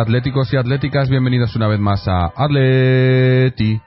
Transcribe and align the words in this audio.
atléticos 0.00 0.52
y 0.52 0.56
atléticas, 0.56 1.08
bienvenidos 1.08 1.56
una 1.56 1.66
vez 1.66 1.80
más 1.80 2.06
a 2.06 2.26
Atleti 2.36 3.80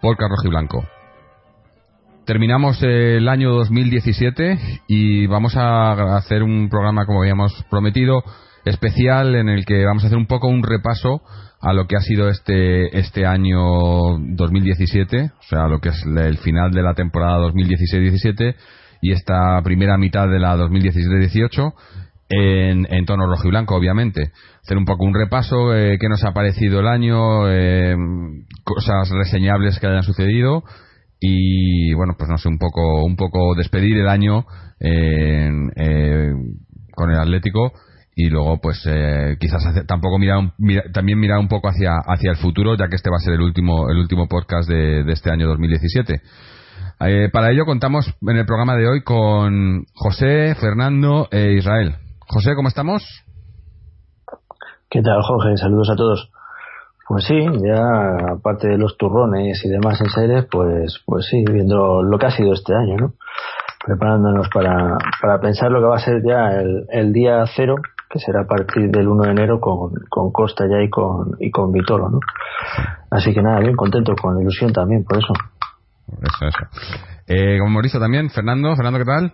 por 0.00 0.16
Carlos 0.16 0.40
y 0.44 0.48
Blanco. 0.48 0.84
Terminamos 2.24 2.82
el 2.82 3.28
año 3.28 3.50
2017 3.50 4.58
y 4.88 5.26
vamos 5.26 5.56
a 5.56 6.16
hacer 6.16 6.42
un 6.42 6.70
programa, 6.70 7.04
como 7.04 7.20
habíamos 7.20 7.52
prometido, 7.68 8.22
especial 8.64 9.34
en 9.34 9.50
el 9.50 9.66
que 9.66 9.84
vamos 9.84 10.02
a 10.02 10.06
hacer 10.06 10.16
un 10.16 10.26
poco 10.26 10.48
un 10.48 10.62
repaso 10.62 11.20
a 11.60 11.74
lo 11.74 11.86
que 11.86 11.96
ha 11.96 12.00
sido 12.00 12.28
este, 12.30 12.98
este 12.98 13.26
año 13.26 13.60
2017, 14.18 15.32
o 15.38 15.42
sea, 15.42 15.68
lo 15.68 15.80
que 15.80 15.90
es 15.90 16.02
el 16.06 16.38
final 16.38 16.70
de 16.70 16.82
la 16.82 16.94
temporada 16.94 17.38
2016-17 17.48 18.54
y 19.02 19.12
esta 19.12 19.60
primera 19.62 19.98
mitad 19.98 20.26
de 20.26 20.38
la 20.38 20.56
2017-18 20.56 21.74
en, 22.30 22.86
en 22.90 23.04
tono 23.04 23.26
rojo 23.26 23.46
y 23.46 23.50
blanco, 23.50 23.74
obviamente. 23.76 24.30
Hacer 24.62 24.78
un 24.78 24.84
poco 24.86 25.04
un 25.04 25.14
repaso, 25.14 25.74
eh, 25.74 25.98
qué 26.00 26.08
nos 26.08 26.24
ha 26.24 26.32
parecido 26.32 26.80
el 26.80 26.86
año, 26.86 27.50
eh, 27.50 27.94
cosas 28.64 29.10
reseñables 29.10 29.78
que 29.78 29.86
hayan 29.88 30.02
sucedido 30.04 30.62
y, 31.20 31.92
bueno, 31.94 32.14
pues 32.16 32.30
no 32.30 32.38
sé, 32.38 32.48
un 32.48 32.58
poco, 32.58 33.04
un 33.04 33.16
poco 33.16 33.54
despedir 33.54 33.98
el 33.98 34.08
año 34.08 34.46
eh, 34.80 35.50
con 36.94 37.10
el 37.10 37.18
Atlético 37.18 37.72
y 38.16 38.28
luego 38.28 38.58
pues 38.60 38.82
eh, 38.86 39.36
quizás 39.38 39.62
tampoco 39.86 40.18
mirar, 40.18 40.52
mira- 40.58 40.84
también 40.92 41.18
mirar 41.18 41.38
un 41.38 41.48
poco 41.48 41.68
hacia 41.68 41.92
hacia 42.06 42.30
el 42.32 42.36
futuro 42.36 42.76
ya 42.76 42.88
que 42.88 42.96
este 42.96 43.08
va 43.10 43.16
a 43.16 43.20
ser 43.24 43.34
el 43.34 43.40
último 43.40 43.88
el 43.88 43.98
último 43.98 44.26
podcast 44.28 44.68
de, 44.68 45.04
de 45.04 45.12
este 45.12 45.30
año 45.30 45.46
2017 45.46 46.20
Eh, 47.02 47.28
para 47.32 47.50
ello 47.50 47.64
contamos 47.64 48.12
en 48.20 48.36
el 48.36 48.44
programa 48.44 48.74
de 48.76 48.86
hoy 48.88 49.02
con 49.02 49.84
José 49.94 50.54
Fernando 50.60 51.28
e 51.30 51.54
Israel 51.54 51.94
José 52.32 52.54
cómo 52.54 52.68
estamos 52.68 53.02
¿Qué 54.88 55.02
tal, 55.02 55.22
Jorge? 55.22 55.56
Saludos 55.56 55.90
a 55.90 55.96
todos. 55.96 56.30
Pues 57.06 57.24
sí, 57.24 57.38
ya 57.38 58.34
aparte 58.34 58.68
de 58.68 58.78
los 58.78 58.96
turrones 58.96 59.64
y 59.64 59.68
demás 59.68 60.00
en 60.00 60.10
series, 60.10 60.46
pues, 60.50 61.00
pues 61.06 61.26
sí, 61.30 61.44
viendo 61.48 62.02
lo 62.02 62.18
que 62.18 62.26
ha 62.26 62.30
sido 62.30 62.52
este 62.52 62.74
año, 62.74 62.96
¿no? 62.96 63.12
Preparándonos 63.84 64.48
para, 64.48 64.98
para 65.20 65.40
pensar 65.40 65.70
lo 65.70 65.80
que 65.80 65.86
va 65.86 65.96
a 65.96 66.00
ser 66.00 66.22
ya 66.26 66.60
el, 66.60 66.86
el 66.90 67.12
día 67.12 67.44
cero, 67.54 67.76
que 68.08 68.18
será 68.18 68.42
a 68.42 68.46
partir 68.46 68.90
del 68.90 69.06
1 69.06 69.24
de 69.24 69.30
enero 69.30 69.60
con, 69.60 69.92
con 70.08 70.32
Costa 70.32 70.64
ya 70.68 70.82
y 70.82 70.90
con, 70.90 71.36
y 71.38 71.50
con 71.52 71.70
Vitolo, 71.70 72.10
¿no? 72.10 72.18
Así 73.10 73.32
que 73.32 73.42
nada, 73.42 73.60
bien 73.60 73.76
contento, 73.76 74.14
con 74.20 74.40
ilusión 74.40 74.72
también, 74.72 75.04
por 75.04 75.18
eso. 75.18 75.32
eso 76.08 76.46
eso 76.46 76.58
eh, 77.28 77.58
como 77.58 77.70
hemos 77.70 77.82
visto 77.82 78.00
también 78.00 78.28
Fernando 78.30 78.74
Fernando 78.74 78.98
qué 78.98 79.04
tal 79.04 79.32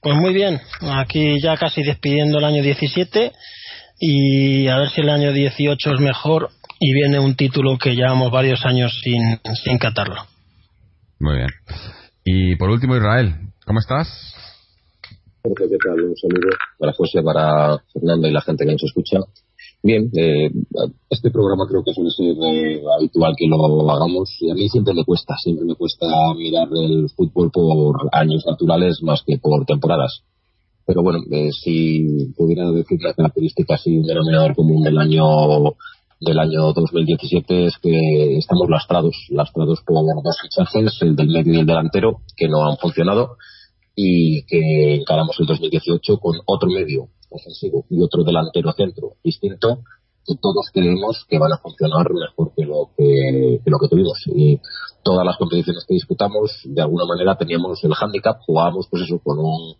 Pues 0.00 0.16
muy 0.16 0.32
bien, 0.32 0.60
aquí 0.80 1.40
ya 1.42 1.56
casi 1.56 1.82
despidiendo 1.82 2.38
el 2.38 2.44
año 2.44 2.62
17 2.62 3.32
y 3.98 4.68
a 4.68 4.78
ver 4.78 4.90
si 4.90 5.00
el 5.00 5.10
año 5.10 5.32
18 5.32 5.94
es 5.94 6.00
mejor 6.00 6.50
y 6.78 6.92
viene 6.92 7.18
un 7.18 7.34
título 7.34 7.76
que 7.78 7.96
llevamos 7.96 8.30
varios 8.30 8.64
años 8.64 9.00
sin, 9.02 9.40
sin 9.64 9.78
catarlo. 9.78 10.26
muy 11.18 11.38
bien 11.38 11.50
y 12.24 12.54
por 12.56 12.70
último 12.70 12.96
Israel 12.96 13.34
cómo 13.66 13.80
estás 13.80 14.34
Jorge, 15.42 15.64
¿qué 15.70 15.76
tal? 15.84 16.00
Un 16.04 16.16
saludo 16.16 16.50
para 16.78 16.92
José, 16.92 17.22
para 17.22 17.78
Fernando 17.92 18.28
y 18.28 18.32
la 18.32 18.40
gente 18.40 18.64
que 18.64 18.72
nos 18.72 18.82
escucha. 18.82 19.18
Bien, 19.88 20.10
eh, 20.14 20.50
este 21.08 21.30
programa 21.30 21.64
creo 21.66 21.82
que 21.82 21.94
suele 21.94 22.10
ser 22.10 22.36
habitual 22.94 23.32
que 23.38 23.46
lo 23.46 23.90
hagamos 23.90 24.36
y 24.38 24.50
a 24.50 24.54
mí 24.54 24.68
siempre 24.68 24.92
me 24.92 25.02
cuesta, 25.02 25.34
siempre 25.42 25.64
me 25.64 25.76
cuesta 25.76 26.06
mirar 26.36 26.68
el 26.78 27.08
fútbol 27.16 27.50
por 27.50 27.96
años 28.12 28.44
naturales 28.46 29.02
más 29.02 29.22
que 29.26 29.38
por 29.38 29.64
temporadas. 29.64 30.24
Pero 30.84 31.02
bueno, 31.02 31.20
eh, 31.30 31.52
si 31.52 32.04
pudiera 32.36 32.70
decir 32.70 32.98
la 33.00 33.14
característica 33.14 33.76
así, 33.76 33.96
un 33.96 34.04
denominador 34.04 34.54
común 34.54 34.82
del 34.82 34.98
año 34.98 35.24
del 36.20 36.38
año 36.38 36.74
2017 36.74 37.64
es 37.64 37.78
que 37.78 38.36
estamos 38.36 38.68
lastrados, 38.68 39.16
lastrados 39.30 39.80
por 39.86 40.04
dos 40.22 40.36
fichajes, 40.42 40.98
el 41.00 41.16
del 41.16 41.28
medio 41.28 41.54
y 41.54 41.60
el 41.60 41.66
delantero, 41.66 42.20
que 42.36 42.46
no 42.46 42.68
han 42.68 42.76
funcionado 42.76 43.38
y 43.96 44.44
que 44.44 44.96
encaramos 44.96 45.34
el 45.40 45.46
2018 45.46 46.18
con 46.18 46.34
otro 46.44 46.68
medio 46.68 47.08
ofensivo 47.30 47.84
y 47.90 48.02
otro 48.02 48.24
delantero 48.24 48.72
centro 48.72 49.14
distinto 49.22 49.80
que 50.26 50.34
todos 50.40 50.70
creemos 50.72 51.24
que 51.28 51.38
van 51.38 51.52
a 51.52 51.58
funcionar 51.58 52.06
mejor 52.12 52.52
que 52.54 52.64
lo 52.64 52.90
que, 52.96 53.60
lo 53.64 53.78
que 53.78 53.88
tuvimos. 53.88 54.18
Y 54.26 54.60
todas 55.02 55.24
las 55.24 55.38
competiciones 55.38 55.84
que 55.88 55.94
disputamos 55.94 56.60
de 56.64 56.82
alguna 56.82 57.06
manera 57.06 57.36
teníamos 57.36 57.82
el 57.82 57.92
handicap 57.98 58.38
jugábamos 58.44 58.88
pues 58.90 59.04
eso 59.04 59.18
con 59.20 59.38
un 59.38 59.76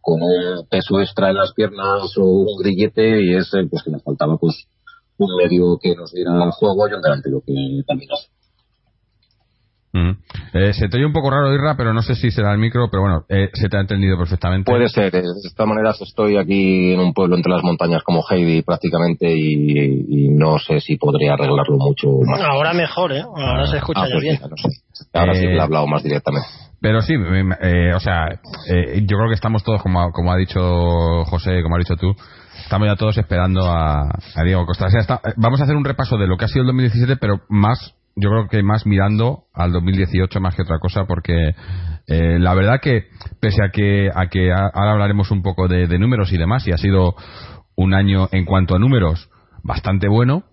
con 0.00 0.22
un 0.22 0.66
peso 0.70 0.98
extra 1.00 1.28
en 1.28 1.36
las 1.36 1.52
piernas 1.52 2.16
o 2.16 2.24
un 2.24 2.56
grillete 2.58 3.22
y 3.22 3.36
es 3.36 3.50
pues 3.70 3.82
que 3.82 3.90
nos 3.90 4.02
faltaba 4.02 4.38
pues 4.38 4.66
un 5.18 5.36
medio 5.36 5.78
que 5.78 5.94
nos 5.94 6.12
diera 6.12 6.50
juego 6.52 6.88
y 6.88 6.94
un 6.94 7.02
delantero 7.02 7.42
que 7.46 7.52
también 7.86 8.08
Ujú. 9.92 10.16
Eh, 10.54 10.72
se 10.72 10.88
te 10.88 10.96
oye 10.98 11.06
un 11.06 11.12
poco 11.12 11.30
raro, 11.30 11.52
Irra, 11.52 11.76
pero 11.76 11.92
no 11.92 12.00
sé 12.02 12.14
si 12.14 12.30
será 12.30 12.52
el 12.52 12.58
micro, 12.58 12.88
pero 12.90 13.02
bueno, 13.02 13.24
eh, 13.28 13.50
se 13.54 13.68
te 13.68 13.76
ha 13.76 13.80
entendido 13.80 14.16
perfectamente. 14.16 14.70
Puede 14.70 14.88
ser, 14.88 15.14
eh, 15.16 15.22
de 15.22 15.48
esta 15.48 15.66
manera 15.66 15.90
estoy 16.00 16.36
aquí 16.36 16.92
en 16.92 17.00
un 17.00 17.12
pueblo 17.12 17.36
entre 17.36 17.50
las 17.52 17.62
montañas 17.64 18.02
como 18.04 18.22
Heidi 18.30 18.62
prácticamente 18.62 19.32
y, 19.34 20.04
y 20.08 20.28
no 20.30 20.58
sé 20.58 20.78
si 20.80 20.96
podría 20.96 21.34
arreglarlo 21.34 21.76
mucho 21.78 22.06
más. 22.24 22.40
Ahora 22.40 22.72
mejor, 22.72 23.12
¿eh? 23.12 23.22
Ahora 23.22 23.66
se 23.66 23.78
escucha 23.78 24.02
Ah, 24.02 24.06
ya 24.06 24.12
pues 24.12 24.22
bien. 24.22 24.36
mira, 24.36 24.48
no 24.48 24.56
sé. 24.56 24.68
Ahora 25.12 25.34
sí 25.34 25.44
Eh, 25.44 25.48
que 25.48 25.54
he 25.56 25.60
hablado 25.60 25.86
más 25.88 26.02
directamente. 26.04 26.46
Pero 26.80 27.02
sí, 27.02 27.18
me- 27.18 27.56
eh, 27.60 27.92
o 27.94 28.00
sea, 28.00 28.26
eh, 28.68 29.02
yo 29.06 29.16
creo 29.18 29.28
que 29.28 29.34
estamos 29.34 29.62
todos, 29.64 29.82
como, 29.82 30.12
como 30.12 30.32
ha 30.32 30.36
dicho 30.36 31.24
José, 31.24 31.62
como 31.62 31.74
ha 31.74 31.78
dicho 31.78 31.96
tú, 31.96 32.14
estamos 32.62 32.86
ya 32.88 32.96
todos 32.96 33.18
esperando 33.18 33.64
a, 33.66 34.02
a 34.08 34.42
Diego 34.44 34.64
Costa. 34.66 34.86
O 34.86 34.90
sea, 34.90 35.00
está- 35.00 35.20
eh, 35.24 35.32
vamos 35.36 35.60
a 35.60 35.64
hacer 35.64 35.74
un 35.76 35.84
repaso 35.84 36.16
de 36.16 36.26
lo 36.28 36.36
que 36.36 36.44
ha 36.44 36.48
sido 36.48 36.60
el 36.62 36.68
2017, 36.68 37.16
pero 37.16 37.40
más, 37.48 37.94
yo 38.16 38.30
creo 38.30 38.48
que 38.48 38.62
más 38.62 38.86
mirando 38.86 39.44
al 39.54 39.72
2018 39.72 40.40
más 40.40 40.54
que 40.56 40.62
otra 40.62 40.78
cosa, 40.78 41.04
porque 41.06 41.54
eh, 42.06 42.38
la 42.38 42.54
verdad 42.54 42.80
que, 42.82 43.04
pese 43.40 43.62
a 43.64 43.70
que, 43.70 44.08
a 44.14 44.26
que 44.28 44.52
a- 44.52 44.70
ahora 44.74 44.92
hablaremos 44.92 45.30
un 45.30 45.42
poco 45.42 45.68
de, 45.68 45.86
de 45.86 45.98
números 45.98 46.32
y 46.32 46.38
demás, 46.38 46.66
y 46.66 46.72
ha 46.72 46.76
sido 46.78 47.14
un 47.76 47.94
año 47.94 48.28
en 48.32 48.44
cuanto 48.44 48.74
a 48.74 48.78
números 48.78 49.30
bastante 49.62 50.08
bueno, 50.08 50.44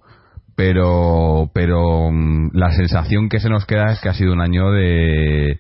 pero 0.56 1.50
pero 1.54 2.12
mm, 2.12 2.52
la 2.54 2.72
sensación 2.72 3.30
que 3.30 3.40
se 3.40 3.50
nos 3.50 3.66
queda 3.66 3.92
es 3.92 4.00
que 4.02 4.10
ha 4.10 4.14
sido 4.14 4.34
un 4.34 4.42
año 4.42 4.72
de 4.72 5.60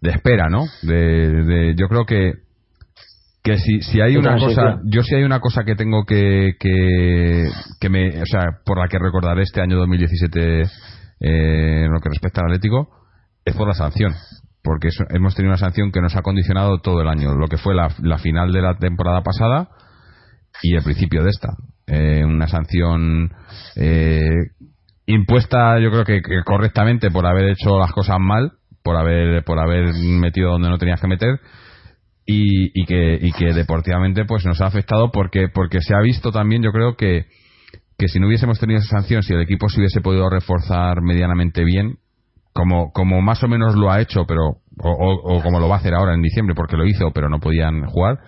de 0.00 0.10
espera, 0.10 0.48
¿no? 0.48 0.64
De, 0.82 1.44
de- 1.44 1.74
yo 1.76 1.88
creo 1.88 2.04
que 2.04 2.32
que 3.42 3.58
si, 3.58 3.80
si 3.80 4.00
hay 4.00 4.16
una 4.16 4.34
cosa, 4.48 4.80
yo 4.86 5.02
si 5.04 5.14
hay 5.14 5.22
una 5.22 5.38
cosa 5.38 5.62
que 5.64 5.76
tengo 5.76 6.04
que, 6.04 6.54
que, 6.58 7.44
que 7.80 7.88
me, 7.88 8.08
o 8.20 8.26
sea, 8.26 8.42
por 8.64 8.76
la 8.80 8.88
que 8.88 8.98
recordaré 8.98 9.42
este 9.42 9.60
año 9.60 9.76
2017 9.76 10.64
eh, 11.20 11.84
en 11.84 11.92
lo 11.92 12.00
que 12.00 12.08
respecta 12.08 12.40
al 12.40 12.48
Atlético, 12.48 12.88
es 13.44 13.54
por 13.54 13.68
la 13.68 13.74
sanción. 13.74 14.14
Porque 14.62 14.88
hemos 15.10 15.34
tenido 15.34 15.52
una 15.52 15.58
sanción 15.58 15.92
que 15.92 16.00
nos 16.00 16.16
ha 16.16 16.22
condicionado 16.22 16.78
todo 16.78 17.00
el 17.00 17.08
año. 17.08 17.34
Lo 17.34 17.46
que 17.46 17.56
fue 17.56 17.74
la, 17.74 17.88
la 18.02 18.18
final 18.18 18.52
de 18.52 18.62
la 18.62 18.76
temporada 18.76 19.22
pasada 19.22 19.68
y 20.62 20.74
el 20.74 20.82
principio 20.82 21.22
de 21.22 21.30
esta. 21.30 21.54
Eh, 21.86 22.24
una 22.24 22.48
sanción 22.48 23.30
eh, 23.76 24.28
impuesta, 25.06 25.78
yo 25.78 25.90
creo 25.90 26.04
que, 26.04 26.20
que 26.20 26.42
correctamente 26.44 27.12
por 27.12 27.26
haber 27.26 27.50
hecho 27.50 27.78
las 27.78 27.92
cosas 27.92 28.18
mal, 28.18 28.52
por 28.82 28.96
haber, 28.96 29.44
por 29.44 29.60
haber 29.60 29.94
metido 29.94 30.50
donde 30.50 30.68
no 30.68 30.78
tenías 30.78 31.00
que 31.00 31.06
meter. 31.06 31.40
Y, 32.28 32.72
y 32.74 32.86
que, 32.86 33.18
y 33.22 33.30
que 33.30 33.52
deportivamente 33.52 34.24
pues 34.24 34.44
nos 34.44 34.60
ha 34.60 34.66
afectado 34.66 35.12
porque, 35.12 35.48
porque 35.48 35.80
se 35.80 35.94
ha 35.94 36.00
visto 36.00 36.32
también, 36.32 36.60
yo 36.60 36.72
creo 36.72 36.96
que, 36.96 37.26
que 37.98 38.08
si 38.08 38.20
no 38.20 38.26
hubiésemos 38.26 38.58
tenido 38.60 38.80
esa 38.80 38.98
sanción, 38.98 39.22
si 39.22 39.32
el 39.34 39.40
equipo 39.40 39.68
se 39.68 39.80
hubiese 39.80 40.00
podido 40.00 40.28
reforzar 40.28 41.00
medianamente 41.02 41.64
bien, 41.64 41.96
como, 42.52 42.90
como 42.92 43.20
más 43.22 43.42
o 43.42 43.48
menos 43.48 43.74
lo 43.74 43.90
ha 43.90 44.00
hecho, 44.00 44.24
pero 44.26 44.42
o, 44.78 44.90
o- 44.90 45.42
como 45.42 45.60
lo 45.60 45.68
va 45.68 45.76
a 45.76 45.78
hacer 45.78 45.94
ahora 45.94 46.14
en 46.14 46.22
diciembre, 46.22 46.54
porque 46.54 46.76
lo 46.76 46.86
hizo, 46.86 47.10
pero 47.12 47.28
no 47.28 47.38
podían 47.40 47.86
jugar, 47.86 48.18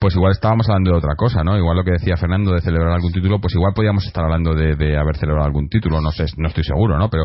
pues 0.00 0.14
igual 0.14 0.32
estábamos 0.32 0.68
hablando 0.68 0.92
de 0.92 0.98
otra 0.98 1.14
cosa, 1.16 1.42
¿no? 1.42 1.56
Igual 1.58 1.76
lo 1.76 1.84
que 1.84 1.92
decía 1.92 2.16
Fernando 2.16 2.52
de 2.52 2.60
celebrar 2.60 2.92
algún 2.92 3.12
título, 3.12 3.40
pues 3.40 3.54
igual 3.54 3.72
podíamos 3.74 4.06
estar 4.06 4.24
hablando 4.24 4.54
de, 4.54 4.96
haber 4.96 5.16
celebrado 5.16 5.46
algún 5.46 5.68
título, 5.68 6.00
no 6.00 6.10
sé, 6.12 6.26
no 6.36 6.48
estoy 6.48 6.64
seguro, 6.64 6.98
¿no? 6.98 7.08
Pero 7.10 7.24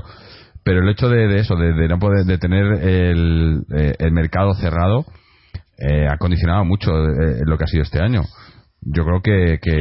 pero 0.63 0.79
el 0.81 0.89
hecho 0.89 1.09
de, 1.09 1.27
de 1.27 1.39
eso, 1.39 1.55
de, 1.55 1.73
de 1.73 1.87
no 1.89 1.99
poder 1.99 2.25
de 2.25 2.37
tener 2.37 2.65
el, 2.87 3.63
eh, 3.75 3.95
el 3.99 4.11
mercado 4.13 4.53
cerrado, 4.53 5.05
eh, 5.77 6.07
ha 6.09 6.17
condicionado 6.17 6.63
mucho 6.63 6.89
eh, 7.05 7.41
lo 7.45 7.57
que 7.57 7.65
ha 7.65 7.67
sido 7.67 7.83
este 7.83 7.99
año. 8.01 8.21
yo 8.81 9.03
creo 9.03 9.21
que, 9.21 9.59
que 9.61 9.75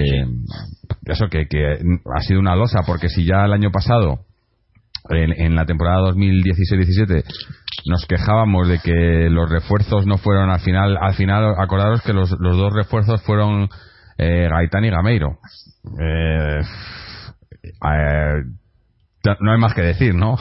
eso 1.06 1.28
que, 1.28 1.46
que 1.48 1.78
ha 2.14 2.20
sido 2.20 2.40
una 2.40 2.56
losa 2.56 2.80
porque 2.86 3.08
si 3.08 3.24
ya 3.24 3.44
el 3.44 3.52
año 3.52 3.70
pasado 3.70 4.20
en, 5.08 5.54
la 5.56 5.64
temporada 5.66 6.12
2016-17 6.12 7.24
nos 7.86 8.06
quejábamos 8.06 8.68
de 8.68 8.78
que 8.78 9.28
los 9.28 9.50
refuerzos 9.50 10.06
no 10.06 10.16
fueron 10.18 10.50
al 10.50 10.60
final 10.60 10.96
al 11.00 11.14
final 11.14 11.54
acordaros 11.58 12.02
que 12.02 12.12
los, 12.12 12.30
los 12.38 12.56
dos 12.56 12.72
refuerzos 12.72 13.20
fueron 13.22 13.68
eh, 14.18 14.48
Gaitán 14.48 14.84
y 14.84 14.90
Gameiro 14.90 15.38
eh, 16.00 16.60
eh, 17.62 18.42
no 19.40 19.52
hay 19.52 19.58
más 19.58 19.74
que 19.74 19.82
decir, 19.82 20.14
¿no? 20.14 20.36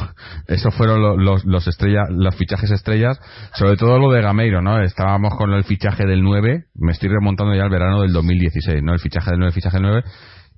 Esos 0.47 0.73
fueron 0.75 1.01
los, 1.01 1.17
los, 1.17 1.45
los, 1.45 1.67
estrella, 1.67 2.05
los 2.09 2.35
fichajes 2.35 2.71
estrellas, 2.71 3.19
sobre 3.53 3.77
todo 3.77 3.99
lo 3.99 4.11
de 4.11 4.21
Gameiro, 4.21 4.61
¿no? 4.61 4.81
Estábamos 4.81 5.35
con 5.35 5.53
el 5.53 5.63
fichaje 5.63 6.05
del 6.05 6.23
9, 6.23 6.65
me 6.75 6.91
estoy 6.91 7.09
remontando 7.09 7.53
ya 7.53 7.63
al 7.63 7.69
verano 7.69 8.01
del 8.01 8.11
2016, 8.11 8.81
¿no? 8.81 8.93
El 8.93 8.99
fichaje 8.99 9.29
del 9.29 9.39
9, 9.39 9.53
fichaje 9.53 9.77
del 9.77 9.83
9, 9.83 10.03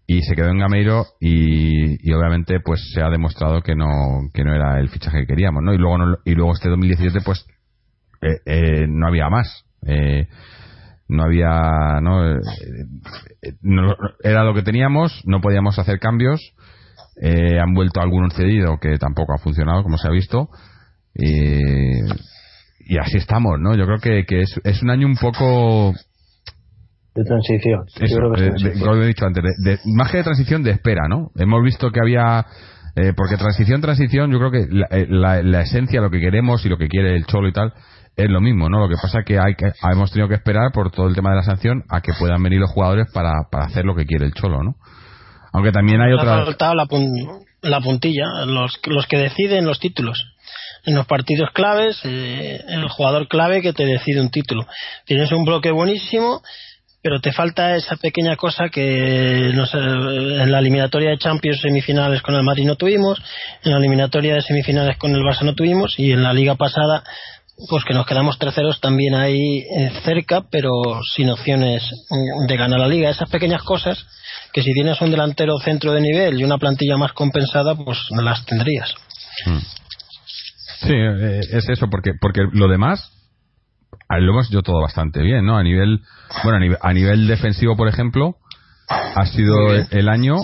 y 0.05 0.21
se 0.21 0.35
quedó 0.35 0.49
en 0.49 0.59
Gameiro 0.59 1.05
y, 1.19 2.11
obviamente 2.13 2.59
pues 2.59 2.91
se 2.93 3.01
ha 3.01 3.09
demostrado 3.09 3.61
que 3.61 3.75
no, 3.75 4.29
que 4.33 4.43
no 4.43 4.53
era 4.53 4.79
el 4.79 4.89
fichaje 4.89 5.21
que 5.21 5.27
queríamos, 5.27 5.63
¿no? 5.63 5.73
Y 5.73 5.77
luego, 5.77 5.97
no, 5.97 6.17
y 6.25 6.35
luego 6.35 6.53
este 6.53 6.69
2017 6.69 7.19
pues 7.25 7.45
eh, 8.21 8.39
eh, 8.45 8.85
no 8.87 9.07
había 9.07 9.29
más. 9.29 9.65
Eh, 9.85 10.27
no 11.09 11.23
había 11.23 11.99
no, 12.01 12.31
eh, 12.31 12.39
no, 13.61 13.93
era 14.23 14.45
lo 14.45 14.53
que 14.53 14.61
teníamos 14.61 15.21
no 15.25 15.41
podíamos 15.41 15.77
hacer 15.77 15.99
cambios 15.99 16.53
eh, 17.15 17.59
han 17.59 17.73
vuelto 17.73 18.01
algunos 18.01 18.33
cedidos 18.33 18.79
que 18.79 18.97
tampoco 18.97 19.33
ha 19.33 19.37
funcionado, 19.37 19.83
como 19.83 19.97
se 19.97 20.07
ha 20.07 20.11
visto. 20.11 20.49
Y, 21.15 22.97
así 22.99 23.17
estamos, 23.17 23.59
¿no? 23.59 23.75
Yo 23.75 23.85
creo 23.85 23.99
que, 23.99 24.25
que 24.25 24.41
es, 24.41 24.81
un 24.81 24.89
año 24.89 25.07
un 25.07 25.15
poco. 25.15 25.93
De 27.15 27.23
transición. 27.23 27.83
Eso, 27.95 28.05
Yo 28.07 28.17
creo 28.17 28.31
que 28.33 28.41
de- 28.41 28.47
es 28.47 28.53
de- 28.53 28.59
transición. 28.59 28.89
como 28.89 29.03
he 29.03 29.07
dicho 29.07 29.25
antes, 29.25 29.43
de, 29.43 29.71
de- 29.71 29.79
más 29.95 30.11
que 30.11 30.17
de 30.17 30.23
transición, 30.23 30.63
de 30.63 30.71
espera, 30.71 31.07
¿no? 31.09 31.29
Hemos 31.35 31.63
visto 31.63 31.91
que 31.91 31.99
había. 32.01 32.45
eh, 32.95 33.11
porque 33.17 33.37
transición, 33.37 33.81
transición, 33.81 34.31
yo 34.31 34.37
creo 34.37 34.51
que 34.51 34.67
la, 34.69 34.85
eh, 34.91 35.07
la- 35.09 35.41
la 35.41 35.61
esencia, 35.61 35.99
lo 35.99 36.11
que 36.11 36.19
queremos 36.19 36.63
y 36.63 36.69
lo 36.69 36.77
que 36.77 36.87
quiere 36.87 37.15
el 37.15 37.25
cholo 37.25 37.47
y 37.47 37.51
tal, 37.51 37.73
es 38.15 38.29
lo 38.29 38.39
mismo, 38.39 38.69
¿no? 38.69 38.79
Lo 38.79 38.87
que 38.87 39.01
pasa 39.01 39.21
es 39.21 39.25
que, 39.25 39.39
hay 39.39 39.55
que 39.55 39.71
hemos 39.91 40.11
tenido 40.11 40.27
que 40.29 40.35
esperar 40.35 40.71
por 40.71 40.91
todo 40.91 41.07
el 41.07 41.15
tema 41.15 41.31
de 41.31 41.37
la 41.37 41.41
sanción 41.43 41.83
a 41.89 42.01
que 42.01 42.13
puedan 42.13 42.43
venir 42.43 42.59
los 42.59 42.69
jugadores 42.69 43.07
para, 43.11 43.31
para 43.51 43.65
hacer 43.65 43.83
lo 43.85 43.95
que 43.95 44.05
quiere 44.05 44.25
el 44.27 44.33
cholo, 44.35 44.61
¿no? 44.61 44.75
Aunque 45.53 45.71
también 45.71 46.01
hay 46.01 46.15
faltado 46.45 46.75
la, 46.75 46.85
pun- 46.85 47.43
la 47.63 47.79
puntilla, 47.81 48.45
los, 48.45 48.79
los 48.85 49.07
que 49.07 49.17
deciden 49.17 49.65
los 49.65 49.79
títulos. 49.79 50.23
En 50.85 50.93
los 50.93 51.07
partidos 51.07 51.49
claves, 51.51 51.99
eh, 52.03 52.59
el 52.67 52.87
jugador 52.89 53.27
clave 53.27 53.61
que 53.63 53.73
te 53.73 53.85
decide 53.87 54.21
un 54.21 54.29
título. 54.29 54.67
Tienes 55.05 55.31
un 55.31 55.45
bloque 55.45 55.71
buenísimo, 55.71 56.41
pero 57.03 57.19
te 57.19 57.33
falta 57.33 57.75
esa 57.75 57.97
pequeña 57.97 58.37
cosa 58.37 58.69
que 58.69 59.51
no 59.53 59.65
sé, 59.65 59.77
en 59.77 60.51
la 60.51 60.59
eliminatoria 60.59 61.09
de 61.09 61.17
Champions 61.17 61.59
semifinales 61.59 62.21
con 62.21 62.33
el 62.35 62.43
Madrid 62.43 62.65
no 62.65 62.77
tuvimos, 62.77 63.21
en 63.63 63.73
la 63.73 63.77
eliminatoria 63.77 64.35
de 64.35 64.41
semifinales 64.41 64.97
con 64.97 65.13
el 65.13 65.21
Barça 65.21 65.41
no 65.41 65.53
tuvimos 65.53 65.99
y 65.99 66.13
en 66.13 66.23
la 66.23 66.33
liga 66.33 66.55
pasada 66.55 67.03
pues 67.69 67.83
que 67.85 67.93
nos 67.93 68.05
quedamos 68.07 68.39
terceros 68.39 68.79
también 68.79 69.13
ahí 69.15 69.59
eh, 69.59 69.91
cerca, 70.03 70.41
pero 70.49 70.71
sin 71.15 71.29
opciones 71.29 71.83
mm, 72.09 72.47
de 72.47 72.57
ganar 72.57 72.79
la 72.79 72.87
liga. 72.87 73.09
Esas 73.09 73.29
pequeñas 73.29 73.61
cosas 73.61 74.05
que 74.51 74.63
si 74.63 74.73
tienes 74.73 74.99
un 75.01 75.11
delantero 75.11 75.59
centro 75.59 75.93
de 75.93 76.01
nivel 76.01 76.39
y 76.39 76.43
una 76.43 76.57
plantilla 76.57 76.97
más 76.97 77.13
compensada, 77.13 77.75
pues 77.75 77.99
las 78.09 78.43
tendrías. 78.45 78.93
Mm. 79.45 79.57
Sí, 80.81 80.93
eh, 80.93 81.39
es 81.51 81.69
eso, 81.69 81.87
porque 81.89 82.11
porque 82.19 82.41
lo 82.51 82.67
demás 82.67 83.11
lo 84.09 84.31
hemos 84.31 84.49
hecho 84.49 84.61
todo 84.61 84.81
bastante 84.81 85.21
bien, 85.21 85.45
¿no? 85.45 85.57
A 85.57 85.63
nivel, 85.63 86.01
bueno, 86.43 86.57
a 86.57 86.59
nivel, 86.59 86.77
a 86.81 86.93
nivel 86.93 87.27
defensivo, 87.27 87.75
por 87.75 87.87
ejemplo, 87.87 88.35
ha 88.89 89.25
sido 89.25 89.73
el, 89.73 90.09
año 90.09 90.35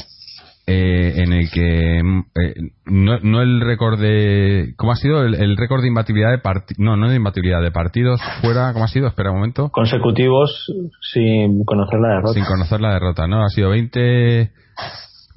eh, 0.65 1.13
en 1.17 1.33
el 1.33 1.49
que 1.51 1.99
eh, 1.99 2.53
no, 2.85 3.19
no 3.19 3.41
el 3.41 3.61
récord 3.61 3.99
de 3.99 4.73
¿cómo 4.77 4.91
ha 4.93 4.95
sido 4.95 5.23
el, 5.23 5.35
el 5.35 5.57
récord 5.57 5.81
de 5.81 5.87
imbatibilidad 5.87 6.31
de 6.31 6.39
partidos? 6.39 6.79
No, 6.79 6.95
no 6.95 7.09
de 7.09 7.15
imbatibilidad 7.15 7.61
de 7.61 7.71
partidos 7.71 8.21
fuera, 8.41 8.71
¿cómo 8.73 8.85
ha 8.85 8.87
sido? 8.87 9.07
Espera 9.07 9.31
un 9.31 9.37
momento. 9.37 9.69
Consecutivos 9.69 10.71
sin 11.01 11.63
conocer 11.65 11.99
la 11.99 12.15
derrota. 12.15 12.33
Sin 12.33 12.45
conocer 12.45 12.81
la 12.81 12.93
derrota, 12.93 13.27
¿no? 13.27 13.43
Ha 13.43 13.49
sido 13.49 13.69
20 13.69 14.51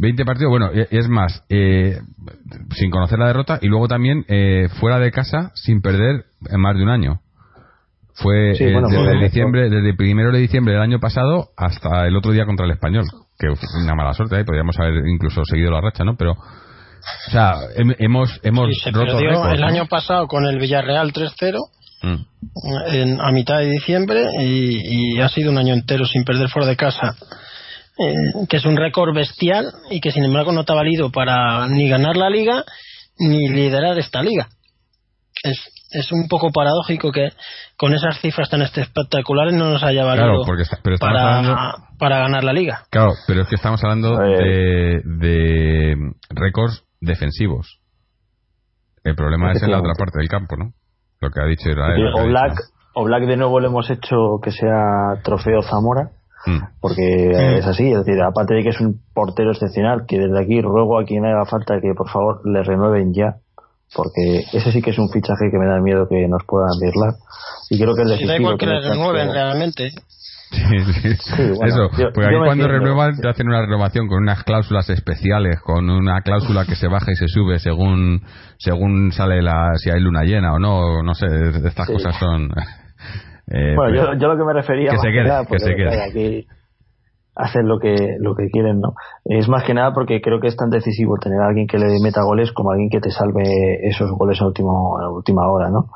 20 0.03 0.25
partidos, 0.25 0.51
bueno, 0.51 0.71
es 0.73 1.09
más, 1.09 1.45
eh, 1.49 2.01
sin 2.75 2.91
conocer 2.91 3.21
la 3.21 3.29
derrota 3.29 3.61
y 3.63 3.69
luego 3.69 3.87
también 3.87 4.25
eh, 4.27 4.69
fuera 4.81 4.99
de 4.99 5.13
casa 5.13 5.53
sin 5.55 5.81
perder 5.81 6.25
en 6.51 6.61
más 6.61 6.77
de 6.77 6.83
un 6.83 6.89
año. 6.89 7.21
Fue 8.15 8.55
Sí, 8.55 8.65
eh, 8.65 8.73
bueno, 8.73 8.89
desde 8.89 9.25
diciembre, 9.25 9.71
desde 9.71 9.89
el 9.91 9.97
primero 9.97 10.33
de 10.33 10.39
diciembre 10.39 10.75
del 10.75 10.83
año 10.83 11.01
pasado 11.01 11.49
hasta 11.57 12.07
el 12.07 12.17
otro 12.17 12.33
día 12.33 12.45
contra 12.45 12.67
el 12.67 12.73
español, 12.73 13.05
que 13.39 13.49
fue 13.57 13.83
una 13.83 13.95
mala 13.95 14.13
suerte 14.15 14.37
ahí, 14.37 14.45
podríamos 14.45 14.79
haber 14.79 15.07
incluso 15.09 15.43
seguido 15.45 15.71
la 15.71 15.81
racha, 15.81 16.05
¿no? 16.05 16.15
Pero, 16.17 16.33
o 16.33 17.31
sea, 17.31 17.55
hem- 17.77 17.97
hemos, 17.99 18.39
hemos 18.43 18.69
Y 18.71 18.75
se 18.81 18.91
roto 18.91 19.19
récords, 19.19 19.55
el 19.55 19.61
¿no? 19.61 19.67
año 19.67 19.87
pasado 19.87 20.27
con 20.27 20.45
el 20.47 20.59
Villarreal 20.59 21.13
3-0 21.13 21.59
Mm. 22.05 22.17
en- 22.93 23.21
a 23.21 23.31
mitad 23.33 23.59
de 23.59 23.71
diciembre 23.71 24.25
y, 24.41 25.15
y 25.17 25.21
ha 25.21 25.29
sido 25.29 25.51
un 25.53 25.59
año 25.59 25.73
entero 25.73 26.05
sin 26.05 26.25
perder 26.25 26.49
fuera 26.49 26.67
de 26.69 26.77
casa. 26.77 27.15
eh, 27.99 28.47
que 28.49 28.57
es 28.57 28.65
un 28.65 28.75
récord 28.77 29.15
bestial 29.15 29.67
y 29.91 30.01
que 30.01 30.11
sin 30.13 30.25
embargo 30.25 30.51
no 30.51 30.65
te 30.65 30.73
ha 30.73 30.77
valido 30.77 31.13
para 31.13 31.69
ni 31.69 31.89
ganar 31.91 32.17
la 32.17 32.31
liga 32.31 32.65
ni 33.19 33.51
liderar 33.51 33.99
esta 33.99 34.23
liga. 34.23 34.49
Es, 35.45 35.59
es 35.93 36.11
un 36.13 36.27
poco 36.29 36.51
paradójico 36.51 37.13
que 37.13 37.29
con 37.77 37.95
esas 37.95 38.21
cifras 38.21 38.49
tan 38.51 38.63
espectaculares 38.63 39.55
no 39.55 39.71
nos 39.71 39.83
haya 39.83 40.05
valido 40.05 40.43
Claro, 40.45 40.61
está- 40.61 40.79
pero 40.83 40.97
para, 40.99 41.39
hablando- 41.39 41.57
para 41.99 42.19
ganar 42.19 42.45
la 42.45 42.53
liga. 42.53 42.83
Claro, 42.91 43.13
pero 43.27 43.43
es 43.43 43.49
que 43.49 43.55
estamos 43.57 43.83
hablando 43.85 44.17
de, 44.19 45.03
de 45.05 45.97
récords 46.31 46.85
defensivos. 47.01 47.79
El 49.05 49.15
problema 49.17 49.53
es 49.53 49.63
en 49.63 49.71
la 49.71 49.79
otra 49.81 49.95
parte 49.99 50.19
del 50.19 50.29
campo, 50.29 50.57
¿no? 50.57 50.73
Lo 51.21 51.31
que 51.31 51.41
ha 51.41 51.47
dicho 51.47 51.69
Israel. 51.71 52.13
O, 52.15 52.25
Black, 52.27 52.55
o 52.95 53.05
Black 53.05 53.25
de 53.25 53.37
nuevo 53.37 53.61
le 53.61 53.67
hemos 53.69 53.91
hecho 53.91 54.17
que 54.43 54.51
sea 54.53 55.21
trofeo 55.23 55.63
Zamora. 55.63 56.11
Mm. 56.45 56.59
porque 56.81 57.59
es 57.59 57.65
así, 57.69 57.89
es 57.93 57.99
decir, 58.05 58.21
aparte 58.21 58.55
de 58.55 58.65
que 58.65 58.71
es 58.71 58.81
un 58.81 59.01
portero 59.15 59.53
excepcional, 59.53 60.07
que 60.09 60.19
desde 60.19 60.41
aquí 60.43 60.61
ruego 60.61 60.99
a 60.99 61.05
quien 61.05 61.25
haga 61.25 61.45
falta 61.47 61.77
que 61.81 61.95
por 61.97 62.11
favor 62.11 62.41
le 62.45 62.65
renueven 62.65 63.15
ya, 63.15 63.37
porque 63.95 64.45
ese 64.53 64.73
sí 64.73 64.81
que 64.83 64.91
es 64.91 64.99
un 64.99 65.09
fichaje 65.11 65.51
que 65.51 65.59
me 65.59 65.67
da 65.67 65.81
miedo 65.81 66.07
que 66.09 66.27
nos 66.29 66.43
puedan 66.47 66.71
virlar. 66.81 67.15
Y 67.71 67.79
creo 67.81 67.95
que 67.95 68.03
el 68.03 68.19
Si 68.19 68.27
da 68.27 68.37
igual 68.37 68.57
que 68.59 68.67
que 68.67 68.75
está- 68.77 68.91
renueven 68.91 69.33
realmente. 69.33 69.91
Sí, 70.53 70.79
sí. 71.01 71.15
Sí, 71.17 71.43
bueno, 71.57 71.65
Eso, 71.67 71.91
yo- 71.97 72.13
porque 72.13 72.29
me 72.31 72.45
cuando 72.45 72.65
entiendo. 72.65 72.69
renuevan 72.69 73.17
te 73.19 73.27
hacen 73.29 73.49
una 73.49 73.63
renovación 73.63 74.07
con 74.07 74.23
unas 74.23 74.45
cláusulas 74.45 74.91
especiales, 74.91 75.61
con 75.63 75.89
una 75.89 76.21
cláusula 76.21 76.67
que 76.67 76.75
se 76.75 76.89
baja 76.89 77.11
y 77.11 77.15
se 77.15 77.27
sube 77.29 77.59
según 77.59 78.21
según 78.59 79.13
sale 79.13 79.41
la 79.41 79.71
si 79.77 79.89
hay 79.91 80.01
luna 80.01 80.25
llena 80.25 80.53
o 80.53 80.59
no, 80.59 81.03
no 81.03 81.15
sé, 81.15 81.27
estas 81.65 81.87
Sí. 81.87 81.93
cosas 81.95 82.15
son 82.19 82.51
eh, 83.49 83.75
Bueno, 83.75 83.95
pues- 83.95 83.95
yo, 83.95 84.15
yo 84.19 84.29
lo 84.29 84.37
que 84.37 84.45
me 84.45 84.53
refería 84.53 84.91
Que 84.91 84.99
se 84.99 85.09
quede, 85.11 85.31
que 85.51 85.59
se 85.59 85.75
quede. 85.75 86.03
aquí 86.03 86.47
hacen 87.35 87.67
lo 87.67 87.79
que 87.79 88.17
lo 88.19 88.35
que 88.35 88.49
quieren, 88.51 88.81
¿no? 88.81 88.95
Es 89.25 89.49
más 89.49 89.65
que 89.65 89.75
nada 89.75 89.93
porque 89.95 90.21
creo 90.21 90.41
que 90.41 90.49
es 90.49 90.57
tan 90.57 90.71
decisivo 90.71 91.17
tener 91.19 91.41
a 91.41 91.49
alguien 91.49 91.67
que 91.67 91.79
le 91.79 92.01
meta 92.03 92.23
goles 92.23 92.53
como 92.53 92.71
alguien 92.71 92.91
que 92.91 93.01
te 93.01 93.11
salve 93.11 93.87
esos 93.89 94.11
goles 94.13 94.41
a, 94.41 94.47
último, 94.47 94.99
última 95.15 95.49
hora, 95.51 95.71
¿no? 95.71 95.87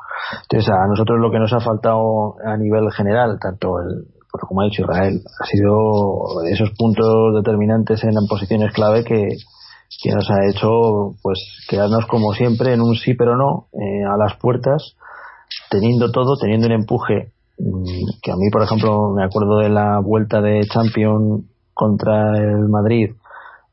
Entonces 0.43 0.69
a 0.73 0.87
nosotros 0.87 1.19
lo 1.19 1.31
que 1.31 1.39
nos 1.39 1.53
ha 1.53 1.59
faltado 1.59 2.35
a 2.43 2.57
nivel 2.57 2.91
general, 2.91 3.37
tanto 3.39 3.79
el 3.79 4.07
pues 4.29 4.43
como 4.47 4.61
ha 4.61 4.65
dicho 4.65 4.81
Israel, 4.81 5.21
ha 5.41 5.45
sido 5.45 6.43
esos 6.51 6.71
puntos 6.77 7.35
determinantes 7.35 8.03
en 8.03 8.13
posiciones 8.27 8.73
clave 8.73 9.03
que, 9.03 9.29
que 10.03 10.11
nos 10.11 10.29
ha 10.29 10.45
hecho 10.49 11.15
pues 11.23 11.39
quedarnos 11.69 12.05
como 12.07 12.33
siempre 12.33 12.73
en 12.73 12.81
un 12.81 12.95
sí 12.95 13.13
pero 13.13 13.37
no 13.37 13.67
eh, 13.73 14.03
a 14.03 14.17
las 14.17 14.35
puertas 14.37 14.95
teniendo 15.69 16.11
todo, 16.11 16.35
teniendo 16.37 16.67
un 16.67 16.73
empuje 16.73 17.31
que 17.57 18.31
a 18.31 18.35
mí, 18.35 18.49
por 18.51 18.61
ejemplo, 18.61 19.11
me 19.15 19.23
acuerdo 19.23 19.57
de 19.57 19.69
la 19.69 19.99
vuelta 19.99 20.41
de 20.41 20.61
Champions 20.71 21.43
contra 21.73 22.37
el 22.37 22.69
Madrid 22.69 23.11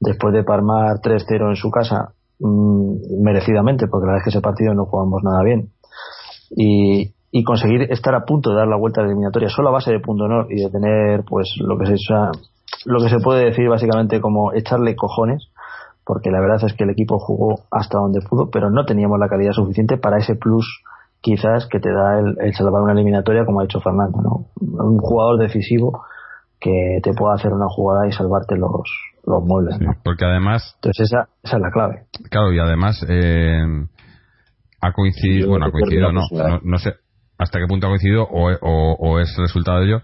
después 0.00 0.34
de 0.34 0.44
palmar 0.44 1.00
3-0 1.02 1.50
en 1.50 1.56
su 1.56 1.70
casa, 1.70 2.12
mm, 2.38 3.22
merecidamente, 3.22 3.86
porque 3.86 4.06
la 4.06 4.12
verdad 4.12 4.26
es 4.26 4.32
que 4.32 4.38
ese 4.38 4.42
partido 4.42 4.74
no 4.74 4.86
jugamos 4.86 5.22
nada 5.22 5.42
bien. 5.42 5.70
Y, 6.50 7.12
y 7.30 7.44
conseguir 7.44 7.82
estar 7.90 8.14
a 8.14 8.24
punto 8.24 8.50
de 8.50 8.56
dar 8.56 8.68
la 8.68 8.76
vuelta 8.76 9.00
de 9.00 9.08
eliminatoria 9.08 9.48
solo 9.48 9.68
a 9.68 9.72
base 9.72 9.90
de 9.90 10.00
punto 10.00 10.24
honor 10.24 10.46
y 10.50 10.62
de 10.62 10.70
tener, 10.70 11.24
pues, 11.24 11.54
lo 11.58 11.78
que 11.78 11.86
se, 11.86 11.96
lo 12.84 13.00
que 13.00 13.08
se 13.08 13.18
puede 13.18 13.44
decir 13.44 13.68
básicamente 13.68 14.20
como 14.20 14.52
echarle 14.52 14.96
cojones, 14.96 15.48
porque 16.04 16.30
la 16.30 16.40
verdad 16.40 16.64
es 16.64 16.74
que 16.74 16.84
el 16.84 16.90
equipo 16.90 17.18
jugó 17.18 17.60
hasta 17.70 17.98
donde 17.98 18.20
pudo, 18.20 18.50
pero 18.50 18.70
no 18.70 18.84
teníamos 18.84 19.18
la 19.18 19.28
calidad 19.28 19.52
suficiente 19.52 19.96
para 19.96 20.18
ese 20.18 20.36
plus 20.36 20.82
quizás 21.24 21.66
que 21.70 21.80
te 21.80 21.90
da 21.90 22.18
el, 22.20 22.36
el 22.38 22.52
salvar 22.54 22.82
una 22.82 22.92
eliminatoria 22.92 23.46
como 23.46 23.60
ha 23.60 23.64
hecho 23.64 23.80
Fernando, 23.80 24.20
¿no? 24.22 24.46
Un 24.60 24.98
jugador 24.98 25.40
decisivo 25.40 26.04
que 26.60 26.98
te 27.02 27.14
pueda 27.14 27.34
hacer 27.34 27.50
una 27.50 27.64
jugada 27.68 28.06
y 28.06 28.12
salvarte 28.12 28.56
los, 28.56 28.70
los 29.26 29.42
muebles, 29.42 29.76
sí, 29.78 29.84
¿no? 29.86 29.92
porque 30.04 30.26
además 30.26 30.74
Entonces 30.76 31.06
esa, 31.10 31.28
esa 31.42 31.56
es 31.56 31.62
la 31.62 31.70
clave. 31.70 32.02
Claro, 32.30 32.52
y 32.52 32.58
además 32.58 33.02
eh, 33.08 33.58
ha 34.82 34.92
coincidido, 34.92 35.48
bueno, 35.48 35.66
ha 35.66 35.70
coincidido, 35.70 36.12
no, 36.12 36.20
no, 36.30 36.60
no 36.62 36.78
sé 36.78 36.92
hasta 37.38 37.58
qué 37.58 37.66
punto 37.66 37.86
ha 37.86 37.90
coincidido 37.90 38.24
o, 38.24 38.50
o- 38.60 38.96
o 38.98 39.18
es 39.18 39.34
resultado 39.38 39.80
de 39.80 39.86
ello, 39.86 40.02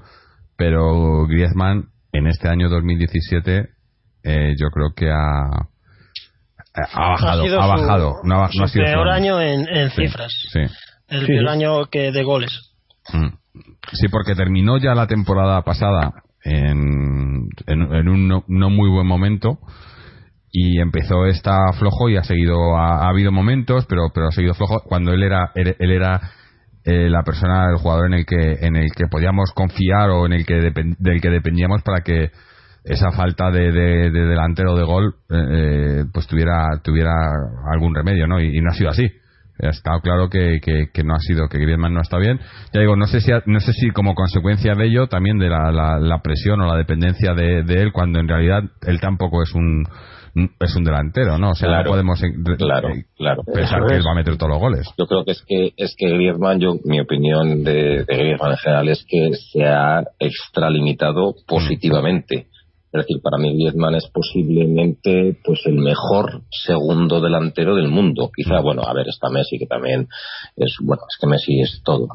pero 0.57 1.27
Griezmann, 1.27 1.91
en 2.13 2.27
este 2.29 2.49
año 2.49 2.71
2017 2.71 3.69
eh, 4.25 4.55
yo 4.59 4.69
creo 4.71 4.93
que 4.97 5.11
ha, 5.11 5.69
ha 6.75 7.09
bajado, 7.11 7.43
ha, 7.61 7.67
bajado. 7.67 8.15
no, 8.25 8.43
ha, 8.43 8.49
sido 8.49 8.85
peor 8.85 9.09
año 9.09 9.41
en, 9.41 9.91
cifras. 9.91 10.33
Sí, 10.53 10.61
El 11.11 11.27
peor 11.27 11.49
año 11.49 11.87
que 11.87 12.13
de 12.13 12.23
goles. 12.23 12.73
Mm. 13.13 13.41
Sí, 13.93 14.09
porque 14.09 14.35
terminó 14.35 14.79
ya 14.79 14.95
la 14.95 15.07
temporada 15.07 15.63
pasada 15.63 16.23
en, 16.45 17.49
en, 17.67 18.09
un 18.09 18.29
no, 18.29 18.71
muy 18.71 18.89
buen 18.89 19.07
momento 19.07 19.59
y 20.53 20.81
empezó 20.81 21.27
esta 21.27 21.73
flojo 21.79 22.09
y 22.09 22.17
ha 22.17 22.23
seguido 22.23 22.77
ha, 22.77 23.09
habido 23.09 23.31
momentos 23.31 23.87
pero 23.87 24.09
pero 24.13 24.29
ha 24.29 24.33
seguido 24.33 24.55
flojo 24.55 24.83
cuando 24.85 25.13
él 25.13 25.23
era 25.23 25.53
él, 25.55 25.77
era 25.79 26.21
eh, 26.85 27.09
la 27.09 27.23
persona 27.23 27.67
el 27.71 27.77
jugador 27.77 28.07
en 28.07 28.15
el 28.15 28.27
que 28.27 28.67
en 28.67 28.77
el 28.77 28.91
que 28.93 29.07
podíamos 29.09 29.53
confiar 29.53 30.11
o 30.11 30.27
en 30.27 30.33
el 30.33 30.47
que 30.47 30.55
del 30.55 31.21
que 31.21 31.31
dependíamos 31.31 31.83
para 31.83 32.01
que 32.01 32.31
esa 32.85 33.13
falta 33.13 33.51
de, 33.51 33.71
de, 33.71 34.11
delantero 34.11 34.75
de 34.75 34.85
gol 34.85 35.15
eh, 35.29 35.35
eh, 35.37 36.05
pues 36.13 36.27
tuviera 36.27 36.81
tuviera 36.83 37.13
algún 37.73 37.95
remedio 37.95 38.27
no 38.27 38.41
y, 38.41 38.61
no 38.61 38.71
ha 38.71 38.75
sido 38.75 38.91
así 38.91 39.09
ha 39.67 39.71
estado 39.71 40.01
claro 40.01 40.29
que, 40.29 40.59
que, 40.63 41.03
no 41.05 41.15
ha 41.15 41.19
sido 41.21 41.49
que 41.49 41.59
Griezmann 41.59 41.95
no 41.95 42.01
está 42.01 42.19
bien. 42.19 42.39
Ya 42.73 42.81
digo 42.81 42.97
no 42.97 43.07
sé 43.07 43.21
si 43.21 43.31
no 43.47 43.61
sé 43.61 43.73
si 43.73 43.91
como 43.91 44.15
consecuencia 44.15 44.75
de 44.75 44.87
ello 44.87 45.07
también 45.07 45.39
de 45.39 45.49
la, 45.49 45.71
la, 45.73 46.23
presión 46.23 46.61
o 46.61 46.67
la 46.67 46.77
dependencia 46.77 47.35
de, 47.35 47.63
de, 47.63 47.83
él 47.83 47.93
cuando 47.93 48.21
en 48.21 48.29
realidad 48.29 48.63
él 48.87 49.01
tampoco 49.01 49.43
es 49.43 49.55
un 49.55 49.85
es 50.61 50.77
un 50.77 50.85
delantero 50.85 51.39
no 51.39 51.51
o 51.51 51.55
sea 51.55 51.83
no 51.83 51.91
podemos 51.91 52.21
claro, 52.57 52.91
claro. 53.17 53.43
pensar 53.53 53.81
que 53.89 53.97
él 53.97 54.03
va 54.07 54.13
a 54.13 54.15
meter 54.15 54.37
todos 54.37 54.53
los 54.53 54.61
goles. 54.61 54.89
Yo 54.97 55.07
creo 55.07 55.25
que 55.25 55.33
es 55.33 55.45
que 55.47 55.73
es 55.77 55.95
que 55.97 56.09
Griezmann 56.11 56.61
yo 56.61 56.77
mi 56.85 57.01
opinión 57.01 57.65
de, 57.65 58.05
de 58.05 58.17
Griezmann 58.17 58.53
en 58.53 58.59
general 58.59 58.89
es 58.89 59.05
que 59.09 59.31
se 59.53 59.65
ha 59.65 60.05
extralimitado 60.19 61.35
positivamente 61.47 62.47
es 62.93 63.07
decir, 63.07 63.23
para 63.23 63.39
mí 63.39 63.55
Griezmann 63.55 63.95
es 63.95 64.09
posiblemente 64.09 65.39
pues 65.45 65.61
el 65.67 65.75
mejor 65.75 66.43
segundo 66.51 67.21
delantero 67.21 67.77
del 67.77 67.89
mundo. 67.89 68.31
Quizá, 68.35 68.61
mm. 68.61 68.65
bueno, 68.65 68.83
a 68.85 68.93
ver, 68.93 69.07
está 69.09 69.31
Messi, 69.31 69.59
que 69.59 69.67
también 69.67 70.09
es, 70.57 70.77
bueno, 70.83 71.03
es 71.09 71.17
que 71.21 71.27
Messi 71.29 71.61
es 71.61 71.83
todo. 71.85 72.09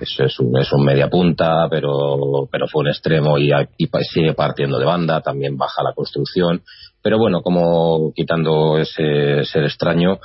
es, 0.00 0.18
es, 0.18 0.40
un, 0.40 0.58
es, 0.58 0.72
un, 0.72 0.84
media 0.84 1.08
punta, 1.08 1.68
pero, 1.70 2.48
pero 2.50 2.66
fue 2.66 2.82
un 2.82 2.88
extremo 2.88 3.38
y, 3.38 3.52
y 3.78 3.88
sigue 4.12 4.34
partiendo 4.34 4.80
de 4.80 4.86
banda, 4.86 5.20
también 5.20 5.56
baja 5.56 5.84
la 5.84 5.92
construcción. 5.92 6.62
Pero 7.00 7.16
bueno, 7.16 7.42
como 7.42 8.12
quitando 8.12 8.78
ese 8.78 9.44
ser 9.44 9.62
extraño, 9.62 10.18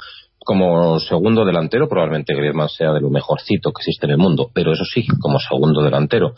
como 0.46 1.00
segundo 1.00 1.44
delantero 1.44 1.90
probablemente 1.90 2.36
Griezmann 2.36 2.70
sea 2.70 2.92
de 2.94 3.02
lo 3.02 3.10
mejorcito 3.10 3.72
que 3.72 3.82
existe 3.82 4.06
en 4.06 4.12
el 4.12 4.18
mundo, 4.18 4.52
pero 4.54 4.74
eso 4.74 4.84
sí, 4.86 5.06
como 5.20 5.40
segundo 5.40 5.82
delantero 5.82 6.36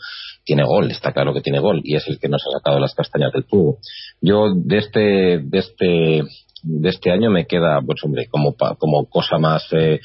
tiene 0.48 0.64
gol, 0.64 0.90
está 0.90 1.12
claro 1.12 1.34
que 1.34 1.42
tiene 1.42 1.58
gol 1.58 1.82
y 1.84 1.94
es 1.94 2.08
el 2.08 2.18
que 2.18 2.26
nos 2.30 2.42
ha 2.46 2.58
sacado 2.58 2.80
las 2.80 2.94
castañas 2.94 3.34
del 3.34 3.44
tubo. 3.44 3.76
Yo 4.22 4.54
de 4.54 4.78
este 4.78 5.40
de 5.42 5.58
este 5.58 6.22
de 6.62 6.88
este 6.88 7.10
año 7.10 7.30
me 7.30 7.46
queda, 7.46 7.82
pues 7.84 8.02
hombre, 8.02 8.28
como 8.30 8.56
como 8.78 9.04
cosa 9.10 9.36
más 9.36 9.68
eh, 9.72 10.00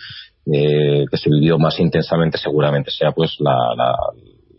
eh, 0.53 1.05
que 1.09 1.17
se 1.17 1.29
vivió 1.29 1.57
más 1.57 1.79
intensamente 1.79 2.37
seguramente 2.37 2.91
sea 2.91 3.13
pues 3.13 3.37
la, 3.39 3.55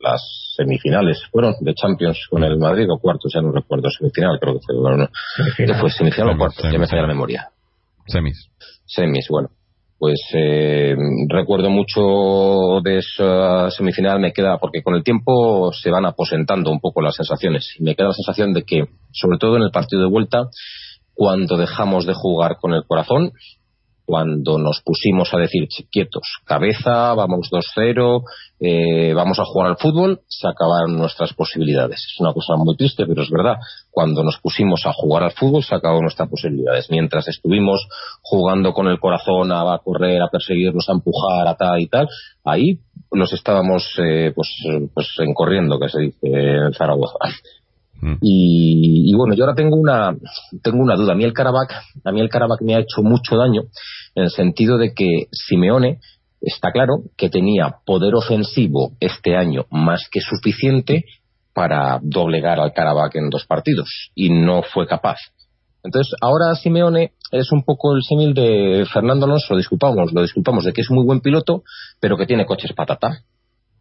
las 0.01 0.55
semifinales 0.57 1.23
fueron 1.31 1.53
de 1.61 1.75
Champions 1.75 2.19
con 2.31 2.43
el 2.45 2.57
Madrid 2.57 2.87
o 2.91 2.99
cuartos, 2.99 3.31
ya 3.35 3.43
no 3.43 3.53
recuerdo 3.53 3.91
semifinal, 3.91 4.39
creo 4.41 4.55
que 4.55 4.61
fue, 4.65 4.77
bueno, 4.81 4.97
no, 4.97 5.75
fue 5.81 5.91
semifinal 5.91 6.31
o 6.31 6.39
cuartos, 6.39 6.65
ya 6.73 6.79
me 6.79 6.87
falla 6.87 7.03
la 7.03 7.09
memoria. 7.09 7.51
Semis. 8.07 8.49
Semis, 8.87 9.27
bueno 9.29 9.51
pues 10.05 10.21
eh, 10.35 10.95
recuerdo 11.31 11.71
mucho 11.71 12.83
de 12.83 12.99
esa 12.99 13.71
semifinal 13.71 14.21
me 14.21 14.35
queda 14.35 14.59
porque 14.59 14.83
con 14.83 14.95
el 14.95 15.03
tiempo 15.03 15.73
se 15.73 15.89
van 15.89 16.05
aposentando 16.05 16.71
un 16.71 16.79
poco 16.79 17.01
las 17.01 17.15
sensaciones. 17.15 17.75
Y 17.79 17.85
me 17.85 17.95
queda 17.95 18.09
la 18.09 18.13
sensación 18.13 18.53
de 18.53 18.65
que 18.65 18.85
sobre 19.13 19.39
todo 19.39 19.57
en 19.57 19.63
el 19.63 19.71
partido 19.71 20.03
de 20.03 20.11
vuelta 20.11 20.43
cuando 21.15 21.57
dejamos 21.57 22.05
de 22.05 22.13
jugar 22.13 22.57
con 22.61 22.75
el 22.75 22.85
corazón 22.87 23.33
cuando 24.05 24.59
nos 24.59 24.83
pusimos 24.85 25.33
a 25.33 25.39
decir 25.39 25.67
quietos, 25.91 26.39
cabeza, 26.45 27.15
vamos 27.15 27.49
2-0, 27.51 28.23
eh, 28.61 29.15
vamos 29.15 29.39
a 29.39 29.45
jugar 29.45 29.71
al 29.71 29.77
fútbol, 29.77 30.21
se 30.29 30.47
acabaron 30.47 30.97
nuestras 30.97 31.33
posibilidades. 31.33 32.01
Es 32.01 32.21
una 32.21 32.33
cosa 32.33 32.55
muy 32.57 32.77
triste, 32.77 33.07
pero 33.07 33.23
es 33.23 33.31
verdad. 33.31 33.57
Cuando 33.91 34.23
nos 34.23 34.39
pusimos 34.39 34.85
a 34.87 34.93
jugar 34.93 35.23
al 35.23 35.33
fútbol, 35.33 35.65
se 35.65 35.75
acabaron 35.75 36.03
nuestras 36.03 36.29
posibilidades. 36.29 36.91
Mientras 36.91 37.29
estuvimos 37.29 37.87
jugando 38.23 38.73
con 38.73 38.89
el 38.89 39.01
corazón 39.01 39.53
a, 39.53 39.79
correr, 39.83 40.21
a 40.23 40.29
perseguirnos, 40.29 40.89
a 40.89 40.93
empujar, 40.93 41.49
a 41.49 41.57
tal 41.57 41.81
y 41.81 41.89
tal, 41.89 42.09
ahí 42.45 42.81
nos 43.11 43.33
estábamos 43.33 43.89
eh, 43.99 44.33
pues, 44.35 44.49
pues 44.93 45.09
encorriendo, 45.19 45.79
que 45.79 45.89
se 45.89 46.01
dice 46.01 46.19
en 46.23 46.73
Zaragoza. 46.75 47.19
Mm. 48.01 48.15
Y, 48.21 49.15
bueno, 49.17 49.35
yo 49.35 49.45
ahora 49.45 49.57
tengo 49.57 49.77
una, 49.77 50.15
tengo 50.63 50.83
una 50.83 50.97
duda. 50.97 51.13
A 51.13 51.17
mí 51.17 51.25
el 51.25 51.33
Karabakh, 51.33 51.73
a 52.05 52.13
mí 52.13 52.21
el 52.21 52.29
Karabakh 52.29 52.63
me 52.63 52.75
ha 52.75 52.81
hecho 52.81 53.03
mucho 53.03 53.37
daño 53.37 53.63
en 54.15 54.25
el 54.25 54.31
sentido 54.31 54.79
de 54.79 54.93
que 54.95 55.27
Simeone 55.33 56.01
está 56.41 56.73
claro 56.73 57.03
que 57.17 57.31
tenía 57.31 57.77
poder 57.87 58.15
ofensivo 58.15 58.93
este 59.01 59.37
año 59.37 59.65
más 59.71 60.09
que 60.11 60.21
suficiente 60.21 61.05
para 61.55 62.01
doblegar 62.03 62.61
al 62.61 62.73
Karabakh 62.73 63.17
en 63.17 63.31
dos 63.31 63.47
partidos 63.47 64.11
y 64.15 64.31
no 64.31 64.63
fue 64.63 64.87
capaz. 64.87 65.19
Entonces, 65.85 66.15
ahora 66.21 66.55
Simeone 66.55 67.13
es 67.31 67.53
un 67.53 67.63
poco 67.63 67.95
el 67.95 68.03
símil 68.03 68.33
de 68.33 68.87
Fernando 68.93 69.27
Alonso, 69.27 69.57
disculpamos, 69.57 70.13
lo 70.13 70.23
disculpamos 70.23 70.65
de 70.65 70.73
que 70.73 70.81
es 70.81 70.91
muy 70.91 71.05
buen 71.05 71.21
piloto, 71.21 71.63
pero 72.01 72.17
que 72.17 72.27
tiene 72.27 72.47
coches 72.47 72.73
patata. 72.73 73.21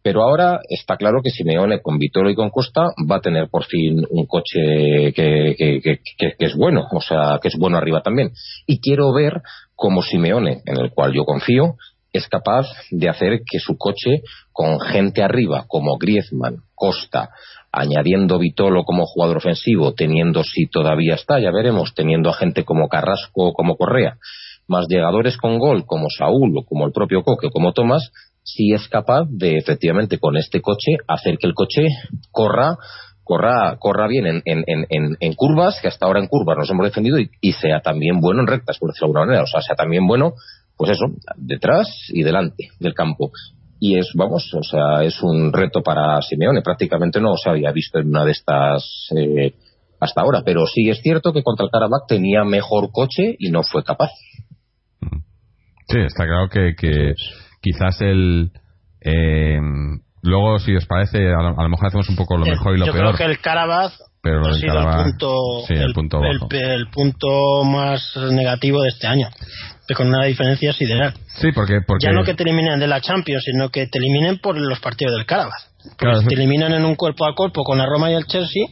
Pero 0.04 0.22
ahora 0.22 0.60
está 0.68 0.98
claro 0.98 1.22
que 1.24 1.30
Simeone 1.30 1.80
con 1.80 1.96
Vitolo 1.96 2.28
y 2.28 2.34
con 2.34 2.50
Costa 2.50 2.92
va 3.10 3.16
a 3.16 3.20
tener 3.22 3.48
por 3.48 3.64
fin 3.64 4.04
un 4.10 4.26
coche 4.26 5.14
que, 5.14 5.98
es 6.38 6.54
bueno, 6.54 6.86
o 6.92 7.00
sea, 7.00 7.38
que 7.40 7.48
es 7.48 7.56
bueno 7.58 7.78
arriba 7.78 8.02
también. 8.02 8.32
Y 8.66 8.80
quiero 8.80 9.14
ver 9.14 9.40
cómo 9.74 10.02
Simeone, 10.02 10.60
en 10.66 10.76
el 10.76 10.90
cual 10.90 11.14
yo 11.14 11.24
confío, 11.24 11.76
es 12.12 12.28
capaz 12.28 12.66
de 12.90 13.08
hacer 13.08 13.40
que 13.50 13.58
su 13.58 13.78
coche, 13.78 14.20
con 14.52 14.78
gente 14.78 15.22
arriba 15.22 15.64
como 15.66 15.96
Griezmann, 15.96 16.58
Costa, 16.74 17.30
añadiendo 17.72 18.38
Vitolo 18.38 18.84
como 18.84 19.06
jugador 19.06 19.38
ofensivo, 19.38 19.94
teniendo 19.94 20.44
si 20.44 20.66
todavía 20.66 21.14
está, 21.14 21.40
ya 21.40 21.50
veremos, 21.50 21.94
teniendo 21.94 22.28
a 22.28 22.34
gente 22.34 22.64
como 22.64 22.88
Carrasco 22.90 23.48
o 23.48 23.52
como 23.54 23.76
Correa, 23.76 24.18
más 24.68 24.86
llegadores 24.86 25.38
con 25.38 25.58
gol 25.58 25.86
como 25.86 26.08
Saúl 26.10 26.52
o 26.58 26.64
como 26.66 26.84
el 26.84 26.92
propio 26.92 27.22
Coque 27.22 27.46
o 27.46 27.50
como 27.50 27.72
Tomás, 27.72 28.12
si 28.44 28.72
es 28.72 28.88
capaz 28.88 29.26
de 29.28 29.56
efectivamente 29.56 30.18
con 30.18 30.36
este 30.36 30.60
coche 30.60 30.98
hacer 31.08 31.38
que 31.38 31.46
el 31.46 31.54
coche 31.54 31.82
corra 32.30 32.76
corra, 33.24 33.76
corra 33.78 34.06
bien 34.06 34.26
en, 34.26 34.42
en, 34.44 34.64
en, 34.66 35.16
en, 35.18 35.32
curvas, 35.34 35.80
que 35.80 35.88
hasta 35.88 36.06
ahora 36.06 36.20
en 36.20 36.28
curvas 36.28 36.58
nos 36.58 36.70
hemos 36.70 36.84
defendido, 36.84 37.18
y, 37.18 37.52
sea 37.52 37.80
también 37.80 38.20
bueno 38.20 38.42
en 38.42 38.46
rectas, 38.46 38.78
por 38.78 38.90
decirlo 38.90 39.08
de 39.08 39.10
alguna 39.10 39.26
manera. 39.26 39.44
O 39.44 39.46
sea, 39.46 39.62
sea 39.62 39.74
también 39.74 40.06
bueno, 40.06 40.34
pues 40.76 40.92
eso, 40.92 41.06
detrás 41.36 41.88
y 42.10 42.22
delante 42.22 42.68
del 42.78 42.94
campo. 42.94 43.32
Y 43.80 43.98
es, 43.98 44.12
vamos, 44.14 44.52
o 44.54 44.62
sea, 44.62 45.02
es 45.02 45.20
un 45.22 45.52
reto 45.52 45.82
para 45.82 46.20
Simeone. 46.22 46.62
Prácticamente 46.62 47.20
no 47.20 47.34
se 47.36 47.50
había 47.50 47.72
visto 47.72 47.98
en 47.98 48.08
una 48.08 48.24
de 48.24 48.32
estas 48.32 49.08
eh, 49.16 49.54
hasta 50.00 50.20
ahora. 50.20 50.42
Pero 50.44 50.66
sí 50.66 50.88
es 50.88 51.00
cierto 51.00 51.32
que 51.32 51.42
contra 51.42 51.64
el 51.64 51.70
Karabakh 51.70 52.06
tenía 52.06 52.44
mejor 52.44 52.90
coche 52.92 53.34
y 53.38 53.50
no 53.50 53.62
fue 53.62 53.84
capaz. 53.84 54.10
Sí, 55.88 55.98
está 55.98 56.24
claro 56.24 56.48
que, 56.48 56.74
que 56.76 57.14
quizás 57.64 58.00
el 58.02 58.50
eh, 59.00 59.58
luego 60.22 60.58
si 60.58 60.76
os 60.76 60.86
parece 60.86 61.18
a 61.28 61.42
lo, 61.42 61.68
mejor 61.68 61.86
hacemos 61.86 62.08
un 62.10 62.16
poco 62.16 62.36
lo 62.36 62.44
mejor 62.44 62.76
y 62.76 62.80
lo 62.80 62.86
yo 62.86 62.92
peor. 62.92 63.14
creo 63.14 63.16
que 63.16 63.32
el 63.32 63.40
Carabaz 63.40 63.98
pero 64.22 64.46
ha 64.46 64.54
sido 64.54 64.78
el, 64.78 65.04
punto, 65.04 65.36
el, 65.68 65.92
punto 65.92 66.22
el, 66.22 66.86
punto 66.88 67.64
más 67.64 68.16
negativo 68.16 68.82
de 68.82 68.88
este 68.88 69.06
año 69.06 69.28
con 69.94 70.08
una 70.08 70.24
diferencia 70.24 70.72
sideral. 70.72 71.12
Sí 71.40 71.52
porque, 71.52 71.80
porque 71.86 72.06
ya 72.06 72.12
no 72.12 72.24
que 72.24 72.32
te 72.32 72.42
eliminen 72.42 72.80
de 72.80 72.86
la 72.86 73.02
Champions 73.02 73.44
sino 73.44 73.68
que 73.68 73.86
te 73.86 73.98
eliminen 73.98 74.38
por 74.38 74.56
los 74.56 74.80
partidos 74.80 75.14
del 75.14 75.26
Carabaz. 75.26 75.70
Claro, 75.98 76.22
te 76.22 76.34
eliminan 76.34 76.72
en 76.72 76.86
un 76.86 76.94
cuerpo 76.94 77.26
a 77.26 77.34
cuerpo 77.34 77.62
con 77.64 77.76
la 77.76 77.84
Roma 77.84 78.10
y 78.10 78.14
el 78.14 78.24
Chelsea 78.24 78.66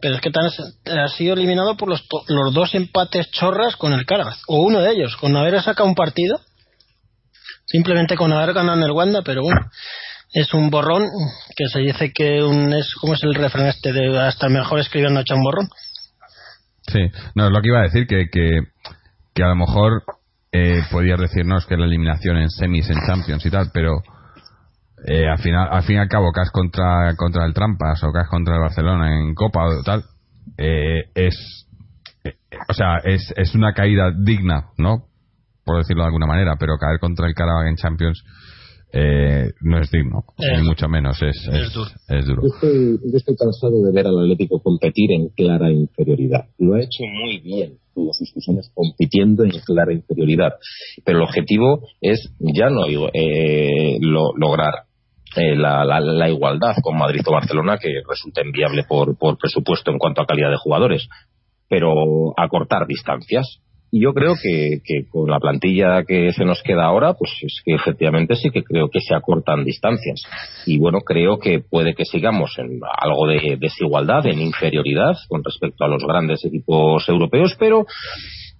pero 0.00 0.16
es 0.16 0.20
que 0.20 0.30
te 0.30 0.40
has, 0.40 1.12
sido 1.14 1.34
eliminado 1.34 1.76
por 1.76 1.88
los, 1.88 2.04
los 2.28 2.52
dos 2.52 2.74
empates 2.74 3.30
chorras 3.30 3.76
con 3.76 3.92
el 3.92 4.06
Carabaz 4.06 4.40
o 4.48 4.60
uno 4.60 4.80
de 4.80 4.90
ellos 4.92 5.16
con 5.16 5.36
haber 5.36 5.60
sacado 5.62 5.88
un 5.88 5.94
partido 5.94 6.40
simplemente 7.72 8.16
con 8.16 8.32
haber 8.32 8.54
ganado 8.54 8.78
en 8.78 8.84
el 8.84 8.92
Wanda, 8.92 9.22
pero 9.24 9.42
bueno, 9.42 9.60
es 10.32 10.54
un 10.54 10.70
borrón 10.70 11.08
que 11.56 11.66
se 11.68 11.80
dice 11.80 12.12
que 12.12 12.42
un 12.42 12.72
es 12.72 12.94
como 13.00 13.14
es 13.14 13.22
el 13.24 13.34
refrán 13.34 13.66
este 13.66 13.92
de 13.92 14.20
hasta 14.20 14.46
el 14.46 14.52
mejor 14.52 14.78
escribir 14.78 15.10
no 15.10 15.20
echa 15.20 15.34
un 15.34 15.42
borrón. 15.42 15.68
Sí, 16.86 17.00
no, 17.34 17.46
es 17.46 17.52
lo 17.52 17.60
que 17.62 17.68
iba 17.68 17.80
a 17.80 17.84
decir, 17.84 18.06
que, 18.06 18.28
que, 18.30 18.60
que 19.34 19.42
a 19.42 19.48
lo 19.48 19.56
mejor 19.56 20.02
eh, 20.52 20.82
podías 20.90 21.18
decirnos 21.18 21.64
que 21.66 21.76
la 21.76 21.86
eliminación 21.86 22.36
en 22.36 22.50
semis, 22.50 22.90
en 22.90 22.98
Champions 23.06 23.44
y 23.46 23.50
tal, 23.50 23.70
pero 23.72 24.02
eh, 25.06 25.26
al 25.28 25.38
final 25.38 25.68
al 25.70 25.82
fin 25.82 25.96
y 25.96 25.98
al 25.98 26.08
cabo 26.08 26.30
caes 26.30 26.50
contra 26.50 27.14
contra 27.16 27.44
el 27.44 27.54
Trampas 27.54 28.04
o 28.04 28.12
caes 28.12 28.28
contra 28.28 28.54
el 28.54 28.60
Barcelona 28.60 29.18
en 29.18 29.34
Copa 29.34 29.64
o 29.64 29.82
tal 29.82 30.04
eh, 30.56 31.06
es 31.14 31.66
eh, 32.22 32.36
o 32.68 32.72
sea 32.72 32.98
es, 33.02 33.32
es 33.36 33.54
una 33.56 33.72
caída 33.72 34.12
digna 34.16 34.66
no 34.78 35.06
por 35.64 35.78
decirlo 35.78 36.02
de 36.02 36.08
alguna 36.08 36.26
manera, 36.26 36.56
pero 36.58 36.78
caer 36.78 36.98
contra 36.98 37.26
el 37.26 37.34
Karabakh 37.34 37.68
en 37.68 37.76
Champions 37.76 38.24
eh, 38.94 39.52
no 39.62 39.78
es 39.80 39.90
digno, 39.90 40.22
ni 40.38 40.62
mucho 40.62 40.86
menos, 40.86 41.16
es, 41.22 41.48
es, 41.48 41.72
duro. 41.72 42.42
Yo, 42.42 43.16
estoy, 43.16 43.36
cansado 43.36 43.82
de 43.82 43.90
ver 43.90 44.06
al 44.06 44.18
Atlético 44.20 44.60
competir 44.60 45.12
en 45.12 45.28
clara 45.28 45.70
inferioridad. 45.70 46.46
Lo 46.58 46.74
ha 46.74 46.80
hecho 46.80 47.04
muy 47.04 47.38
bien 47.40 47.78
todos 47.94 48.20
estos 48.20 48.46
años 48.50 48.70
compitiendo 48.74 49.44
en 49.44 49.50
clara 49.64 49.94
inferioridad. 49.94 50.52
Pero 51.04 51.18
el 51.18 51.24
objetivo 51.24 51.88
es 52.02 52.34
ya 52.38 52.68
no 52.68 52.86
eh, 52.86 53.98
lograr 54.00 54.74
eh, 55.36 55.56
la, 55.56 55.84
la, 55.84 56.28
igualdad 56.28 56.74
con 56.82 56.98
Madrid 56.98 57.22
o 57.26 57.32
Barcelona, 57.32 57.78
que 57.78 57.88
resulta 58.06 58.42
inviable 58.44 58.84
por, 58.86 59.16
por 59.16 59.38
presupuesto 59.38 59.90
en 59.90 59.98
cuanto 59.98 60.20
a 60.20 60.26
calidad 60.26 60.50
de 60.50 60.58
jugadores, 60.58 61.08
pero 61.66 62.38
acortar 62.38 62.86
distancias 62.86 63.62
y 63.94 64.00
yo 64.00 64.14
creo 64.14 64.34
que, 64.42 64.80
con 65.10 65.30
la 65.30 65.38
plantilla 65.38 66.02
que 66.04 66.32
se 66.32 66.46
nos 66.46 66.62
queda 66.62 66.86
ahora, 66.86 67.12
pues 67.12 67.30
es 67.42 67.60
que 67.62 67.74
efectivamente 67.74 68.36
sí 68.36 68.48
que 68.50 68.64
creo 68.64 68.88
que 68.88 69.00
se 69.00 69.14
acortan 69.14 69.66
distancias. 69.66 70.22
Y 70.64 70.78
bueno, 70.78 71.00
creo 71.00 71.38
que 71.38 71.60
puede 71.60 71.94
que 71.94 72.06
sigamos 72.06 72.58
en 72.58 72.80
algo 72.98 73.26
de 73.26 73.58
desigualdad, 73.60 74.26
en 74.26 74.40
inferioridad 74.40 75.12
con 75.28 75.44
respecto 75.44 75.84
a 75.84 75.88
los 75.88 76.02
grandes 76.06 76.42
equipos 76.42 77.06
europeos, 77.06 77.54
pero 77.58 77.84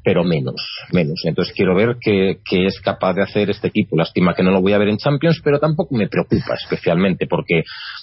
pero 0.05 0.25
menos, 0.25 0.61
menos. 0.93 1.23
Entonces 1.25 1.55
quiero 1.55 1.75
ver 1.75 1.97
qué, 2.01 2.39
es 2.51 2.81
capaz 2.81 3.15
de 3.15 3.23
hacer 3.23 3.51
este 3.51 3.69
equipo. 3.69 3.97
Lástima 3.97 4.35
que 4.35 4.43
no 4.43 4.51
lo 4.51 4.61
voy 4.61 4.73
a 4.73 4.79
ver 4.79 4.89
en 4.89 4.99
Champions, 4.99 5.41
pero 5.45 5.61
tampoco 5.61 5.95
me 5.95 6.09
preocupa 6.09 6.55
especialmente 6.55 7.27
porque 7.27 7.63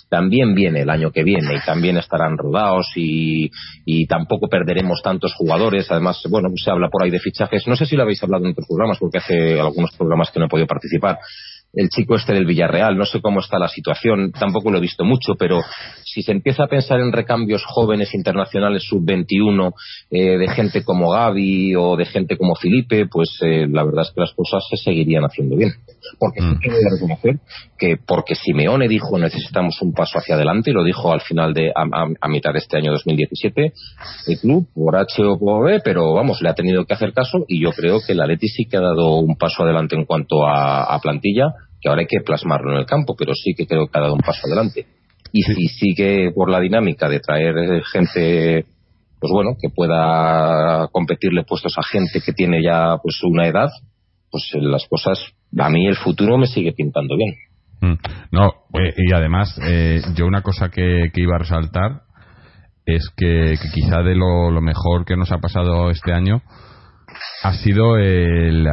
también 0.09 0.55
viene 0.55 0.81
el 0.81 0.89
año 0.89 1.11
que 1.11 1.23
viene 1.23 1.55
y 1.55 1.65
también 1.65 1.97
estarán 1.97 2.37
rodados 2.37 2.87
y, 2.95 3.51
y 3.85 4.07
tampoco 4.07 4.47
perderemos 4.47 5.01
tantos 5.03 5.33
jugadores. 5.35 5.89
Además, 5.91 6.21
bueno, 6.29 6.49
se 6.55 6.71
habla 6.71 6.89
por 6.89 7.03
ahí 7.03 7.11
de 7.11 7.19
fichajes. 7.19 7.67
No 7.67 7.75
sé 7.75 7.85
si 7.85 7.95
lo 7.95 8.03
habéis 8.03 8.21
hablado 8.23 8.45
en 8.45 8.51
otros 8.51 8.67
programas 8.67 8.97
porque 8.97 9.19
hace 9.19 9.59
algunos 9.59 9.91
programas 9.95 10.31
que 10.31 10.39
no 10.39 10.45
he 10.45 10.49
podido 10.49 10.67
participar 10.67 11.19
el 11.73 11.89
chico 11.89 12.15
este 12.15 12.33
del 12.33 12.45
Villarreal. 12.45 12.97
No 12.97 13.05
sé 13.05 13.21
cómo 13.21 13.39
está 13.39 13.59
la 13.59 13.67
situación, 13.67 14.31
tampoco 14.31 14.71
lo 14.71 14.77
he 14.77 14.81
visto 14.81 15.03
mucho, 15.03 15.35
pero 15.37 15.61
si 16.03 16.21
se 16.21 16.31
empieza 16.31 16.63
a 16.63 16.67
pensar 16.67 16.99
en 16.99 17.11
recambios 17.11 17.63
jóvenes 17.65 18.13
internacionales 18.13 18.83
sub-21 18.83 19.73
eh, 20.11 20.37
de 20.37 20.47
gente 20.49 20.83
como 20.83 21.11
Gaby 21.11 21.75
o 21.75 21.95
de 21.95 22.05
gente 22.05 22.37
como 22.37 22.55
Felipe, 22.55 23.07
pues 23.07 23.29
eh, 23.41 23.67
la 23.69 23.83
verdad 23.83 24.05
es 24.07 24.11
que 24.13 24.21
las 24.21 24.33
cosas 24.33 24.63
se 24.69 24.77
seguirían 24.77 25.23
haciendo 25.23 25.55
bien. 25.55 25.73
Porque 26.17 26.41
mm. 26.41 26.53
sí 26.53 26.59
que 26.61 26.69
reconocer 26.69 27.39
que 27.77 27.97
porque 27.97 28.35
Simeone 28.35 28.87
dijo 28.87 29.17
necesitamos 29.17 29.81
un 29.81 29.93
paso 29.93 30.17
hacia 30.17 30.35
adelante, 30.35 30.71
y 30.71 30.73
lo 30.73 30.83
dijo 30.83 31.11
al 31.13 31.21
final 31.21 31.53
de 31.53 31.71
a, 31.73 32.27
mitad 32.27 32.53
de 32.53 32.59
este 32.59 32.77
año 32.77 32.91
2017, 32.91 33.73
el 34.27 34.39
club, 34.39 34.67
por 34.73 34.95
H 34.95 35.23
o 35.23 35.39
por 35.39 35.65
B, 35.65 35.81
pero 35.83 36.13
vamos, 36.13 36.41
le 36.41 36.49
ha 36.49 36.53
tenido 36.53 36.85
que 36.85 36.93
hacer 36.93 37.13
caso 37.13 37.45
y 37.47 37.61
yo 37.61 37.71
creo 37.71 37.99
que 38.05 38.15
la 38.15 38.25
Leti 38.25 38.47
sí 38.47 38.65
que 38.65 38.77
ha 38.77 38.81
dado 38.81 39.17
un 39.17 39.35
paso 39.35 39.63
adelante 39.63 39.95
en 39.95 40.05
cuanto 40.05 40.45
a 40.47 40.99
plantilla 41.01 41.53
que 41.81 41.89
ahora 41.89 42.01
hay 42.01 42.07
que 42.07 42.23
plasmarlo 42.25 42.73
en 42.73 42.79
el 42.79 42.85
campo, 42.85 43.15
pero 43.17 43.33
sí 43.33 43.53
que 43.55 43.65
creo 43.65 43.87
que 43.87 43.97
ha 43.97 44.01
dado 44.01 44.13
un 44.13 44.21
paso 44.21 44.41
adelante. 44.45 44.85
Y 45.31 45.43
si 45.43 45.67
sigue 45.67 46.31
por 46.31 46.49
la 46.49 46.59
dinámica 46.59 47.07
de 47.07 47.19
traer 47.19 47.57
eh, 47.57 47.81
gente, 47.91 48.65
pues 49.19 49.31
bueno, 49.31 49.51
que 49.61 49.69
pueda 49.69 50.87
competirle 50.91 51.43
puestos 51.43 51.73
a 51.77 51.83
gente 51.83 52.21
que 52.21 52.33
tiene 52.33 52.63
ya 52.63 52.97
pues 53.01 53.19
una 53.23 53.47
edad, 53.47 53.69
pues 54.31 54.49
eh, 54.53 54.61
las 54.61 54.87
cosas, 54.87 55.19
a 55.57 55.69
mí 55.69 55.85
el 55.87 55.95
futuro 55.95 56.37
me 56.37 56.47
sigue 56.47 56.73
pintando 56.73 57.15
bien. 57.15 57.35
Mm. 57.81 57.97
No, 58.31 58.47
eh, 58.73 58.93
y 58.97 59.13
además, 59.13 59.55
yo 60.15 60.25
una 60.25 60.41
cosa 60.41 60.69
que, 60.69 61.11
iba 61.13 61.35
a 61.35 61.39
resaltar 61.39 62.01
es 62.85 63.09
que, 63.15 63.55
quizá 63.73 64.01
de 64.01 64.15
lo, 64.15 64.49
mejor 64.61 65.05
que 65.05 65.15
nos 65.15 65.31
ha 65.31 65.37
pasado 65.37 65.91
este 65.91 66.11
año 66.11 66.41
ha 67.43 67.53
sido 67.53 67.97
el, 67.97 68.67
eh, 68.67 68.71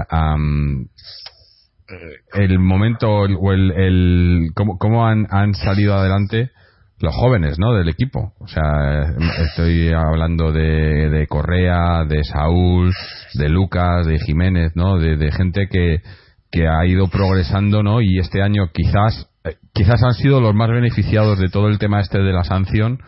el 2.34 2.58
momento 2.58 3.08
o 3.10 3.52
el, 3.52 3.70
el 3.72 4.50
cómo, 4.54 4.78
cómo 4.78 5.06
han, 5.06 5.26
han, 5.30 5.54
salido 5.54 5.94
adelante 5.94 6.50
los 6.98 7.14
jóvenes 7.14 7.58
¿no? 7.58 7.74
del 7.74 7.88
equipo. 7.88 8.32
O 8.38 8.48
sea, 8.48 9.02
estoy 9.44 9.92
hablando 9.92 10.52
de, 10.52 11.10
de 11.10 11.26
Correa, 11.26 12.04
de 12.04 12.24
Saúl, 12.24 12.92
de 13.34 13.48
Lucas, 13.48 14.06
de 14.06 14.18
Jiménez, 14.18 14.72
¿no? 14.74 14.98
de, 14.98 15.30
gente 15.32 15.68
que, 15.70 16.02
que 16.50 16.66
ha 16.66 16.84
ido 16.86 17.08
progresando 17.08 17.82
¿no? 17.82 18.00
y 18.00 18.18
este 18.18 18.42
año 18.42 18.70
quizás 18.72 19.28
eh, 19.46 19.56
quizás 19.72 20.02
han 20.02 20.14
sido 20.14 20.40
los 20.40 20.54
más 20.54 20.68
beneficiados 20.68 21.38
de 21.38 21.48
todo 21.48 21.68
el 21.68 21.78
tema 21.78 22.00
este 22.00 22.18
de 22.18 22.32
la 22.32 22.44
sanción. 22.44 22.98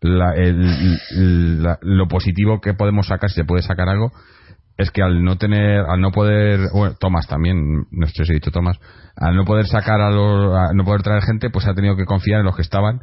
La, 0.00 0.32
el, 0.34 1.64
lo 1.82 2.06
positivo 2.06 2.60
que 2.60 2.72
podemos 2.74 3.08
sacar, 3.08 3.30
si 3.30 3.36
se 3.36 3.44
puede 3.44 3.62
sacar 3.62 3.88
algo, 3.88 4.12
es 4.78 4.92
que 4.92 5.02
al 5.02 5.24
no 5.24 5.36
tener, 5.36 5.80
al 5.88 6.00
no 6.00 6.12
poder, 6.12 6.60
bueno, 6.72 6.94
Tomás 6.98 7.26
también, 7.26 7.58
no 7.90 8.06
sé 8.06 8.24
si 8.24 8.30
he 8.30 8.34
dicho 8.34 8.52
Tomás, 8.52 8.78
al 9.16 9.34
no 9.34 9.44
poder 9.44 9.66
sacar 9.66 10.00
a 10.00 10.10
los, 10.10 10.52
no 10.72 10.84
poder 10.84 11.02
traer 11.02 11.22
gente, 11.24 11.50
pues 11.50 11.66
ha 11.66 11.74
tenido 11.74 11.96
que 11.96 12.04
confiar 12.04 12.40
en 12.40 12.46
los 12.46 12.54
que 12.54 12.62
estaban 12.62 13.00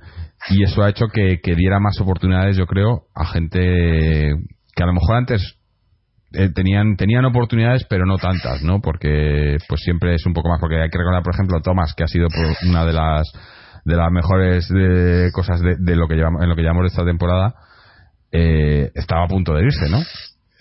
y 0.50 0.64
eso 0.64 0.84
ha 0.84 0.90
hecho 0.90 1.08
que, 1.08 1.38
diera 1.44 1.82
más 1.82 2.00
oportunidades, 2.00 2.56
yo 2.56 2.66
creo, 2.66 3.08
a 3.14 3.26
gente 3.26 3.60
que 3.60 4.84
a 4.84 4.86
lo 4.86 4.94
mejor 4.94 5.18
antes 5.18 5.60
eh, 6.32 6.50
tenían 6.54 6.96
tenían 6.98 7.24
oportunidades 7.24 7.86
pero 7.90 8.06
no 8.06 8.18
tantas 8.18 8.62
no 8.62 8.82
porque 8.82 9.58
pues 9.70 9.82
siempre 9.82 10.16
es 10.16 10.26
un 10.26 10.34
poco 10.34 10.50
más 10.50 10.60
porque 10.60 10.82
hay 10.82 10.90
que 10.90 10.98
recordar 10.98 11.24
por 11.24 11.34
ejemplo 11.34 11.62
Tomás 11.62 11.94
que 11.96 12.04
ha 12.04 12.08
sido 12.08 12.28
una 12.68 12.84
de 12.84 12.92
las 12.92 13.32
de 13.86 13.96
las 13.96 14.12
mejores 14.12 14.68
de, 14.68 15.30
cosas 15.32 15.62
de, 15.62 15.96
lo 15.96 16.10
que 16.10 16.16
llevamos 16.16 16.42
en 16.44 16.50
lo 16.50 16.56
que 16.58 16.62
llevamos 16.62 16.88
esta 16.88 17.06
temporada 17.06 17.56
eh, 18.34 18.92
estaba 18.96 19.24
a 19.24 19.28
punto 19.28 19.54
de 19.54 19.64
irse 19.64 19.90
no 19.90 20.00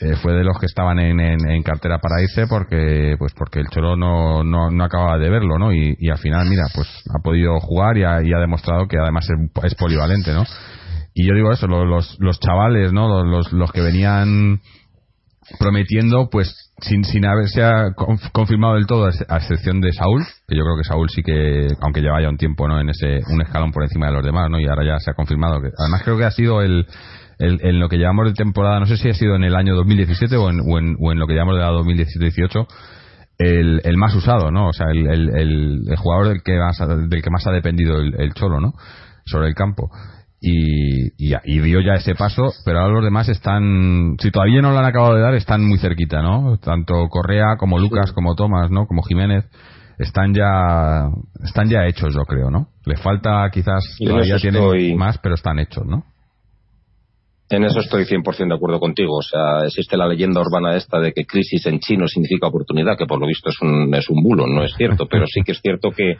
eh, 0.05 0.17
fue 0.17 0.35
de 0.35 0.45
los 0.45 0.59
que 0.59 0.67
estaban 0.67 0.99
en, 0.99 1.19
en, 1.19 1.63
cartera 1.63 1.99
para 1.99 2.21
irse 2.21 2.47
porque 2.47 3.17
pues 3.19 3.33
porque 3.33 3.61
el 3.61 3.69
Cholo 3.69 3.97
no, 3.97 4.45
no, 4.45 4.71
no 4.71 4.85
acababa 4.85 5.17
de 5.17 5.31
verlo 5.31 5.59
no 5.59 5.73
y, 5.73 5.97
al 6.11 6.19
final 6.19 6.47
mira 6.47 6.65
pues 6.75 6.87
ha 7.09 7.23
podido 7.23 7.59
jugar 7.61 7.97
y 7.97 8.05
ha, 8.05 8.23
y 8.23 8.33
ha 8.35 8.39
demostrado 8.39 8.87
que 8.87 8.99
además 8.99 9.27
es, 9.63 9.75
polivalente 9.77 10.35
no 10.35 10.45
y 11.15 11.27
yo 11.27 11.35
digo 11.35 11.53
eso 11.53 11.67
los, 11.67 12.19
los 12.21 12.39
chavales 12.39 12.93
no 12.93 13.25
los, 13.25 13.51
los 13.53 13.73
que 13.73 13.81
venían 13.81 14.61
prometiendo 15.59 16.29
pues 16.31 16.73
sin, 16.81 17.05
sin 17.05 17.25
haberse 17.27 17.63
confirmado 18.33 18.75
del 18.75 18.87
todo 18.87 19.07
a 19.07 19.37
excepción 19.37 19.81
de 19.81 19.93
Saúl 19.93 20.23
que 20.47 20.57
yo 20.57 20.65
creo 20.65 20.77
que 20.77 20.85
Saúl 20.85 21.09
sí 21.09 21.23
que 21.23 21.69
aunque 21.81 22.03
lleva 22.03 22.21
ya 22.21 22.29
un 22.29 22.37
tiempo 22.37 22.69
no 22.69 22.79
en 22.79 22.91
ese 22.91 23.21
un 23.33 23.41
escalón 23.41 23.73
por 23.73 23.85
encima 23.85 24.09
de 24.09 24.13
los 24.13 24.25
demás 24.25 24.51
no 24.51 24.61
y 24.61 24.67
ahora 24.67 24.85
ya 24.85 24.99
se 24.99 25.11
ha 25.11 25.15
confirmado 25.15 25.63
que 25.63 25.71
además 25.79 26.03
creo 26.05 26.19
que 26.19 26.25
ha 26.25 26.31
sido 26.31 26.61
el 26.61 26.87
en 27.39 27.81
lo 27.81 27.89
que 27.89 27.97
llevamos 27.97 28.27
de 28.27 28.35
temporada, 28.35 28.81
no 28.81 28.87
sé 28.87 28.97
si 28.97 29.09
ha 29.09 29.15
sido 29.15 29.35
en 29.37 29.45
el 29.45 29.55
año 29.55 29.75
2017 29.75 30.37
o 30.37 30.51
en, 30.51 30.61
o 30.61 30.79
en, 30.79 30.97
o 31.01 31.13
en 31.13 31.19
lo 31.19 31.27
que 31.27 31.35
llevamos 31.35 31.57
de 31.57 31.63
la 31.63 31.71
2017-18, 31.73 32.67
el, 33.39 33.81
el, 33.85 33.97
más 33.97 34.15
usado, 34.15 34.51
¿no? 34.51 34.69
O 34.69 34.73
sea, 34.73 34.87
el, 34.91 35.07
el, 35.09 35.83
el 35.89 35.97
jugador 35.97 36.29
del 36.29 36.43
que, 36.43 36.57
más, 36.59 36.79
del 36.79 37.23
que 37.23 37.31
más 37.31 37.47
ha 37.47 37.51
dependido 37.51 37.99
el, 37.99 38.33
Cholo, 38.35 38.61
¿no? 38.61 38.73
Sobre 39.25 39.49
el 39.49 39.55
campo. 39.55 39.91
Y, 40.41 41.07
y, 41.17 41.35
y, 41.45 41.61
dio 41.61 41.81
ya 41.81 41.95
ese 41.95 42.15
paso, 42.15 42.53
pero 42.65 42.81
ahora 42.81 42.95
los 42.95 43.05
demás 43.05 43.29
están, 43.29 44.17
si 44.21 44.31
todavía 44.31 44.61
no 44.61 44.73
lo 44.73 44.79
han 44.79 44.85
acabado 44.85 45.15
de 45.15 45.23
dar, 45.23 45.35
están 45.35 45.67
muy 45.67 45.79
cerquita, 45.79 46.21
¿no? 46.21 46.59
Tanto 46.59 47.09
Correa 47.09 47.57
como 47.59 47.79
Lucas, 47.79 48.13
como 48.13 48.35
Tomás, 48.35 48.71
¿no? 48.71 48.87
Como 48.87 49.03
Jiménez, 49.03 49.47
están 49.99 50.35
ya, 50.35 51.09
están 51.43 51.69
ya 51.71 51.87
hechos, 51.87 52.15
yo 52.15 52.25
creo, 52.27 52.51
¿no? 52.51 52.69
Le 52.85 52.97
falta 52.97 53.49
quizás, 53.51 53.97
todavía 54.05 54.37
tienen 54.37 54.97
más, 54.99 55.19
pero 55.19 55.35
están 55.35 55.59
hechos, 55.59 55.85
¿no? 55.87 56.05
En 57.55 57.65
eso 57.65 57.79
estoy 57.79 58.05
100% 58.05 58.49
de 58.49 58.55
acuerdo 58.55 58.81
contigo. 58.81 59.19
O 59.19 59.23
sea, 59.23 59.65
existe 59.65 59.97
la 59.97 60.09
leyenda 60.09 60.41
urbana 60.41 60.77
esta 60.77 60.99
de 60.99 61.13
que 61.13 61.25
crisis 61.25 61.65
en 61.67 61.79
chino 61.79 62.09
significa 62.09 62.49
oportunidad, 62.49 62.99
que 62.99 63.07
por 63.07 63.21
lo 63.21 63.27
visto 63.27 63.51
es 63.51 63.57
un, 63.61 63.95
es 63.95 64.09
un 64.11 64.23
bulo, 64.23 64.47
no 64.47 64.65
es 64.65 64.73
cierto, 64.77 65.07
pero 65.07 65.27
sí 65.27 65.43
que 65.45 65.53
es 65.53 65.61
cierto 65.61 65.91
que, 65.91 66.17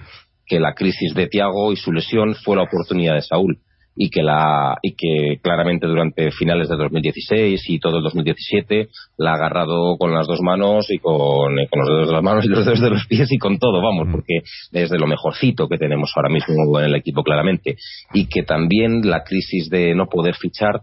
que 0.47 0.61
la 0.61 0.75
crisis 0.75 1.13
de 1.15 1.27
Tiago 1.27 1.73
y 1.73 1.77
su 1.77 1.93
lesión 1.93 2.35
fue 2.35 2.57
la 2.57 2.63
oportunidad 2.63 3.15
de 3.15 3.23
Saúl 3.23 3.59
y 3.97 4.11
que 4.11 4.23
la 4.23 4.77
y 4.83 4.95
que 4.95 5.41
claramente 5.41 5.87
durante 5.87 6.31
finales 6.33 6.69
de 6.69 6.77
2016 6.77 7.63
y 7.69 7.79
todo 7.79 7.99
el 7.99 8.03
2017 8.03 8.89
la 9.19 9.33
ha 9.33 9.35
agarrado 9.35 9.97
con 9.99 10.13
las 10.13 10.27
dos 10.27 10.41
manos 10.41 10.87
y 10.91 10.99
con, 10.99 11.55
con 11.71 11.81
los 11.81 11.89
dedos 11.89 12.09
de 12.09 12.13
las 12.13 12.23
manos 12.23 12.45
y 12.45 12.49
los 12.49 12.65
dedos 12.65 12.81
de 12.81 12.91
los 12.91 13.07
pies 13.07 13.29
y 13.31 13.39
con 13.39 13.59
todo, 13.59 13.81
vamos, 13.81 14.09
porque 14.11 14.41
es 14.73 14.91
de 14.91 14.99
lo 14.99 15.07
mejorcito 15.07 15.69
que 15.69 15.79
tenemos 15.79 16.11
ahora 16.17 16.29
mismo 16.29 16.81
en 16.81 16.87
el 16.87 16.95
equipo 16.97 17.23
claramente 17.23 17.77
y 18.13 18.27
que 18.27 18.43
también 18.43 19.09
la 19.09 19.23
crisis 19.23 19.71
de 19.71 19.95
no 19.95 20.07
poder 20.07 20.35
fichar 20.35 20.81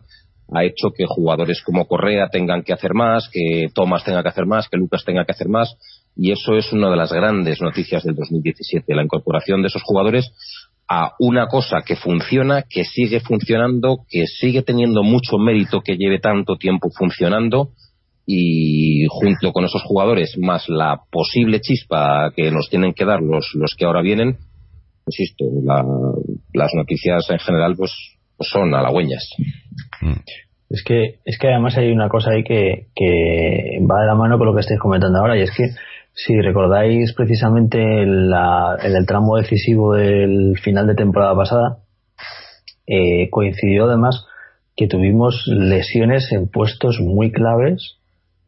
ha 0.51 0.65
hecho 0.65 0.89
que 0.95 1.05
jugadores 1.07 1.61
como 1.63 1.87
Correa 1.87 2.27
tengan 2.29 2.63
que 2.63 2.73
hacer 2.73 2.93
más, 2.93 3.29
que 3.31 3.67
Thomas 3.73 4.03
tenga 4.03 4.21
que 4.21 4.29
hacer 4.29 4.45
más, 4.45 4.67
que 4.67 4.77
Lucas 4.77 5.03
tenga 5.05 5.25
que 5.25 5.31
hacer 5.31 5.47
más, 5.47 5.77
y 6.15 6.31
eso 6.31 6.55
es 6.55 6.71
una 6.73 6.89
de 6.89 6.97
las 6.97 7.11
grandes 7.11 7.61
noticias 7.61 8.03
del 8.03 8.15
2017, 8.15 8.93
la 8.93 9.03
incorporación 9.03 9.61
de 9.61 9.67
esos 9.67 9.81
jugadores 9.83 10.31
a 10.89 11.13
una 11.19 11.47
cosa 11.47 11.83
que 11.85 11.95
funciona, 11.95 12.63
que 12.69 12.83
sigue 12.83 13.21
funcionando, 13.21 13.99
que 14.09 14.27
sigue 14.27 14.61
teniendo 14.61 15.03
mucho 15.03 15.37
mérito 15.37 15.79
que 15.79 15.95
lleve 15.95 16.19
tanto 16.19 16.57
tiempo 16.57 16.89
funcionando 16.93 17.69
y 18.25 19.05
junto 19.09 19.53
con 19.53 19.63
esos 19.63 19.83
jugadores 19.83 20.37
más 20.37 20.67
la 20.67 21.01
posible 21.09 21.61
chispa 21.61 22.31
que 22.35 22.51
nos 22.51 22.69
tienen 22.69 22.93
que 22.93 23.05
dar 23.05 23.21
los, 23.21 23.51
los 23.55 23.73
que 23.77 23.85
ahora 23.85 24.01
vienen, 24.01 24.37
insisto, 25.05 25.45
las 26.53 26.71
noticias 26.73 27.25
en 27.29 27.39
general 27.39 27.75
pues 27.77 27.93
son 28.41 28.73
halagüeñas. 28.73 29.29
Mm. 30.01 30.19
Es 30.69 30.83
que, 30.85 31.19
es 31.25 31.37
que 31.37 31.49
además 31.49 31.77
hay 31.77 31.91
una 31.91 32.07
cosa 32.07 32.31
ahí 32.31 32.43
que, 32.43 32.87
que 32.95 33.79
va 33.89 34.01
de 34.01 34.07
la 34.07 34.15
mano 34.15 34.37
con 34.37 34.47
lo 34.47 34.53
que 34.53 34.61
estáis 34.61 34.79
comentando 34.79 35.19
ahora 35.19 35.37
y 35.37 35.41
es 35.41 35.51
que 35.51 35.65
Si 36.13 36.39
recordáis 36.41 37.13
precisamente 37.13 38.05
la, 38.05 38.77
en 38.81 38.95
el 38.95 39.05
tramo 39.05 39.37
decisivo 39.37 39.95
del 39.95 40.57
final 40.59 40.87
de 40.87 40.95
temporada 40.95 41.35
pasada, 41.35 41.77
eh, 42.85 43.29
coincidió 43.29 43.85
además 43.85 44.25
que 44.75 44.87
tuvimos 44.87 45.45
lesiones 45.47 46.31
en 46.31 46.49
puestos 46.49 46.99
muy 46.99 47.31
claves 47.31 47.97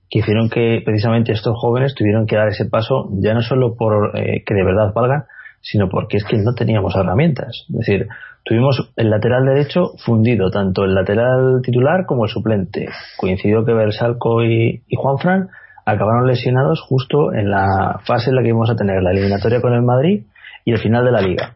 que 0.10 0.20
hicieron 0.20 0.50
que 0.50 0.82
precisamente 0.86 1.32
estos 1.32 1.56
jóvenes 1.58 1.96
tuvieron 1.96 2.26
que 2.28 2.36
dar 2.36 2.50
ese 2.50 2.66
paso 2.66 3.10
ya 3.14 3.34
no 3.34 3.42
solo 3.42 3.76
por 3.76 4.18
eh, 4.18 4.44
que 4.46 4.54
de 4.54 4.64
verdad 4.64 4.94
valgan, 4.94 5.24
sino 5.62 5.90
porque 5.90 6.18
es 6.18 6.26
que 6.26 6.38
no 6.38 6.54
teníamos 6.54 6.96
herramientas. 6.96 7.66
Es 7.70 7.76
decir, 7.76 8.08
tuvimos 8.44 8.92
el 8.96 9.10
lateral 9.10 9.46
derecho 9.46 9.94
fundido, 10.06 10.52
tanto 10.52 10.84
el 10.84 10.94
lateral 10.94 11.62
titular 11.64 12.06
como 12.06 12.26
el 12.26 12.32
suplente. 12.32 12.88
Coincidió 13.18 13.66
que 13.66 13.74
Bersalco 13.74 14.44
y, 14.44 14.84
y 14.88 14.96
Juanfran 14.96 15.50
acabaron 15.86 16.28
lesionados 16.28 16.82
justo 16.82 17.34
en 17.34 17.50
la 17.50 18.00
fase 18.06 18.30
en 18.30 18.38
la 18.38 18.42
que 18.42 18.50
íbamos 18.50 18.70
a 18.70 18.76
tener 18.76 19.02
la 19.02 19.12
eliminatoria 19.12 19.62
con 19.62 19.74
el 19.74 19.82
Madrid 19.82 20.24
y 20.66 20.72
el 20.72 20.80
final 20.80 21.06
de 21.06 21.12
la 21.12 21.22
liga. 21.22 21.56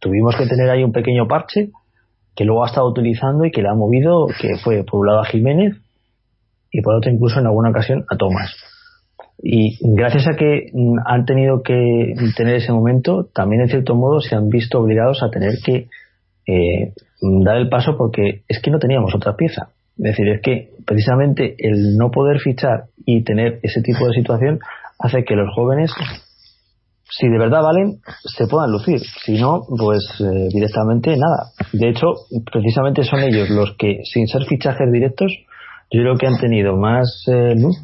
Tuvimos 0.00 0.36
que 0.36 0.46
tener 0.46 0.68
ahí 0.70 0.84
un 0.84 0.92
pequeño 0.92 1.26
parche 1.26 1.70
que 2.34 2.44
luego 2.44 2.64
ha 2.64 2.68
estado 2.68 2.88
utilizando 2.88 3.46
y 3.46 3.50
que 3.50 3.62
le 3.62 3.68
ha 3.68 3.74
movido, 3.74 4.26
que 4.40 4.56
fue 4.62 4.84
por 4.84 5.00
un 5.00 5.06
lado 5.06 5.20
a 5.20 5.24
Jiménez 5.24 5.76
y 6.70 6.82
por 6.82 6.94
otro 6.94 7.10
incluso 7.10 7.40
en 7.40 7.46
alguna 7.46 7.70
ocasión 7.70 8.04
a 8.10 8.16
Tomás. 8.16 8.54
Y 9.42 9.78
gracias 9.94 10.26
a 10.28 10.36
que 10.36 10.70
mm, 10.72 10.98
han 11.06 11.24
tenido 11.24 11.62
que 11.62 12.14
tener 12.36 12.56
ese 12.56 12.72
momento, 12.72 13.28
también 13.34 13.62
en 13.62 13.68
cierto 13.68 13.94
modo 13.94 14.20
se 14.20 14.34
han 14.34 14.48
visto 14.48 14.80
obligados 14.80 15.22
a 15.22 15.30
tener 15.30 15.54
que 15.64 15.88
eh, 16.46 16.92
dar 17.44 17.56
el 17.56 17.68
paso 17.68 17.96
porque 17.96 18.42
es 18.48 18.60
que 18.60 18.70
no 18.70 18.78
teníamos 18.78 19.14
otra 19.14 19.36
pieza. 19.36 19.70
Es 19.98 20.04
decir, 20.04 20.28
es 20.28 20.40
que 20.42 20.70
precisamente 20.86 21.54
el 21.58 21.96
no 21.96 22.10
poder 22.10 22.38
fichar 22.38 22.84
y 23.04 23.24
tener 23.24 23.60
ese 23.62 23.82
tipo 23.82 24.06
de 24.06 24.14
situación 24.14 24.58
hace 24.98 25.24
que 25.24 25.34
los 25.34 25.48
jóvenes, 25.54 25.90
si 27.10 27.28
de 27.28 27.38
verdad 27.38 27.62
valen, 27.62 28.00
se 28.24 28.46
puedan 28.46 28.72
lucir. 28.72 29.00
Si 29.24 29.38
no, 29.38 29.62
pues 29.78 30.02
eh, 30.20 30.48
directamente 30.52 31.16
nada. 31.16 31.50
De 31.72 31.88
hecho, 31.88 32.06
precisamente 32.50 33.04
son 33.04 33.20
ellos 33.20 33.50
los 33.50 33.74
que, 33.78 34.00
sin 34.04 34.26
ser 34.26 34.44
fichajes 34.44 34.90
directos, 34.92 35.32
yo 35.90 36.02
creo 36.02 36.16
que 36.16 36.26
han 36.26 36.38
tenido 36.38 36.76
más 36.76 37.24
eh, 37.28 37.54
luz 37.54 37.76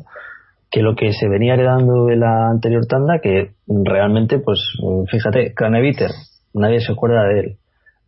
que 0.72 0.80
lo 0.80 0.96
que 0.96 1.12
se 1.12 1.28
venía 1.28 1.52
heredando 1.52 2.06
de 2.06 2.16
la 2.16 2.48
anterior 2.48 2.86
tanda, 2.86 3.20
que 3.22 3.50
realmente, 3.68 4.38
pues, 4.38 4.58
fíjate, 5.10 5.52
Craneviter, 5.54 6.10
nadie 6.54 6.80
se 6.80 6.92
acuerda 6.92 7.24
de 7.24 7.40
él. 7.40 7.56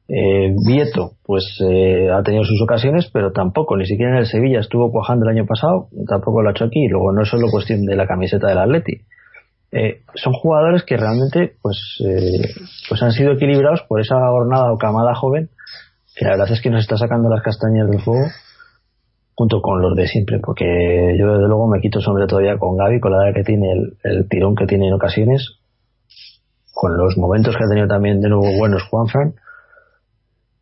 Eh, 0.08 0.54
Vieto, 0.66 1.12
pues 1.24 1.44
eh, 1.62 2.10
ha 2.10 2.22
tenido 2.22 2.42
sus 2.42 2.60
ocasiones, 2.62 3.10
pero 3.12 3.32
tampoco, 3.32 3.76
ni 3.76 3.84
siquiera 3.84 4.12
en 4.12 4.18
el 4.18 4.26
Sevilla 4.26 4.60
estuvo 4.60 4.90
cuajando 4.90 5.26
el 5.26 5.36
año 5.36 5.46
pasado, 5.46 5.88
tampoco 6.08 6.42
lo 6.42 6.48
ha 6.48 6.52
hecho 6.52 6.64
aquí. 6.64 6.88
Luego 6.88 7.12
no 7.12 7.22
es 7.22 7.28
solo 7.28 7.48
cuestión 7.50 7.84
de 7.84 7.96
la 7.96 8.06
camiseta 8.06 8.48
del 8.48 8.58
Atleti. 8.58 9.02
Eh, 9.72 10.02
son 10.14 10.32
jugadores 10.32 10.84
que 10.84 10.96
realmente 10.96 11.56
pues, 11.60 11.98
eh, 12.06 12.48
pues 12.88 13.02
han 13.02 13.12
sido 13.12 13.32
equilibrados 13.32 13.82
por 13.88 14.00
esa 14.00 14.14
jornada 14.30 14.72
o 14.72 14.78
camada 14.78 15.14
joven 15.14 15.50
que 16.14 16.24
la 16.24 16.32
verdad 16.32 16.52
es 16.52 16.60
que 16.60 16.70
nos 16.70 16.82
está 16.82 16.96
sacando 16.96 17.28
las 17.28 17.42
castañas 17.42 17.90
del 17.90 18.00
fuego 18.00 18.24
junto 19.34 19.60
con 19.60 19.80
los 19.80 19.96
de 19.96 20.06
siempre, 20.06 20.38
porque 20.38 21.16
yo 21.18 21.32
desde 21.32 21.48
luego 21.48 21.68
me 21.68 21.80
quito 21.80 22.00
sobre 22.00 22.26
todavía 22.26 22.56
con 22.58 22.76
Gaby, 22.76 23.00
con 23.00 23.12
la 23.12 23.26
edad 23.26 23.34
que 23.34 23.42
tiene, 23.42 23.72
el, 23.72 23.96
el 24.04 24.28
tirón 24.28 24.54
que 24.54 24.66
tiene 24.66 24.88
en 24.88 24.94
ocasiones, 24.94 25.58
con 26.72 26.96
los 26.96 27.16
momentos 27.16 27.56
que 27.56 27.64
ha 27.64 27.68
tenido 27.68 27.88
también 27.88 28.20
de 28.20 28.28
nuevo 28.28 28.46
buenos 28.58 28.82
Juanfran, 28.90 29.34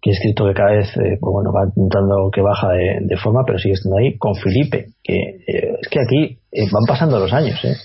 que 0.00 0.11
es 0.11 0.18
cierto 0.20 0.46
que 0.46 0.54
cada 0.54 0.72
vez 0.72 0.88
eh, 0.96 1.16
pues 1.20 1.32
bueno 1.32 1.52
va 1.52 1.64
intentando 1.64 2.30
que 2.32 2.42
baja 2.42 2.70
de, 2.72 3.16
forma, 3.16 3.44
pero 3.46 3.58
sigue 3.58 3.74
estando 3.74 3.98
ahí, 3.98 4.18
con 4.18 4.35
Felipe, 4.35 4.88
que 5.02 5.14
eh, 5.14 5.76
es 5.80 5.88
que 5.88 6.00
aquí 6.00 6.38
eh, 6.50 6.66
van 6.72 6.85
pasando 6.87 7.18
los 7.18 7.32
años, 7.32 7.58
¿eh? 7.64 7.76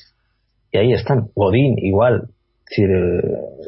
y 0.72 0.78
ahí 0.78 0.94
están, 0.94 1.30
Godín 1.36 1.76
igual, 1.78 2.30
es 2.70 2.78
decir, 2.78 2.90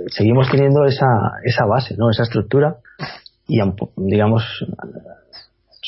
seguimos 0.07 0.49
teniendo 0.51 0.83
esa, 0.85 1.05
esa 1.43 1.65
base, 1.65 1.95
¿no? 1.97 2.09
esa 2.09 2.23
estructura, 2.23 2.77
y 3.47 3.59
digamos 3.95 4.43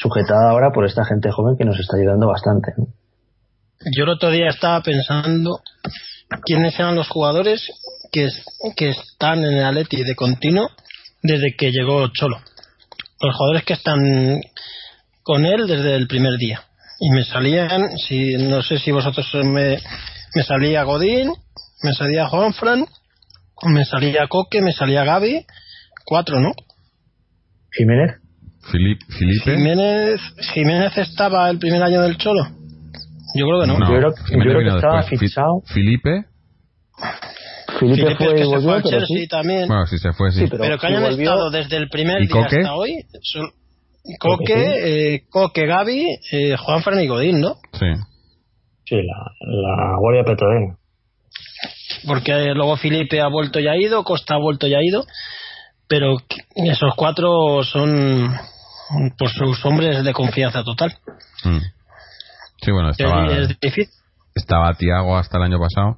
sujetada 0.01 0.49
ahora 0.49 0.71
por 0.73 0.85
esta 0.85 1.05
gente 1.05 1.31
joven 1.31 1.55
que 1.57 1.65
nos 1.65 1.79
está 1.79 1.97
ayudando 1.97 2.27
bastante. 2.27 2.71
¿no? 2.77 2.87
Yo 3.95 4.03
el 4.03 4.09
otro 4.09 4.31
día 4.31 4.47
estaba 4.49 4.81
pensando 4.81 5.59
quiénes 6.43 6.77
eran 6.79 6.95
los 6.95 7.07
jugadores 7.07 7.67
que, 8.11 8.27
que 8.75 8.89
están 8.89 9.43
en 9.43 9.53
el 9.53 9.65
Atleti 9.65 10.03
de 10.03 10.15
continuo 10.15 10.69
desde 11.21 11.55
que 11.57 11.71
llegó 11.71 12.07
Cholo. 12.09 12.37
Los 13.21 13.35
jugadores 13.35 13.63
que 13.63 13.73
están 13.73 14.41
con 15.23 15.45
él 15.45 15.67
desde 15.67 15.95
el 15.95 16.07
primer 16.07 16.33
día. 16.37 16.63
Y 16.99 17.09
me 17.11 17.23
salían, 17.23 17.97
si 17.97 18.35
no 18.37 18.61
sé 18.61 18.77
si 18.77 18.91
vosotros 18.91 19.27
me, 19.43 19.79
me 20.35 20.43
salía 20.43 20.83
Godín, 20.83 21.31
me 21.83 21.93
salía 21.93 22.27
Juanfran, 22.27 22.85
me 23.63 23.85
salía 23.85 24.27
Coque, 24.27 24.61
me 24.61 24.71
salía 24.71 25.03
Gaby, 25.03 25.45
cuatro, 26.05 26.39
¿no? 26.39 26.51
Jiménez. 27.71 28.20
Filipe. 28.63 29.05
Jiménez, 29.55 30.19
Jiménez 30.53 30.97
estaba 30.97 31.49
el 31.49 31.57
primer 31.59 31.81
año 31.83 32.01
del 32.01 32.17
Cholo. 32.17 32.43
Yo 33.35 33.45
creo 33.45 33.61
que 33.61 33.67
no. 33.67 33.79
no 33.79 33.87
yo 33.89 33.95
creo, 33.97 34.11
yo 34.11 34.39
creo 34.39 34.59
que 34.59 34.75
estaba 34.75 34.97
después. 34.97 35.19
fichado. 35.19 35.61
Filipe. 35.65 36.25
Felipe, 37.79 38.03
Felipe 38.03 38.15
fue 38.15 38.35
que 38.35 38.45
se 38.45 38.59
fue 38.59 38.73
al 38.75 38.83
Chelsea 38.83 39.17
sí. 39.21 39.27
también. 39.27 39.67
Bueno, 39.67 39.85
si 39.87 39.97
se 39.97 40.11
fue, 40.13 40.31
sí. 40.31 40.41
Sí, 40.41 40.45
pero, 40.49 40.63
pero 40.63 40.77
que 40.77 40.87
hayan 40.87 41.03
volvió- 41.03 41.23
estado 41.31 41.49
desde 41.49 41.77
el 41.77 41.89
primer 41.89 42.21
¿Y 42.21 42.27
día 42.27 42.43
Coque? 42.43 42.57
hasta 42.57 42.73
hoy 42.75 42.91
son 43.23 43.49
Coque, 44.19 44.43
Coque, 44.53 45.13
eh, 45.15 45.23
Coque, 45.29 45.65
Gaby, 45.65 46.05
eh, 46.31 46.55
Juanfran 46.57 46.99
y 47.01 47.07
Godín, 47.07 47.39
¿no? 47.39 47.55
Sí. 47.73 47.87
Sí, 48.85 48.95
la, 48.97 49.31
la 49.39 49.97
Guardia 49.99 50.23
Petrolera. 50.23 50.75
Porque 52.05 52.53
luego 52.53 52.77
Felipe 52.77 53.21
ha 53.21 53.27
vuelto 53.27 53.59
y 53.59 53.67
ha 53.67 53.77
ido, 53.77 54.03
Costa 54.03 54.35
ha 54.35 54.39
vuelto 54.39 54.67
y 54.67 54.73
ha 54.73 54.83
ido, 54.83 55.05
pero 55.87 56.17
esos 56.55 56.93
cuatro 56.95 57.63
son 57.63 58.33
pues 59.17 59.31
sus 59.33 59.63
hombres 59.65 60.03
de 60.03 60.13
confianza 60.13 60.63
total. 60.63 60.93
Mm. 61.43 61.57
Sí, 62.63 62.71
bueno, 62.71 62.89
estaba, 62.91 63.25
Es, 63.27 63.49
es 63.49 63.59
difícil. 63.59 63.85
estaba 64.35 64.73
Tiago 64.75 65.17
hasta 65.17 65.37
el 65.37 65.43
año 65.43 65.59
pasado. 65.59 65.97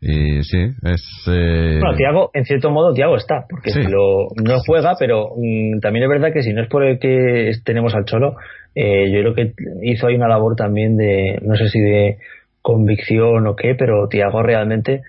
Y 0.00 0.42
sí, 0.42 0.58
es. 0.82 1.02
Eh... 1.28 1.78
Bueno, 1.80 1.96
Tiago, 1.96 2.30
en 2.34 2.44
cierto 2.44 2.70
modo, 2.70 2.92
Tiago 2.92 3.16
está, 3.16 3.46
porque 3.48 3.70
Sí. 3.70 3.82
si 3.82 3.88
lo, 3.88 4.28
no 4.44 4.58
juega, 4.66 4.96
pero 4.98 5.30
mm, 5.36 5.80
también 5.80 6.02
es 6.04 6.10
verdad 6.10 6.28
que 6.34 6.42
si 6.42 6.52
no 6.52 6.62
es 6.62 6.68
por 6.68 6.84
el 6.84 6.98
que 6.98 7.52
tenemos 7.64 7.94
al 7.94 8.04
Cholo, 8.04 8.36
eh, 8.74 9.10
yo 9.10 9.20
creo 9.20 9.34
que 9.34 9.54
hizo 9.82 10.06
ahí 10.06 10.14
una 10.16 10.28
labor 10.28 10.56
también 10.56 10.98
de, 10.98 11.38
no 11.42 11.54
sé 11.56 11.68
si 11.70 11.80
de 11.80 12.18
convicción 12.60 13.46
o 13.46 13.56
qué, 13.56 13.74
pero 13.78 14.06
Tiago 14.08 14.42
realmente 14.42 15.00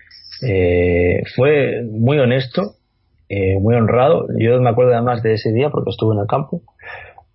eh, 0.48 1.24
fue 1.36 1.82
muy 1.84 2.18
honesto, 2.20 2.62
eh, 3.28 3.58
muy 3.60 3.76
honrado. 3.76 4.28
Yo 4.40 4.62
me 4.62 4.70
acuerdo 4.70 4.94
además 4.94 5.22
de 5.24 5.34
ese 5.34 5.52
día 5.52 5.70
porque 5.72 5.90
estuve 5.90 6.16
en 6.16 6.22
el 6.22 6.28
campo, 6.28 6.62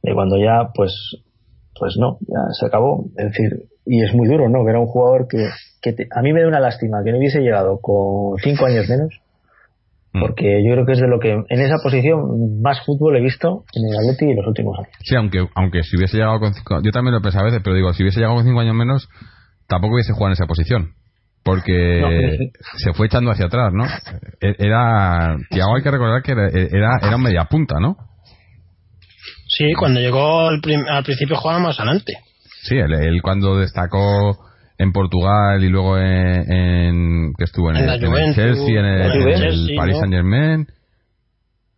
de 0.02 0.14
cuando 0.14 0.36
ya, 0.38 0.70
pues, 0.74 0.92
pues 1.78 1.94
no, 1.98 2.18
ya 2.20 2.40
se 2.58 2.66
acabó. 2.66 3.04
Es 3.16 3.26
decir, 3.26 3.50
y 3.86 4.02
es 4.02 4.14
muy 4.14 4.28
duro, 4.28 4.48
¿no? 4.48 4.64
Que 4.64 4.70
era 4.70 4.80
un 4.80 4.86
jugador 4.86 5.26
que, 5.28 5.46
que 5.82 5.92
te- 5.92 6.08
a 6.14 6.22
mí 6.22 6.32
me 6.32 6.42
da 6.42 6.48
una 6.48 6.60
lástima 6.60 6.98
que 7.04 7.12
no 7.12 7.18
hubiese 7.18 7.40
llegado 7.40 7.78
con 7.80 8.36
cinco 8.42 8.66
años 8.66 8.88
menos, 8.88 9.20
Mm. 10.12 10.20
porque 10.22 10.60
yo 10.66 10.72
creo 10.72 10.86
que 10.86 10.92
es 10.94 10.98
de 11.00 11.06
lo 11.06 11.20
que 11.20 11.30
en 11.30 11.60
esa 11.60 11.76
posición 11.80 12.60
más 12.60 12.84
fútbol 12.84 13.16
he 13.16 13.20
visto 13.20 13.62
en 13.72 13.84
el 13.88 13.96
Atleti 13.96 14.28
en 14.32 14.36
los 14.38 14.46
últimos 14.48 14.76
años. 14.76 14.90
Sí, 15.04 15.14
aunque, 15.14 15.46
aunque 15.54 15.84
si 15.84 15.96
hubiese 15.96 16.16
llegado 16.16 16.40
con 16.40 16.52
cinco, 16.52 16.80
yo 16.82 16.90
también 16.90 17.14
lo 17.14 17.20
pensaba 17.22 17.42
a 17.42 17.46
veces, 17.46 17.60
pero 17.62 17.76
digo, 17.76 17.92
si 17.92 18.02
hubiese 18.02 18.18
llegado 18.18 18.34
con 18.34 18.44
cinco 18.44 18.58
años 18.58 18.74
menos, 18.74 19.08
tampoco 19.68 19.94
hubiese 19.94 20.12
jugado 20.12 20.30
en 20.30 20.32
esa 20.32 20.46
posición. 20.46 20.94
Porque 21.44 22.00
No, 22.02 22.08
pero 22.08 22.32
sí. 22.36 22.52
se 22.78 22.92
fue 22.92 23.06
echando 23.06 23.30
hacia 23.30 23.46
atrás, 23.46 23.72
¿no? 23.72 23.84
E- 24.40 24.56
Era, 24.58 25.36
Tiago 25.48 25.76
hay 25.76 25.82
que 25.84 25.90
recordar 25.92 26.22
que 26.22 26.32
era, 26.32 26.48
era, 26.48 26.98
era 27.02 27.16
un 27.16 27.22
media 27.22 27.44
punta, 27.44 27.76
¿no? 27.80 27.96
Sí, 29.60 29.72
cuando 29.78 30.00
llegó 30.00 30.48
al, 30.48 30.60
prim- 30.62 30.86
al 30.88 31.04
principio 31.04 31.36
jugaba 31.36 31.60
más 31.60 31.78
adelante. 31.78 32.14
Sí, 32.62 32.76
él, 32.76 32.94
él 32.94 33.20
cuando 33.22 33.58
destacó 33.58 34.38
en 34.78 34.92
Portugal 34.92 35.62
y 35.62 35.68
luego 35.68 35.98
en, 35.98 36.50
en- 36.50 37.32
que 37.36 37.44
estuvo 37.44 37.70
en, 37.70 37.76
En 37.76 37.86
la 37.86 37.94
el, 37.96 37.98
en 38.00 38.04
el 38.06 38.10
Juventus, 38.10 38.34
Chelsea, 38.36 38.80
en 38.80 38.86
el, 38.86 39.00
en 39.02 39.10
el 39.10 39.22
Juventus, 39.22 39.70
Paris 39.76 39.94
¿no? 39.94 40.00
Saint 40.00 40.14
Germain. 40.14 40.66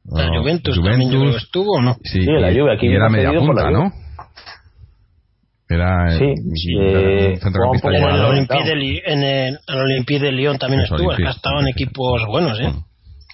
La 0.05 0.29
Juventus, 0.39 0.75
también 0.81 1.11
yo 1.11 1.19
creo 1.21 1.31
que 1.33 1.37
estuvo, 1.39 1.81
¿no? 1.83 1.95
Sí, 2.05 2.21
Sí, 2.23 2.27
la 2.31 2.53
y- 2.53 2.59
Juve, 2.59 2.73
aquí 2.75 2.87
y 2.87 2.93
era 2.95 3.09
media 3.09 3.33
punta. 3.33 3.71
¿no? 3.71 3.93
Era, 5.69 6.19
Sí, 6.19 6.35
eh, 6.81 7.39
centrocampista 7.43 7.89
jugaba 7.89 8.05
un 8.07 8.11
En 8.11 8.15
el, 8.15 8.21
¿no? 8.23 8.29
Olympique 8.29 8.65
de, 8.65 8.77
Li- 8.77 9.03
en 9.07 9.23
el, 9.23 9.59
el 9.67 9.79
Olympique 9.79 10.21
de 10.21 10.33
Lyon 10.33 10.59
también 10.59 10.83
Eso, 10.83 10.95
estuvo, 10.97 11.13
es 11.13 11.17
que 11.17 11.23
Olympique. 11.23 11.37
estaban 11.39 11.69
equipos 11.69 12.27
buenos, 12.29 12.61
¿eh? 12.61 12.73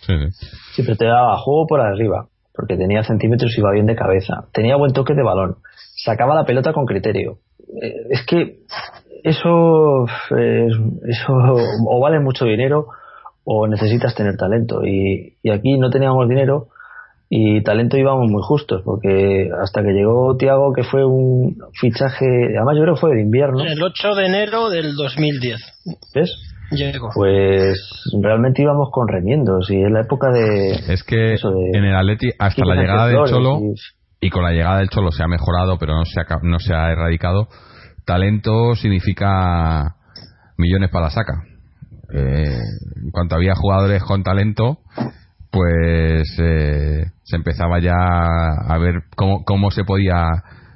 Sí, 0.06 0.12
sí. 0.32 0.46
Siempre 0.74 0.94
te 0.96 1.06
daba 1.06 1.36
juego 1.38 1.66
por 1.66 1.80
arriba, 1.80 2.26
porque 2.58 2.76
tenía 2.76 3.04
centímetros 3.04 3.56
y 3.56 3.60
iba 3.60 3.70
bien 3.70 3.86
de 3.86 3.94
cabeza. 3.94 4.48
Tenía 4.52 4.74
buen 4.74 4.92
toque 4.92 5.14
de 5.14 5.22
balón. 5.22 5.58
Sacaba 5.94 6.34
la 6.34 6.44
pelota 6.44 6.72
con 6.72 6.86
criterio. 6.86 7.38
Eh, 7.80 7.94
es 8.10 8.26
que 8.26 8.58
eso, 9.22 10.06
eh, 10.36 10.66
eso 11.06 11.32
o 11.86 12.00
vale 12.00 12.18
mucho 12.18 12.46
dinero 12.46 12.88
o 13.44 13.68
necesitas 13.68 14.16
tener 14.16 14.36
talento. 14.36 14.84
Y, 14.84 15.36
y 15.40 15.50
aquí 15.50 15.78
no 15.78 15.88
teníamos 15.88 16.28
dinero 16.28 16.66
y 17.30 17.62
talento 17.62 17.96
íbamos 17.96 18.28
muy 18.28 18.42
justos, 18.42 18.82
porque 18.84 19.50
hasta 19.62 19.80
que 19.82 19.92
llegó 19.92 20.36
Tiago, 20.36 20.72
que 20.72 20.82
fue 20.82 21.04
un 21.04 21.58
fichaje, 21.80 22.26
además 22.56 22.74
yo 22.74 22.82
creo 22.82 22.94
que 22.96 23.00
fue 23.00 23.14
de 23.14 23.22
invierno. 23.22 23.62
El 23.62 23.80
8 23.80 24.14
de 24.16 24.26
enero 24.26 24.68
del 24.68 24.96
2010. 24.96 25.60
¿Ves? 26.12 26.32
Pues 27.14 27.78
realmente 28.22 28.62
íbamos 28.62 28.88
con 28.92 29.08
remiendos 29.08 29.70
y 29.70 29.76
en 29.76 29.92
la 29.94 30.02
época 30.02 30.30
de... 30.30 30.72
Es 30.92 31.02
que 31.02 31.34
eso 31.34 31.50
de- 31.50 31.78
en 31.78 31.84
el 31.84 31.94
Atleti, 31.96 32.28
hasta 32.38 32.64
la 32.64 32.74
llegada 32.82 33.06
del 33.06 33.16
Cholo, 33.30 33.58
y- 34.20 34.26
y 34.26 34.30
con 34.30 34.42
la 34.44 34.52
llegada 34.52 34.78
del 34.78 34.88
Cholo 34.90 35.10
se 35.10 35.22
ha 35.22 35.28
mejorado, 35.28 35.78
pero 35.78 35.94
no 35.94 36.04
se 36.04 36.20
ha, 36.20 36.24
ca- 36.24 36.40
no 36.42 36.58
se 36.58 36.74
ha 36.74 36.90
erradicado, 36.90 37.48
talento 38.04 38.74
significa 38.74 39.94
millones 40.56 40.90
para 40.90 41.04
la 41.06 41.10
saca. 41.10 41.42
Eh, 42.12 42.44
en 43.04 43.10
cuanto 43.12 43.36
había 43.36 43.54
jugadores 43.54 44.02
con 44.02 44.22
talento, 44.22 44.78
pues 45.50 46.36
eh, 46.38 47.04
se 47.22 47.36
empezaba 47.36 47.78
ya 47.80 47.94
a 47.94 48.78
ver 48.78 49.02
cómo, 49.16 49.44
cómo 49.44 49.70
se 49.70 49.84
podía 49.84 50.26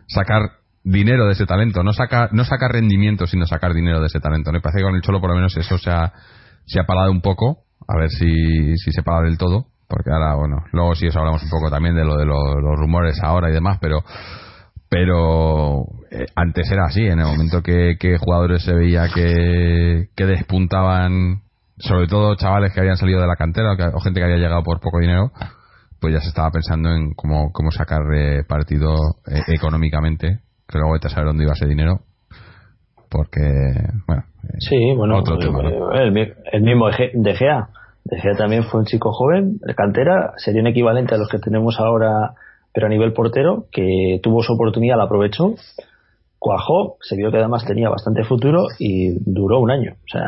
sacar 0.09 0.43
dinero 0.85 1.27
de 1.27 1.33
ese 1.33 1.47
talento. 1.47 1.83
No 1.83 1.93
sacar, 1.93 2.33
no 2.33 2.45
sacar 2.45 2.73
rendimiento, 2.73 3.27
sino 3.27 3.47
sacar 3.47 3.75
dinero 3.75 4.01
de 4.01 4.07
ese 4.07 4.21
talento. 4.21 4.53
Me 4.53 4.61
parece 4.61 4.79
que 4.79 4.85
con 4.85 4.95
el 4.95 5.03
Cholo 5.03 5.21
por 5.21 5.31
lo 5.31 5.37
menos 5.37 5.57
eso 5.57 5.79
se 5.79 5.91
ha, 5.91 6.13
se 6.67 6.81
ha 6.81 6.85
parado 6.85 7.11
un 7.11 7.21
poco. 7.21 7.65
A 7.89 7.99
ver 7.99 8.11
si, 8.11 8.77
si 8.77 8.93
se 8.93 9.03
para 9.03 9.23
del 9.27 9.39
todo. 9.39 9.67
Porque 9.89 10.11
ahora, 10.11 10.35
bueno, 10.37 10.57
luego 10.73 10.95
sí 10.95 11.07
os 11.07 11.17
hablamos 11.17 11.43
un 11.43 11.51
poco 11.51 11.71
también 11.71 11.95
de 11.95 12.05
lo 12.05 12.17
de 12.17 12.25
lo- 12.25 12.61
los 12.61 12.79
rumores 12.79 13.19
ahora 13.23 13.51
y 13.51 13.53
demás, 13.53 13.77
pero 13.81 14.03
pero 14.89 15.85
eh, 16.11 16.27
antes 16.35 16.71
era 16.71 16.85
así, 16.87 17.01
en 17.01 17.19
el 17.19 17.25
momento 17.27 17.63
que, 17.63 17.97
jugadores 18.19 18.63
se 18.63 18.75
veía 18.75 19.09
que, 19.09 20.09
que 20.15 20.27
despuntaban, 20.27 21.43
sobre 21.79 22.07
todo 22.09 22.35
chavales 22.37 22.73
que 22.75 22.81
habían 22.81 22.97
salido 22.99 23.21
de 23.21 23.27
la 23.27 23.37
cantera 23.37 23.73
o 23.95 24.01
gente 24.01 24.21
que 24.21 24.25
había 24.25 24.37
llegado 24.37 24.63
por 24.63 24.81
poco 24.81 24.99
dinero, 24.99 25.33
pues 26.01 26.13
ya 26.13 26.21
se 26.21 26.29
estaba 26.29 26.51
pensando 26.51 26.91
en 26.91 27.15
cómo, 27.15 27.53
cómo 27.53 27.71
sacar 27.71 28.01
eh, 28.15 28.45
partido 28.47 28.95
eh, 29.27 29.41
económicamente, 29.49 30.41
que 30.73 30.79
luego 30.79 30.95
vete 30.95 31.07
a 31.09 31.11
saber 31.11 31.27
dónde 31.27 31.45
iba 31.45 31.53
ese 31.53 31.67
dinero, 31.67 32.01
porque, 33.11 33.41
bueno, 34.07 34.23
eh, 34.45 34.57
Sí, 34.59 34.77
bueno, 34.97 35.19
otro 35.19 35.39
tema, 35.39 35.63
¿no? 35.63 35.93
el, 35.93 36.13
mi- 36.13 36.33
el 36.53 36.63
mismo 36.63 36.87
De 36.89 36.93
Ge- 36.95 37.11
De 37.15 37.35
Gea. 37.35 37.69
De 38.05 38.19
Gea 38.21 38.33
también 38.35 38.65
fue 38.65 38.81
un 38.81 38.87
chico 38.87 39.13
joven, 39.13 39.59
de 39.61 39.75
cantera, 39.75 40.33
sería 40.39 40.61
un 40.63 40.67
equivalente 40.67 41.15
a 41.15 41.19
los 41.19 41.29
que 41.29 41.39
tenemos 41.39 41.79
ahora, 41.79 42.33
pero 42.73 42.87
a 42.87 42.91
nivel 42.91 43.13
portero, 43.13 43.67
que 43.71 44.19
tuvo 44.23 44.43
su 44.43 44.55
oportunidad, 44.55 44.97
la 44.97 45.05
aprovechó, 45.05 45.55
cuajó, 46.39 46.97
se 47.03 47.17
vio 47.17 47.31
que 47.31 47.37
además 47.39 47.65
tenía 47.65 47.89
bastante 47.91 48.25
futuro 48.25 48.65
y 48.79 49.11
duró 49.21 49.61
un 49.61 49.71
año. 49.71 49.93
O 49.93 50.09
sea, 50.11 50.23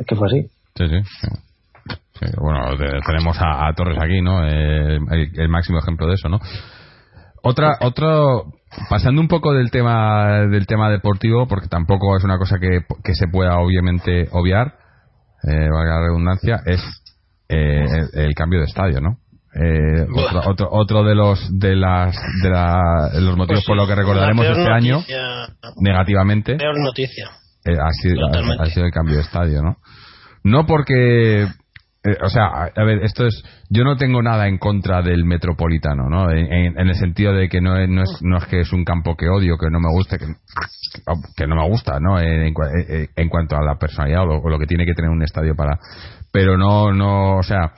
es 0.00 0.06
que 0.06 0.16
fue 0.16 0.26
así. 0.26 0.48
Sí, 0.74 0.88
sí. 0.88 2.26
bueno, 2.40 2.76
te- 2.76 2.98
tenemos 3.06 3.36
a, 3.40 3.68
a 3.68 3.72
Torres 3.74 3.98
aquí, 4.02 4.20
¿no? 4.22 4.44
Eh, 4.46 4.96
el, 4.96 5.40
el 5.40 5.48
máximo 5.48 5.78
ejemplo 5.78 6.06
de 6.08 6.14
eso, 6.14 6.28
¿no? 6.28 6.38
Otra, 7.42 7.76
otro, 7.82 8.52
pasando 8.88 9.20
un 9.20 9.28
poco 9.28 9.52
del 9.52 9.70
tema 9.70 10.40
del 10.48 10.66
tema 10.66 10.90
deportivo, 10.90 11.46
porque 11.48 11.68
tampoco 11.68 12.16
es 12.16 12.24
una 12.24 12.38
cosa 12.38 12.58
que, 12.60 12.80
que 13.04 13.14
se 13.14 13.26
pueda 13.28 13.58
obviamente 13.58 14.28
obviar, 14.32 14.74
eh, 15.44 15.68
valga 15.70 15.96
la 15.96 16.00
redundancia, 16.06 16.60
es 16.66 16.80
eh, 17.48 17.84
el, 18.14 18.20
el 18.26 18.34
cambio 18.34 18.60
de 18.60 18.66
estadio, 18.66 19.00
¿no? 19.00 19.18
Eh, 19.52 20.06
otro, 20.14 20.42
otro, 20.48 20.68
otro 20.70 21.02
de 21.02 21.14
los 21.16 21.58
de 21.58 21.74
las 21.74 22.14
de 22.42 22.50
la- 22.50 23.10
los 23.14 23.36
motivos 23.36 23.60
Pues 23.60 23.66
por 23.66 23.76
los 23.76 23.88
que 23.88 23.96
recordaremos 23.96 24.46
este 24.46 24.70
año 24.70 25.00
negativamente 25.80 26.56
Peor 26.56 26.78
noticia. 26.78 27.30
eh, 27.64 27.72
ha, 27.76 27.90
sido, 28.00 28.26
ha 28.60 28.66
sido 28.66 28.86
el 28.86 28.92
cambio 28.92 29.16
de 29.16 29.22
estadio, 29.22 29.62
¿no? 29.62 29.76
No 30.44 30.66
porque, 30.66 31.48
eh, 32.02 32.16
o 32.24 32.28
sea, 32.30 32.44
a, 32.46 32.70
a 32.74 32.84
ver, 32.84 33.02
esto 33.02 33.26
es, 33.26 33.42
yo 33.68 33.84
no 33.84 33.96
tengo 33.96 34.22
nada 34.22 34.48
en 34.48 34.56
contra 34.58 35.02
del 35.02 35.24
Metropolitano, 35.24 36.08
¿no? 36.08 36.30
En, 36.30 36.50
en- 36.52 36.78
en 36.80 36.88
el 36.88 36.94
sentido 36.94 37.32
de 37.34 37.48
que 37.48 37.60
no 37.60 37.76
es, 37.76 37.88
no, 37.88 38.02
es, 38.02 38.18
no 38.22 38.38
es 38.38 38.46
que 38.46 38.60
es 38.60 38.72
un 38.72 38.84
campo 38.84 39.16
que 39.16 39.28
odio, 39.28 39.56
que 39.58 39.68
no 39.70 39.80
me 39.80 39.90
guste, 39.90 40.16
que, 40.18 40.26
que 41.36 41.46
no 41.46 41.56
me 41.56 41.68
gusta, 41.68 41.98
¿no? 42.00 42.18
En, 42.18 42.40
en 42.42 42.54
cua- 42.54 42.70
eh, 42.88 43.08
en 43.16 43.28
cuanto 43.28 43.56
a 43.56 43.62
la 43.62 43.76
personalidad 43.78 44.22
o 44.22 44.26
lo, 44.26 44.38
o 44.38 44.48
lo 44.48 44.58
que 44.58 44.66
tiene 44.66 44.86
que 44.86 44.94
tener 44.94 45.10
un 45.10 45.22
estadio 45.22 45.54
para, 45.54 45.78
pero 46.32 46.56
no, 46.56 46.92
no, 46.92 47.36
o 47.36 47.42
sea, 47.42 47.72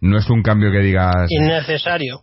no 0.00 0.16
es 0.18 0.28
un 0.30 0.42
cambio 0.42 0.70
que 0.72 0.78
digas, 0.78 1.26
Innecesario. 1.28 2.20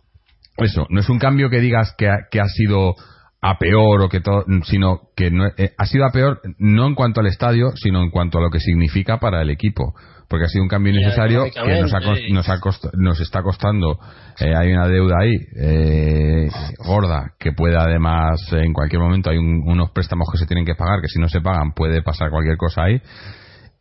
eso, 0.56 0.86
no 0.90 1.00
es 1.00 1.08
un 1.08 1.18
cambio 1.18 1.48
que 1.48 1.60
digas 1.60 1.94
que 1.96 2.08
ha, 2.08 2.26
que 2.30 2.40
ha 2.40 2.46
sido 2.48 2.94
a 3.42 3.58
peor 3.58 4.02
o 4.02 4.08
que 4.08 4.20
todo, 4.20 4.44
sino 4.64 5.00
que 5.16 5.30
no, 5.30 5.46
eh, 5.56 5.72
ha 5.78 5.86
sido 5.86 6.04
a 6.04 6.10
peor 6.12 6.40
no 6.58 6.86
en 6.86 6.94
cuanto 6.94 7.20
al 7.20 7.26
estadio, 7.26 7.72
sino 7.74 8.02
en 8.02 8.10
cuanto 8.10 8.38
a 8.38 8.42
lo 8.42 8.50
que 8.50 8.60
significa 8.60 9.18
para 9.18 9.40
el 9.42 9.50
equipo. 9.50 9.94
Porque 10.28 10.44
ha 10.44 10.48
sido 10.48 10.62
un 10.62 10.68
cambio 10.68 10.92
innecesario 10.92 11.44
que 11.64 11.80
nos, 11.80 11.92
ha 11.94 11.98
nos, 12.30 12.48
ha 12.48 12.60
cost- 12.60 12.92
nos 12.94 13.18
está 13.20 13.42
costando. 13.42 13.98
eh, 14.38 14.54
hay 14.54 14.70
una 14.72 14.86
deuda 14.86 15.16
ahí 15.20 15.34
eh, 15.60 16.48
gorda 16.86 17.32
que 17.38 17.52
puede 17.52 17.76
además 17.76 18.40
eh, 18.52 18.60
en 18.64 18.72
cualquier 18.72 19.00
momento 19.00 19.30
hay 19.30 19.38
un- 19.38 19.62
unos 19.66 19.90
préstamos 19.90 20.28
que 20.30 20.38
se 20.38 20.46
tienen 20.46 20.64
que 20.64 20.74
pagar 20.76 21.00
que 21.00 21.08
si 21.08 21.18
no 21.18 21.28
se 21.28 21.40
pagan 21.40 21.72
puede 21.74 22.02
pasar 22.02 22.30
cualquier 22.30 22.56
cosa 22.56 22.84
ahí 22.84 23.00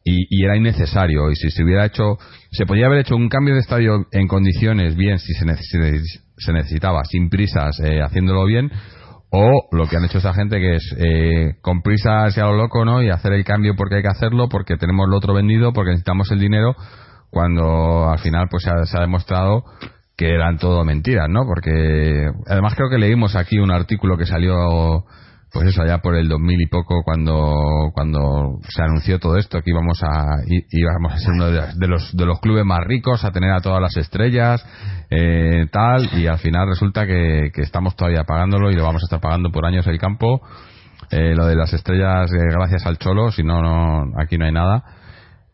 y, 0.03 0.25
y 0.39 0.43
era 0.43 0.55
innecesario 0.57 1.29
y 1.29 1.35
si 1.35 1.51
se 1.51 1.63
hubiera 1.63 1.85
hecho 1.85 2.17
se 2.51 2.65
podía 2.65 2.87
haber 2.87 2.99
hecho 2.99 3.15
un 3.15 3.29
cambio 3.29 3.53
de 3.53 3.59
estadio 3.59 4.05
en 4.11 4.27
condiciones 4.27 4.95
bien 4.95 5.19
si 5.19 5.33
se, 5.33 5.45
neces- 5.45 6.21
se 6.37 6.51
necesitaba 6.53 7.03
sin 7.05 7.29
prisas 7.29 7.79
eh, 7.79 8.01
haciéndolo 8.01 8.45
bien 8.45 8.71
o 9.31 9.67
lo 9.71 9.87
que 9.87 9.97
han 9.97 10.05
hecho 10.05 10.17
esa 10.17 10.33
gente 10.33 10.59
que 10.59 10.75
es 10.75 10.95
eh, 10.97 11.55
con 11.61 11.81
prisas 11.81 12.35
y 12.35 12.39
a 12.39 12.45
lo 12.45 12.55
loco 12.55 12.83
no 12.83 13.03
y 13.03 13.09
hacer 13.09 13.33
el 13.33 13.43
cambio 13.43 13.75
porque 13.75 13.95
hay 13.95 14.01
que 14.01 14.07
hacerlo 14.07 14.49
porque 14.49 14.77
tenemos 14.77 15.07
lo 15.07 15.17
otro 15.17 15.33
vendido 15.33 15.71
porque 15.71 15.91
necesitamos 15.91 16.31
el 16.31 16.39
dinero 16.39 16.75
cuando 17.29 18.09
al 18.09 18.19
final 18.19 18.47
pues 18.49 18.63
se 18.63 18.71
ha, 18.71 18.85
se 18.85 18.97
ha 18.97 19.01
demostrado 19.01 19.63
que 20.17 20.33
eran 20.33 20.57
todo 20.57 20.83
mentiras 20.83 21.27
no 21.29 21.45
porque 21.45 22.31
además 22.47 22.73
creo 22.75 22.89
que 22.89 22.97
leímos 22.97 23.35
aquí 23.35 23.59
un 23.59 23.71
artículo 23.71 24.17
que 24.17 24.25
salió 24.25 25.05
pues 25.51 25.67
eso 25.67 25.81
allá 25.81 25.97
por 25.99 26.15
el 26.15 26.27
2000 26.27 26.61
y 26.61 26.67
poco 26.67 27.01
cuando 27.03 27.91
cuando 27.93 28.59
se 28.67 28.83
anunció 28.83 29.19
todo 29.19 29.37
esto 29.37 29.61
que 29.61 29.71
íbamos 29.71 30.01
a 30.03 30.43
íbamos 30.47 31.13
a 31.13 31.17
ser 31.17 31.31
uno 31.31 31.51
de, 31.51 31.61
de 31.75 31.87
los 31.87 32.15
de 32.15 32.25
los 32.25 32.39
clubes 32.39 32.65
más 32.65 32.81
ricos 32.85 33.23
a 33.25 33.31
tener 33.31 33.51
a 33.51 33.61
todas 33.61 33.81
las 33.81 33.97
estrellas 33.97 34.63
eh, 35.09 35.65
tal 35.71 36.09
y 36.19 36.27
al 36.27 36.37
final 36.37 36.67
resulta 36.67 37.07
que, 37.07 37.51
que 37.53 37.61
estamos 37.61 37.95
todavía 37.95 38.23
pagándolo 38.25 38.69
y 38.69 38.75
lo 38.75 38.83
vamos 38.83 39.01
a 39.01 39.05
estar 39.05 39.19
pagando 39.19 39.51
por 39.51 39.65
años 39.65 39.87
el 39.87 39.97
campo. 39.97 40.41
Eh, 41.09 41.33
lo 41.35 41.47
de 41.47 41.55
las 41.55 41.73
estrellas 41.73 42.31
eh, 42.31 42.37
gracias 42.51 42.85
al 42.85 42.99
cholo 42.99 43.31
si 43.31 43.41
no 43.41 43.61
no 43.61 44.19
aquí 44.19 44.37
no 44.37 44.45
hay 44.45 44.51
nada. 44.51 44.83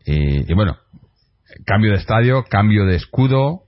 Y, 0.04 0.50
y 0.50 0.54
bueno 0.54 0.76
cambio 1.64 1.92
de 1.92 1.96
estadio 1.96 2.44
cambio 2.44 2.84
de 2.84 2.96
escudo 2.96 3.65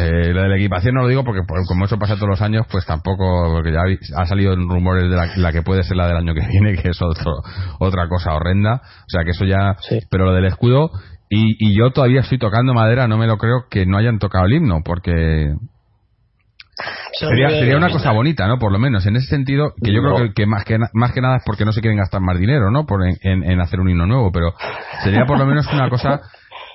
eh, 0.00 0.32
lo 0.32 0.42
de 0.42 0.48
la 0.48 0.56
equipación 0.56 0.94
no 0.94 1.02
lo 1.02 1.08
digo 1.08 1.22
porque 1.24 1.42
por- 1.46 1.64
como 1.66 1.84
eso 1.84 1.98
pasa 1.98 2.14
todos 2.16 2.28
los 2.28 2.42
años, 2.42 2.66
pues 2.70 2.84
tampoco, 2.86 3.50
porque 3.52 3.72
ya 3.72 3.80
ha 4.16 4.26
salido 4.26 4.52
en 4.54 4.68
rumores 4.68 5.04
de 5.04 5.16
la, 5.16 5.28
la 5.36 5.52
que 5.52 5.62
puede 5.62 5.82
ser 5.84 5.96
la 5.96 6.06
del 6.08 6.16
año 6.16 6.34
que 6.34 6.40
viene, 6.48 6.74
que 6.80 6.88
es 6.90 7.00
otro, 7.02 7.32
otra 7.78 8.08
cosa 8.08 8.34
horrenda. 8.34 8.80
O 8.82 9.08
sea 9.08 9.22
que 9.24 9.30
eso 9.30 9.44
ya, 9.44 9.76
Sí. 9.80 9.98
pero 10.10 10.24
lo 10.26 10.32
del 10.32 10.46
escudo, 10.46 10.90
y, 11.28 11.54
y 11.64 11.76
yo 11.78 11.90
todavía 11.92 12.20
estoy 12.22 12.38
tocando 12.38 12.74
madera, 12.74 13.06
no 13.06 13.16
me 13.18 13.26
lo 13.26 13.36
creo 13.38 13.66
que 13.70 13.86
no 13.86 13.98
hayan 13.98 14.18
tocado 14.18 14.46
el 14.46 14.52
himno, 14.54 14.78
porque 14.84 15.52
sería, 17.18 17.50
sería 17.50 17.76
una 17.76 17.90
cosa 17.90 18.12
bonita, 18.12 18.46
¿no? 18.46 18.58
Por 18.58 18.72
lo 18.72 18.78
menos, 18.78 19.04
en 19.06 19.16
ese 19.16 19.26
sentido, 19.28 19.74
que 19.82 19.92
yo 19.92 20.00
No. 20.02 20.14
creo 20.14 20.28
que, 20.28 20.32
que 20.34 20.46
más 20.46 20.64
que 20.64 20.78
más 20.94 21.12
que 21.12 21.20
nada 21.20 21.36
es 21.36 21.42
porque 21.44 21.64
no 21.64 21.72
se 21.72 21.80
quieren 21.80 21.98
gastar 21.98 22.20
más 22.20 22.38
dinero, 22.38 22.70
¿no? 22.70 22.86
Por 22.86 23.04
en, 23.06 23.16
en- 23.22 23.44
en 23.44 23.60
hacer 23.60 23.80
un 23.80 23.90
himno 23.90 24.06
nuevo, 24.06 24.32
pero 24.32 24.54
sería 25.04 25.24
por 25.26 25.38
lo 25.38 25.46
menos 25.46 25.66
una 25.72 25.88
cosa 25.90 26.20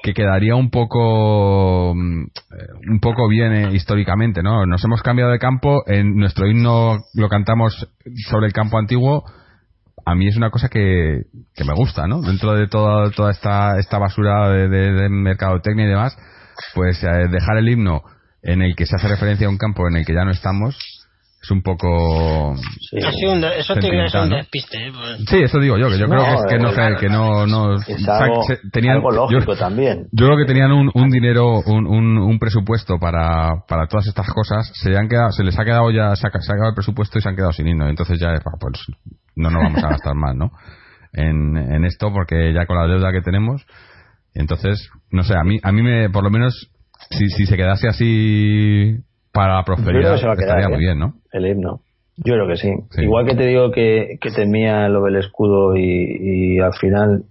que 0.06 0.14
quedaría 0.14 0.54
un 0.56 0.70
poco 0.70 1.96
mm, 1.96 2.22
eh, 2.22 2.90
un 2.92 3.00
poco 3.00 3.28
bien 3.28 3.54
eh, 3.54 3.74
históricamente, 3.74 4.44
¿no? 4.44 4.68
Nos 4.68 4.84
hemos 4.84 5.02
cambiado 5.02 5.32
de 5.32 5.40
campo, 5.40 5.82
en 5.88 6.16
nuestro 6.16 6.48
himno 6.48 7.00
lo 7.16 7.28
cantamos 7.28 7.90
sobre 8.30 8.46
el 8.46 8.54
campo 8.54 8.78
antiguo. 8.78 9.24
A 10.06 10.14
mí 10.14 10.28
es 10.28 10.38
una 10.38 10.52
cosa 10.52 10.70
que, 10.70 11.24
que 11.56 11.64
me 11.64 11.74
gusta, 11.74 12.06
¿no? 12.06 12.22
Dentro 12.22 12.54
de 12.54 12.68
toda, 12.68 13.10
toda 13.10 13.32
esta, 13.32 13.80
esta 13.80 13.98
basura 13.98 14.48
de, 14.50 14.70
de, 14.70 14.92
de 14.92 15.10
mercadotecnia 15.10 15.86
y 15.86 15.90
demás, 15.90 16.16
pues 16.76 17.04
eh, 17.04 17.28
dejar 17.32 17.58
el 17.58 17.68
himno 17.68 18.04
en 18.44 18.62
el 18.62 18.76
que 18.76 18.86
se 18.86 18.96
hace 18.96 19.08
referencia 19.08 19.48
a 19.48 19.50
un 19.50 19.58
campo 19.58 19.88
en 19.88 19.98
el 19.98 20.06
que 20.06 20.14
ya 20.14 20.24
no 20.24 20.30
estamos 20.30 20.78
es 21.46 21.52
un 21.52 21.62
poco 21.62 22.56
Sí. 22.90 22.98
Eso 22.98 23.74
Sentimental, 23.74 24.24
un 24.24 24.30
despiste. 24.32 24.88
¿eh? 24.88 24.92
Pues- 24.92 25.26
Sí, 25.30 25.38
eso 25.44 25.60
digo 25.60 25.78
yo, 25.78 25.90
que 25.90 25.98
yo 26.00 26.08
No, 26.08 26.16
creo 26.16 26.26
que, 26.26 26.34
es 26.34 26.46
que 26.50 26.58
no, 26.60 26.70
eh, 26.72 26.96
que 27.00 27.10
no, 27.10 27.46
no 27.48 27.76
Es 27.76 28.08
algo, 28.08 28.44
se- 28.44 28.60
tenían, 28.72 28.96
algo 28.98 29.12
lógico 29.12 29.54
yo, 29.54 29.58
también. 29.58 30.08
yo 30.12 30.26
creo 30.26 30.38
que 30.38 30.46
tenían 30.46 30.72
un, 30.72 30.90
un 30.94 31.10
dinero, 31.10 31.62
un, 31.66 31.86
un, 31.88 32.18
un 32.18 32.40
presupuesto 32.40 32.98
para, 33.00 33.64
para 33.68 33.88
todas 33.88 34.08
estas 34.08 34.28
cosas, 34.28 34.72
se, 34.74 34.96
han 34.98 35.08
quedado, 35.08 35.32
se 35.32 35.44
les 35.44 35.58
ha 35.60 35.64
quedado 35.64 35.92
ya, 35.92 36.16
se 36.16 36.28
ha, 36.28 36.32
se 36.32 36.52
ha 36.52 36.56
acabado 36.56 36.70
el 36.70 36.76
presupuesto 36.76 37.20
y 37.20 37.22
se 37.22 37.30
han 37.30 37.36
quedado 37.36 37.52
sin 37.52 37.68
himno, 37.68 37.88
entonces 37.88 38.20
ya, 38.20 38.30
bah, 38.32 38.58
pues 38.60 38.74
no 39.36 39.50
nos 39.52 39.62
vamos 39.64 39.84
a 39.84 39.90
gastar 39.90 40.16
más, 40.16 40.36
¿no? 40.36 40.52
En, 41.14 41.56
en 41.58 41.86
esto, 41.86 42.12
porque 42.12 42.54
ya 42.54 42.66
con 42.66 42.78
la 42.78 42.88
deuda 42.88 43.12
que 43.12 43.22
tenemos, 43.22 43.66
entonces, 44.34 44.90
no 45.12 45.24
sé, 45.24 45.34
a 45.38 45.44
mí, 45.44 45.60
a 45.64 45.72
mí 45.72 45.82
me, 45.82 46.10
por 46.10 46.24
lo 46.24 46.30
menos, 46.30 46.70
si, 47.12 47.30
si 47.30 47.46
se 47.46 47.56
quedase 47.56 47.88
así 47.88 48.98
para 49.36 49.56
la 49.56 49.60
Yo 49.60 49.66
creo 49.66 49.76
prosperidad, 49.76 50.14
que 50.14 50.18
se 50.20 50.28
va 50.28 50.34
a 50.34 50.36
quedar, 50.38 50.58
estaría 50.58 50.70
muy 50.70 50.78
¿eh? 50.78 50.88
bien, 50.88 51.00
¿no? 51.00 51.14
El 51.32 51.46
himno. 51.46 51.82
Yo 52.18 52.34
creo 52.34 52.48
que 52.48 52.56
sí. 52.56 52.72
Sí. 52.92 53.02
Igual 53.04 53.26
que 53.28 53.36
te 53.36 53.46
digo 53.46 53.72
que, 53.72 54.18
que 54.22 54.32
temía 54.32 54.88
lo 54.88 55.04
del 55.04 55.18
escudo 55.18 55.76
y, 55.76 56.56
y 56.56 56.60
al 56.60 56.74
final 56.74 57.26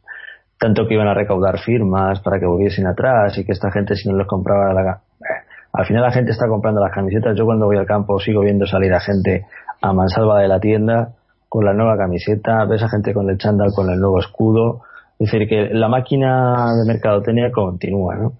tanto 0.60 0.86
que 0.86 0.94
iban 0.94 1.08
a 1.08 1.14
recaudar 1.14 1.58
firmas 1.58 2.20
para 2.20 2.38
que 2.38 2.46
volviesen 2.46 2.86
atrás 2.86 3.36
y 3.38 3.44
que 3.44 3.52
esta 3.52 3.70
gente 3.72 3.96
si 3.96 4.08
no 4.08 4.16
les 4.16 4.26
compraba 4.26 4.72
la... 4.74 5.00
eh, 5.20 5.42
Al 5.72 5.86
final 5.86 6.02
la 6.02 6.12
gente 6.12 6.32
está 6.32 6.46
comprando 6.48 6.80
las 6.82 6.92
camisetas. 6.92 7.36
Yo 7.36 7.46
cuando 7.46 7.66
voy 7.66 7.76
al 7.78 7.86
campo 7.86 8.20
sigo 8.20 8.42
viendo 8.42 8.66
salir 8.66 8.92
a 8.92 9.00
gente 9.00 9.46
a 9.80 9.92
mansalva 9.92 10.40
de 10.40 10.48
la 10.48 10.60
tienda 10.60 11.14
con 11.48 11.64
la 11.64 11.72
nueva 11.72 11.96
camiseta, 11.96 12.64
ves 12.66 12.82
a 12.82 12.88
gente 12.88 13.14
con 13.14 13.30
el 13.30 13.38
chándal 13.38 13.72
con 13.74 13.88
el 13.90 13.98
nuevo 13.98 14.20
escudo. 14.20 14.82
Es 15.18 15.30
decir, 15.30 15.48
que 15.48 15.68
la 15.72 15.88
máquina 15.88 16.66
de 16.74 16.92
mercadotecnia 16.92 17.50
continúa, 17.52 18.16
¿no? 18.16 18.32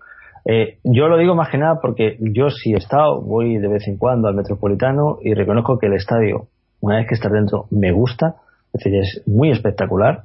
Eh, 0.46 0.78
yo 0.84 1.08
lo 1.08 1.16
digo 1.16 1.34
más 1.34 1.48
que 1.48 1.58
nada 1.58 1.78
porque 1.80 2.16
yo 2.20 2.50
sí 2.50 2.72
he 2.74 2.76
estado, 2.76 3.22
voy 3.22 3.56
de 3.56 3.68
vez 3.68 3.88
en 3.88 3.96
cuando 3.96 4.28
al 4.28 4.34
Metropolitano 4.34 5.18
y 5.22 5.32
reconozco 5.32 5.78
que 5.78 5.86
el 5.86 5.94
estadio, 5.94 6.48
una 6.80 6.96
vez 6.96 7.06
que 7.08 7.14
estás 7.14 7.32
dentro, 7.32 7.66
me 7.70 7.92
gusta, 7.92 8.36
es 8.72 8.84
decir, 8.84 8.94
es 9.00 9.22
muy 9.26 9.50
espectacular, 9.50 10.24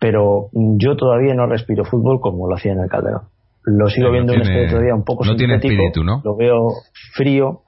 pero 0.00 0.48
yo 0.52 0.96
todavía 0.96 1.34
no 1.34 1.46
respiro 1.46 1.84
fútbol 1.84 2.20
como 2.20 2.48
lo 2.48 2.56
hacía 2.56 2.72
en 2.72 2.80
el 2.80 2.88
Calderón. 2.88 3.22
Lo 3.64 3.88
sigo 3.88 4.10
viendo 4.10 4.32
en 4.32 4.40
un 4.40 4.46
estadio 4.46 4.70
todavía 4.70 4.94
un 4.94 5.04
poco 5.04 5.24
no 5.24 5.36
tiene 5.36 5.56
espíritu, 5.56 6.02
¿no? 6.02 6.22
Lo 6.24 6.34
veo 6.34 6.68
frío 7.14 7.60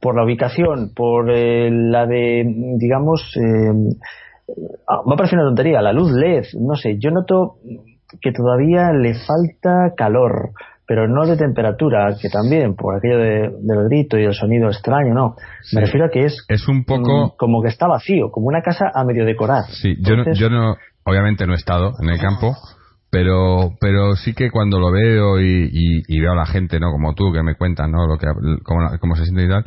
por 0.00 0.16
la 0.16 0.24
ubicación, 0.24 0.92
por 0.94 1.30
eh, 1.30 1.70
la 1.70 2.04
de, 2.06 2.44
digamos, 2.76 3.22
eh, 3.36 3.72
va 4.88 5.14
a 5.14 5.16
parecer 5.16 5.38
una 5.38 5.48
tontería, 5.48 5.80
la 5.80 5.92
luz 5.92 6.12
LED, 6.12 6.44
no 6.60 6.74
sé, 6.74 6.98
yo 6.98 7.10
noto 7.10 7.56
que 8.20 8.32
todavía 8.32 8.92
le 8.92 9.14
falta 9.14 9.94
calor 9.96 10.50
pero 10.86 11.08
no 11.08 11.26
de 11.26 11.36
temperatura, 11.36 12.14
que 12.20 12.28
también, 12.28 12.76
por 12.76 12.96
aquello 12.96 13.18
de, 13.18 13.50
del 13.60 13.88
grito 13.88 14.18
y 14.18 14.24
el 14.24 14.34
sonido 14.34 14.68
extraño, 14.68 15.14
no. 15.14 15.34
Me 15.72 15.80
refiero 15.80 16.06
a 16.06 16.10
que 16.10 16.24
es, 16.24 16.44
es 16.48 16.68
un 16.68 16.84
poco 16.84 17.34
como 17.36 17.60
que 17.60 17.68
está 17.68 17.88
vacío, 17.88 18.30
como 18.30 18.46
una 18.46 18.62
casa 18.62 18.90
a 18.94 19.04
medio 19.04 19.24
decorar. 19.24 19.64
Sí, 19.70 19.96
yo, 20.00 20.16
no, 20.16 20.32
yo 20.32 20.48
no, 20.48 20.76
obviamente 21.04 21.46
no 21.46 21.54
he 21.54 21.56
estado 21.56 21.92
en 22.00 22.10
el 22.10 22.20
campo, 22.20 22.54
pero 23.10 23.72
pero 23.80 24.14
sí 24.14 24.32
que 24.32 24.50
cuando 24.50 24.78
lo 24.78 24.92
veo 24.92 25.40
y, 25.40 25.70
y, 26.06 26.20
veo 26.20 26.32
a 26.32 26.36
la 26.36 26.46
gente, 26.46 26.78
¿no? 26.78 26.92
Como 26.92 27.14
tú, 27.14 27.32
que 27.32 27.42
me 27.42 27.56
cuentan, 27.56 27.90
¿no? 27.90 28.06
Lo 28.06 28.16
que, 28.16 28.26
cómo, 28.62 28.88
cómo 29.00 29.16
se 29.16 29.24
siente 29.24 29.44
y 29.44 29.48
tal, 29.48 29.64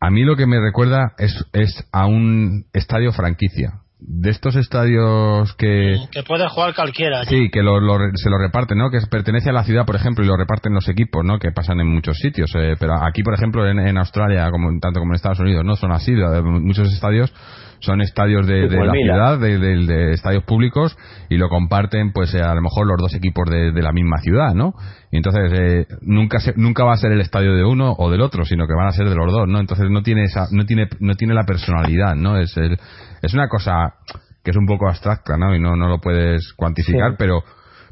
a 0.00 0.10
mí 0.10 0.22
lo 0.22 0.36
que 0.36 0.46
me 0.46 0.60
recuerda 0.60 1.12
es, 1.18 1.44
es 1.52 1.86
a 1.92 2.06
un 2.06 2.66
estadio 2.72 3.12
franquicia 3.12 3.82
de 4.00 4.30
estos 4.30 4.54
estadios 4.54 5.54
que 5.56 5.96
que 6.12 6.22
puede 6.22 6.48
jugar 6.48 6.72
cualquiera 6.74 7.24
sí 7.24 7.50
que 7.50 7.62
lo, 7.64 7.80
se 8.14 8.30
lo 8.30 8.38
reparten 8.38 8.78
no 8.78 8.90
que 8.90 8.98
pertenece 9.10 9.50
a 9.50 9.52
la 9.52 9.64
ciudad 9.64 9.84
por 9.84 9.96
ejemplo 9.96 10.24
y 10.24 10.28
lo 10.28 10.36
reparten 10.36 10.72
los 10.72 10.88
equipos 10.88 11.24
no 11.24 11.40
que 11.40 11.50
pasan 11.50 11.80
en 11.80 11.88
muchos 11.88 12.16
sitios 12.18 12.48
eh, 12.54 12.76
pero 12.78 12.94
aquí 13.02 13.24
por 13.24 13.34
ejemplo 13.34 13.66
en, 13.66 13.80
en, 13.80 13.98
Australia 13.98 14.48
como 14.52 14.70
tanto 14.78 15.00
como 15.00 15.12
en 15.12 15.16
Estados 15.16 15.40
Unidos 15.40 15.64
no 15.64 15.74
son 15.74 15.90
así 15.90 16.12
muchos 16.12 16.92
estadios 16.92 17.32
son 17.80 18.00
estadios 18.00 18.46
de, 18.46 18.68
de 18.68 18.84
la 18.84 18.92
ciudad, 18.92 19.38
de, 19.38 19.58
de, 19.58 20.12
estadios 20.12 20.44
públicos, 20.44 20.96
y 21.28 21.36
lo 21.36 21.48
comparten, 21.48 22.12
pues 22.12 22.34
eh, 22.34 22.42
a 22.42 22.54
lo 22.54 22.62
mejor 22.62 22.86
los 22.86 22.98
dos 22.98 23.14
equipos 23.14 23.48
de, 23.48 23.72
la 23.72 23.92
misma 23.92 24.18
ciudad, 24.18 24.54
¿no? 24.54 24.74
Y 25.10 25.16
entonces 25.16 25.52
eh, 25.54 25.86
nunca 26.02 26.38
nunca 26.56 26.84
va 26.84 26.94
a 26.94 26.96
ser 26.96 27.12
el 27.12 27.20
estadio 27.20 27.54
de 27.54 27.64
uno 27.64 27.94
o 27.96 28.10
del 28.10 28.20
otro, 28.20 28.44
sino 28.44 28.66
que 28.66 28.74
van 28.74 28.88
a 28.88 28.92
ser 28.92 29.08
de 29.08 29.14
los 29.14 29.32
dos, 29.32 29.46
¿no? 29.46 29.60
Entonces 29.60 29.86
no 29.90 30.02
tiene 30.02 30.24
esa, 30.24 30.46
no 30.50 30.66
tiene, 30.66 30.88
no 31.00 31.14
tiene 31.14 31.34
la 31.34 31.44
personalidad, 31.44 32.14
¿no? 32.14 32.36
Es 32.36 32.56
el, 32.56 32.78
es 33.22 33.34
una 33.34 33.48
cosa 33.48 33.94
que 34.42 34.50
es 34.50 34.56
un 34.56 34.66
poco 34.66 34.88
abstracta, 34.88 35.36
¿no? 35.36 35.54
Y 35.54 35.60
no, 35.60 35.76
no 35.76 35.88
lo 35.88 36.00
puedes 36.00 36.52
cuantificar, 36.54 37.16
pero 37.18 37.42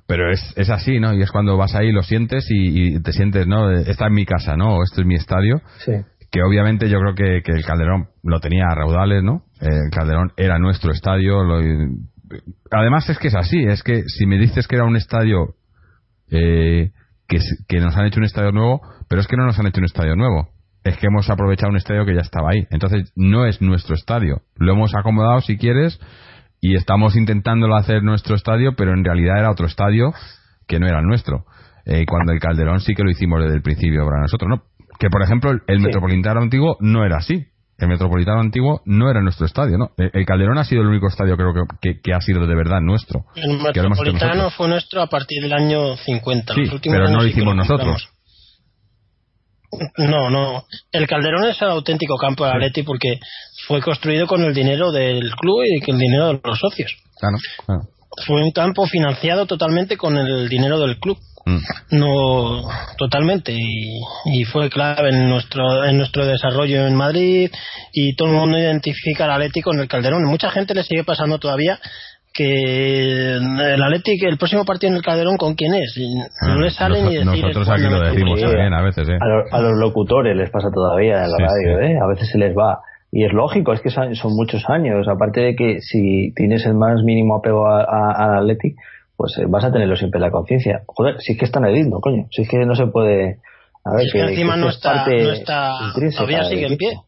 pero 0.08 0.30
es, 0.30 0.40
es 0.56 0.70
así, 0.70 1.00
¿no? 1.00 1.12
Y 1.14 1.22
es 1.22 1.32
cuando 1.32 1.56
vas 1.56 1.74
ahí, 1.74 1.90
lo 1.90 2.02
sientes 2.02 2.46
y, 2.48 2.94
y, 2.94 3.02
te 3.02 3.12
sientes, 3.12 3.46
¿no? 3.48 3.72
Esta 3.72 4.06
es 4.06 4.12
mi 4.12 4.24
casa, 4.24 4.56
¿no? 4.56 4.76
O 4.76 4.82
este 4.84 5.00
es 5.00 5.06
mi 5.06 5.16
estadio. 5.16 5.60
Sí 5.84 5.92
que 6.30 6.42
obviamente 6.42 6.88
yo 6.88 6.98
creo 6.98 7.14
que, 7.14 7.42
que, 7.42 7.52
el 7.52 7.64
Calderón 7.64 8.08
lo 8.22 8.40
tenía 8.40 8.66
a 8.68 8.74
raudales, 8.74 9.22
¿no? 9.22 9.44
Eh, 9.60 9.68
el 9.68 9.90
Calderón 9.90 10.32
era 10.36 10.58
nuestro 10.58 10.92
estadio. 10.92 11.42
Lo, 11.44 11.60
además 12.70 13.08
es 13.08 13.18
que 13.18 13.28
es 13.28 13.34
así, 13.34 13.62
es 13.64 13.82
que 13.82 14.02
si 14.06 14.26
me 14.26 14.38
dices 14.38 14.66
que 14.66 14.76
era 14.76 14.84
un 14.84 14.96
estadio 14.96 15.54
eh, 16.30 16.92
que, 17.28 17.38
que 17.68 17.80
nos 17.80 17.96
han 17.96 18.06
hecho 18.06 18.20
un 18.20 18.26
estadio 18.26 18.52
nuevo, 18.52 18.82
pero 19.08 19.20
es 19.20 19.26
que 19.26 19.36
no 19.36 19.46
nos 19.46 19.58
han 19.58 19.66
hecho 19.66 19.80
un 19.80 19.86
estadio 19.86 20.16
nuevo. 20.16 20.50
Es 20.86 20.96
que 20.98 21.08
hemos 21.08 21.28
aprovechado 21.28 21.70
un 21.70 21.76
estadio 21.76 22.06
que 22.06 22.14
ya 22.14 22.20
estaba 22.20 22.50
ahí. 22.50 22.64
Entonces 22.70 23.12
no 23.16 23.44
es 23.44 23.60
nuestro 23.60 23.96
estadio. 23.96 24.42
Lo 24.54 24.72
hemos 24.72 24.94
acomodado 24.94 25.40
si 25.40 25.58
quieres 25.58 25.98
y 26.60 26.76
estamos 26.76 27.16
intentándolo 27.16 27.74
hacer 27.74 28.04
nuestro 28.04 28.36
estadio, 28.36 28.76
pero 28.76 28.92
en 28.92 29.04
realidad 29.04 29.36
era 29.36 29.50
otro 29.50 29.66
estadio 29.66 30.12
que 30.68 30.78
no 30.78 30.86
era 30.86 31.02
nuestro. 31.02 31.44
Eh, 31.86 32.04
cuando 32.06 32.32
el 32.32 32.38
Calderón 32.38 32.78
sí 32.78 32.94
que 32.94 33.02
lo 33.02 33.10
hicimos 33.10 33.42
desde 33.42 33.56
el 33.56 33.62
principio 33.62 34.04
para 34.04 34.20
nosotros, 34.20 34.48
¿no? 34.48 34.62
Que, 35.00 35.10
por 35.10 35.22
ejemplo, 35.22 35.50
el 35.66 35.80
Metropolitano 35.80 36.40
antiguo 36.40 36.76
no 36.78 37.04
era 37.04 37.16
así. 37.16 37.46
El 37.78 37.88
Metropolitano 37.88 38.40
antiguo 38.40 38.80
no 38.86 39.10
era 39.10 39.20
nuestro 39.20 39.44
estadio, 39.44 39.76
¿no? 39.78 39.90
El 39.98 40.24
Calderón 40.24 40.56
ha 40.58 40.64
sido 40.64 40.82
el 40.82 40.88
único 40.88 41.08
estadio, 41.08 41.36
creo 41.36 41.52
que, 41.80 42.00
que, 42.00 42.14
ha 42.14 42.20
sido 42.20 42.46
de 42.46 42.54
verdad 42.54 42.80
nuestro. 42.80 43.24
El 43.34 43.58
Metropolitano 43.58 44.50
fue 44.50 44.68
nuestro 44.68 45.02
a 45.02 45.08
partir 45.08 45.42
del 45.42 45.52
año 45.52 45.96
50. 45.96 46.54
Sí, 46.54 46.62
pero 46.84 47.08
no 47.08 47.18
lo 47.18 47.26
hicimos 47.26 47.56
nosotros. 47.56 48.15
No, 49.98 50.30
no. 50.30 50.64
El 50.92 51.06
Calderón 51.06 51.44
es 51.44 51.60
el 51.62 51.68
auténtico 51.68 52.16
campo 52.16 52.44
de 52.44 52.52
Atleti 52.52 52.82
porque 52.82 53.20
fue 53.66 53.80
construido 53.80 54.26
con 54.26 54.42
el 54.44 54.54
dinero 54.54 54.92
del 54.92 55.30
club 55.36 55.62
y 55.64 55.80
con 55.80 55.94
el 55.94 56.00
dinero 56.00 56.26
de 56.28 56.40
los 56.42 56.58
socios. 56.58 56.94
Claro, 57.18 57.36
claro. 57.64 57.82
Fue 58.26 58.42
un 58.42 58.50
campo 58.50 58.86
financiado 58.86 59.46
totalmente 59.46 59.96
con 59.96 60.16
el 60.16 60.48
dinero 60.48 60.78
del 60.80 60.98
club. 60.98 61.18
Mm. 61.46 61.58
No, 61.98 62.68
totalmente. 62.98 63.52
Y, 63.54 64.44
fue 64.44 64.68
clave 64.68 65.10
en 65.10 65.28
nuestro, 65.28 65.84
en 65.84 65.96
nuestro 65.96 66.26
desarrollo 66.26 66.86
en 66.86 66.94
Madrid 66.94 67.50
y 67.92 68.16
todo 68.16 68.28
el 68.28 68.34
mundo 68.34 68.58
identifica 68.58 69.24
al 69.24 69.32
Atleti 69.32 69.60
con 69.60 69.78
el 69.78 69.88
Calderón. 69.88 70.24
Mucha 70.24 70.50
gente 70.50 70.74
le 70.74 70.82
sigue 70.82 71.04
pasando 71.04 71.38
todavía 71.38 71.78
que 72.36 73.36
el 73.36 73.82
Atleti, 73.82 74.18
el 74.26 74.36
próximo 74.36 74.64
partido 74.64 74.90
en 74.90 74.96
el 74.96 75.02
Calderón, 75.02 75.36
¿con 75.36 75.54
quién 75.54 75.74
es? 75.74 75.98
no 76.42 76.60
le 76.60 76.70
sale 76.70 77.02
ni 77.02 77.14
decir. 77.14 77.24
Nosotros 77.24 77.68
aquí 77.68 77.82
lo 77.82 78.00
decimos 78.00 78.40
también 78.40 78.74
a 78.74 78.82
veces, 78.82 79.08
¿eh? 79.08 79.18
A, 79.50 79.60
los 79.60 79.78
locutores 79.78 80.36
les 80.36 80.50
pasa 80.50 80.68
todavía 80.72 81.24
en 81.24 81.30
la 81.30 81.38
radio, 81.38 81.80
¿eh? 81.80 81.98
A 82.02 82.06
veces 82.06 82.28
se 82.30 82.38
les 82.38 82.54
va. 82.54 82.80
Y 83.12 83.24
es 83.24 83.32
lógico, 83.32 83.72
es 83.72 83.80
que 83.80 83.90
son, 83.90 84.12
muchos 84.34 84.62
años. 84.68 85.06
Aparte 85.08 85.40
de 85.40 85.56
que 85.56 85.80
si 85.80 86.32
tienes 86.34 86.66
el 86.66 86.74
más 86.74 87.02
mínimo 87.02 87.36
apego 87.36 87.66
al 87.66 88.38
Atleti, 88.38 88.74
pues 89.16 89.38
eh, 89.38 89.46
vas 89.48 89.64
a 89.64 89.72
tenerlo 89.72 89.96
siempre 89.96 90.18
en 90.18 90.22
la 90.22 90.30
conciencia. 90.30 90.82
Joder, 90.86 91.16
si 91.20 91.32
es 91.32 91.38
que 91.38 91.46
está 91.46 91.58
en 91.60 91.66
el 91.66 91.76
himno, 91.76 92.00
coño. 92.00 92.26
Si 92.30 92.42
es 92.42 92.48
que 92.48 92.58
no 92.66 92.74
se 92.74 92.86
puede. 92.86 93.38
A 93.84 93.94
ver, 93.94 94.06
que, 94.12 94.20
encima 94.20 94.56
no, 94.56 94.68
está, 94.68 95.06
no 95.06 95.32
está. 95.32 95.72
Todavía 96.16 96.44
sigue 96.44 96.66
en 96.66 96.76
pie. 96.76 96.98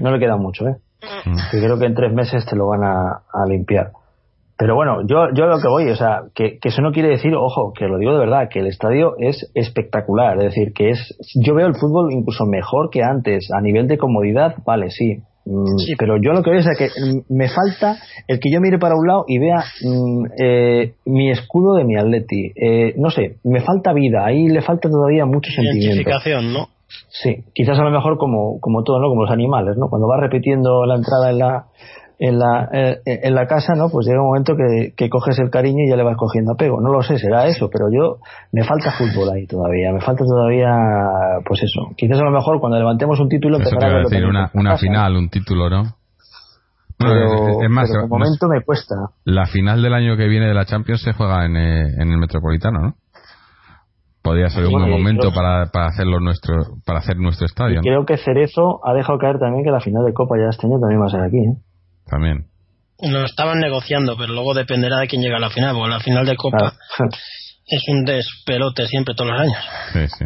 no, 0.00 0.10
le 0.10 0.18
queda 0.18 0.36
mucho, 0.36 0.66
¿eh? 0.66 0.76
Mm. 1.24 1.36
creo 1.50 1.78
que 1.78 1.86
en 1.86 1.94
tres 1.94 2.12
meses 2.12 2.44
te 2.46 2.56
lo 2.56 2.68
van 2.68 2.84
a, 2.84 3.46
limpiar. 3.46 3.92
Pero 4.56 4.74
bueno, 4.74 4.98
yo, 5.06 5.28
yo 5.34 5.46
lo 5.46 5.58
que 5.58 5.68
voy, 5.68 5.88
o 5.88 5.96
sea, 5.96 6.24
que, 6.34 6.58
que, 6.58 6.68
eso 6.68 6.82
no 6.82 6.92
quiere 6.92 7.08
decir, 7.08 7.34
ojo, 7.34 7.72
que 7.72 7.86
lo 7.86 7.96
digo 7.96 8.12
de 8.12 8.18
verdad, 8.18 8.48
que 8.50 8.58
el 8.60 8.66
estadio 8.66 9.14
es 9.18 9.50
espectacular. 9.54 10.36
Es 10.36 10.54
decir, 10.54 10.74
que 10.74 10.90
es. 10.90 11.16
Yo 11.42 11.54
veo 11.54 11.66
el 11.66 11.74
fútbol 11.74 12.12
incluso 12.12 12.44
mejor 12.44 12.90
que 12.90 13.02
antes. 13.02 13.48
A 13.56 13.62
nivel 13.62 13.88
de 13.88 13.96
comodidad, 13.96 14.56
vale, 14.66 14.90
sí. 14.90 15.22
Mm, 15.46 15.78
sí. 15.78 15.94
Pero 15.98 16.16
yo 16.22 16.32
lo 16.32 16.42
que 16.42 16.50
veo 16.50 16.60
es 16.60 16.68
que 16.76 16.88
me 17.30 17.48
falta 17.48 17.96
el 18.28 18.38
que 18.38 18.52
yo 18.52 18.60
mire 18.60 18.78
para 18.78 18.94
un 18.96 19.06
lado 19.06 19.24
y 19.26 19.38
vea 19.38 19.64
mm, 19.82 20.24
eh, 20.38 20.92
mi 21.06 21.30
escudo 21.30 21.76
de 21.76 21.84
mi 21.84 21.96
Atleti. 21.96 22.52
Eh, 22.54 22.94
no 22.98 23.08
sé, 23.08 23.36
me 23.44 23.60
falta 23.60 23.94
vida, 23.94 24.26
ahí 24.26 24.48
le 24.48 24.60
falta 24.60 24.90
todavía 24.90 25.24
mucho 25.24 25.50
sentimiento. 25.50 25.86
Identificación, 25.86 26.52
¿no? 26.52 26.68
Sí, 27.08 27.44
quizás 27.54 27.78
a 27.78 27.84
lo 27.84 27.90
mejor 27.90 28.18
como, 28.18 28.58
como 28.60 28.82
todo, 28.82 29.00
¿no? 29.00 29.08
Como 29.08 29.22
los 29.22 29.30
animales, 29.30 29.76
¿no? 29.76 29.88
Cuando 29.88 30.08
va 30.08 30.20
repitiendo 30.20 30.84
la 30.86 30.96
entrada 30.96 31.30
en 31.30 31.38
la, 31.38 31.66
en 32.18 32.38
la, 32.38 32.68
eh, 32.72 33.00
en 33.04 33.34
la 33.34 33.46
casa, 33.46 33.74
¿no? 33.74 33.88
Pues 33.90 34.06
llega 34.06 34.20
un 34.20 34.28
momento 34.28 34.54
que, 34.54 34.92
que, 34.96 35.08
coges 35.08 35.38
el 35.38 35.50
cariño 35.50 35.84
y 35.84 35.88
ya 35.88 35.96
le 35.96 36.02
vas 36.02 36.16
cogiendo 36.16 36.52
apego. 36.52 36.80
No 36.80 36.92
lo 36.92 37.02
sé, 37.02 37.18
será 37.18 37.46
eso, 37.46 37.68
pero 37.72 37.86
yo 37.90 38.18
me 38.52 38.64
falta 38.64 38.92
fútbol 38.92 39.30
ahí 39.34 39.46
todavía, 39.46 39.92
me 39.92 40.00
falta 40.00 40.24
todavía, 40.24 40.70
pues 41.46 41.62
eso. 41.62 41.94
Quizás 41.96 42.20
a 42.20 42.24
lo 42.24 42.30
mejor 42.30 42.60
cuando 42.60 42.78
levantemos 42.78 43.18
un 43.20 43.28
título 43.28 43.58
te 43.58 43.64
a 43.64 43.98
decir, 44.00 44.26
una, 44.26 44.50
una 44.54 44.76
final, 44.76 45.16
un 45.16 45.30
título, 45.30 45.70
¿no? 45.70 45.82
Pero, 46.98 47.62
es 47.62 47.70
más, 47.70 47.88
pero 47.88 48.02
de 48.02 48.08
momento 48.08 48.46
me 48.46 48.62
cuesta. 48.62 48.94
La 49.24 49.46
final 49.46 49.80
del 49.80 49.94
año 49.94 50.18
que 50.18 50.28
viene 50.28 50.46
de 50.46 50.54
la 50.54 50.66
Champions 50.66 51.00
se 51.00 51.14
juega 51.14 51.46
en, 51.46 51.56
eh, 51.56 51.94
en 51.96 52.12
el 52.12 52.18
Metropolitano, 52.18 52.80
¿no? 52.82 52.94
Podría 54.22 54.50
ser 54.50 54.66
un 54.66 54.72
buen 54.72 54.90
momento 54.90 55.32
para, 55.32 55.70
para 55.72 55.86
hacerlo 55.86 56.20
nuestro 56.20 56.54
para 56.84 56.98
hacer 56.98 57.16
nuestro 57.16 57.46
estadio. 57.46 57.80
Creo 57.80 58.04
que 58.04 58.18
Cerezo 58.18 58.80
ha 58.84 58.92
dejado 58.92 59.18
caer 59.18 59.38
también 59.38 59.64
que 59.64 59.70
la 59.70 59.80
final 59.80 60.04
de 60.04 60.12
Copa 60.12 60.36
ya 60.36 60.50
este 60.50 60.66
año 60.66 60.78
también 60.78 61.00
va 61.00 61.06
a 61.06 61.10
ser 61.10 61.20
aquí. 61.22 61.38
¿eh? 61.38 61.56
también. 62.10 62.46
Lo 63.02 63.24
estaban 63.24 63.60
negociando, 63.60 64.16
pero 64.18 64.34
luego 64.34 64.52
dependerá 64.52 64.98
de 64.98 65.08
quién 65.08 65.22
llega 65.22 65.38
a 65.38 65.40
la 65.40 65.48
final, 65.48 65.74
porque 65.74 65.90
la 65.90 66.00
final 66.00 66.26
de 66.26 66.36
Copa 66.36 66.74
es 67.66 67.82
un 67.88 68.04
despelote 68.04 68.86
siempre 68.86 69.14
todos 69.14 69.30
los 69.30 69.40
años. 69.40 69.64
Sí, 69.92 70.06
sí. 70.18 70.24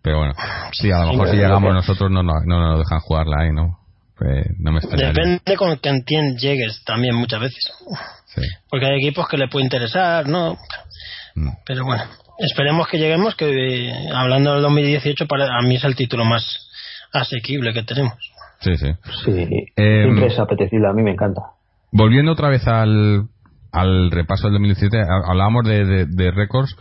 Pero 0.00 0.18
bueno, 0.18 0.34
sí, 0.72 0.90
a 0.90 1.00
lo 1.00 1.12
mejor 1.12 1.28
si 1.28 1.36
llegamos 1.36 1.74
nosotros 1.74 2.10
no, 2.10 2.22
no, 2.22 2.32
no 2.46 2.60
nos 2.60 2.78
dejan 2.78 3.00
jugarla 3.00 3.42
ahí, 3.42 3.50
¿no? 3.52 3.80
Pues 4.16 4.46
no 4.58 4.72
me 4.72 4.80
Depende 4.80 5.56
con 5.58 5.76
quién 5.76 6.36
llegues 6.36 6.82
también 6.84 7.16
muchas 7.16 7.40
veces. 7.40 7.70
Porque 8.70 8.86
hay 8.86 8.98
equipos 8.98 9.28
que 9.28 9.36
le 9.36 9.48
puede 9.48 9.64
interesar, 9.64 10.26
¿no? 10.26 10.56
Mm. 11.34 11.50
Pero 11.66 11.84
bueno, 11.84 12.04
esperemos 12.38 12.88
que 12.88 12.98
lleguemos, 12.98 13.34
que 13.34 13.92
hablando 14.14 14.54
del 14.54 14.62
2018, 14.62 15.26
para, 15.26 15.58
a 15.58 15.62
mí 15.62 15.76
es 15.76 15.84
el 15.84 15.96
título 15.96 16.24
más 16.24 16.68
asequible 17.12 17.72
que 17.72 17.82
tenemos. 17.82 18.14
Sí, 18.60 18.76
sí. 18.76 18.88
Sí, 19.24 19.48
eh, 19.76 20.02
siempre 20.04 20.26
es 20.26 20.38
apetecible, 20.38 20.88
a 20.88 20.92
mí 20.92 21.02
me 21.02 21.12
encanta. 21.12 21.42
Volviendo 21.92 22.32
otra 22.32 22.48
vez 22.48 22.66
al, 22.66 23.28
al 23.72 24.10
repaso 24.10 24.44
del 24.44 24.54
2017, 24.54 24.98
hablábamos 25.26 25.64
de, 25.66 26.06
de, 26.06 26.30
récords. 26.30 26.74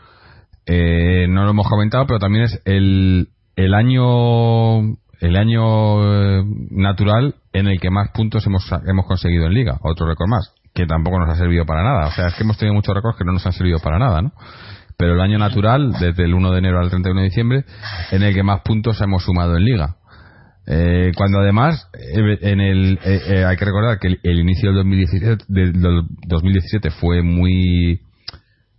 eh, 0.66 1.28
no 1.30 1.44
lo 1.44 1.52
hemos 1.52 1.68
comentado, 1.68 2.06
pero 2.08 2.20
también 2.20 2.46
es 2.46 2.62
el, 2.66 3.30
el 3.56 3.74
año 3.74 4.96
el 5.22 5.38
año 5.38 6.04
eh, 6.40 6.44
natural 6.72 7.36
en 7.54 7.68
el 7.68 7.80
que 7.80 7.90
más 7.90 8.10
puntos 8.14 8.46
hemos, 8.46 8.70
hemos 8.86 9.06
conseguido 9.06 9.46
en 9.48 9.54
liga, 9.54 9.78
otro 9.82 10.08
récord 10.08 10.28
más, 10.28 10.54
que 10.74 10.86
tampoco 10.86 11.20
nos 11.20 11.30
ha 11.30 11.36
servido 11.38 11.66
para 11.66 11.84
nada. 11.84 12.08
O 12.08 12.12
sea, 12.12 12.28
es 12.28 12.36
que 12.36 12.44
hemos 12.44 12.58
tenido 12.58 12.76
muchos 12.76 12.94
récords 12.94 13.18
que 13.18 13.24
no 13.24 13.32
nos 13.32 13.46
han 13.46 13.54
servido 13.54 13.80
para 13.80 13.98
nada, 13.98 14.22
¿no? 14.22 14.32
Pero 14.98 15.14
el 15.14 15.22
año 15.22 15.38
natural, 15.38 15.94
desde 16.00 16.24
el 16.24 16.34
1 16.34 16.52
de 16.52 16.60
enero 16.60 16.80
al 16.80 16.90
31 16.90 17.22
de 17.22 17.26
diciembre, 17.26 17.66
en 18.12 18.24
el 18.24 18.34
que 18.34 18.44
más 18.44 18.62
puntos 18.62 19.02
hemos 19.02 19.24
sumado 19.24 19.58
en 19.58 19.66
liga. 19.66 19.98
Eh, 20.68 21.12
cuando 21.16 21.40
además, 21.40 21.90
eh, 21.94 22.40
en 22.42 22.60
el, 22.60 23.00
hay 23.04 23.58
que 23.58 23.66
recordar 23.66 24.00
que 24.00 24.18
el, 24.24 24.40
inicio 24.40 24.70
del 24.70 24.78
2017, 24.78 25.44
del 25.48 25.74
2017 26.28 26.90
fue 26.92 27.22
muy, 27.22 28.02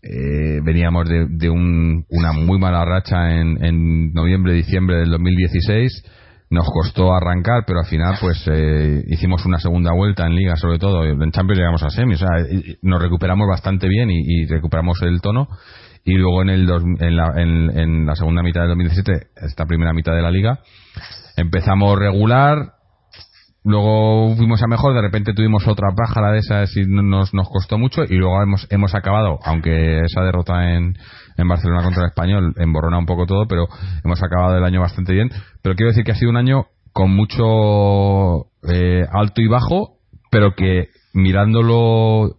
eh, 0.03 0.61
veníamos 0.65 1.09
de, 1.09 1.27
de 1.29 1.49
un, 1.49 2.05
una 2.09 2.33
muy 2.33 2.59
mala 2.59 2.85
racha 2.85 3.31
en, 3.31 3.65
en 3.65 4.13
noviembre, 4.13 4.53
diciembre 4.53 4.97
del 4.97 5.11
2016 5.11 6.03
nos 6.49 6.67
costó 6.71 7.13
arrancar, 7.13 7.65
pero 7.67 7.81
al 7.81 7.87
final 7.87 8.15
pues 8.21 8.43
eh, 8.47 9.03
hicimos 9.09 9.45
una 9.47 9.59
segunda 9.59 9.93
vuelta 9.93 10.27
en 10.27 10.35
liga 10.37 10.55
sobre 10.57 10.79
todo, 10.79 11.05
en 11.05 11.31
Champions 11.33 11.59
llegamos 11.59 11.83
a 11.83 11.91
semi, 11.91 12.15
o 12.15 12.19
sea, 12.19 12.29
nos 12.83 13.03
recuperamos 13.03 13.49
bastante 13.49 13.89
bien 13.89 14.11
y, 14.11 14.47
recuperamos 14.47 15.03
el 15.03 15.21
tono 15.21 15.49
y 16.07 16.15
luego 16.15 16.43
en, 16.43 16.51
el 16.51 16.71
en, 17.01 17.17
la, 17.17 17.33
en, 17.37 18.07
la 18.07 18.15
segunda 18.15 18.41
mitad 18.41 18.61
del 18.61 18.71
2017, 18.71 19.27
esta 19.43 19.67
primera 19.67 19.93
mitad 19.93 20.15
de 20.15 20.23
la 20.23 20.31
liga, 20.31 20.61
empezamos 21.37 21.99
regular, 21.99 22.75
luego 23.65 24.37
fuimos 24.37 24.63
a 24.63 24.69
mejor, 24.69 24.95
de 24.95 25.03
repente 25.03 25.35
tuvimos 25.35 25.67
otra 25.67 25.89
pájara 25.97 26.31
de 26.31 26.39
esas 26.39 26.77
y 26.77 26.85
nos, 26.87 27.35
nos 27.35 27.49
costó 27.49 27.77
mucho 27.77 28.05
y 28.09 28.15
luego 28.15 28.41
hemos, 28.41 28.69
hemos 28.71 28.95
acabado, 28.95 29.41
aunque 29.45 30.05
esa 30.05 30.23
derrota 30.23 30.77
en, 30.77 30.97
en 31.37 31.49
Barcelona 31.49 31.83
contra 31.83 32.03
el 32.05 32.11
Español 32.11 32.55
emborrona 32.57 32.99
un 32.99 33.07
poco 33.07 33.27
todo, 33.27 33.49
pero 33.49 33.67
hemos 34.05 34.23
acabado 34.23 34.57
el 34.57 34.65
año 34.65 34.81
bastante 34.81 35.13
bien. 35.13 35.31
Pero 35.61 35.75
quiero 35.75 35.91
decir 35.91 36.05
que 36.05 36.13
ha 36.13 36.17
sido 36.17 36.31
un 36.31 36.37
año 36.37 36.67
con 36.93 37.11
mucho 37.11 38.47
eh, 38.69 39.05
alto 39.13 39.41
y 39.41 39.49
bajo, 39.49 39.99
pero 40.31 40.55
que 40.55 40.91
mirándolo 41.15 42.37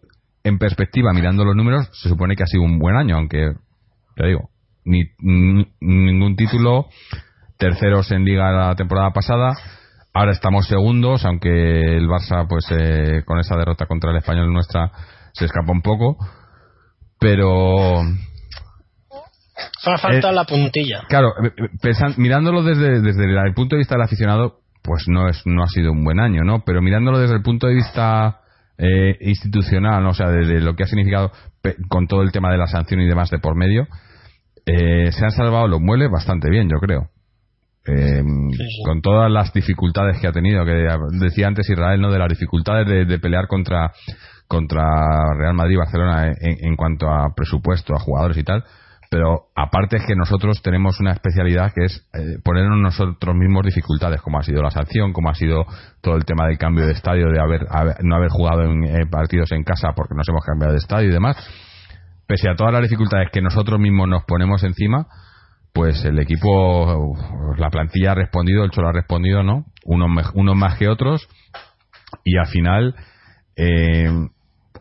en 0.47 0.57
perspectiva, 0.57 1.13
mirando 1.13 1.45
los 1.45 1.55
números, 1.55 1.89
se 1.93 2.09
supone 2.09 2.35
que 2.35 2.43
ha 2.43 2.47
sido 2.47 2.63
un 2.63 2.79
buen 2.79 2.95
año, 2.95 3.15
aunque, 3.17 3.53
te 4.15 4.27
digo, 4.27 4.49
ni, 4.85 5.03
ningún 5.79 6.35
título, 6.35 6.87
terceros 7.57 8.11
en 8.11 8.25
liga 8.25 8.51
la 8.51 8.75
temporada 8.75 9.11
pasada, 9.11 9.53
Ahora 10.17 10.31
estamos 10.31 10.65
segundos, 10.65 11.23
aunque 11.25 11.49
el 11.95 12.07
Barça, 12.07 12.47
pues 12.49 12.65
eh, 12.71 13.21
con 13.23 13.37
esa 13.37 13.55
derrota 13.55 13.85
contra 13.85 14.09
el 14.09 14.17
español 14.17 14.51
nuestra, 14.51 14.91
se 15.31 15.45
escapó 15.45 15.73
un 15.73 15.83
poco. 15.83 16.17
Pero. 17.19 18.01
falta 20.01 20.31
eh, 20.31 20.33
la 20.33 20.45
puntilla. 20.45 21.03
Claro, 21.07 21.33
eh, 21.43 21.93
mirándolo 22.17 22.63
desde, 22.63 22.99
desde 23.01 23.25
el 23.25 23.53
punto 23.53 23.75
de 23.75 23.81
vista 23.81 23.93
del 23.93 24.05
aficionado, 24.05 24.61
pues 24.81 25.07
no, 25.07 25.29
es, 25.29 25.43
no 25.45 25.61
ha 25.61 25.67
sido 25.67 25.91
un 25.91 26.03
buen 26.03 26.19
año, 26.19 26.43
¿no? 26.43 26.63
Pero 26.65 26.81
mirándolo 26.81 27.19
desde 27.19 27.35
el 27.35 27.43
punto 27.43 27.67
de 27.67 27.75
vista 27.75 28.39
institucional, 29.21 30.05
o 30.05 30.13
sea, 30.13 30.29
de, 30.29 30.61
lo 30.61 30.75
que 30.75 30.83
ha 30.83 30.87
significado 30.87 31.31
con 31.89 32.07
todo 32.07 32.21
el 32.21 32.31
tema 32.31 32.51
de 32.51 32.57
la 32.57 32.67
sanción 32.67 33.01
y 33.01 33.07
demás 33.07 33.29
de 33.29 33.39
por 33.39 33.55
medio, 33.55 33.87
se 34.65 35.25
han 35.25 35.31
salvado 35.31 35.67
los 35.67 35.81
muebles 35.81 36.11
bastante 36.11 36.49
bien, 36.49 36.69
yo 36.69 36.77
creo. 36.77 37.09
Eh, 37.87 38.21
con 38.83 39.01
todas 39.01 39.31
las 39.31 39.53
dificultades 39.53 40.19
que 40.19 40.27
ha 40.27 40.33
tenido, 40.33 40.65
que 40.65 40.89
decía 41.19 41.47
antes 41.47 41.69
Israel, 41.69 42.01
¿no? 42.01 42.11
De 42.11 42.19
las 42.19 42.27
dificultades 42.27 42.85
de, 43.07 43.19
pelear 43.19 43.47
contra, 43.47 43.93
contra 44.47 44.83
Real 45.37 45.53
Madrid 45.53 45.75
y 45.75 45.77
Barcelona 45.77 46.33
en, 46.37 46.75
cuanto 46.75 47.09
a 47.09 47.33
presupuesto, 47.33 47.95
a 47.95 47.99
jugadores 47.99 48.37
y 48.37 48.43
tal. 48.43 48.65
Pero 49.09 49.47
aparte 49.55 49.97
es 49.97 50.05
que 50.05 50.15
nosotros 50.15 50.61
tenemos 50.61 50.99
una 50.99 51.13
especialidad 51.13 51.71
que 51.73 51.85
es 51.85 52.05
eh, 52.13 52.39
ponernos 52.43 52.77
nosotros 52.77 53.35
mismos 53.35 53.65
dificultades, 53.65 54.21
como 54.21 54.39
ha 54.39 54.43
sido 54.43 54.61
la 54.61 54.71
sanción, 54.71 55.13
como 55.13 55.29
ha 55.29 55.35
sido 55.35 55.65
todo 56.01 56.15
el 56.15 56.25
tema 56.25 56.45
del 56.47 56.57
cambio 56.57 56.85
de 56.85 56.91
estadio, 56.91 57.27
de 57.29 57.39
haber, 57.39 57.67
no 58.03 58.15
haber 58.15 58.29
jugado 58.29 58.63
en 58.63 58.83
eh, 58.83 59.05
partidos 59.09 59.51
en 59.53 59.63
casa 59.63 59.93
porque 59.95 60.15
nos 60.15 60.27
hemos 60.27 60.43
cambiado 60.43 60.73
de 60.73 60.79
estadio 60.79 61.09
y 61.09 61.13
demás. 61.13 61.37
Pese 62.27 62.49
a 62.49 62.55
todas 62.55 62.73
las 62.73 62.81
dificultades 62.81 63.29
que 63.31 63.41
nosotros 63.41 63.79
mismos 63.79 64.09
nos 64.09 64.25
ponemos 64.25 64.61
encima, 64.63 65.07
pues 65.73 66.03
el 66.03 66.19
equipo, 66.19 67.15
la 67.57 67.69
plantilla 67.69 68.11
ha 68.11 68.15
respondido, 68.15 68.65
el 68.65 68.71
Cholo 68.71 68.89
ha 68.89 68.93
respondido, 68.93 69.43
¿no? 69.43 69.65
Unos, 69.85 70.31
unos 70.33 70.55
más 70.55 70.77
que 70.77 70.89
otros. 70.89 71.29
Y 72.25 72.37
al 72.37 72.47
final, 72.47 72.95
eh, 73.55 74.09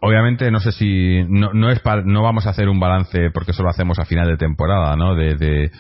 obviamente, 0.00 0.50
no 0.50 0.60
sé 0.60 0.72
si. 0.72 1.22
No, 1.28 1.52
no, 1.52 1.70
es 1.70 1.80
no 2.04 2.22
vamos 2.22 2.46
a 2.46 2.50
hacer 2.50 2.68
un 2.68 2.80
balance 2.80 3.30
porque 3.32 3.52
eso 3.52 3.62
lo 3.62 3.70
hacemos 3.70 3.98
a 3.98 4.04
final 4.04 4.26
de 4.28 4.36
temporada, 4.36 4.96
¿no? 4.96 5.14
De, 5.14 5.34
de, 5.34 5.70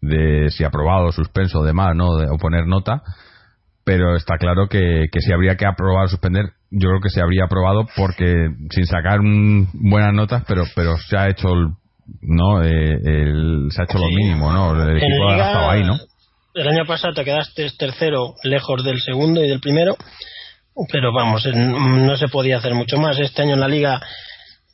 de 0.00 0.50
si 0.50 0.64
aprobado, 0.64 1.12
suspenso, 1.12 1.62
demás, 1.62 1.94
¿no? 1.94 2.16
De, 2.16 2.26
o 2.30 2.38
poner 2.38 2.66
nota. 2.66 3.02
Pero 3.84 4.16
está 4.16 4.38
claro 4.38 4.68
que, 4.68 5.06
que 5.12 5.20
si 5.20 5.32
habría 5.32 5.56
que 5.56 5.66
aprobar 5.66 6.06
o 6.06 6.08
suspender, 6.08 6.46
yo 6.70 6.88
creo 6.88 7.00
que 7.02 7.10
se 7.10 7.20
habría 7.20 7.44
aprobado 7.44 7.86
porque 7.96 8.48
sin 8.70 8.86
sacar 8.86 9.20
buenas 9.74 10.14
notas, 10.14 10.44
pero, 10.48 10.64
pero 10.74 10.96
se 10.96 11.18
ha 11.18 11.28
hecho 11.28 11.48
el 11.52 11.68
no 12.20 12.62
eh, 12.62 12.98
el, 13.04 13.68
se 13.70 13.80
ha 13.80 13.84
hecho 13.84 13.98
lo 13.98 14.08
mínimo 14.08 14.52
no 14.52 14.72
el 14.82 14.98
equipo 14.98 15.28
ha 15.28 15.36
estado 15.36 15.70
ahí 15.70 15.82
no 15.82 15.96
el 16.54 16.68
año 16.68 16.84
pasado 16.86 17.14
te 17.14 17.24
quedaste 17.24 17.70
tercero 17.78 18.34
lejos 18.42 18.84
del 18.84 19.00
segundo 19.00 19.42
y 19.42 19.48
del 19.48 19.60
primero 19.60 19.96
pero 20.90 21.12
vamos 21.12 21.46
no 21.54 22.16
se 22.16 22.28
podía 22.28 22.58
hacer 22.58 22.74
mucho 22.74 22.98
más 22.98 23.18
este 23.18 23.42
año 23.42 23.54
en 23.54 23.60
la 23.60 23.68
liga 23.68 24.00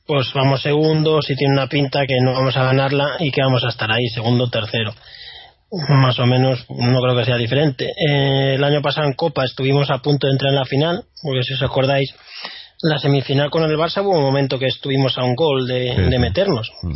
pues 0.07 0.33
vamos 0.35 0.63
segundos 0.63 1.29
y 1.31 1.37
tiene 1.37 1.55
una 1.55 1.69
pinta 1.69 2.07
que 2.07 2.17
no 2.23 2.33
vamos 2.33 2.57
a 2.57 2.65
ganarla 2.65 3.17
y 3.21 3.31
que 3.31 3.43
vamos 3.43 3.65
a 3.65 3.69
estar 3.69 3.91
ahí 3.91 4.09
segundo 4.09 4.49
tercero 4.49 4.95
más 5.89 6.19
o 6.19 6.27
menos 6.27 6.67
no 6.69 7.01
creo 7.01 7.17
que 7.17 7.25
sea 7.25 7.37
diferente 7.37 7.85
eh, 7.87 8.55
el 8.55 8.65
año 8.65 8.83
pasado 8.83 9.07
en 9.07 9.15
Copa 9.15 9.45
estuvimos 9.45 9.91
a 9.91 9.99
punto 9.99 10.27
de 10.27 10.33
entrar 10.33 10.51
en 10.51 10.59
la 10.59 10.65
final 10.65 11.05
porque 11.23 11.43
si 11.43 11.55
os 11.55 11.63
acordáis 11.63 12.15
la 12.83 12.99
semifinal 12.99 13.51
con 13.51 13.63
el 13.63 13.77
Barça 13.77 14.03
hubo 14.03 14.17
un 14.17 14.25
momento 14.25 14.59
que 14.59 14.67
estuvimos 14.67 15.19
a 15.19 15.23
un 15.23 15.35
gol 15.35 15.67
de, 15.67 16.19
meternos. 16.19 16.73
Mm 16.83 16.95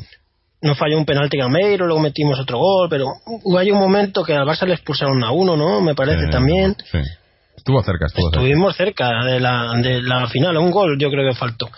no 0.64 0.74
falló 0.74 0.96
un 0.96 1.04
penalti 1.04 1.36
Gameiro, 1.36 1.86
luego 1.86 2.00
metimos 2.00 2.40
otro 2.40 2.58
gol, 2.58 2.88
pero 2.88 3.06
hay 3.58 3.70
un 3.70 3.78
momento 3.78 4.24
que 4.24 4.32
al 4.32 4.46
Barça 4.46 4.66
le 4.66 4.72
expulsaron 4.72 5.22
a 5.22 5.30
uno, 5.30 5.58
¿no? 5.58 5.82
Me 5.82 5.94
parece 5.94 6.26
también. 6.28 6.74
Sí. 6.90 6.98
Estuvo 7.64 7.82
cerca, 7.82 8.04
estuvo 8.04 8.28
Estuvimos 8.30 8.76
cerca, 8.76 9.24
de, 9.24 9.40
la, 9.40 9.72
de 9.82 10.02
la 10.02 10.28
final, 10.28 10.54
un 10.58 10.70
gol 10.70 10.98
yo 10.98 11.08
creo 11.08 11.26
que 11.26 11.34
faltó. 11.34 11.70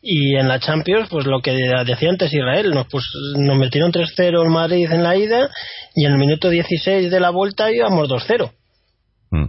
Y 0.00 0.36
en 0.36 0.48
la 0.48 0.58
Champions, 0.58 1.10
pues 1.10 1.26
lo 1.26 1.42
que 1.42 1.52
decía 1.84 2.08
antes 2.08 2.32
Israel, 2.32 2.70
nos, 2.70 2.86
pues, 2.86 3.04
nos 3.36 3.58
metieron 3.58 3.92
3-0 3.92 4.42
el 4.42 4.48
Madrid 4.48 4.90
en 4.90 5.02
la 5.02 5.14
ida 5.18 5.50
y 5.94 6.06
en 6.06 6.12
el 6.12 6.18
minuto 6.18 6.48
16 6.48 7.10
de 7.10 7.20
la 7.20 7.28
vuelta 7.28 7.70
íbamos 7.70 8.08
2-0. 8.08 8.52
Mm. 9.32 9.44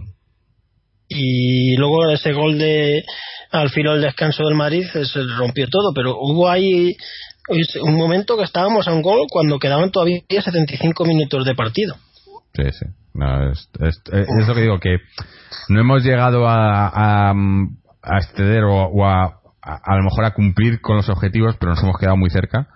Y 1.08 1.76
luego 1.76 2.10
ese 2.10 2.34
gol 2.34 2.58
de 2.58 3.02
al 3.50 3.70
filo 3.70 3.92
del 3.92 4.02
descanso 4.02 4.44
del 4.44 4.54
Madrid 4.54 4.84
se 4.92 5.22
rompió 5.38 5.66
todo, 5.68 5.94
pero 5.94 6.18
hubo 6.20 6.50
ahí 6.50 6.94
un 7.80 7.94
momento 7.94 8.36
que 8.36 8.44
estábamos 8.44 8.86
a 8.86 8.92
un 8.92 9.00
gol 9.00 9.20
cuando 9.30 9.58
quedaban 9.58 9.90
todavía 9.90 10.20
75 10.28 11.06
minutos 11.06 11.46
de 11.46 11.54
partido. 11.54 11.96
Sí, 12.54 12.64
sí. 12.70 12.86
Es, 13.80 14.48
lo 14.48 14.54
que 14.54 14.60
digo, 14.60 14.78
que 14.78 14.98
no 15.68 15.80
hemos 15.80 16.04
llegado 16.04 16.48
a, 16.48 17.30
a, 17.30 18.18
exceder 18.18 18.64
o, 18.64 19.06
a, 19.06 19.40
a, 19.62 19.96
lo 19.96 20.04
mejor 20.04 20.24
a 20.24 20.34
cumplir 20.34 20.80
con 20.80 20.96
los 20.96 21.08
objetivos, 21.08 21.56
pero 21.58 21.72
nos 21.72 21.82
hemos 21.82 21.98
quedado 21.98 22.16
muy 22.16 22.30
cerca. 22.30 22.68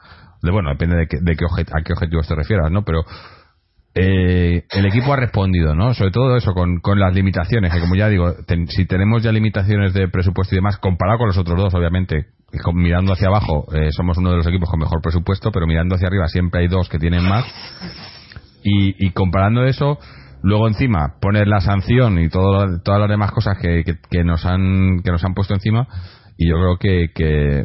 De, 0.42 0.50
bueno, 0.50 0.70
depende 0.70 0.96
de, 0.96 1.06
de 1.20 1.36
qué 1.36 1.44
a 1.44 1.82
qué 1.82 1.92
objetivos 1.92 2.26
te 2.26 2.34
refieras, 2.34 2.70
¿no? 2.70 2.82
Pero 2.82 3.04
eh, 3.92 4.66
el 4.70 4.86
equipo 4.86 5.12
ha 5.12 5.16
respondido, 5.16 5.74
¿no? 5.74 5.94
Sobre 5.94 6.12
todo 6.12 6.36
eso, 6.36 6.52
con, 6.54 6.78
con 6.78 7.00
las 7.00 7.12
limitaciones, 7.12 7.72
que 7.72 7.80
como 7.80 7.96
ya 7.96 8.08
digo, 8.08 8.34
si 8.68 8.86
tenemos 8.86 9.22
ya 9.22 9.32
limitaciones 9.32 9.92
de 9.94 10.08
presupuesto 10.08 10.54
y 10.54 10.58
demás, 10.58 10.78
comparado 10.78 11.18
con 11.18 11.26
los 11.26 11.38
otros 11.38 11.58
dos, 11.58 11.74
obviamente, 11.74 12.26
mirando 12.72 13.12
hacia 13.12 13.28
abajo, 13.28 13.66
eh, 13.74 13.88
somos 13.90 14.16
uno 14.18 14.30
de 14.30 14.36
los 14.36 14.46
equipos 14.46 14.70
con 14.70 14.78
mejor 14.78 15.02
presupuesto, 15.02 15.50
pero 15.50 15.66
mirando 15.66 15.96
hacia 15.96 16.06
arriba 16.06 16.28
siempre 16.28 16.60
hay 16.60 16.68
dos 16.68 16.88
que 16.88 16.98
tienen 16.98 17.24
más. 17.24 17.44
Y 18.62 19.10
comparando 19.12 19.64
eso, 19.64 19.98
luego 20.42 20.68
encima 20.68 21.16
poner 21.20 21.46
la 21.46 21.60
sanción 21.60 22.18
y 22.18 22.28
todo, 22.28 22.80
todas 22.82 23.00
las 23.00 23.08
demás 23.08 23.32
cosas 23.32 23.58
que, 23.60 23.84
que, 23.84 24.24
nos 24.24 24.44
han 24.46 25.02
que 25.02 25.10
nos 25.10 25.24
han 25.24 25.34
puesto 25.34 25.54
encima, 25.54 25.86
y 26.36 26.48
yo 26.48 26.56
creo 26.56 26.76
que, 26.78 27.12
que, 27.14 27.64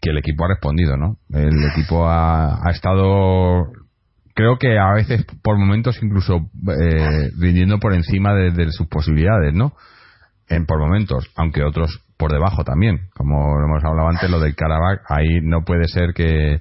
que 0.00 0.10
el 0.10 0.18
equipo 0.18 0.44
ha 0.44 0.48
respondido, 0.48 0.96
¿no? 0.96 1.16
El 1.30 1.64
equipo 1.72 2.06
ha, 2.08 2.66
ha 2.66 2.70
estado 2.70 3.70
creo 4.40 4.58
que 4.58 4.78
a 4.78 4.94
veces 4.94 5.26
por 5.42 5.58
momentos 5.58 5.98
incluso 6.02 6.36
eh, 6.36 7.30
rindiendo 7.38 7.78
por 7.78 7.92
encima 7.92 8.34
de, 8.34 8.70
sus 8.72 8.86
posibilidades, 8.88 9.54
¿no? 9.54 9.74
En 10.48 10.66
por 10.66 10.80
momentos, 10.80 11.30
aunque 11.36 11.62
otros 11.62 12.02
por 12.16 12.32
debajo 12.32 12.64
también, 12.64 13.08
como 13.14 13.56
hemos 13.62 13.84
hablado 13.84 14.08
antes, 14.08 14.30
lo 14.30 14.40
del 14.40 14.56
Karabakh, 14.56 15.02
ahí 15.08 15.40
no 15.42 15.64
puede 15.64 15.88
ser 15.88 16.12
que, 16.14 16.60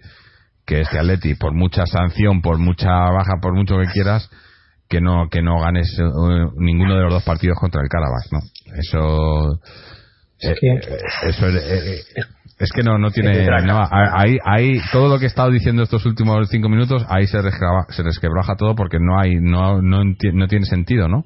que 0.65 0.81
este 0.81 0.99
Atleti, 0.99 1.35
por 1.35 1.53
mucha 1.53 1.85
sanción, 1.85 2.41
por 2.41 2.57
mucha 2.57 2.89
baja, 2.89 3.39
por 3.41 3.53
mucho 3.53 3.77
que 3.77 3.87
quieras, 3.87 4.29
que 4.89 4.99
no 4.99 5.29
que 5.29 5.41
no 5.41 5.59
ganes 5.61 5.97
eh, 5.99 6.03
ninguno 6.57 6.95
de 6.95 7.03
los 7.03 7.13
dos 7.13 7.23
partidos 7.23 7.57
contra 7.59 7.81
el 7.81 7.89
Karabakh, 7.89 8.31
¿no? 8.31 8.39
Eso 8.75 9.61
Eh, 10.41 10.51
eh, 10.51 10.79
eso 11.27 11.47
es, 11.47 11.55
eh, 11.55 12.01
es 12.59 12.71
que 12.71 12.81
no, 12.81 12.97
no 12.97 13.11
tiene 13.11 13.45
no, 13.65 13.81
ahí, 13.91 14.37
ahí 14.43 14.79
todo 14.91 15.09
lo 15.09 15.19
que 15.19 15.25
he 15.25 15.27
estado 15.27 15.51
diciendo 15.51 15.83
estos 15.83 16.05
últimos 16.05 16.49
cinco 16.49 16.69
minutos 16.69 17.05
ahí 17.09 17.27
se 17.27 17.41
resquebraja, 17.41 17.91
se 17.91 18.03
resquebraja 18.03 18.55
todo 18.55 18.75
porque 18.75 18.99
no 18.99 19.19
hay 19.19 19.35
no, 19.35 19.81
no, 19.81 20.03
no 20.03 20.47
tiene 20.47 20.65
sentido 20.65 21.07
no 21.07 21.23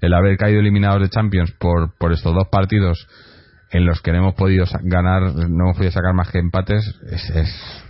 el 0.00 0.14
haber 0.14 0.36
caído 0.36 0.60
eliminados 0.60 1.02
de 1.02 1.08
Champions 1.08 1.52
por 1.58 1.96
por 1.98 2.12
estos 2.12 2.32
dos 2.34 2.48
partidos 2.48 3.06
en 3.70 3.86
los 3.86 4.00
que 4.02 4.12
no 4.12 4.18
hemos 4.18 4.34
podido 4.34 4.64
ganar 4.82 5.22
no 5.34 5.64
hemos 5.64 5.76
podido 5.76 5.92
sacar 5.92 6.14
más 6.14 6.30
que 6.30 6.38
empates 6.38 6.84
es, 7.10 7.30
es 7.30 7.84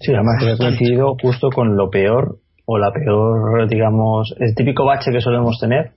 Sí, 0.00 0.12
además 0.12 0.36
que 0.40 0.50
ha 0.50 0.56
coincidido 0.56 1.14
justo 1.20 1.48
con 1.54 1.76
lo 1.76 1.88
peor 1.88 2.38
o 2.66 2.78
la 2.78 2.90
peor, 2.92 3.68
digamos, 3.68 4.34
el 4.38 4.54
típico 4.54 4.84
bache 4.84 5.12
que 5.12 5.20
solemos 5.20 5.58
tener 5.58 5.92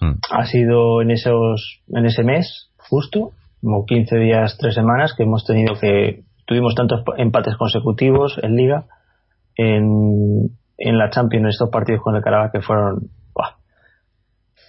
mm, 0.00 0.12
ha 0.30 0.44
sido 0.44 1.02
en 1.02 1.10
esos 1.10 1.80
en 1.88 2.06
ese 2.06 2.22
mes 2.22 2.70
justo 2.76 3.30
como 3.62 3.86
15 3.86 4.16
días, 4.18 4.56
3 4.60 4.74
semanas 4.74 5.14
que 5.16 5.22
hemos 5.22 5.44
tenido 5.46 5.74
que 5.80 6.22
tuvimos 6.46 6.74
tantos 6.74 7.00
empates 7.16 7.56
consecutivos 7.56 8.38
en 8.42 8.54
liga 8.56 8.84
en, 9.56 10.50
en 10.76 10.98
la 10.98 11.08
Champions 11.10 11.48
estos 11.54 11.70
partidos 11.70 12.02
con 12.02 12.14
el 12.16 12.22
Carabao 12.22 12.50
que 12.52 12.60
fueron. 12.60 13.08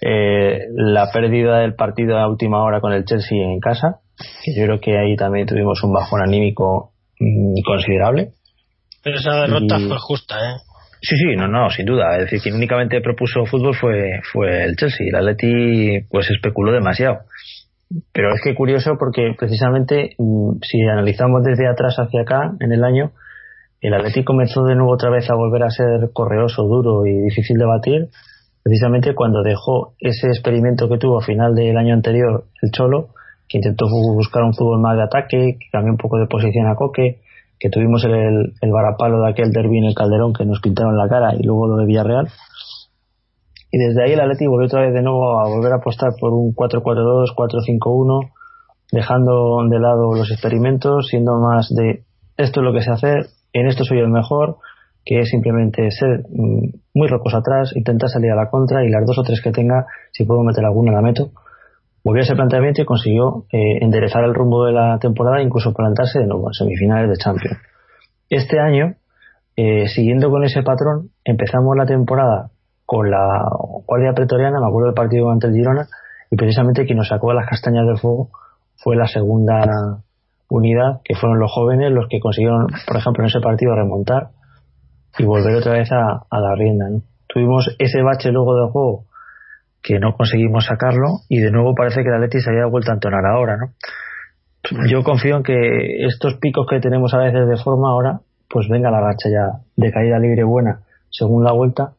Eh, 0.02 0.58
la 0.74 1.10
pérdida 1.10 1.60
del 1.60 1.74
partido 1.74 2.18
a 2.18 2.28
última 2.28 2.62
hora 2.62 2.82
con 2.82 2.92
el 2.92 3.06
Chelsea 3.06 3.38
en 3.42 3.60
casa 3.60 4.00
que 4.44 4.54
yo 4.54 4.64
creo 4.66 4.78
que 4.78 4.98
ahí 4.98 5.16
también 5.16 5.46
tuvimos 5.46 5.82
un 5.84 5.94
bajón 5.94 6.20
anímico 6.20 6.92
mm, 7.18 7.62
considerable 7.64 8.32
Pero 9.02 9.16
esa 9.16 9.32
derrota 9.40 9.78
Y- 9.78 9.88
fue 9.88 9.96
justa, 9.98 10.34
¿eh? 10.36 10.56
Sí, 11.00 11.16
sí, 11.16 11.36
no, 11.36 11.46
no, 11.48 11.70
sin 11.70 11.86
duda. 11.86 12.16
Es 12.16 12.24
decir, 12.24 12.40
quien 12.40 12.54
únicamente 12.54 13.00
propuso 13.00 13.44
fútbol 13.44 13.74
fue, 13.74 14.20
fue 14.32 14.64
el 14.64 14.76
Chelsea. 14.76 15.08
El 15.08 15.16
Atleti, 15.16 16.00
pues 16.10 16.30
especuló 16.30 16.72
demasiado. 16.72 17.18
Pero 18.12 18.34
es 18.34 18.40
que 18.42 18.54
curioso 18.54 18.96
porque 18.98 19.34
precisamente, 19.38 20.14
mm, 20.18 20.58
si 20.62 20.80
analizamos 20.82 21.44
desde 21.44 21.68
atrás 21.68 21.96
hacia 21.98 22.22
acá, 22.22 22.52
en 22.60 22.72
el 22.72 22.82
año, 22.82 23.12
el 23.80 23.94
Atleti 23.94 24.24
comenzó 24.24 24.64
de 24.64 24.74
nuevo 24.74 24.92
otra 24.92 25.10
vez 25.10 25.30
a 25.30 25.34
volver 25.34 25.62
a 25.62 25.70
ser 25.70 26.10
correoso, 26.12 26.64
duro 26.64 27.06
y 27.06 27.12
difícil 27.12 27.58
de 27.58 27.66
batir, 27.66 28.08
precisamente 28.64 29.14
cuando 29.14 29.42
dejó 29.42 29.94
ese 30.00 30.28
experimento 30.28 30.88
que 30.88 30.98
tuvo 30.98 31.18
a 31.18 31.24
final 31.24 31.54
del 31.54 31.76
año 31.76 31.94
anterior 31.94 32.46
el 32.62 32.70
Cholo, 32.72 33.10
que 33.48 33.58
intentó 33.58 33.86
buscar 34.14 34.42
un 34.42 34.54
fútbol 34.54 34.80
más 34.80 34.96
de 34.96 35.04
ataque, 35.04 35.56
que 35.60 35.70
cambió 35.70 35.92
un 35.92 35.98
poco 35.98 36.18
de 36.18 36.26
posición 36.26 36.66
a 36.66 36.74
Coque, 36.74 37.20
que 37.58 37.70
tuvimos 37.70 38.04
el, 38.04 38.54
el 38.60 38.72
varapalo 38.72 39.22
de 39.22 39.30
aquel 39.30 39.50
derbi 39.50 39.78
en 39.78 39.84
el 39.84 39.94
Calderón 39.94 40.32
que 40.32 40.44
nos 40.44 40.60
pintaron 40.60 40.96
la 40.96 41.08
cara 41.08 41.34
y 41.38 41.42
luego 41.42 41.66
lo 41.66 41.76
de 41.76 41.86
Villarreal. 41.86 42.28
Y 43.72 43.78
desde 43.78 44.04
ahí 44.04 44.12
el 44.12 44.20
Atleti 44.20 44.46
volvió 44.46 44.66
otra 44.66 44.82
vez 44.82 44.94
de 44.94 45.02
nuevo 45.02 45.38
a 45.40 45.48
volver 45.48 45.72
a 45.72 45.76
apostar 45.76 46.12
por 46.20 46.32
un 46.32 46.54
4-4-2, 46.54 47.34
4-5-1, 47.34 48.30
dejando 48.92 49.58
de 49.68 49.80
lado 49.80 50.14
los 50.14 50.30
experimentos, 50.30 51.08
siendo 51.08 51.38
más 51.38 51.68
de 51.74 52.04
esto 52.36 52.60
es 52.60 52.64
lo 52.64 52.72
que 52.72 52.82
sé 52.82 52.90
hacer, 52.90 53.26
en 53.52 53.66
esto 53.66 53.84
soy 53.84 53.98
el 53.98 54.08
mejor, 54.08 54.58
que 55.04 55.20
es 55.20 55.30
simplemente 55.30 55.90
ser 55.90 56.24
mm, 56.28 56.68
muy 56.94 57.08
rocos 57.08 57.34
atrás, 57.34 57.72
intentar 57.74 58.10
salir 58.10 58.30
a 58.32 58.36
la 58.36 58.50
contra 58.50 58.84
y 58.84 58.90
las 58.90 59.06
dos 59.06 59.18
o 59.18 59.22
tres 59.22 59.40
que 59.40 59.52
tenga, 59.52 59.86
si 60.12 60.24
puedo 60.24 60.42
meter 60.42 60.64
alguna 60.64 60.92
la 60.92 61.00
meto. 61.00 61.30
Volvió 62.06 62.20
a 62.20 62.22
ese 62.22 62.36
planteamiento 62.36 62.82
y 62.82 62.84
consiguió 62.84 63.46
eh, 63.50 63.78
enderezar 63.80 64.22
el 64.22 64.32
rumbo 64.32 64.64
de 64.64 64.70
la 64.70 64.96
temporada 65.00 65.40
e 65.40 65.42
incluso 65.42 65.72
plantarse 65.74 66.20
de 66.20 66.26
nuevo 66.28 66.48
en 66.48 66.54
semifinales 66.54 67.10
de 67.10 67.16
Champions. 67.16 67.58
Este 68.30 68.60
año, 68.60 68.94
eh, 69.56 69.88
siguiendo 69.88 70.30
con 70.30 70.44
ese 70.44 70.62
patrón, 70.62 71.10
empezamos 71.24 71.76
la 71.76 71.84
temporada 71.84 72.50
con 72.84 73.10
la 73.10 73.42
Guardia 73.88 74.12
Pretoriana, 74.12 74.60
me 74.60 74.68
acuerdo 74.68 74.86
del 74.86 74.94
partido 74.94 75.32
ante 75.32 75.48
el 75.48 75.54
Girona, 75.54 75.88
y 76.30 76.36
precisamente 76.36 76.84
quien 76.84 76.98
nos 76.98 77.08
sacó 77.08 77.32
las 77.32 77.48
castañas 77.48 77.84
del 77.88 77.98
fuego 77.98 78.28
fue 78.76 78.94
la 78.94 79.08
segunda 79.08 79.98
unidad, 80.48 81.00
que 81.02 81.16
fueron 81.16 81.40
los 81.40 81.50
jóvenes 81.50 81.90
los 81.90 82.06
que 82.08 82.20
consiguieron, 82.20 82.68
por 82.86 82.98
ejemplo, 82.98 83.24
en 83.24 83.30
ese 83.30 83.40
partido 83.40 83.74
remontar 83.74 84.28
y 85.18 85.24
volver 85.24 85.56
otra 85.56 85.72
vez 85.72 85.90
a, 85.90 86.24
la 86.30 86.54
rienda. 86.54 86.86
Tuvimos 87.26 87.74
ese 87.80 88.00
bache 88.02 88.30
luego 88.30 88.54
del 88.54 88.70
juego 88.70 89.05
que 89.86 90.00
no 90.00 90.14
conseguimos 90.16 90.66
sacarlo 90.66 91.20
y 91.28 91.38
de 91.38 91.52
nuevo 91.52 91.74
parece 91.76 92.02
que 92.02 92.10
la 92.10 92.18
Leti 92.18 92.40
se 92.40 92.50
había 92.50 92.66
vuelto 92.66 92.90
a 92.90 92.94
entonar 92.94 93.24
ahora. 93.24 93.56
¿no? 93.56 94.88
Yo 94.90 95.04
confío 95.04 95.36
en 95.36 95.44
que 95.44 96.04
estos 96.04 96.34
picos 96.38 96.66
que 96.68 96.80
tenemos 96.80 97.14
a 97.14 97.18
veces 97.18 97.46
de 97.46 97.56
forma 97.56 97.90
ahora, 97.90 98.18
pues 98.50 98.66
venga 98.68 98.90
la 98.90 99.00
racha 99.00 99.28
ya 99.30 99.60
de 99.76 99.92
caída 99.92 100.18
libre 100.18 100.42
buena 100.42 100.80
según 101.08 101.44
la 101.44 101.52
vuelta 101.52 101.92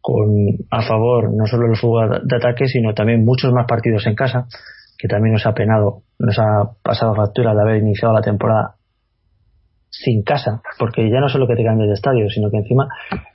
con 0.00 0.28
a 0.70 0.82
favor 0.82 1.30
no 1.34 1.46
solo 1.46 1.66
el 1.66 1.76
fútbol 1.76 2.22
de 2.24 2.36
ataque 2.36 2.66
sino 2.66 2.94
también 2.94 3.24
muchos 3.24 3.52
más 3.52 3.66
partidos 3.66 4.06
en 4.06 4.14
casa 4.14 4.46
que 4.96 5.08
también 5.08 5.32
nos 5.32 5.46
ha 5.46 5.54
penado 5.54 6.02
nos 6.18 6.38
ha 6.38 6.70
pasado 6.82 7.14
factura 7.14 7.54
de 7.54 7.60
haber 7.60 7.82
iniciado 7.82 8.14
la 8.14 8.20
temporada 8.20 8.76
sin 9.90 10.22
casa 10.22 10.62
porque 10.78 11.10
ya 11.10 11.20
no 11.20 11.28
solo 11.28 11.46
que 11.46 11.56
te 11.56 11.64
cambies 11.64 11.88
de 11.88 11.94
estadio 11.94 12.28
sino 12.30 12.50
que 12.50 12.58
encima 12.58 12.88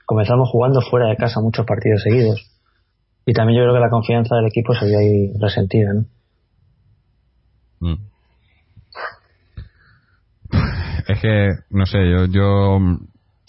comenzamos 0.05 0.49
jugando 0.49 0.79
fuera 0.81 1.07
de 1.07 1.17
casa 1.17 1.41
muchos 1.41 1.65
partidos 1.65 2.01
seguidos 2.01 2.52
y 3.25 3.33
también 3.33 3.59
yo 3.59 3.63
creo 3.63 3.75
que 3.75 3.79
la 3.79 3.89
confianza 3.89 4.35
del 4.35 4.47
equipo 4.47 4.73
se 4.73 4.85
vio 4.85 4.99
ahí 4.99 5.31
resentida 5.39 5.93
¿no? 5.93 6.05
mm. 7.79 7.97
es 11.07 11.21
que 11.21 11.49
no 11.69 11.85
sé 11.85 11.97
yo 12.09 12.25
yo 12.25 12.79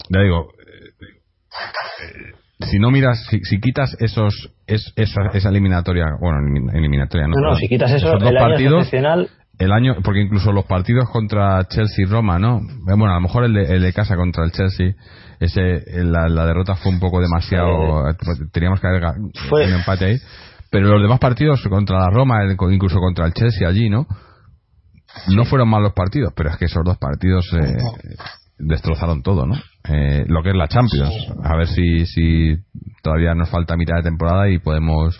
ya 0.09 0.21
digo 0.21 0.49
eh, 0.59 2.35
si 2.59 2.79
no 2.79 2.89
miras, 2.89 3.25
si, 3.29 3.39
si 3.41 3.59
quitas 3.59 3.95
esos, 3.99 4.51
es, 4.65 4.93
esa, 4.95 5.21
esa 5.33 5.49
eliminatoria, 5.49 6.05
bueno, 6.19 6.39
eliminatoria, 6.73 7.27
no, 7.27 7.33
no, 7.35 7.49
no 7.49 7.55
si 7.55 7.67
quitas 7.67 7.91
eso, 7.91 8.07
esos 8.07 8.19
dos 8.19 8.29
el 8.29 8.37
año 8.37 8.47
partidos, 8.47 8.89
el 9.57 9.71
año, 9.71 9.95
porque 10.03 10.21
incluso 10.21 10.51
los 10.51 10.65
partidos 10.65 11.09
contra 11.09 11.63
Chelsea 11.65 12.05
y 12.05 12.09
Roma, 12.09 12.39
¿no? 12.39 12.59
Bueno, 12.85 13.11
a 13.11 13.15
lo 13.15 13.21
mejor 13.21 13.45
el 13.45 13.53
de, 13.53 13.75
el 13.75 13.81
de 13.81 13.93
casa 13.93 14.15
contra 14.15 14.43
el 14.43 14.51
Chelsea, 14.51 14.95
ese, 15.39 15.83
la, 16.03 16.27
la 16.27 16.45
derrota 16.45 16.75
fue 16.75 16.91
un 16.91 16.99
poco 16.99 17.21
demasiado, 17.21 18.03
teníamos 18.51 18.79
que 18.79 18.87
haber 18.87 19.03
un 19.05 19.73
empate 19.73 20.05
ahí, 20.05 20.17
pero 20.69 20.87
los 20.87 21.01
demás 21.01 21.19
partidos 21.19 21.61
contra 21.69 21.99
la 21.99 22.09
Roma, 22.09 22.39
incluso 22.71 22.99
contra 22.99 23.25
el 23.25 23.33
Chelsea 23.33 23.67
allí, 23.67 23.89
¿no? 23.89 24.07
No 25.33 25.45
fueron 25.45 25.69
malos 25.69 25.93
partidos, 25.93 26.33
pero 26.35 26.49
es 26.49 26.57
que 26.57 26.65
esos 26.65 26.83
dos 26.83 26.97
partidos 26.97 27.49
eh, 27.53 27.77
destrozaron 28.57 29.21
todo, 29.21 29.45
¿no? 29.45 29.55
Eh, 29.87 30.25
lo 30.27 30.43
que 30.43 30.49
es 30.49 30.55
la 30.55 30.67
Champions. 30.67 31.13
A 31.43 31.55
ver 31.55 31.67
si, 31.67 32.05
si 32.05 32.57
todavía 33.01 33.33
nos 33.33 33.49
falta 33.49 33.77
mitad 33.77 33.95
de 33.97 34.03
temporada 34.03 34.49
y 34.49 34.59
podemos, 34.59 35.17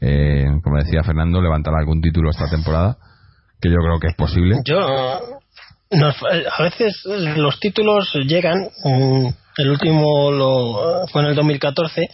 eh, 0.00 0.46
como 0.62 0.76
decía 0.76 1.02
Fernando, 1.02 1.40
levantar 1.40 1.74
algún 1.74 2.00
título 2.00 2.30
esta 2.30 2.48
temporada, 2.48 2.96
que 3.62 3.70
yo 3.70 3.76
creo 3.76 3.98
que 4.00 4.08
es 4.08 4.16
posible. 4.16 4.56
Yo, 4.64 4.78
nos- 5.92 6.16
a 6.58 6.62
veces 6.62 7.00
los 7.04 7.60
títulos 7.60 8.12
llegan, 8.26 8.68
mm, 8.84 9.26
el 9.58 9.70
último 9.70 10.30
lo, 10.32 11.06
fue 11.08 11.22
en 11.22 11.28
el 11.28 11.34
2014 11.36 12.08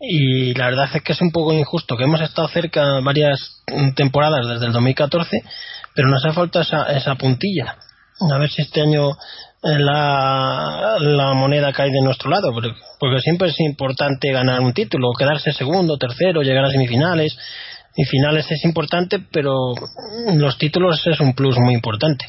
y 0.00 0.54
la 0.54 0.66
verdad 0.66 0.88
es 0.94 1.02
que 1.02 1.12
es 1.12 1.20
un 1.20 1.30
poco 1.30 1.52
injusto, 1.52 1.96
que 1.96 2.04
hemos 2.04 2.20
estado 2.20 2.48
cerca 2.48 3.00
varias 3.00 3.38
temporadas 3.96 4.46
desde 4.46 4.66
el 4.66 4.72
2014, 4.72 5.42
pero 5.94 6.08
nos 6.08 6.24
hace 6.24 6.34
falta 6.34 6.62
esa, 6.62 6.84
esa 6.96 7.14
puntilla. 7.16 7.76
A 8.32 8.38
ver 8.38 8.50
si 8.50 8.62
este 8.62 8.80
año 8.80 9.10
eh, 9.10 9.78
la, 9.78 10.96
la 11.00 11.34
moneda 11.34 11.72
cae 11.72 11.90
de 11.90 12.00
nuestro 12.00 12.30
lado, 12.30 12.52
porque 12.52 13.20
siempre 13.20 13.48
es 13.48 13.58
importante 13.60 14.30
ganar 14.32 14.60
un 14.60 14.72
título, 14.72 15.08
quedarse 15.18 15.52
segundo, 15.52 15.98
tercero, 15.98 16.42
llegar 16.42 16.64
a 16.64 16.70
semifinales. 16.70 17.36
Y 18.00 18.04
finales 18.04 18.46
es 18.48 18.64
importante, 18.64 19.18
pero 19.18 19.74
los 20.34 20.56
títulos 20.56 21.04
es 21.04 21.18
un 21.18 21.34
plus 21.34 21.58
muy 21.58 21.74
importante. 21.74 22.26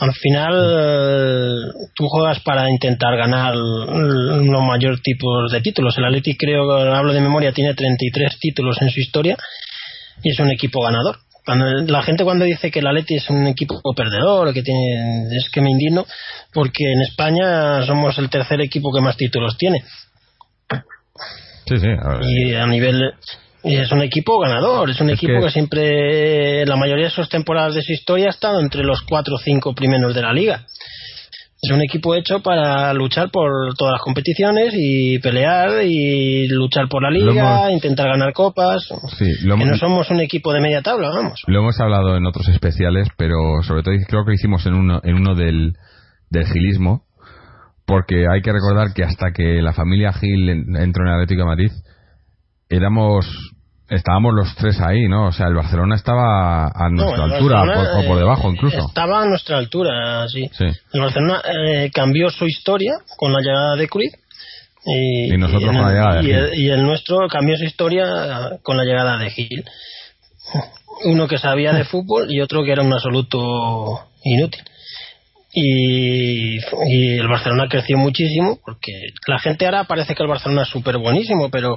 Al 0.00 0.12
final, 0.12 0.54
eh, 0.76 1.88
tú 1.94 2.08
juegas 2.08 2.40
para 2.40 2.68
intentar 2.68 3.16
ganar 3.16 3.54
los 3.54 4.62
mayor 4.64 4.98
tipos 4.98 5.52
de 5.52 5.60
títulos. 5.60 5.96
El 5.96 6.06
Atleti, 6.06 6.36
creo, 6.36 6.68
hablo 6.72 7.12
de 7.12 7.20
memoria, 7.20 7.52
tiene 7.52 7.74
33 7.74 8.40
títulos 8.40 8.82
en 8.82 8.90
su 8.90 8.98
historia 8.98 9.36
y 10.20 10.30
es 10.30 10.40
un 10.40 10.50
equipo 10.50 10.82
ganador. 10.82 11.18
Cuando, 11.46 11.66
la 11.86 12.02
gente 12.02 12.24
cuando 12.24 12.44
dice 12.44 12.72
que 12.72 12.80
el 12.80 12.88
Atleti 12.88 13.14
es 13.14 13.30
un 13.30 13.46
equipo 13.46 13.80
perdedor, 13.94 14.52
que 14.52 14.64
tiene, 14.64 15.28
es 15.30 15.48
que 15.48 15.60
me 15.60 15.70
indigno, 15.70 16.06
porque 16.52 16.90
en 16.92 17.02
España 17.02 17.86
somos 17.86 18.18
el 18.18 18.28
tercer 18.30 18.60
equipo 18.62 18.92
que 18.92 19.00
más 19.00 19.16
títulos 19.16 19.56
tiene. 19.56 19.84
Sí, 21.68 21.76
sí. 21.76 21.86
a 21.86 22.08
ver. 22.14 22.22
Y 22.24 22.54
a 22.56 22.66
nivel 22.66 23.14
y 23.64 23.76
es 23.76 23.90
un 23.92 24.02
equipo 24.02 24.38
ganador, 24.40 24.90
es 24.90 25.00
un 25.00 25.10
Es 25.10 25.16
equipo 25.16 25.40
que- 25.40 25.46
que... 25.46 25.50
siempre, 25.50 26.66
la 26.66 26.76
mayoría 26.76 27.06
de 27.06 27.10
sus 27.10 27.28
temporadas 27.28 27.74
de 27.74 27.82
su 27.82 27.92
historia 27.92 28.26
ha 28.26 28.30
estado 28.30 28.60
entre 28.60 28.82
los 28.84 29.02
cuatro 29.02 29.34
o 29.34 29.38
cinco 29.38 29.74
primeros 29.74 30.14
de 30.14 30.22
la 30.22 30.32
liga. 30.32 30.66
Es 31.62 31.70
un 31.70 31.82
equipo 31.82 32.14
hecho 32.14 32.40
para 32.40 32.90
luchar 32.94 33.30
por 33.30 33.74
todas 33.76 33.92
las 33.92 34.00
competiciones 34.00 34.72
y 34.74 35.18
pelear 35.18 35.84
y 35.84 36.48
luchar 36.48 36.88
por 36.88 37.02
la 37.02 37.10
liga, 37.10 37.32
hemos- 37.66 37.72
intentar 37.72 38.08
ganar 38.08 38.32
copas. 38.32 38.82
Sí, 39.18 39.26
lo 39.44 39.56
que 39.56 39.62
hemos- 39.64 39.72
no 39.72 39.76
somos 39.76 40.10
un 40.10 40.20
equipo 40.20 40.54
de 40.54 40.60
media 40.60 40.80
tabla, 40.80 41.10
vamos. 41.10 41.42
Lo 41.46 41.60
hemos 41.60 41.78
hablado 41.78 42.16
en 42.16 42.24
otros 42.24 42.48
especiales, 42.48 43.08
pero 43.18 43.36
sobre 43.62 43.82
todo 43.82 43.94
creo 44.08 44.24
que 44.24 44.32
hicimos 44.32 44.64
en 44.64 44.72
uno, 44.72 45.00
en 45.04 45.16
uno 45.16 45.34
del, 45.34 45.74
del 46.30 46.46
gilismo, 46.46 47.02
porque 47.84 48.24
hay 48.32 48.40
que 48.40 48.52
recordar 48.52 48.94
que 48.94 49.04
hasta 49.04 49.32
que 49.32 49.60
la 49.60 49.74
familia 49.74 50.12
Gil 50.14 50.48
en- 50.48 50.76
entró 50.76 51.02
en 51.04 51.08
el 51.08 51.14
Atlético 51.16 51.42
de 51.42 51.46
Madrid, 51.46 51.70
éramos 52.70 53.26
estábamos 53.90 54.34
los 54.34 54.54
tres 54.54 54.80
ahí, 54.80 55.08
¿no? 55.08 55.28
O 55.28 55.32
sea, 55.32 55.48
el 55.48 55.54
Barcelona 55.54 55.96
estaba 55.96 56.66
a 56.66 56.88
nuestra 56.90 57.24
altura 57.24 57.64
Barcelona, 57.64 58.00
o 58.00 58.06
por 58.06 58.16
eh, 58.16 58.20
debajo 58.20 58.50
incluso. 58.50 58.78
Estaba 58.86 59.22
a 59.22 59.26
nuestra 59.26 59.58
altura, 59.58 60.28
sí. 60.28 60.48
Sí. 60.52 60.66
El 60.92 61.00
Barcelona 61.00 61.42
eh, 61.44 61.90
cambió 61.92 62.30
su 62.30 62.46
historia 62.46 62.92
con 63.16 63.32
la 63.32 63.40
llegada 63.40 63.76
de 63.76 63.88
Cruyff. 63.88 64.14
Y, 64.86 65.34
Y 65.34 65.36
nosotros 65.36 65.66
con 65.66 65.82
la 65.82 65.90
llegada 65.90 66.22
de 66.22 66.28
y 66.28 66.30
el, 66.30 66.54
y 66.54 66.70
el 66.70 66.82
nuestro 66.84 67.28
cambió 67.28 67.56
su 67.56 67.64
historia 67.64 68.58
con 68.62 68.76
la 68.76 68.84
llegada 68.84 69.18
de 69.18 69.30
Gil. 69.30 69.64
Uno 71.04 71.26
que 71.26 71.38
sabía 71.38 71.72
de 71.72 71.84
fútbol 71.92 72.30
y 72.30 72.40
otro 72.40 72.64
que 72.64 72.72
era 72.72 72.82
un 72.82 72.92
absoluto 72.92 74.06
inútil. 74.24 74.62
Y, 75.52 76.58
y 76.58 77.18
el 77.18 77.26
Barcelona 77.26 77.66
creció 77.68 77.98
muchísimo 77.98 78.60
porque 78.64 78.92
la 79.26 79.38
gente 79.40 79.64
ahora 79.64 79.84
parece 79.84 80.14
que 80.14 80.22
el 80.22 80.28
Barcelona 80.28 80.62
es 80.62 80.68
súper 80.68 80.98
buenísimo, 80.98 81.50
pero 81.50 81.76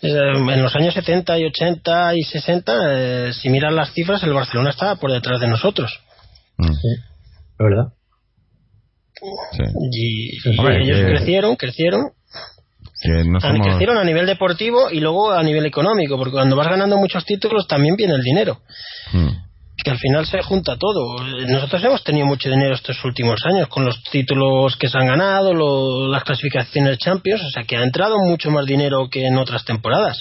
eh, 0.00 0.08
en 0.34 0.62
los 0.62 0.74
años 0.74 0.94
70 0.94 1.38
y 1.38 1.44
80 1.44 2.16
y 2.16 2.22
60, 2.22 2.72
eh, 3.28 3.32
si 3.34 3.50
miran 3.50 3.76
las 3.76 3.92
cifras, 3.92 4.22
el 4.22 4.32
Barcelona 4.32 4.70
estaba 4.70 4.96
por 4.96 5.12
detrás 5.12 5.40
de 5.40 5.48
nosotros. 5.48 6.00
Mm, 6.56 6.70
¿Es 6.70 7.58
verdad? 7.58 7.92
sí. 9.52 9.62
Y, 9.92 10.50
y 10.50 10.58
Hombre, 10.58 10.82
ellos 10.82 10.96
que- 10.96 11.04
crecieron, 11.04 11.56
crecieron, 11.56 12.00
Que 13.02 13.24
no 13.24 13.38
a- 13.38 13.40
somos... 13.42 13.66
crecieron 13.66 13.98
a 13.98 14.04
nivel 14.04 14.26
deportivo 14.26 14.90
y 14.90 15.00
luego 15.00 15.32
a 15.32 15.42
nivel 15.42 15.66
económico, 15.66 16.16
porque 16.16 16.32
cuando 16.32 16.56
vas 16.56 16.68
ganando 16.68 16.96
muchos 16.96 17.24
títulos 17.26 17.68
también 17.68 17.94
viene 17.96 18.14
el 18.14 18.22
dinero, 18.22 18.62
Mm. 19.12 19.28
Que 19.82 19.90
al 19.90 19.98
final 19.98 20.26
se 20.26 20.42
junta 20.42 20.76
todo. 20.78 21.16
Nosotros 21.48 21.82
hemos 21.84 22.04
tenido 22.04 22.26
mucho 22.26 22.48
dinero 22.48 22.74
estos 22.74 23.04
últimos 23.04 23.40
años 23.44 23.68
con 23.68 23.84
los 23.84 24.02
títulos 24.10 24.76
que 24.76 24.88
se 24.88 24.98
han 24.98 25.06
ganado, 25.06 25.52
lo- 25.54 26.08
las 26.08 26.24
clasificaciones 26.24 26.98
Champions, 26.98 27.42
o 27.42 27.50
sea 27.50 27.64
que 27.64 27.76
ha 27.76 27.82
entrado 27.82 28.16
mucho 28.18 28.50
más 28.50 28.66
dinero 28.66 29.08
que 29.10 29.26
en 29.26 29.36
otras 29.38 29.64
temporadas. 29.64 30.18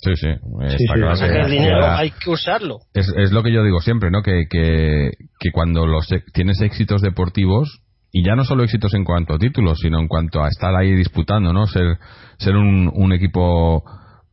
Sí, 0.00 0.14
sí. 0.16 0.28
Está 0.62 0.76
sí, 0.78 0.84
claro 0.86 1.12
O 1.12 1.16
sea 1.16 1.28
que 1.28 1.40
el 1.40 1.50
dinero 1.50 1.84
hay 1.86 2.10
que 2.12 2.30
usarlo. 2.30 2.76
es, 2.94 3.12
es 3.16 3.32
lo 3.32 3.42
que 3.42 3.52
yo 3.52 3.64
digo 3.64 3.80
siempre, 3.80 4.10
¿no? 4.10 4.22
Que, 4.22 4.44
que, 4.48 5.10
que 5.40 5.50
cuando 5.52 5.86
los 5.86 6.10
e- 6.12 6.22
tienes 6.32 6.60
éxitos 6.60 7.02
deportivos, 7.02 7.80
y 8.12 8.24
ya 8.24 8.34
no 8.36 8.44
solo 8.44 8.62
éxitos 8.64 8.94
en 8.94 9.04
cuanto 9.04 9.34
a 9.34 9.38
títulos, 9.38 9.78
sino 9.82 9.98
en 9.98 10.06
cuanto 10.08 10.42
a 10.42 10.48
estar 10.48 10.74
ahí 10.76 10.92
disputando, 10.94 11.52
¿no? 11.52 11.66
Ser, 11.66 11.98
ser 12.38 12.54
un, 12.56 12.90
un 12.94 13.12
equipo, 13.12 13.82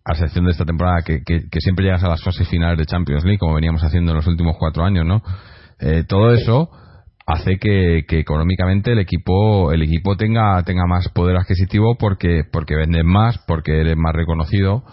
a 0.05 0.13
excepción 0.13 0.45
de 0.45 0.51
esta 0.51 0.65
temporada, 0.65 1.01
que, 1.03 1.23
que, 1.23 1.49
que 1.49 1.59
siempre 1.59 1.85
llegas 1.85 2.03
a 2.03 2.09
las 2.09 2.23
fases 2.23 2.47
finales 2.47 2.77
de 2.77 2.85
Champions 2.85 3.23
League, 3.23 3.39
como 3.39 3.55
veníamos 3.55 3.83
haciendo 3.83 4.11
en 4.11 4.17
los 4.17 4.27
últimos 4.27 4.55
cuatro 4.59 4.83
años, 4.83 5.05
¿no? 5.05 5.23
Eh, 5.79 6.03
todo 6.07 6.31
eso 6.31 6.69
hace 7.25 7.57
que, 7.57 8.05
que 8.07 8.19
económicamente 8.19 8.91
el 8.91 8.99
equipo 8.99 9.71
el 9.71 9.81
equipo 9.81 10.15
tenga 10.15 10.61
tenga 10.63 10.85
más 10.85 11.09
poder 11.09 11.37
adquisitivo 11.37 11.97
porque 11.97 12.43
porque 12.51 12.75
vendes 12.75 13.03
más 13.03 13.39
porque 13.47 13.81
eres 13.81 13.97
más 13.97 14.13
reconocido 14.13 14.83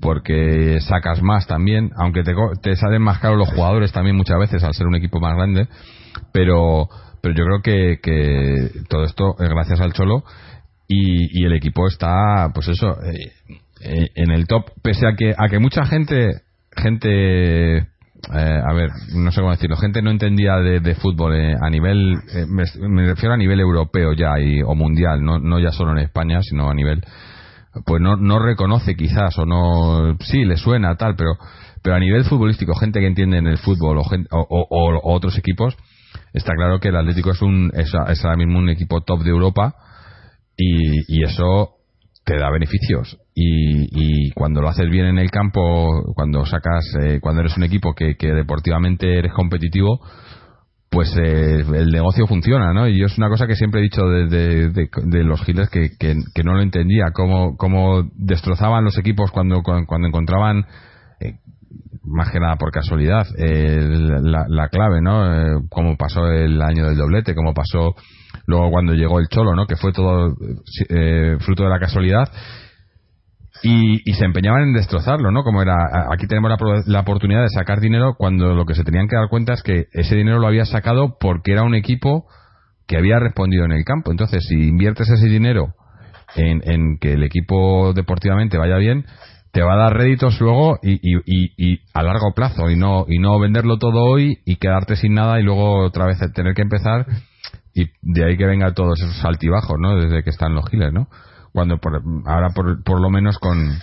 porque 0.00 0.78
sacas 0.80 1.20
más 1.20 1.48
también 1.48 1.90
aunque 1.96 2.22
te, 2.62 2.76
salen 2.76 3.02
más 3.02 3.18
caros 3.18 3.38
los 3.38 3.50
jugadores 3.50 3.92
también 3.92 4.16
muchas 4.16 4.38
veces 4.38 4.62
al 4.62 4.74
ser 4.74 4.86
un 4.86 4.94
equipo 4.94 5.18
más 5.18 5.34
grande 5.34 5.66
pero 6.32 6.88
pero 7.20 7.34
yo 7.34 7.44
creo 7.44 7.60
que, 7.60 7.98
que 8.00 8.70
todo 8.88 9.02
esto 9.02 9.34
es 9.40 9.48
gracias 9.48 9.80
al 9.80 9.92
Cholo 9.92 10.22
y, 10.86 11.42
y 11.42 11.44
el 11.44 11.54
equipo 11.54 11.88
está 11.88 12.50
pues 12.54 12.68
eso 12.68 13.02
eh, 13.02 13.32
en 13.82 14.30
el 14.30 14.46
top 14.46 14.66
pese 14.82 15.06
a 15.06 15.14
que 15.16 15.34
a 15.36 15.48
que 15.48 15.58
mucha 15.58 15.84
gente 15.86 16.42
gente 16.76 17.76
eh, 17.78 17.86
a 18.32 18.72
ver 18.74 18.90
no 19.14 19.32
sé 19.32 19.40
cómo 19.40 19.50
decirlo 19.52 19.76
gente 19.76 20.02
no 20.02 20.10
entendía 20.10 20.56
de, 20.56 20.80
de 20.80 20.94
fútbol 20.94 21.34
eh, 21.34 21.54
a 21.60 21.70
nivel 21.70 22.16
eh, 22.34 22.44
me, 22.46 23.06
refiero 23.06 23.34
a 23.34 23.38
nivel 23.38 23.60
europeo 23.60 24.12
ya 24.12 24.38
y, 24.38 24.62
o 24.62 24.74
mundial 24.74 25.24
no 25.24 25.38
no 25.38 25.58
ya 25.58 25.70
solo 25.72 25.92
en 25.92 25.98
España 25.98 26.42
sino 26.42 26.70
a 26.70 26.74
nivel 26.74 27.02
pues 27.86 28.00
no, 28.02 28.16
no 28.16 28.38
reconoce 28.38 28.94
quizás 28.96 29.38
o 29.38 29.46
no 29.46 30.16
sí 30.20 30.44
le 30.44 30.56
suena 30.56 30.96
tal 30.96 31.16
pero 31.16 31.32
pero 31.82 31.96
a 31.96 32.00
nivel 32.00 32.24
futbolístico 32.24 32.74
gente 32.74 33.00
que 33.00 33.06
entiende 33.06 33.38
en 33.38 33.46
el 33.46 33.56
fútbol 33.58 33.98
o, 33.98 34.04
gen- 34.04 34.26
o, 34.30 34.40
o- 34.40 34.66
o 34.98 35.14
otros 35.14 35.38
equipos 35.38 35.76
está 36.34 36.52
claro 36.54 36.78
que 36.80 36.88
el 36.88 36.96
Atlético 36.96 37.30
es 37.30 37.40
un 37.40 37.70
es, 37.74 37.90
es 38.08 38.24
ahora 38.24 38.36
mismo 38.36 38.58
un 38.58 38.68
equipo 38.68 39.00
top 39.00 39.22
de 39.22 39.30
Europa 39.30 39.74
y, 40.56 41.20
y 41.20 41.24
eso 41.24 41.79
te 42.24 42.36
da 42.38 42.50
beneficios 42.50 43.18
y, 43.34 44.26
y 44.28 44.30
cuando 44.32 44.60
lo 44.60 44.68
haces 44.68 44.88
bien 44.90 45.06
en 45.06 45.18
el 45.18 45.30
campo 45.30 46.12
cuando 46.14 46.44
sacas 46.46 46.84
eh, 47.02 47.18
cuando 47.20 47.40
eres 47.40 47.56
un 47.56 47.64
equipo 47.64 47.94
que, 47.94 48.16
que 48.16 48.28
deportivamente 48.32 49.18
eres 49.18 49.32
competitivo 49.32 50.00
pues 50.90 51.16
eh, 51.16 51.60
el 51.60 51.86
negocio 51.92 52.26
funciona, 52.26 52.72
¿no? 52.74 52.88
Y 52.88 53.02
es 53.04 53.16
una 53.16 53.28
cosa 53.28 53.46
que 53.46 53.54
siempre 53.54 53.80
he 53.80 53.84
dicho 53.84 54.02
de, 54.02 54.70
de- 54.70 55.24
los 55.24 55.40
giles 55.44 55.70
que, 55.70 55.90
que, 55.96 56.42
no 56.42 56.54
lo 56.54 56.62
entendía, 56.62 57.12
cómo, 57.14 57.56
cómo 57.56 58.02
destrozaban 58.16 58.82
los 58.84 58.98
equipos 58.98 59.30
cuando, 59.30 59.62
cuando, 59.62 59.86
cuando 59.86 60.08
encontraban, 60.08 60.66
eh, 61.20 61.34
más 62.02 62.30
que 62.32 62.40
nada 62.40 62.56
por 62.56 62.72
casualidad, 62.72 63.24
eh, 63.38 63.78
la, 63.80 64.46
la 64.48 64.68
clave, 64.68 65.00
¿no? 65.00 65.32
Eh, 65.32 65.62
como 65.68 65.96
pasó 65.96 66.26
el 66.26 66.60
año 66.60 66.86
del 66.88 66.96
doblete, 66.96 67.36
como 67.36 67.54
pasó 67.54 67.94
luego 68.46 68.70
cuando 68.70 68.94
llegó 68.94 69.18
el 69.20 69.28
Cholo, 69.28 69.54
¿no? 69.54 69.66
Que 69.66 69.76
fue 69.76 69.92
todo 69.92 70.34
eh, 70.88 71.36
fruto 71.40 71.64
de 71.64 71.70
la 71.70 71.78
casualidad 71.78 72.28
y, 73.62 74.00
y 74.10 74.14
se 74.14 74.24
empeñaban 74.24 74.62
en 74.62 74.72
destrozarlo, 74.72 75.30
¿no? 75.30 75.42
Como 75.42 75.60
era, 75.60 75.74
aquí 76.12 76.26
tenemos 76.26 76.50
la, 76.50 76.82
la 76.86 77.00
oportunidad 77.00 77.42
de 77.42 77.50
sacar 77.50 77.80
dinero 77.80 78.14
cuando 78.16 78.54
lo 78.54 78.64
que 78.64 78.74
se 78.74 78.84
tenían 78.84 79.08
que 79.08 79.16
dar 79.16 79.28
cuenta 79.28 79.52
es 79.52 79.62
que 79.62 79.86
ese 79.92 80.16
dinero 80.16 80.38
lo 80.38 80.46
había 80.46 80.64
sacado 80.64 81.16
porque 81.20 81.52
era 81.52 81.62
un 81.62 81.74
equipo 81.74 82.26
que 82.86 82.96
había 82.96 83.18
respondido 83.18 83.64
en 83.64 83.72
el 83.72 83.84
campo. 83.84 84.10
Entonces, 84.10 84.46
si 84.48 84.54
inviertes 84.54 85.08
ese 85.10 85.26
dinero 85.26 85.74
en, 86.36 86.62
en 86.64 86.98
que 86.98 87.12
el 87.12 87.22
equipo 87.22 87.92
deportivamente 87.92 88.56
vaya 88.56 88.76
bien, 88.76 89.04
te 89.52 89.62
va 89.62 89.74
a 89.74 89.78
dar 89.78 89.94
réditos 89.96 90.40
luego 90.40 90.78
y, 90.82 90.94
y- 91.02 91.52
y 91.56 91.80
a 91.92 92.02
largo 92.02 92.32
plazo 92.34 92.70
y 92.70 92.76
no 92.76 93.04
y 93.08 93.18
no 93.18 93.38
venderlo 93.40 93.78
todo 93.78 94.04
hoy 94.04 94.38
y 94.46 94.56
quedarte 94.56 94.94
sin 94.96 95.14
nada 95.14 95.40
y 95.40 95.42
luego 95.42 95.84
otra 95.84 96.06
vez 96.06 96.18
tener 96.34 96.54
que 96.54 96.62
empezar 96.62 97.04
y 97.74 97.86
de 98.02 98.24
ahí 98.24 98.36
que 98.36 98.46
venga 98.46 98.72
todos 98.74 99.00
esos 99.00 99.24
altibajos, 99.24 99.76
¿no? 99.78 99.96
Desde 99.96 100.22
que 100.22 100.30
están 100.30 100.54
los 100.54 100.68
giles, 100.68 100.92
¿no? 100.92 101.08
Cuando 101.52 101.78
por, 101.78 102.02
ahora 102.26 102.48
por, 102.54 102.82
por 102.82 103.00
lo 103.00 103.10
menos 103.10 103.38
con, 103.38 103.78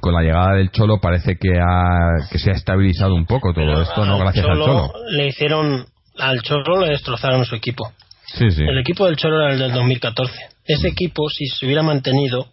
con 0.00 0.14
la 0.14 0.22
llegada 0.22 0.54
del 0.54 0.70
Cholo 0.70 1.00
parece 1.00 1.36
que 1.36 1.58
ha, 1.58 2.28
que 2.30 2.38
se 2.38 2.50
ha 2.50 2.54
estabilizado 2.54 3.14
un 3.14 3.26
poco 3.26 3.52
todo 3.52 3.82
esto, 3.82 4.04
¿no? 4.04 4.18
Gracias 4.18 4.46
al 4.46 4.58
Cholo. 4.58 4.92
Le 5.10 5.28
hicieron, 5.28 5.86
al 6.18 6.42
Cholo 6.42 6.80
le 6.80 6.90
destrozaron 6.90 7.44
su 7.44 7.54
equipo. 7.54 7.92
Sí, 8.26 8.50
sí. 8.50 8.62
El 8.62 8.78
equipo 8.78 9.06
del 9.06 9.16
Cholo 9.16 9.40
era 9.42 9.52
el 9.52 9.58
del 9.58 9.72
2014. 9.72 10.32
Ese 10.64 10.88
equipo, 10.88 11.28
si 11.28 11.46
se 11.46 11.66
hubiera 11.66 11.82
mantenido, 11.82 12.46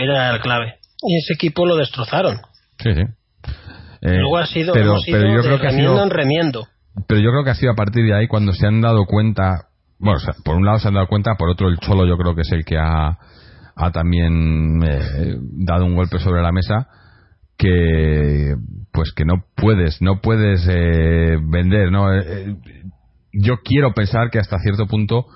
era 0.00 0.30
el 0.34 0.40
clave. 0.40 0.78
Y 1.02 1.18
ese 1.18 1.34
equipo 1.34 1.66
lo 1.66 1.76
destrozaron. 1.76 2.40
Sí, 2.82 2.94
sí. 2.94 3.02
Eh, 4.00 4.16
Luego 4.16 4.38
ha 4.38 4.46
sido, 4.46 4.72
pero, 4.72 4.92
hemos 4.92 5.08
ido 5.08 5.18
pero 5.18 5.34
yo 5.34 5.42
creo 5.42 5.60
que 5.60 5.66
ha 5.66 5.70
sido 5.70 6.02
en 6.02 6.10
remiendo. 6.10 6.66
Pero 7.06 7.20
yo 7.20 7.30
creo 7.30 7.44
que 7.44 7.50
ha 7.50 7.54
sido 7.54 7.72
a 7.72 7.76
partir 7.76 8.04
de 8.04 8.14
ahí 8.14 8.26
cuando 8.28 8.52
se 8.52 8.66
han 8.66 8.80
dado 8.80 9.04
cuenta, 9.06 9.68
bueno, 9.98 10.16
o 10.16 10.20
sea, 10.20 10.34
por 10.44 10.56
un 10.56 10.64
lado 10.64 10.78
se 10.78 10.88
han 10.88 10.94
dado 10.94 11.06
cuenta, 11.06 11.34
por 11.36 11.48
otro 11.50 11.68
el 11.68 11.78
Cholo 11.78 12.06
yo 12.06 12.16
creo 12.16 12.34
que 12.34 12.42
es 12.42 12.52
el 12.52 12.64
que 12.64 12.78
ha, 12.78 13.18
ha 13.76 13.90
también 13.92 14.80
eh, 14.82 15.36
dado 15.40 15.84
un 15.84 15.94
golpe 15.94 16.18
sobre 16.18 16.42
la 16.42 16.52
mesa 16.52 16.88
que 17.56 18.54
pues 18.92 19.12
que 19.14 19.24
no 19.24 19.44
puedes, 19.56 20.00
no 20.00 20.20
puedes 20.20 20.66
eh, 20.70 21.36
vender, 21.50 21.90
¿no? 21.90 22.12
Eh, 22.14 22.22
eh, 22.26 22.56
yo 23.32 23.58
quiero 23.64 23.92
pensar 23.94 24.30
que 24.30 24.38
hasta 24.38 24.58
cierto 24.58 24.86
punto 24.86 25.26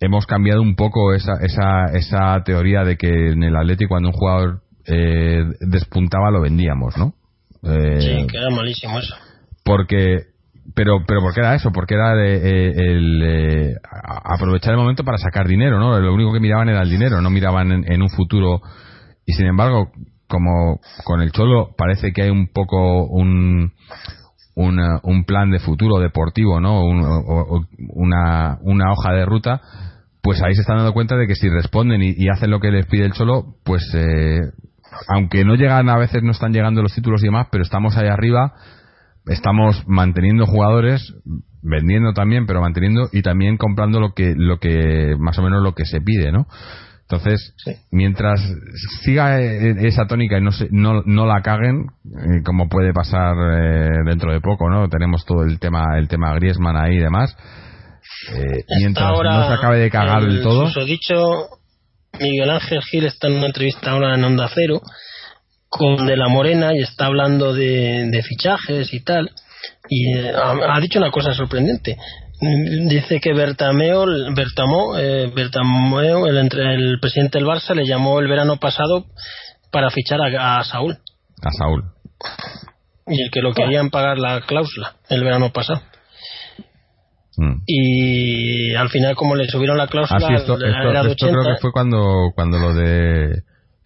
hemos 0.00 0.26
cambiado 0.26 0.62
un 0.62 0.76
poco 0.76 1.12
esa, 1.14 1.32
esa, 1.42 1.86
esa 1.92 2.42
teoría 2.44 2.84
de 2.84 2.96
que 2.96 3.30
en 3.32 3.42
el 3.42 3.56
Atlético 3.56 3.90
cuando 3.90 4.08
un 4.10 4.14
jugador 4.14 4.60
eh, 4.86 5.44
despuntaba 5.60 6.30
lo 6.30 6.40
vendíamos, 6.40 6.96
¿no? 6.96 7.14
Eh, 7.64 8.00
Sí, 8.00 8.26
que 8.28 8.38
era 8.38 8.50
malísimo 8.50 8.98
eso. 9.00 9.14
porque 9.64 10.26
pero 10.74 10.98
pero 11.06 11.20
porque 11.20 11.40
era 11.40 11.54
eso 11.54 11.70
porque 11.72 11.94
era 11.94 12.14
de, 12.14 12.36
eh, 12.36 12.72
el 12.76 13.22
eh, 13.24 13.74
aprovechar 14.24 14.72
el 14.72 14.78
momento 14.78 15.04
para 15.04 15.18
sacar 15.18 15.46
dinero 15.48 15.78
no 15.78 15.98
lo 15.98 16.14
único 16.14 16.32
que 16.32 16.40
miraban 16.40 16.68
era 16.68 16.82
el 16.82 16.90
dinero 16.90 17.20
no 17.20 17.30
miraban 17.30 17.72
en, 17.72 17.92
en 17.92 18.02
un 18.02 18.10
futuro. 18.10 18.60
Y 19.26 19.32
sin 19.34 19.46
embargo 19.46 19.90
como 20.28 20.80
con 21.04 21.20
el 21.22 21.32
cholo 21.32 21.70
parece 21.76 22.12
que 22.12 22.22
hay 22.22 22.30
un 22.30 22.48
poco 22.52 23.04
un 23.06 23.72
una- 24.54 25.00
un 25.04 25.24
plan 25.24 25.50
de 25.50 25.58
futuro 25.60 25.98
deportivo 26.00 26.60
no 26.60 26.84
Un- 26.84 27.04
o- 27.04 27.64
una 27.94 28.58
una 28.62 28.92
hoja 28.92 29.12
de 29.12 29.24
ruta 29.24 29.60
pues 30.22 30.42
ahí 30.42 30.54
se 30.54 30.62
están 30.62 30.76
dando 30.78 30.92
cuenta 30.92 31.16
de 31.16 31.26
que 31.26 31.34
si 31.34 31.48
responden 31.48 32.02
y, 32.02 32.12
y 32.16 32.28
hacen 32.28 32.50
lo 32.50 32.60
que 32.60 32.70
les 32.70 32.86
pide 32.86 33.04
el 33.06 33.12
cholo 33.12 33.54
pues 33.64 33.82
eh, 33.94 34.40
aunque 35.14 35.44
no 35.44 35.54
llegan 35.54 35.88
a 35.88 35.96
veces 35.96 36.22
no 36.22 36.32
están 36.32 36.52
llegando 36.52 36.82
los 36.82 36.92
títulos 36.94 37.22
y 37.22 37.26
demás 37.26 37.46
pero 37.50 37.62
estamos 37.62 37.96
ahí 37.96 38.08
arriba 38.08 38.52
estamos 39.28 39.82
manteniendo 39.86 40.46
jugadores 40.46 41.14
vendiendo 41.62 42.12
también 42.12 42.46
pero 42.46 42.60
manteniendo 42.60 43.08
y 43.12 43.22
también 43.22 43.56
comprando 43.56 44.00
lo 44.00 44.12
que 44.14 44.34
lo 44.36 44.58
que 44.58 45.16
más 45.18 45.38
o 45.38 45.42
menos 45.42 45.62
lo 45.62 45.74
que 45.74 45.84
se 45.84 46.00
pide 46.00 46.30
no 46.32 46.46
entonces 47.02 47.54
mientras 47.90 48.40
siga 49.02 49.40
eh, 49.40 49.74
esa 49.86 50.06
tónica 50.06 50.38
y 50.38 50.42
no 50.42 50.52
se- 50.52 50.68
no, 50.70 51.02
no 51.04 51.26
la 51.26 51.40
caguen 51.42 51.86
eh, 52.04 52.42
como 52.44 52.68
puede 52.68 52.92
pasar 52.92 53.34
eh, 53.54 53.90
dentro 54.06 54.32
de 54.32 54.40
poco 54.40 54.68
no 54.70 54.88
tenemos 54.88 55.24
todo 55.24 55.42
el 55.42 55.58
tema 55.58 55.98
el 55.98 56.06
tema 56.08 56.34
Griezmann 56.34 56.76
ahí 56.76 56.96
y 56.96 57.00
demás 57.00 57.36
eh, 58.34 58.64
mientras 58.78 59.06
Ahora, 59.06 59.36
no 59.36 59.46
se 59.48 59.54
acabe 59.54 59.78
de 59.78 59.90
cagar 59.90 60.22
el 60.22 60.34
del 60.34 60.42
todo. 60.42 60.66
susodicho 60.66 61.48
Miguel 62.20 62.50
Ángel 62.50 62.80
Gil 62.82 63.04
está 63.06 63.28
en 63.28 63.34
una 63.36 63.46
entrevista 63.46 63.90
ahora 63.90 64.14
en 64.14 64.24
Onda 64.24 64.48
Cero 64.54 64.80
con 65.68 66.06
De 66.06 66.16
la 66.16 66.28
Morena 66.28 66.72
y 66.74 66.80
está 66.80 67.06
hablando 67.06 67.52
de, 67.52 68.08
de 68.10 68.22
fichajes 68.22 68.92
y 68.92 69.00
tal. 69.04 69.30
Y 69.88 70.16
eh, 70.18 70.32
ha, 70.34 70.76
ha 70.76 70.80
dicho 70.80 70.98
una 70.98 71.10
cosa 71.10 71.34
sorprendente. 71.34 71.96
Dice 72.88 73.18
que 73.20 73.32
Bertameo, 73.34 74.06
Bertamo, 74.34 74.96
eh, 74.96 75.30
Bertameo 75.34 76.26
el, 76.26 76.38
entre 76.38 76.72
el 76.74 77.00
presidente 77.00 77.38
del 77.38 77.48
Barça, 77.48 77.74
le 77.74 77.84
llamó 77.84 78.20
el 78.20 78.28
verano 78.28 78.58
pasado 78.58 79.06
para 79.72 79.90
fichar 79.90 80.20
a, 80.20 80.58
a 80.58 80.64
Saúl. 80.64 80.96
A 81.42 81.50
Saúl. 81.50 81.84
Y 83.08 83.22
el 83.24 83.30
que 83.32 83.40
lo 83.40 83.52
querían 83.54 83.90
pagar 83.90 84.18
la 84.18 84.40
cláusula 84.42 84.94
el 85.08 85.24
verano 85.24 85.50
pasado. 85.52 85.80
Mm. 87.36 87.62
Y 87.66 88.74
al 88.74 88.88
final, 88.88 89.14
como 89.16 89.34
le 89.36 89.46
subieron 89.48 89.76
la 89.76 89.84
Ah, 89.84 89.88
cláusula, 89.88 90.20
sí, 90.28 90.34
esto, 90.34 90.56
era 90.58 90.68
esto- 90.70 91.02
de 91.08 91.10
esto 91.12 91.26
80, 91.26 91.40
creo 91.42 91.54
que 91.54 91.60
fue 91.60 91.72
cuando, 91.72 92.30
cuando 92.34 92.58
lo 92.58 92.74
de 92.74 93.42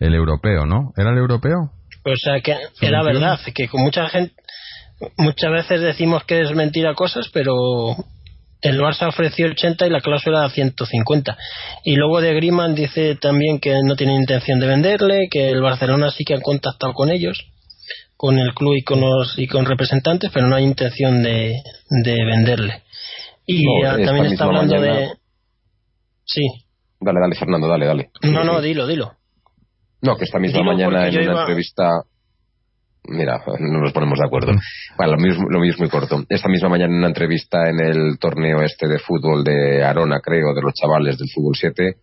el 0.06 0.14
europeo, 0.14 0.66
¿no? 0.66 0.92
¿Era 0.96 1.10
el 1.10 1.18
europeo? 1.18 1.70
O 2.04 2.16
sea 2.16 2.40
que 2.40 2.56
¿Se 2.74 2.86
era 2.86 3.02
verdad, 3.02 3.38
que 3.54 3.68
con 3.68 3.82
mucha 3.82 4.08
gente, 4.08 4.34
muchas 5.18 5.50
veces 5.52 5.80
decimos 5.80 6.24
que 6.24 6.40
es 6.40 6.52
mentira 6.54 6.94
cosas, 6.94 7.28
pero 7.32 7.54
el 8.60 8.80
Barça 8.80 9.08
ofreció 9.08 9.46
80 9.48 9.86
y 9.86 9.90
la 9.90 10.00
cláusula 10.00 10.40
era 10.40 10.50
150. 10.50 11.36
Y 11.84 11.96
luego 11.96 12.20
de 12.20 12.34
Griezmann 12.34 12.74
dice 12.74 13.16
también 13.16 13.58
que 13.60 13.74
no 13.84 13.96
tiene 13.96 14.14
intención 14.14 14.58
de 14.60 14.66
venderle, 14.66 15.28
que 15.30 15.50
el 15.50 15.60
Barcelona 15.62 16.10
sí 16.10 16.24
que 16.24 16.34
han 16.34 16.40
contactado 16.40 16.92
con 16.92 17.10
ellos, 17.10 17.38
con 18.16 18.38
el 18.38 18.54
club 18.54 18.74
y 18.76 18.82
con 18.84 19.00
los 19.00 19.38
y 19.38 19.46
con 19.48 19.64
representantes, 19.66 20.30
pero 20.32 20.46
no 20.46 20.56
hay 20.56 20.64
intención 20.64 21.22
de, 21.22 21.54
de 22.04 22.24
venderle. 22.24 22.82
Y 23.46 23.64
No, 23.64 24.04
también 24.04 24.26
está 24.26 24.44
hablando 24.44 24.74
mañana- 24.76 24.96
de 24.98 25.08
Sí, 26.24 26.42
Dale, 27.00 27.18
dale, 27.20 27.34
Fernando, 27.34 27.68
dale, 27.68 27.86
dale. 27.86 28.10
no, 28.22 28.44
no, 28.44 28.60
dilo, 28.60 28.86
dilo. 28.86 29.12
No, 30.02 30.16
que 30.16 30.24
esta 30.24 30.38
misma 30.38 30.58
Dilo 30.60 30.72
mañana 30.72 31.08
en 31.08 31.14
una 31.14 31.22
iba- 31.24 31.40
entrevista. 31.42 31.90
Mira, 33.04 33.42
no 33.58 33.80
nos 33.80 33.92
ponemos 33.92 34.18
de 34.18 34.24
acuerdo. 34.26 34.52
Vale, 34.96 35.12
lo 35.12 35.18
mismo, 35.18 35.48
lo 35.50 35.58
mismo 35.58 35.84
y 35.84 35.88
corto. 35.88 36.22
Esta 36.28 36.48
misma 36.48 36.68
mañana 36.68 36.92
en 36.92 36.98
una 36.98 37.08
entrevista 37.08 37.68
en 37.68 37.80
el 37.80 38.18
torneo 38.18 38.62
este 38.62 38.86
de 38.86 38.98
fútbol 39.00 39.42
de 39.42 39.82
Arona, 39.82 40.20
creo, 40.22 40.54
de 40.54 40.62
los 40.62 40.72
chavales 40.74 41.18
del 41.18 41.28
fútbol 41.34 41.54
7, 41.56 41.96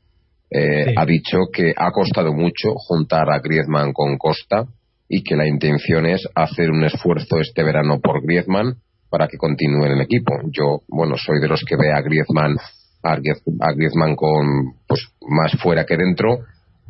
eh, 0.52 0.86
Sí. 0.88 0.93
ha 0.97 1.06
dicho 1.06 1.38
que 1.54 1.74
ha 1.76 1.91
costado 1.91 2.34
mucho 2.34 2.74
juntar 2.76 3.30
a 3.32 3.39
Griezmann 3.39 3.93
con 3.93 4.18
Costa 4.18 4.66
y 5.08 5.24
que 5.24 5.36
la 5.38 5.47
intención 5.47 6.06
es 6.06 6.28
hacer 6.36 6.70
un 6.70 6.84
esfuerzo 6.84 7.39
este 7.39 7.64
verano 7.64 8.00
por 8.02 8.22
Griezmann 8.22 8.76
para 9.10 9.28
que 9.28 9.38
continúe 9.38 9.86
en 9.86 9.91
el 9.93 10.02
equipo. 10.02 10.34
Yo, 10.52 10.82
bueno, 10.89 11.16
soy 11.18 11.39
de 11.39 11.47
los 11.47 11.64
que 11.66 11.78
ve 11.78 11.91
a 11.93 12.02
Griezmann, 12.02 12.58
a 13.04 13.16
Griez- 13.16 13.41
a 13.62 13.72
Griezmann 13.74 14.16
con, 14.16 14.74
pues, 14.88 15.02
más 15.30 15.54
fuera 15.62 15.86
que 15.86 15.95
dentro. 15.95 16.39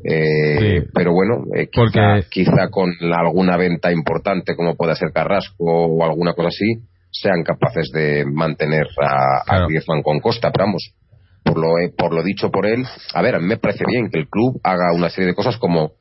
Eh, 0.04 0.80
Sí. 0.82 0.90
Pero 0.94 1.12
bueno, 1.14 1.46
eh, 1.56 1.68
quizá, 1.72 1.82
Porque- 2.16 2.28
quizá 2.30 2.70
con 2.70 2.92
alguna 3.14 3.58
venta 3.58 3.92
importante 3.92 4.56
como 4.56 4.76
pueda 4.76 4.96
ser 4.96 5.12
Carrasco 5.14 5.56
o 5.60 6.04
alguna 6.04 6.34
cosa 6.34 6.50
así, 6.50 6.84
sean 7.12 7.44
capaces 7.44 7.90
de 7.94 8.24
mantener 8.26 8.86
a, 9.02 9.42
a 9.42 9.44
Claro. 9.46 9.68
Griezmann 9.68 10.02
con 10.04 10.20
Costa, 10.20 10.52
pero 10.52 10.66
vamos, 10.66 10.94
por 11.44 11.58
lo, 11.58 11.80
eh, 11.80 11.92
por 11.98 12.14
lo 12.14 12.22
dicho 12.24 12.50
por 12.52 12.66
él, 12.66 12.84
a 13.14 13.22
ver, 13.22 13.36
a 13.36 13.40
mí 13.40 13.46
me 13.48 13.58
parece 13.58 13.84
bien 13.88 14.10
que 14.12 14.20
el 14.20 14.30
club 14.30 14.60
haga 14.64 14.94
una 14.96 15.10
serie 15.10 15.28
de 15.30 15.36
cosas 15.36 15.58
como 15.58 15.94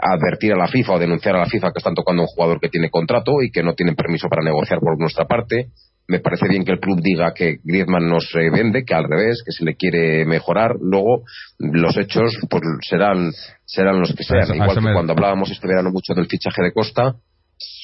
advertir 0.00 0.52
a 0.52 0.56
la 0.56 0.68
FIFA 0.68 0.94
o 0.94 0.98
denunciar 0.98 1.36
a 1.36 1.40
la 1.40 1.46
FIFA 1.46 1.68
que 1.72 1.78
están 1.78 1.94
tocando 1.94 2.22
a 2.22 2.24
un 2.24 2.28
jugador 2.28 2.60
que 2.60 2.68
tiene 2.68 2.88
contrato 2.90 3.42
y 3.42 3.50
que 3.50 3.62
no 3.62 3.74
tienen 3.74 3.94
permiso 3.94 4.28
para 4.28 4.42
negociar 4.42 4.78
por 4.80 4.98
nuestra 4.98 5.26
parte. 5.26 5.66
Me 6.08 6.18
parece 6.18 6.48
bien 6.48 6.64
que 6.64 6.72
el 6.72 6.80
club 6.80 7.00
diga 7.00 7.32
que 7.34 7.58
Griezmann 7.62 8.08
no 8.08 8.20
se 8.20 8.50
vende, 8.50 8.84
que 8.84 8.94
al 8.94 9.04
revés, 9.08 9.42
que 9.46 9.52
se 9.52 9.64
le 9.64 9.76
quiere 9.76 10.24
mejorar. 10.26 10.72
Luego, 10.80 11.22
los 11.58 11.96
hechos 11.96 12.36
pues 12.50 12.62
serán 12.88 13.30
serán 13.64 14.00
los 14.00 14.14
que 14.14 14.24
sean. 14.24 14.54
Igual 14.54 14.74
que 14.76 14.92
cuando 14.92 15.12
hablábamos 15.12 15.50
este 15.50 15.66
verano 15.68 15.90
mucho 15.90 16.12
del 16.14 16.26
fichaje 16.26 16.62
de 16.62 16.72
Costa, 16.72 17.14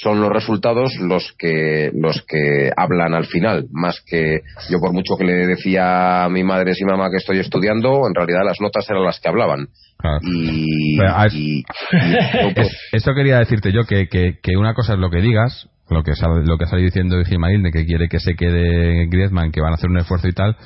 son 0.00 0.20
los 0.20 0.30
resultados 0.32 0.96
los 1.00 1.32
que 1.38 1.92
los 1.94 2.22
que 2.26 2.70
hablan 2.76 3.14
al 3.14 3.26
final 3.26 3.66
más 3.70 4.02
que 4.04 4.40
yo 4.68 4.80
por 4.80 4.92
mucho 4.92 5.14
que 5.16 5.24
le 5.24 5.46
decía 5.46 6.24
a 6.24 6.28
mi 6.28 6.42
madre 6.42 6.72
y 6.76 6.84
mamá 6.84 7.10
que 7.10 7.18
estoy 7.18 7.38
estudiando 7.38 8.02
en 8.08 8.14
realidad 8.14 8.40
las 8.44 8.60
notas 8.60 8.88
eran 8.90 9.04
las 9.04 9.20
que 9.20 9.28
hablaban 9.28 9.68
Claro. 9.98 10.18
y, 10.22 10.96
y- 11.32 11.62
pues, 12.54 12.68
Es- 12.92 13.04
quería 13.04 13.38
decirte 13.38 13.72
yo, 13.72 13.84
que, 13.84 14.08
que, 14.08 14.38
que 14.42 14.56
una 14.56 14.74
cosa 14.74 14.94
es 14.94 14.98
lo 14.98 15.10
que 15.10 15.20
digas, 15.20 15.68
lo 15.90 16.02
que, 16.02 16.14
sal- 16.14 16.44
lo 16.44 16.56
que 16.58 16.64
ha 16.64 16.68
salido 16.68 16.86
diciendo 16.86 17.16
Gimail, 17.24 17.62
de 17.62 17.70
que 17.70 17.84
quiere 17.86 18.08
que 18.08 18.20
se 18.20 18.34
quede 18.34 19.06
Griezmann, 19.06 19.50
que 19.52 19.60
van 19.60 19.72
a 19.72 19.74
hacer 19.74 19.90
un 19.90 19.98
esfuerzo 19.98 20.28
y 20.28 20.32
tal, 20.32 20.56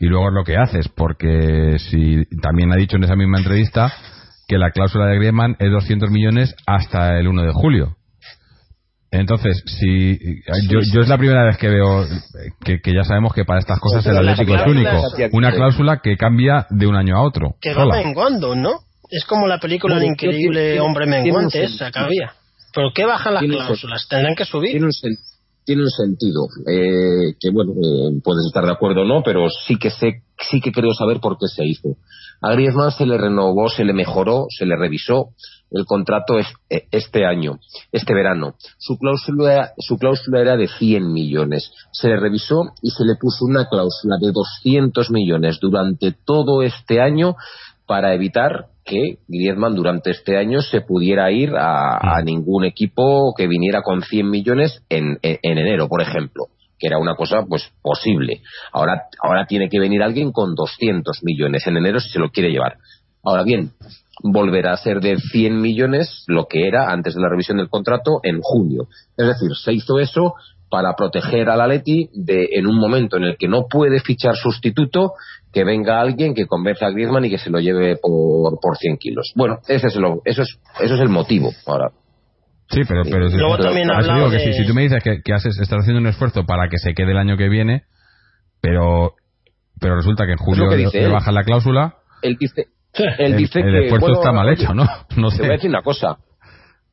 y 0.00 0.06
luego 0.06 0.28
es 0.28 0.34
lo 0.34 0.44
que 0.44 0.56
haces, 0.56 0.88
porque 0.88 1.76
si 1.78 2.24
también 2.40 2.72
ha 2.72 2.76
dicho 2.76 2.96
en 2.96 3.04
esa 3.04 3.16
misma 3.16 3.38
entrevista 3.38 3.92
que 4.48 4.58
la 4.58 4.70
cláusula 4.70 5.06
de 5.06 5.16
Griezmann 5.16 5.56
es 5.58 5.70
200 5.70 6.10
millones 6.10 6.54
hasta 6.66 7.18
el 7.18 7.28
1 7.28 7.42
de 7.42 7.52
julio. 7.52 7.96
Entonces, 9.10 9.62
si 9.66 10.18
yo, 10.70 10.78
yo 10.90 11.02
es 11.02 11.08
la 11.08 11.18
primera 11.18 11.44
vez 11.44 11.58
que 11.58 11.68
veo 11.68 12.06
que, 12.64 12.80
que 12.80 12.94
ya 12.94 13.04
sabemos 13.04 13.34
que 13.34 13.44
para 13.44 13.58
estas 13.60 13.78
cosas 13.78 14.06
el 14.06 14.16
Atlético 14.16 14.54
es 14.54 14.66
único. 14.66 14.90
Una 15.32 15.52
cláusula 15.52 16.00
que 16.02 16.16
cambia 16.16 16.66
de 16.70 16.86
un 16.86 16.96
año 16.96 17.16
a 17.18 17.22
otro. 17.22 17.56
Que 17.60 17.74
va 17.74 17.82
sola. 17.82 17.96
menguando, 18.02 18.54
¿no? 18.54 18.70
Es 19.10 19.26
como 19.26 19.46
la 19.46 19.58
película 19.58 19.98
El 19.98 20.04
increíble 20.04 20.80
hombre 20.80 21.06
menguante 21.06 21.62
esa 21.62 21.90
que 21.90 21.98
había. 21.98 22.32
¿Por 22.72 22.92
qué 22.92 23.04
bajan 23.04 23.34
las 23.34 23.42
cláusulas? 23.44 24.06
¿Tendrán 24.08 24.34
que 24.34 24.44
subir? 24.44 24.70
tiene 24.72 24.86
un, 24.86 24.92
sen- 24.92 25.18
tiene 25.64 25.82
un 25.82 25.90
sentido 25.90 26.46
eh, 26.66 27.34
que 27.38 27.50
bueno 27.50 27.72
eh, 27.72 28.20
puedes 28.24 28.46
estar 28.46 28.64
de 28.64 28.72
acuerdo 28.72 29.02
o 29.02 29.04
no 29.04 29.22
pero 29.22 29.46
sí 29.48 29.76
que 29.76 29.90
sé 29.90 30.22
sí 30.50 30.60
que 30.60 30.72
creo 30.72 30.92
saber 30.92 31.20
por 31.20 31.38
qué 31.38 31.46
se 31.46 31.64
hizo 31.64 31.90
a 32.40 32.50
Griezmann 32.52 32.90
se 32.90 33.06
le 33.06 33.16
renovó 33.16 33.68
se 33.68 33.84
le 33.84 33.92
mejoró 33.92 34.46
se 34.48 34.66
le 34.66 34.74
revisó 34.76 35.28
el 35.70 35.84
contrato 35.86 36.36
es, 36.38 36.48
eh, 36.68 36.86
este 36.90 37.24
año 37.24 37.60
este 37.92 38.12
verano 38.12 38.54
su 38.78 38.98
cláusula 38.98 39.70
su 39.78 39.98
cláusula 39.98 40.40
era 40.40 40.56
de 40.56 40.66
100 40.66 41.12
millones 41.12 41.70
se 41.92 42.08
le 42.08 42.18
revisó 42.18 42.64
y 42.82 42.90
se 42.90 43.04
le 43.04 43.14
puso 43.14 43.44
una 43.44 43.68
cláusula 43.68 44.16
de 44.20 44.32
200 44.32 45.10
millones 45.12 45.58
durante 45.60 46.12
todo 46.24 46.62
este 46.62 47.00
año 47.00 47.36
para 47.86 48.14
evitar 48.14 48.66
que 48.84 49.18
Griezmann 49.28 49.74
durante 49.74 50.10
este 50.10 50.36
año 50.36 50.60
se 50.60 50.80
pudiera 50.80 51.30
ir 51.30 51.54
a, 51.56 52.16
a 52.16 52.22
ningún 52.22 52.64
equipo 52.64 53.32
que 53.36 53.46
viniera 53.46 53.82
con 53.82 54.02
100 54.02 54.28
millones 54.28 54.82
en, 54.88 55.18
en- 55.22 55.38
en 55.42 55.58
enero, 55.58 55.88
por 55.88 56.02
ejemplo, 56.02 56.46
que 56.78 56.88
era 56.88 56.98
una 56.98 57.14
cosa 57.14 57.44
pues 57.48 57.70
posible. 57.82 58.42
Ahora, 58.72 59.02
ahora 59.22 59.46
tiene 59.46 59.68
que 59.68 59.78
venir 59.78 60.02
alguien 60.02 60.32
con 60.32 60.54
200 60.54 61.20
millones 61.22 61.66
en 61.66 61.76
enero 61.76 62.00
si 62.00 62.10
se 62.10 62.18
lo 62.18 62.30
quiere 62.30 62.50
llevar. 62.50 62.76
Ahora 63.24 63.44
bien, 63.44 63.70
volverá 64.24 64.72
a 64.72 64.76
ser 64.76 65.00
de 65.00 65.16
100 65.16 65.60
millones 65.60 66.24
lo 66.26 66.46
que 66.46 66.66
era 66.66 66.90
antes 66.90 67.14
de 67.14 67.20
la 67.20 67.28
revisión 67.28 67.58
del 67.58 67.68
contrato 67.68 68.18
en 68.24 68.40
junio. 68.42 68.88
Es 69.16 69.26
decir, 69.28 69.50
se 69.54 69.72
hizo 69.72 70.00
eso 70.00 70.34
para 70.68 70.94
proteger 70.96 71.50
al 71.50 71.60
Atleti 71.60 72.08
de 72.14 72.48
en 72.52 72.66
un 72.66 72.78
momento 72.80 73.16
en 73.18 73.24
el 73.24 73.36
que 73.36 73.46
no 73.46 73.66
puede 73.70 74.00
fichar 74.00 74.34
sustituto 74.36 75.12
que 75.52 75.64
venga 75.64 76.00
alguien 76.00 76.34
que 76.34 76.46
convenza 76.46 76.86
a 76.86 76.90
Griezmann 76.90 77.24
y 77.24 77.30
que 77.30 77.38
se 77.38 77.50
lo 77.50 77.58
lleve 77.60 77.96
por, 77.96 78.58
por 78.60 78.76
100 78.78 78.96
kilos. 78.96 79.32
Bueno, 79.36 79.58
ese 79.68 79.86
es 79.88 79.96
lo, 79.96 80.22
eso 80.24 80.42
es 80.42 80.58
eso 80.80 80.94
es 80.94 81.00
el 81.00 81.08
motivo 81.10 81.50
ahora. 81.66 81.90
Sí, 82.70 82.80
pero, 82.88 83.02
pero 83.04 83.28
Sí. 83.28 83.36
Luego 83.36 83.58
también 83.58 83.86
digo 83.88 84.30
que 84.30 84.36
de- 84.38 84.52
si, 84.54 84.62
si 84.62 84.66
tú 84.66 84.72
me 84.74 84.82
dices 84.82 85.02
que, 85.04 85.20
que 85.22 85.32
haces, 85.34 85.58
estás 85.60 85.80
haciendo 85.80 86.00
un 86.00 86.06
esfuerzo 86.06 86.44
para 86.46 86.68
que 86.68 86.78
se 86.78 86.94
quede 86.94 87.10
el 87.12 87.18
año 87.18 87.36
que 87.36 87.48
viene, 87.50 87.82
pero 88.60 89.14
pero 89.80 89.96
resulta 89.96 90.24
que 90.26 90.32
en 90.32 90.38
julio 90.38 90.68
que 90.70 90.76
le, 90.76 90.84
dice 90.84 90.98
le 91.00 91.06
él. 91.06 91.12
bajan 91.12 91.34
la 91.34 91.42
cláusula, 91.42 91.96
Él 92.22 92.36
dice 92.38 92.68
él 92.94 93.32
el, 93.32 93.36
dice 93.36 93.60
el 93.60 93.72
que 93.72 93.84
esfuerzo 93.84 94.06
bueno, 94.06 94.20
está 94.20 94.32
mal 94.32 94.48
hecho, 94.48 94.72
¿no? 94.74 94.84
No 95.16 95.28
Te 95.30 95.36
voy 95.38 95.46
a 95.46 95.48
sé. 95.48 95.52
decir 95.52 95.70
una 95.70 95.82
cosa. 95.82 96.16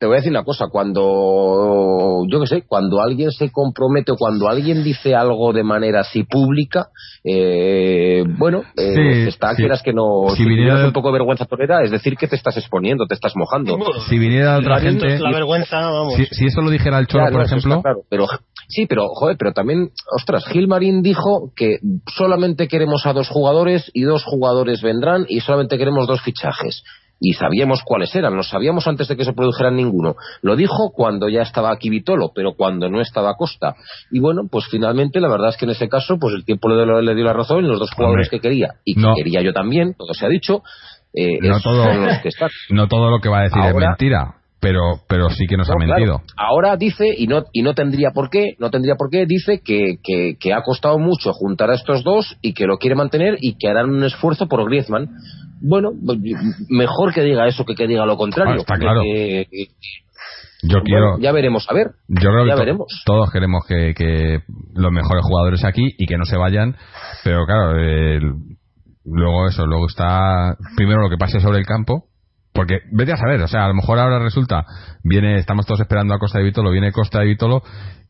Te 0.00 0.06
voy 0.06 0.14
a 0.14 0.16
decir 0.20 0.30
una 0.32 0.44
cosa. 0.44 0.68
Cuando, 0.72 2.24
yo 2.26 2.40
qué 2.40 2.46
sé, 2.46 2.62
cuando 2.66 3.02
alguien 3.02 3.30
se 3.30 3.52
compromete 3.52 4.12
o 4.12 4.16
cuando 4.16 4.48
alguien 4.48 4.82
dice 4.82 5.14
algo 5.14 5.52
de 5.52 5.62
manera 5.62 6.00
así 6.00 6.24
pública, 6.24 6.86
eh, 7.22 8.24
bueno, 8.38 8.62
eh, 8.78 8.94
Sí, 8.94 9.28
está, 9.28 9.50
sí. 9.50 9.56
quieras 9.58 9.82
que 9.82 9.92
no, 9.92 10.30
Si 10.30 10.42
si, 10.42 10.48
viniera 10.48 10.78
de- 10.80 10.86
un 10.86 10.92
poco 10.94 11.08
de 11.08 11.12
vergüenza 11.18 11.44
torera, 11.44 11.82
es 11.84 11.90
decir, 11.90 12.16
que 12.16 12.26
te 12.28 12.36
estás 12.36 12.56
exponiendo, 12.56 13.04
te 13.06 13.14
estás 13.14 13.34
mojando. 13.36 13.76
Si 14.08 14.18
viniera 14.18 14.56
otra 14.58 14.78
Entonces, 14.78 15.02
gente, 15.10 15.22
la 15.22 15.32
vergüenza, 15.32 15.76
vamos. 15.80 16.14
si, 16.14 16.24
si 16.26 16.46
eso 16.46 16.62
lo 16.62 16.70
dijera 16.70 16.98
el 16.98 17.06
Cholo, 17.06 17.30
por 17.30 17.42
ejemplo, 17.42 17.82
claro. 17.82 18.00
Pero, 18.08 18.26
sí, 18.68 18.86
pero, 18.86 19.08
joder, 19.08 19.36
pero 19.38 19.52
también, 19.52 19.90
ostras, 20.16 20.46
Gilmarín 20.46 21.02
dijo 21.02 21.52
que 21.54 21.76
solamente 22.16 22.68
queremos 22.68 23.04
a 23.04 23.12
dos 23.12 23.28
jugadores 23.28 23.90
y 23.92 24.02
dos 24.02 24.24
jugadores 24.24 24.80
vendrán 24.80 25.26
y 25.28 25.40
solamente 25.40 25.76
queremos 25.76 26.06
dos 26.06 26.22
fichajes. 26.22 26.82
Y 27.22 27.34
sabíamos 27.34 27.82
cuáles 27.84 28.14
eran, 28.14 28.34
lo 28.34 28.42
sabíamos 28.42 28.86
antes 28.88 29.06
de 29.06 29.14
que 29.16 29.24
se 29.26 29.34
produjeran 29.34 29.76
ninguno. 29.76 30.16
Lo 30.40 30.56
dijo 30.56 30.90
cuando 30.94 31.28
ya 31.28 31.42
estaba 31.42 31.70
aquí 31.70 31.90
Vitolo, 31.90 32.30
pero 32.34 32.54
cuando 32.54 32.88
no 32.88 33.02
estaba 33.02 33.34
Costa. 33.34 33.74
Y 34.10 34.20
bueno, 34.20 34.42
pues 34.50 34.64
finalmente 34.70 35.20
la 35.20 35.28
verdad 35.28 35.50
es 35.50 35.58
que 35.58 35.66
en 35.66 35.72
ese 35.72 35.88
caso, 35.90 36.16
pues 36.18 36.34
el 36.34 36.46
tiempo 36.46 36.70
le, 36.70 37.02
le 37.02 37.14
dio 37.14 37.24
la 37.24 37.34
razón 37.34 37.62
y 37.64 37.68
los 37.68 37.78
dos 37.78 37.90
jugadores 37.92 38.28
Hombre, 38.28 38.38
que 38.40 38.48
quería 38.48 38.68
y 38.86 38.94
que 38.94 39.00
no. 39.02 39.14
quería 39.14 39.42
yo 39.42 39.52
también, 39.52 39.94
todo 39.98 40.14
se 40.14 40.24
ha 40.24 40.30
dicho, 40.30 40.62
eh, 41.12 41.38
No 41.42 41.60
todo- 41.60 41.92
los 41.92 42.18
que 42.22 42.28
están. 42.28 42.48
no 42.70 42.88
todo 42.88 43.10
lo 43.10 43.18
que 43.20 43.28
va 43.28 43.40
a 43.40 43.42
decir 43.42 43.62
es 43.64 43.74
mentira, 43.74 44.36
pero 44.58 44.80
pero 45.06 45.28
sí 45.28 45.44
que 45.46 45.56
nos 45.58 45.68
No, 45.68 45.74
ha 45.74 45.78
mentido. 45.78 46.20
claro. 46.20 46.32
Ahora 46.38 46.76
dice, 46.78 47.04
y 47.16 47.26
no, 47.26 47.44
y 47.52 47.60
no 47.62 47.74
tendría 47.74 48.12
por 48.14 48.30
qué, 48.30 48.54
no 48.58 48.70
tendría 48.70 48.94
por 48.94 49.10
qué, 49.10 49.26
dice 49.26 49.60
que, 49.62 49.96
que, 50.02 50.36
que 50.40 50.52
ha 50.54 50.62
costado 50.62 50.98
mucho 50.98 51.32
juntar 51.34 51.68
a 51.70 51.74
estos 51.74 52.02
dos 52.02 52.36
y 52.40 52.54
que 52.54 52.66
lo 52.66 52.78
quiere 52.78 52.94
mantener 52.96 53.36
y 53.40 53.56
que 53.58 53.68
harán 53.68 53.90
un 53.90 54.04
esfuerzo 54.04 54.48
por 54.48 54.64
Griezmann. 54.64 55.08
Bueno, 55.60 55.90
pues, 56.04 56.18
mejor 56.68 57.12
que 57.14 57.22
diga 57.22 57.46
eso 57.46 57.64
que 57.64 57.74
que 57.74 57.86
diga 57.86 58.06
lo 58.06 58.16
contrario. 58.16 58.54
Ah, 58.54 58.60
está 58.60 58.78
claro. 58.78 59.00
Que- 59.02 59.46
Yo 60.62 60.68
bueno, 60.80 60.84
quiero. 60.84 61.18
ya 61.20 61.32
veremos, 61.32 61.66
a 61.70 61.74
ver. 61.74 61.86
Yo 62.08 62.30
creo 62.30 62.42
que 62.44 62.48
ya 62.50 62.54
to- 62.54 62.60
veremos. 62.60 63.02
todos 63.06 63.30
queremos 63.32 63.64
que, 63.66 63.94
que 63.94 64.40
los 64.74 64.92
mejores 64.92 65.24
jugadores 65.24 65.64
aquí 65.64 65.82
y 65.98 66.06
que 66.06 66.18
no 66.18 66.24
se 66.24 66.36
vayan, 66.36 66.76
pero 67.24 67.46
claro, 67.46 67.72
luego 69.04 69.48
eso, 69.48 69.66
luego 69.66 69.86
está 69.86 70.56
primero 70.76 71.00
lo 71.00 71.08
que 71.10 71.16
pase 71.16 71.40
sobre 71.40 71.58
el 71.58 71.66
campo, 71.66 72.04
porque 72.52 72.80
vete 72.92 73.12
a 73.12 73.16
saber, 73.16 73.40
o 73.42 73.48
sea, 73.48 73.64
a 73.64 73.68
lo 73.68 73.74
mejor 73.74 73.98
ahora 73.98 74.18
resulta, 74.18 74.64
viene, 75.02 75.36
estamos 75.36 75.66
todos 75.66 75.80
esperando 75.80 76.14
a 76.14 76.18
Costa 76.18 76.38
de 76.38 76.44
Vitolo, 76.44 76.70
viene 76.72 76.92
Costa 76.92 77.20
de 77.20 77.26
Vitolo 77.26 77.62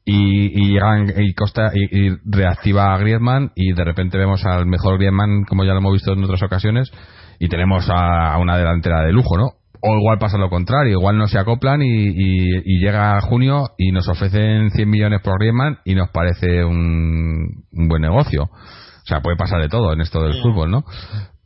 y, 0.05 0.47
y 0.63 0.73
llegan 0.73 1.13
y 1.17 1.35
Costa 1.35 1.71
y, 1.75 2.07
y 2.07 2.17
reactiva 2.25 2.95
a 2.95 2.99
Griezmann 2.99 3.53
y 3.55 3.73
de 3.73 3.85
repente 3.85 4.19
vemos 4.19 4.45
al 4.45 4.67
mejor 4.67 4.97
Griezmann 4.99 5.45
como 5.45 5.65
ya 5.65 5.73
lo 5.73 5.79
hemos 5.79 5.93
visto 5.93 6.13
en 6.13 6.25
otras 6.25 6.43
ocasiones 6.43 6.91
y 7.39 7.49
tenemos 7.49 7.89
a, 7.91 8.33
a 8.35 8.39
una 8.39 8.57
delantera 8.57 9.03
de 9.03 9.13
lujo, 9.13 9.37
¿no? 9.37 9.53
O 9.83 9.97
igual 9.97 10.19
pasa 10.19 10.37
lo 10.37 10.51
contrario, 10.51 10.99
igual 10.99 11.17
no 11.17 11.27
se 11.27 11.39
acoplan 11.39 11.81
y, 11.83 12.79
llega 12.81 13.19
junio 13.23 13.69
y 13.79 13.93
nos 13.93 14.09
ofrecen 14.09 14.71
100 14.71 14.91
millones 14.91 15.23
por 15.23 15.39
Griezmann 15.39 15.79
y 15.87 15.95
nos 15.95 16.11
parece 16.11 16.65
un, 16.65 17.65
un 17.73 17.89
buen 17.89 18.03
negocio. 18.03 18.43
O 18.45 19.07
sea, 19.07 19.21
puede 19.23 19.37
pasar 19.39 19.61
de 19.63 19.69
todo 19.69 19.93
en 19.95 20.03
esto 20.03 20.23
del 20.23 20.35
Sí. 20.35 20.41
fútbol, 20.43 20.71
¿no? 20.71 20.85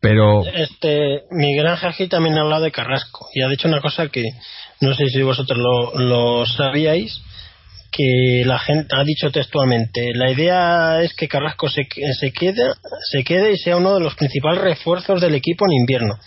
Pero 0.01 0.43
Este, 0.45 1.23
Miguel 1.31 1.67
Ángel 1.69 1.93
Gil 1.93 2.09
también 2.09 2.37
ha 2.37 2.41
hablado 2.43 2.65
de 2.65 2.73
Carrasco 2.73 3.27
y 3.33 3.43
ha 3.43 3.49
dicho 3.49 3.69
una 3.69 3.81
cosa 3.81 4.09
que 4.09 4.25
no 4.81 4.93
sé 4.95 5.07
si 5.07 5.23
vosotros 5.23 5.57
lo, 5.59 5.99
lo 5.99 6.45
sabíais, 6.45 7.23
que 7.97 8.43
la 8.45 8.59
gente 8.59 8.89
ha 8.97 9.05
dicho 9.05 9.31
textualmente, 9.31 10.13
la 10.15 10.31
idea 10.31 11.01
es 11.03 11.15
que 11.15 11.29
Carrasco 11.29 11.69
se, 11.69 11.87
se, 12.19 12.33
quede, 12.33 12.73
se 13.11 13.23
quede 13.23 13.53
y 13.53 13.57
sea 13.57 13.77
uno 13.77 13.95
de 13.95 14.01
los 14.01 14.17
principales 14.17 14.63
refuerzos 14.63 15.21
del 15.21 15.35
equipo 15.35 15.65
en 15.67 15.81
invierno. 15.81 16.19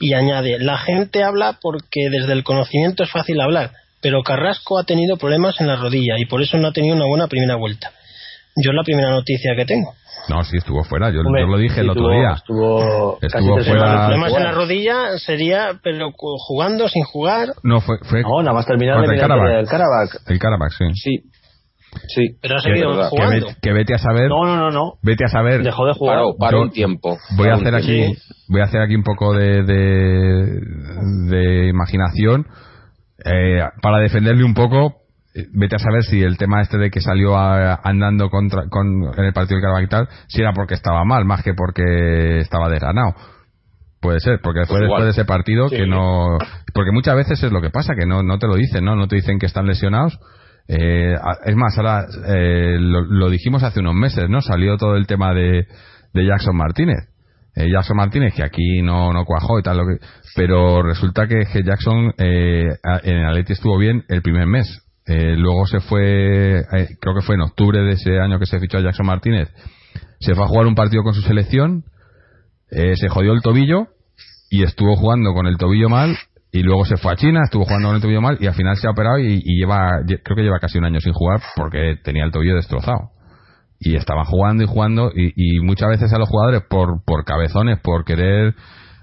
Y 0.00 0.14
añade, 0.14 0.58
la 0.58 0.78
gente 0.78 1.22
habla 1.22 1.58
porque 1.60 2.08
desde 2.10 2.32
el 2.32 2.42
conocimiento 2.42 3.02
es 3.02 3.10
fácil 3.10 3.40
hablar, 3.40 3.72
pero 4.00 4.22
Carrasco 4.22 4.78
ha 4.78 4.84
tenido 4.84 5.18
problemas 5.18 5.60
en 5.60 5.66
la 5.66 5.76
rodilla 5.76 6.14
y 6.18 6.24
por 6.24 6.42
eso 6.42 6.56
no 6.56 6.68
ha 6.68 6.72
tenido 6.72 6.96
una 6.96 7.06
buena 7.06 7.28
primera 7.28 7.56
vuelta. 7.56 7.92
Yo 8.56 8.70
es 8.70 8.76
la 8.76 8.84
primera 8.84 9.10
noticia 9.10 9.54
que 9.56 9.66
tengo. 9.66 9.94
No, 10.28 10.42
sí 10.44 10.56
estuvo 10.56 10.82
fuera, 10.84 11.10
yo, 11.10 11.20
Hombre, 11.20 11.42
yo 11.42 11.46
lo 11.48 11.58
dije 11.58 11.80
el 11.80 11.86
sí, 11.86 11.90
otro 11.90 12.02
estuvo- 12.10 12.20
día. 12.20 12.32
Estuvo, 12.34 13.18
casi 13.20 13.36
Estuvo 13.38 13.54
tres 13.56 13.68
fuera- 13.68 13.90
sin 13.90 14.00
Problemas 14.06 14.34
en 14.36 14.42
la 14.44 14.52
rodilla 14.52 15.18
sería, 15.18 15.80
pero 15.82 16.10
jugando, 16.16 16.88
sin 16.88 17.04
jugar, 17.04 17.48
No, 17.62 17.80
fue, 17.80 17.98
fue 18.04 18.22
No, 18.22 18.40
nada 18.42 18.54
más 18.54 18.66
terminar 18.66 18.98
el 18.98 19.04
eliminatoria 19.04 19.56
del 19.58 19.66
Karabakh. 19.68 20.08
Karabakh. 20.10 20.30
El 20.30 20.38
Karabakh, 20.38 20.72
sí. 20.72 20.84
Sí. 20.94 21.30
Sí. 22.08 22.36
pero 22.42 22.56
ha 22.56 22.60
seguido. 22.60 22.90
Que, 22.98 23.04
jugando. 23.08 23.46
que 23.62 23.72
vete 23.72 23.94
a 23.94 23.98
saber, 23.98 24.28
No, 24.28 24.44
no, 24.44 24.56
no, 24.56 24.70
no. 24.72 24.94
vete 25.02 25.26
a 25.26 25.28
saber. 25.28 25.62
Dejó 25.62 25.86
de 25.86 25.92
jugar. 25.92 26.16
Paró, 26.16 26.34
paró 26.36 26.62
un 26.62 26.70
tiempo. 26.70 27.16
Voy 27.36 27.48
a 27.48 27.54
hacer 27.54 27.72
aquí, 27.76 28.16
voy 28.48 28.60
a 28.62 28.64
hacer 28.64 28.80
aquí 28.80 28.96
un 28.96 29.04
poco 29.04 29.32
de, 29.32 29.62
de, 29.62 30.60
de 31.30 31.68
imaginación 31.68 32.46
eh, 33.24 33.60
para 33.80 33.98
defenderle 33.98 34.42
un 34.44 34.54
poco. 34.54 35.03
Eh, 35.34 35.46
Vete 35.52 35.76
a 35.76 35.78
saber 35.78 36.02
si 36.04 36.22
el 36.22 36.36
tema 36.38 36.60
este 36.62 36.78
de 36.78 36.90
que 36.90 37.00
salió 37.00 37.36
a- 37.36 37.80
andando 37.84 38.30
contra, 38.30 38.68
con, 38.68 38.86
en 39.16 39.24
el 39.24 39.32
partido 39.32 39.56
del 39.56 39.62
Carabao 39.62 39.82
y 39.82 39.88
tal, 39.88 40.08
si 40.28 40.40
era 40.40 40.52
porque 40.52 40.74
estaba 40.74 41.04
mal, 41.04 41.24
más 41.24 41.42
que 41.42 41.54
porque 41.54 42.38
estaba 42.38 42.68
desganado. 42.68 43.14
Puede 44.00 44.20
ser, 44.20 44.40
porque 44.42 44.60
fue 44.66 44.66
Pues 44.66 44.80
después 44.82 44.86
igual. 44.88 45.04
de 45.04 45.10
ese 45.10 45.24
partido 45.24 45.68
Sí. 45.70 45.76
que 45.76 45.86
no. 45.86 46.36
Porque 46.74 46.92
muchas 46.92 47.16
veces 47.16 47.42
es 47.42 47.50
lo 47.50 47.60
que 47.62 47.70
pasa, 47.70 47.94
que 47.98 48.04
no, 48.06 48.22
no 48.22 48.38
te 48.38 48.46
lo 48.46 48.54
dicen, 48.56 48.84
¿no? 48.84 48.96
No 48.96 49.08
te 49.08 49.16
dicen 49.16 49.38
que 49.38 49.46
están 49.46 49.66
lesionados. 49.66 50.18
Eh, 50.68 51.14
es 51.44 51.56
más, 51.56 51.76
ahora 51.78 52.04
eh, 52.26 52.76
lo, 52.78 53.02
lo 53.02 53.30
dijimos 53.30 53.62
hace 53.62 53.80
unos 53.80 53.94
meses, 53.94 54.28
¿no? 54.28 54.40
Salió 54.42 54.76
todo 54.76 54.96
el 54.96 55.06
tema 55.06 55.32
de, 55.34 55.66
de 56.12 56.26
Jackson 56.26 56.54
Martínez. 56.56 56.98
Eh, 57.56 57.70
Jackson 57.72 57.96
Martínez, 57.96 58.34
que 58.34 58.42
aquí 58.42 58.82
no, 58.82 59.12
no 59.12 59.24
cuajó 59.24 59.58
y 59.58 59.62
tal, 59.62 59.76
lo 59.78 59.84
que, 59.86 60.04
pero 60.36 60.82
resulta 60.82 61.26
que, 61.26 61.44
que 61.50 61.62
Jackson 61.62 62.12
eh, 62.18 62.68
en 63.04 63.16
el 63.16 63.26
Atleti 63.26 63.52
estuvo 63.54 63.78
bien 63.78 64.04
el 64.08 64.20
primer 64.22 64.46
mes. 64.46 64.83
Eh, 65.06 65.36
luego 65.36 65.66
se 65.66 65.80
fue, 65.80 66.60
eh, 66.60 66.88
creo 67.00 67.14
que 67.14 67.20
fue 67.26 67.34
en 67.34 67.42
octubre 67.42 67.80
de 67.80 67.92
ese 67.92 68.18
año 68.20 68.38
que 68.38 68.46
se 68.46 68.58
fichó 68.58 68.78
a 68.78 68.80
Jackson 68.80 69.06
Martínez, 69.06 69.48
se 70.20 70.34
fue 70.34 70.44
a 70.44 70.48
jugar 70.48 70.66
un 70.66 70.74
partido 70.74 71.02
con 71.02 71.12
su 71.12 71.20
selección, 71.22 71.84
eh, 72.70 72.96
se 72.96 73.08
jodió 73.08 73.32
el 73.34 73.42
tobillo 73.42 73.88
y 74.50 74.62
estuvo 74.62 74.96
jugando 74.96 75.34
con 75.34 75.46
el 75.46 75.58
tobillo 75.58 75.88
mal 75.90 76.16
y 76.52 76.62
luego 76.62 76.84
se 76.86 76.96
fue 76.96 77.12
a 77.12 77.16
China, 77.16 77.42
estuvo 77.44 77.64
jugando 77.64 77.88
con 77.88 77.96
el 77.96 78.02
tobillo 78.02 78.22
mal 78.22 78.38
y 78.40 78.46
al 78.46 78.54
final 78.54 78.76
se 78.76 78.86
ha 78.86 78.92
operado 78.92 79.18
y, 79.18 79.42
y 79.44 79.58
lleva, 79.58 80.00
lle- 80.06 80.20
creo 80.24 80.36
que 80.36 80.42
lleva 80.42 80.58
casi 80.60 80.78
un 80.78 80.84
año 80.86 81.00
sin 81.00 81.12
jugar 81.12 81.40
porque 81.56 81.96
tenía 82.02 82.24
el 82.24 82.30
tobillo 82.32 82.54
destrozado. 82.56 83.10
Y 83.80 83.96
estaban 83.96 84.24
jugando 84.24 84.62
y 84.64 84.66
jugando 84.66 85.10
y, 85.14 85.32
y 85.36 85.60
muchas 85.60 85.88
veces 85.90 86.12
a 86.14 86.18
los 86.18 86.28
jugadores 86.28 86.62
por, 86.70 87.04
por 87.04 87.24
cabezones, 87.24 87.78
por 87.80 88.04
querer, 88.06 88.54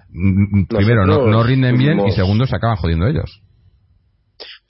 mm, 0.09 0.61
mm, 0.61 0.65
primero 0.67 1.05
no, 1.05 1.27
no 1.27 1.43
rinden 1.43 1.77
bien 1.77 1.97
y 2.07 2.11
segundo 2.13 2.45
se 2.47 2.55
acaban 2.55 2.77
jodiendo 2.77 3.05
ellos. 3.05 3.41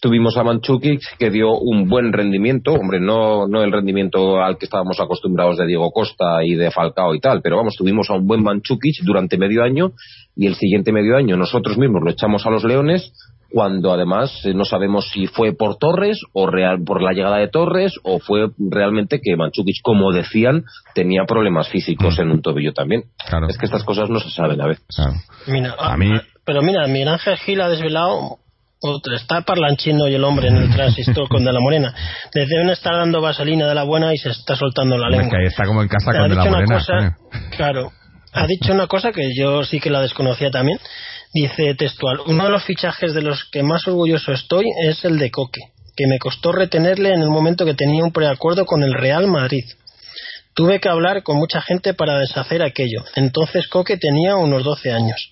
Tuvimos 0.01 0.35
a 0.35 0.43
Manchukic 0.43 0.99
que 1.19 1.29
dio 1.29 1.51
un 1.59 1.87
buen 1.87 2.11
rendimiento, 2.11 2.73
hombre, 2.73 2.99
no, 2.99 3.47
no 3.47 3.61
el 3.63 3.71
rendimiento 3.71 4.41
al 4.41 4.57
que 4.57 4.65
estábamos 4.65 4.99
acostumbrados 4.99 5.57
de 5.59 5.67
Diego 5.67 5.91
Costa 5.91 6.43
y 6.43 6.55
de 6.55 6.71
Falcao 6.71 7.13
y 7.13 7.19
tal, 7.19 7.41
pero 7.43 7.57
vamos, 7.57 7.75
tuvimos 7.77 8.09
a 8.09 8.13
un 8.15 8.25
buen 8.25 8.41
Manchukic 8.41 9.03
durante 9.03 9.37
medio 9.37 9.63
año 9.63 9.91
y 10.35 10.47
el 10.47 10.55
siguiente 10.55 10.91
medio 10.91 11.15
año 11.15 11.37
nosotros 11.37 11.77
mismos 11.77 12.01
lo 12.03 12.09
echamos 12.09 12.43
a 12.47 12.49
los 12.49 12.63
Leones 12.63 13.13
cuando 13.51 13.91
además 13.93 14.31
eh, 14.45 14.53
no 14.55 14.63
sabemos 14.65 15.09
si 15.11 15.27
fue 15.27 15.53
por 15.53 15.77
Torres 15.77 16.17
o 16.33 16.47
real, 16.47 16.83
por 16.83 17.03
la 17.03 17.11
llegada 17.11 17.37
de 17.37 17.49
Torres 17.49 17.93
o 18.01 18.17
fue 18.19 18.47
realmente 18.57 19.19
que 19.21 19.35
Manchukic, 19.35 19.81
como 19.83 20.11
decían, 20.11 20.63
tenía 20.95 21.25
problemas 21.27 21.69
físicos 21.69 22.17
en 22.17 22.31
un 22.31 22.41
tobillo 22.41 22.73
también. 22.73 23.03
Claro. 23.29 23.47
Es 23.49 23.57
que 23.57 23.65
estas 23.65 23.83
cosas 23.83 24.09
no 24.09 24.19
se 24.19 24.29
saben 24.31 24.61
a 24.61 24.67
veces. 24.67 24.85
Claro. 24.95 25.13
Mira, 25.47 25.75
A 25.77 25.95
mí- 25.97 26.17
Pero 26.43 26.61
mira, 26.63 26.87
Miguel 26.87 27.09
Ángel 27.09 27.35
Gil 27.37 27.61
ha 27.61 27.69
desvelado 27.69 28.37
otra. 28.81 29.15
Está 29.15 29.41
parlanchino 29.41 30.07
y 30.07 30.15
el 30.15 30.23
hombre 30.23 30.47
en 30.49 30.57
el 30.57 30.69
transistor 30.71 31.29
con 31.29 31.43
De 31.43 31.51
la 31.53 31.59
Morena. 31.59 31.93
Le 32.33 32.45
deben 32.45 32.69
estar 32.69 32.93
dando 32.95 33.21
vaselina 33.21 33.67
de 33.67 33.75
la 33.75 33.83
buena 33.83 34.13
y 34.13 34.17
se 34.17 34.29
está 34.29 34.55
soltando 34.55 34.97
la 34.97 35.07
Es 35.09 35.17
lengua. 35.17 35.29
que 35.29 35.37
ahí 35.37 35.47
está 35.47 35.65
como 35.65 35.81
en 35.81 35.87
casa 35.87 36.11
con 36.11 36.29
de 36.29 36.35
la 36.35 36.45
morena. 36.45 36.75
cosa, 36.75 37.17
claro, 37.55 37.91
ha 38.33 38.47
dicho 38.47 38.73
una 38.73 38.87
cosa 38.87 39.11
que 39.11 39.29
yo 39.35 39.63
sí 39.63 39.79
que 39.79 39.89
la 39.89 40.01
desconocía 40.01 40.49
también. 40.51 40.79
Dice 41.33 41.75
textual, 41.75 42.19
uno 42.25 42.43
de 42.45 42.49
los 42.49 42.63
fichajes 42.63 43.13
de 43.13 43.21
los 43.21 43.45
que 43.51 43.63
más 43.63 43.87
orgulloso 43.87 44.33
estoy 44.33 44.65
es 44.85 45.05
el 45.05 45.17
de 45.17 45.31
Coque, 45.31 45.61
que 45.95 46.07
me 46.07 46.19
costó 46.19 46.51
retenerle 46.51 47.13
en 47.13 47.21
el 47.21 47.29
momento 47.29 47.65
que 47.65 47.73
tenía 47.73 48.03
un 48.03 48.11
preacuerdo 48.11 48.65
con 48.65 48.83
el 48.83 48.93
Real 48.93 49.27
Madrid. 49.27 49.63
Tuve 50.53 50.81
que 50.81 50.89
hablar 50.89 51.23
con 51.23 51.37
mucha 51.37 51.61
gente 51.61 51.93
para 51.93 52.19
deshacer 52.19 52.61
aquello. 52.63 53.05
Entonces 53.15 53.67
Coque 53.69 53.95
tenía 53.97 54.35
unos 54.35 54.63
12 54.65 54.91
años. 54.91 55.31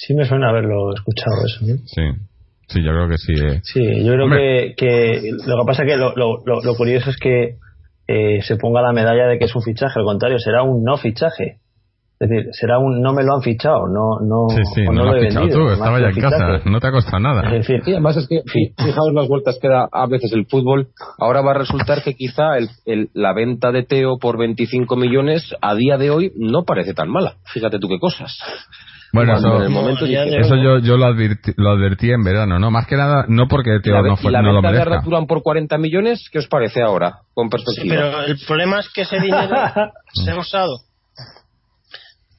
Sí 0.00 0.14
me 0.14 0.24
suena 0.24 0.50
haberlo 0.50 0.92
escuchado 0.94 1.34
eso. 1.44 1.64
¿eh? 1.66 1.78
Sí, 1.86 2.02
sí, 2.68 2.82
yo 2.84 2.92
creo 2.92 3.08
que 3.08 3.18
sí. 3.18 3.32
eh. 3.32 3.60
Sí, 3.64 4.04
yo 4.04 4.12
creo 4.12 4.24
Hombre. 4.26 4.74
que, 4.76 4.86
que 4.86 5.30
lo 5.46 5.56
que 5.56 5.66
pasa 5.66 5.84
que 5.84 5.96
lo, 5.96 6.14
lo, 6.14 6.38
lo, 6.44 6.74
curioso 6.76 7.10
es 7.10 7.16
que 7.16 7.56
eh, 8.06 8.40
se 8.42 8.56
ponga 8.56 8.80
la 8.80 8.92
medalla 8.92 9.26
de 9.26 9.38
que 9.38 9.46
es 9.46 9.56
un 9.56 9.62
fichaje, 9.62 9.98
al 9.98 10.04
contrario, 10.04 10.38
será 10.38 10.62
un 10.62 10.84
no 10.84 10.96
fichaje. 10.98 11.56
Es 12.20 12.28
decir, 12.28 12.46
será 12.52 12.78
un 12.78 13.00
no 13.00 13.12
me 13.12 13.22
lo 13.24 13.34
han 13.36 13.42
fichado, 13.42 13.86
no, 13.86 14.18
no, 14.26 14.48
Sí, 14.74 14.82
no, 14.84 14.92
no 14.92 15.04
lo 15.04 15.16
he 15.16 15.26
fichado 15.26 15.44
vendido, 15.46 15.66
tú, 15.66 15.72
estaba 15.72 16.00
ya 16.00 16.08
en 16.08 16.20
casa, 16.20 16.60
no 16.64 16.80
te 16.80 16.86
ha 16.88 16.90
costado 16.90 17.20
nada. 17.20 17.42
Es 17.46 17.66
decir, 17.66 17.80
Y 17.86 17.92
además 17.92 18.16
es 18.16 18.26
que, 18.28 18.42
fi- 18.46 18.72
fijaos 18.76 19.12
las 19.14 19.28
vueltas 19.28 19.58
que 19.62 19.68
da 19.68 19.88
a 19.92 20.06
veces 20.06 20.32
el 20.32 20.46
fútbol. 20.46 20.88
Ahora 21.18 21.42
va 21.42 21.52
a 21.52 21.58
resultar 21.58 22.02
que 22.02 22.14
quizá 22.14 22.56
el, 22.58 22.68
el- 22.86 23.10
la 23.14 23.34
venta 23.34 23.70
de 23.72 23.84
Teo 23.84 24.18
por 24.18 24.36
25 24.38 24.96
millones 24.96 25.54
a 25.60 25.74
día 25.76 25.96
de 25.96 26.10
hoy 26.10 26.32
no 26.36 26.64
parece 26.64 26.92
tan 26.94 27.08
mala. 27.08 27.34
Fíjate 27.52 27.78
tú 27.78 27.88
qué 27.88 27.98
cosas. 28.00 28.36
Bueno, 29.12 29.36
eso, 29.38 29.56
en 29.56 29.62
el 29.62 29.68
momento 29.70 30.04
de- 30.04 30.38
eso 30.38 30.54
yo, 30.56 30.78
yo 30.80 30.96
lo, 30.98 31.06
advertí, 31.06 31.52
lo 31.56 31.70
advertí 31.70 32.10
en 32.10 32.22
verano, 32.22 32.58
¿no? 32.58 32.70
Más 32.70 32.86
que 32.86 32.96
nada, 32.96 33.24
no 33.28 33.48
porque 33.48 33.80
Teo 33.82 33.94
la, 33.94 34.02
no, 34.02 34.16
fue- 34.16 34.30
y 34.30 34.32
la 34.34 34.42
no 34.42 34.48
lo 34.52 34.60
venta 34.60 34.72
de 34.72 34.78
merezca. 34.84 35.02
Turán 35.04 35.26
por 35.26 35.42
40 35.42 35.78
millones, 35.78 36.28
¿qué 36.30 36.38
os 36.40 36.46
parece 36.48 36.82
ahora? 36.82 37.20
Con 37.32 37.46
Sí, 37.46 37.50
perspectiva. 37.52 37.94
pero 37.96 38.22
el 38.24 38.38
problema 38.46 38.80
es 38.80 38.88
que 38.92 39.02
ese 39.02 39.18
dinero 39.20 39.48
se 40.12 40.30
ha 40.30 40.38
usado. 40.38 40.80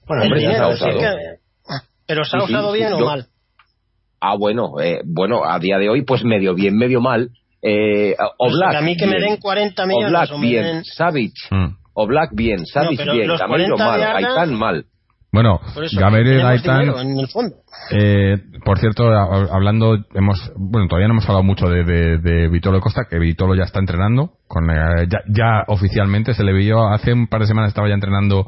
bueno, 0.08 0.24
El 0.24 0.28
hombre, 0.32 0.42
ya 0.44 0.50
se 0.50 0.56
ha 0.56 0.58
dinero, 0.60 0.74
usado. 0.76 1.00
que- 1.00 1.76
pero 2.08 2.24
se 2.26 2.38
ha 2.38 2.40
sí, 2.42 2.46
usado 2.54 2.72
sí, 2.74 2.78
bien 2.80 2.94
o 2.94 3.00
yo- 3.00 3.06
mal. 3.06 3.26
Ah, 4.22 4.36
bueno, 4.38 4.80
eh, 4.82 5.00
bueno, 5.06 5.46
a 5.46 5.60
día 5.60 5.78
de 5.78 5.90
hoy, 5.90 6.04
pues 6.04 6.24
medio 6.26 6.54
bien, 6.54 6.76
medio 6.78 7.00
mal. 7.02 7.30
Eh, 7.62 8.16
Oblak, 8.38 8.76
a 8.76 8.82
mí 8.82 8.96
que 8.98 9.06
me 9.06 9.18
bien. 9.18 9.30
den 9.32 9.38
40 9.38 9.86
millones 9.86 10.10
Oblak, 10.10 10.32
o 10.34 10.38
me 10.38 10.48
bien. 10.48 10.64
den- 10.64 10.84
Savic, 10.86 11.34
Mm. 11.52 11.68
Oblak, 11.94 12.30
bien. 12.34 12.66
Savic, 12.66 13.00
bien. 13.12 13.28
los 13.28 13.40
Gameiro, 13.40 13.76
40 13.76 13.86
mal. 13.86 14.00
de 14.00 14.06
Aitán, 14.06 14.54
mal. 14.56 14.86
Bueno, 15.32 15.60
Gabriel 15.94 16.40
y 16.40 16.42
Gaitán, 16.42 16.80
dinero 16.80 17.00
en 17.02 17.20
el 17.20 17.28
fondo. 17.28 17.56
eh, 17.92 18.38
por 18.66 18.80
cierto, 18.80 19.12
hablando, 19.14 19.98
hemos, 20.16 20.52
bueno, 20.58 20.88
todavía 20.88 21.08
no 21.08 21.14
hemos 21.14 21.26
hablado 21.26 21.44
mucho 21.44 21.68
de, 21.68 21.84
de, 21.84 22.18
de 22.18 22.48
Vitolo 22.50 22.82
Costa, 22.82 23.04
que 23.08 23.20
Vitolo 23.20 23.54
ya 23.54 23.64
está 23.64 23.80
entrenando, 23.80 24.32
con, 24.48 24.70
eh, 24.72 25.08
ya, 25.08 25.20
ya 25.28 25.64
oficialmente 25.68 26.34
se 26.34 26.44
le 26.44 26.52
vio, 26.54 26.88
hace 26.88 27.14
un 27.14 27.28
par 27.28 27.42
de 27.42 27.48
semanas 27.48 27.70
estaba 27.70 27.88
ya 27.88 27.94
entrenando, 27.94 28.48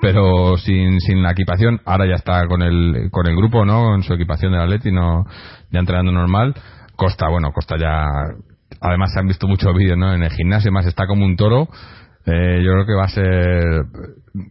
pero 0.00 0.56
sin, 0.56 1.00
sin 1.00 1.22
la 1.22 1.32
equipación, 1.32 1.80
ahora 1.84 2.06
ya 2.06 2.14
está 2.14 2.46
con 2.48 2.62
el, 2.62 3.10
con 3.10 3.26
el 3.26 3.36
grupo, 3.36 3.64
¿no? 3.66 3.94
En 3.94 4.02
su 4.02 4.14
equipación 4.14 4.52
del 4.52 4.62
Atleti, 4.62 4.90
no, 4.90 5.26
ya 5.70 5.80
entrenando 5.80 6.12
normal. 6.12 6.54
Costa, 6.96 7.28
bueno, 7.28 7.52
Costa 7.52 7.76
ya, 7.78 8.06
además 8.80 9.12
se 9.12 9.20
han 9.20 9.26
visto 9.26 9.46
muchos 9.46 9.74
vídeos, 9.76 9.98
¿no? 9.98 10.14
En 10.14 10.22
el 10.22 10.30
gimnasio, 10.32 10.72
más 10.72 10.86
está 10.86 11.06
como 11.06 11.24
un 11.26 11.36
toro, 11.36 11.68
Eh, 12.24 12.62
yo 12.62 12.72
creo 12.72 12.86
que 12.86 12.94
va 12.94 13.04
a 13.04 13.08
ser. 13.08 13.84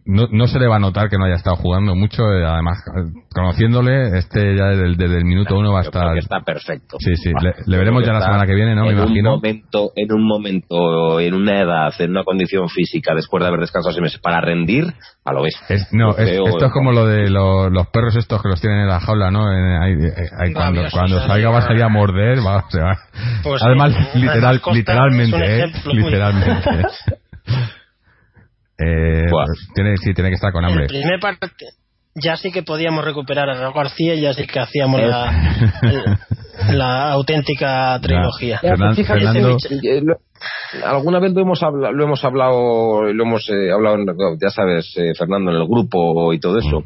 No, 0.04 0.28
no 0.30 0.46
se 0.46 0.60
le 0.60 0.68
va 0.68 0.76
a 0.76 0.78
notar 0.78 1.08
que 1.08 1.16
no 1.18 1.24
haya 1.24 1.34
estado 1.36 1.56
jugando 1.56 1.96
mucho. 1.96 2.22
eh, 2.32 2.44
además, 2.46 2.78
eh, 2.86 3.10
conociéndole, 3.34 4.16
este 4.18 4.54
ya 4.56 4.66
desde, 4.66 4.84
el- 4.84 4.96
desde 4.96 5.16
el 5.16 5.24
minuto 5.24 5.56
uno 5.58 5.72
va 5.72 5.80
a 5.80 5.82
Yo 5.84 5.90
creo 5.90 6.02
estar. 6.02 6.12
que 6.14 6.18
está 6.20 6.40
perfecto. 6.42 6.98
Sí, 7.00 7.16
sí, 7.16 7.32
le- 7.66 7.78
veremos 7.78 8.04
ya 8.06 8.12
la 8.12 8.20
semana 8.20 8.46
que 8.46 8.54
viene, 8.54 8.76
¿no? 8.76 8.82
Me 8.84 8.90
en 8.92 8.98
imagino. 8.98 9.30
Un 9.30 9.36
momento, 9.36 9.90
en 9.96 10.12
un 10.12 10.24
momento, 10.28 11.18
en 11.18 11.34
una 11.34 11.60
edad, 11.60 11.92
en 11.98 12.10
una 12.10 12.22
condición 12.24 12.68
física, 12.68 13.14
después 13.14 13.40
de 13.42 13.48
haber 13.48 13.60
descansado 13.60 13.92
seis 13.92 14.02
meses, 14.02 14.20
para 14.20 14.40
rendir, 14.40 14.84
a 15.24 15.32
lo 15.32 15.42
bestia. 15.42 15.66
Es- 15.74 15.88
no, 15.92 16.10
es- 16.16 16.28
esto 16.30 16.66
es 16.66 16.72
como 16.72 16.92
lo 16.92 17.06
de 17.06 17.28
lo- 17.30 17.68
los 17.70 17.88
perros 17.88 18.14
estos 18.16 18.40
que 18.42 18.50
los 18.50 18.60
tienen 18.60 18.80
en 18.80 18.88
la 18.88 19.00
jaula, 19.00 19.30
¿no? 19.32 19.50
En- 19.52 19.82
ahí- 19.82 19.94
eh, 20.06 20.28
ahí 20.38 20.52
cuando, 20.52 20.82
cuando 20.92 21.20
salga 21.26 21.50
va 21.50 21.58
a 21.58 21.62
salir 21.62 21.82
a 21.82 21.88
morder, 21.88 22.38
va, 22.46 22.62
se 22.68 22.80
va. 22.80 22.96
Pues 23.42 23.60
Además, 23.64 23.94
sí, 24.12 24.18
literal, 24.20 24.60
literalmente, 24.72 25.60
¿eh? 25.64 25.72
Literalmente. 25.92 26.70
eh, 28.78 29.26
tiene, 29.74 29.96
sí, 29.98 30.12
tiene 30.14 30.30
que 30.30 30.36
estar 30.36 30.52
con 30.52 30.64
hambre. 30.64 30.84
El 30.84 30.88
primer 30.88 31.20
parte 31.20 31.46
ya 32.14 32.36
sí 32.36 32.50
que 32.52 32.62
podíamos 32.62 33.04
recuperar 33.04 33.48
a 33.48 33.54
Raúl 33.54 33.74
García, 33.74 34.14
ya 34.16 34.34
sí 34.34 34.46
que 34.46 34.60
hacíamos 34.60 35.00
la, 35.00 36.18
la 36.72 37.12
auténtica 37.12 37.98
trilogía. 38.02 38.60
Ya, 38.62 38.70
Fernan- 38.76 38.94
fíjate, 38.94 39.20
Fernando- 39.20 39.56
eh, 39.82 40.00
lo- 40.02 40.86
alguna 40.86 41.20
vez 41.20 41.32
lo 41.32 41.40
hemos 41.40 41.62
hablado, 41.62 41.92
lo 41.92 42.04
hemos 42.04 42.24
hablado, 42.24 43.02
lo 43.12 43.22
hemos 43.24 43.48
eh, 43.48 43.70
hablado, 43.72 43.96
en- 43.96 44.06
ya 44.40 44.50
sabes, 44.50 44.92
eh, 44.96 45.12
Fernando, 45.16 45.50
en 45.52 45.56
el 45.58 45.66
grupo 45.66 46.32
y 46.34 46.40
todo 46.40 46.58
eso. 46.58 46.82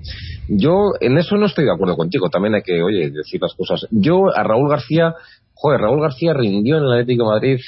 Yo 0.49 0.93
en 1.01 1.19
eso 1.19 1.37
no 1.37 1.47
estoy 1.47 1.65
de 1.65 1.73
acuerdo 1.73 1.97
contigo. 1.97 2.29
También 2.31 2.55
hay 2.55 2.63
que, 2.63 2.81
oye, 2.83 3.11
decir 3.11 3.41
las 3.41 3.55
cosas. 3.55 3.87
Yo 3.91 4.19
a 4.33 4.43
Raúl 4.45 4.71
García, 4.71 5.15
joder, 5.55 5.81
Raúl 5.81 6.03
García 6.03 6.35
rindió 6.35 6.77
en 6.79 6.85
el 6.85 6.93
Atlético 6.93 7.25
de 7.25 7.31
Madrid. 7.35 7.61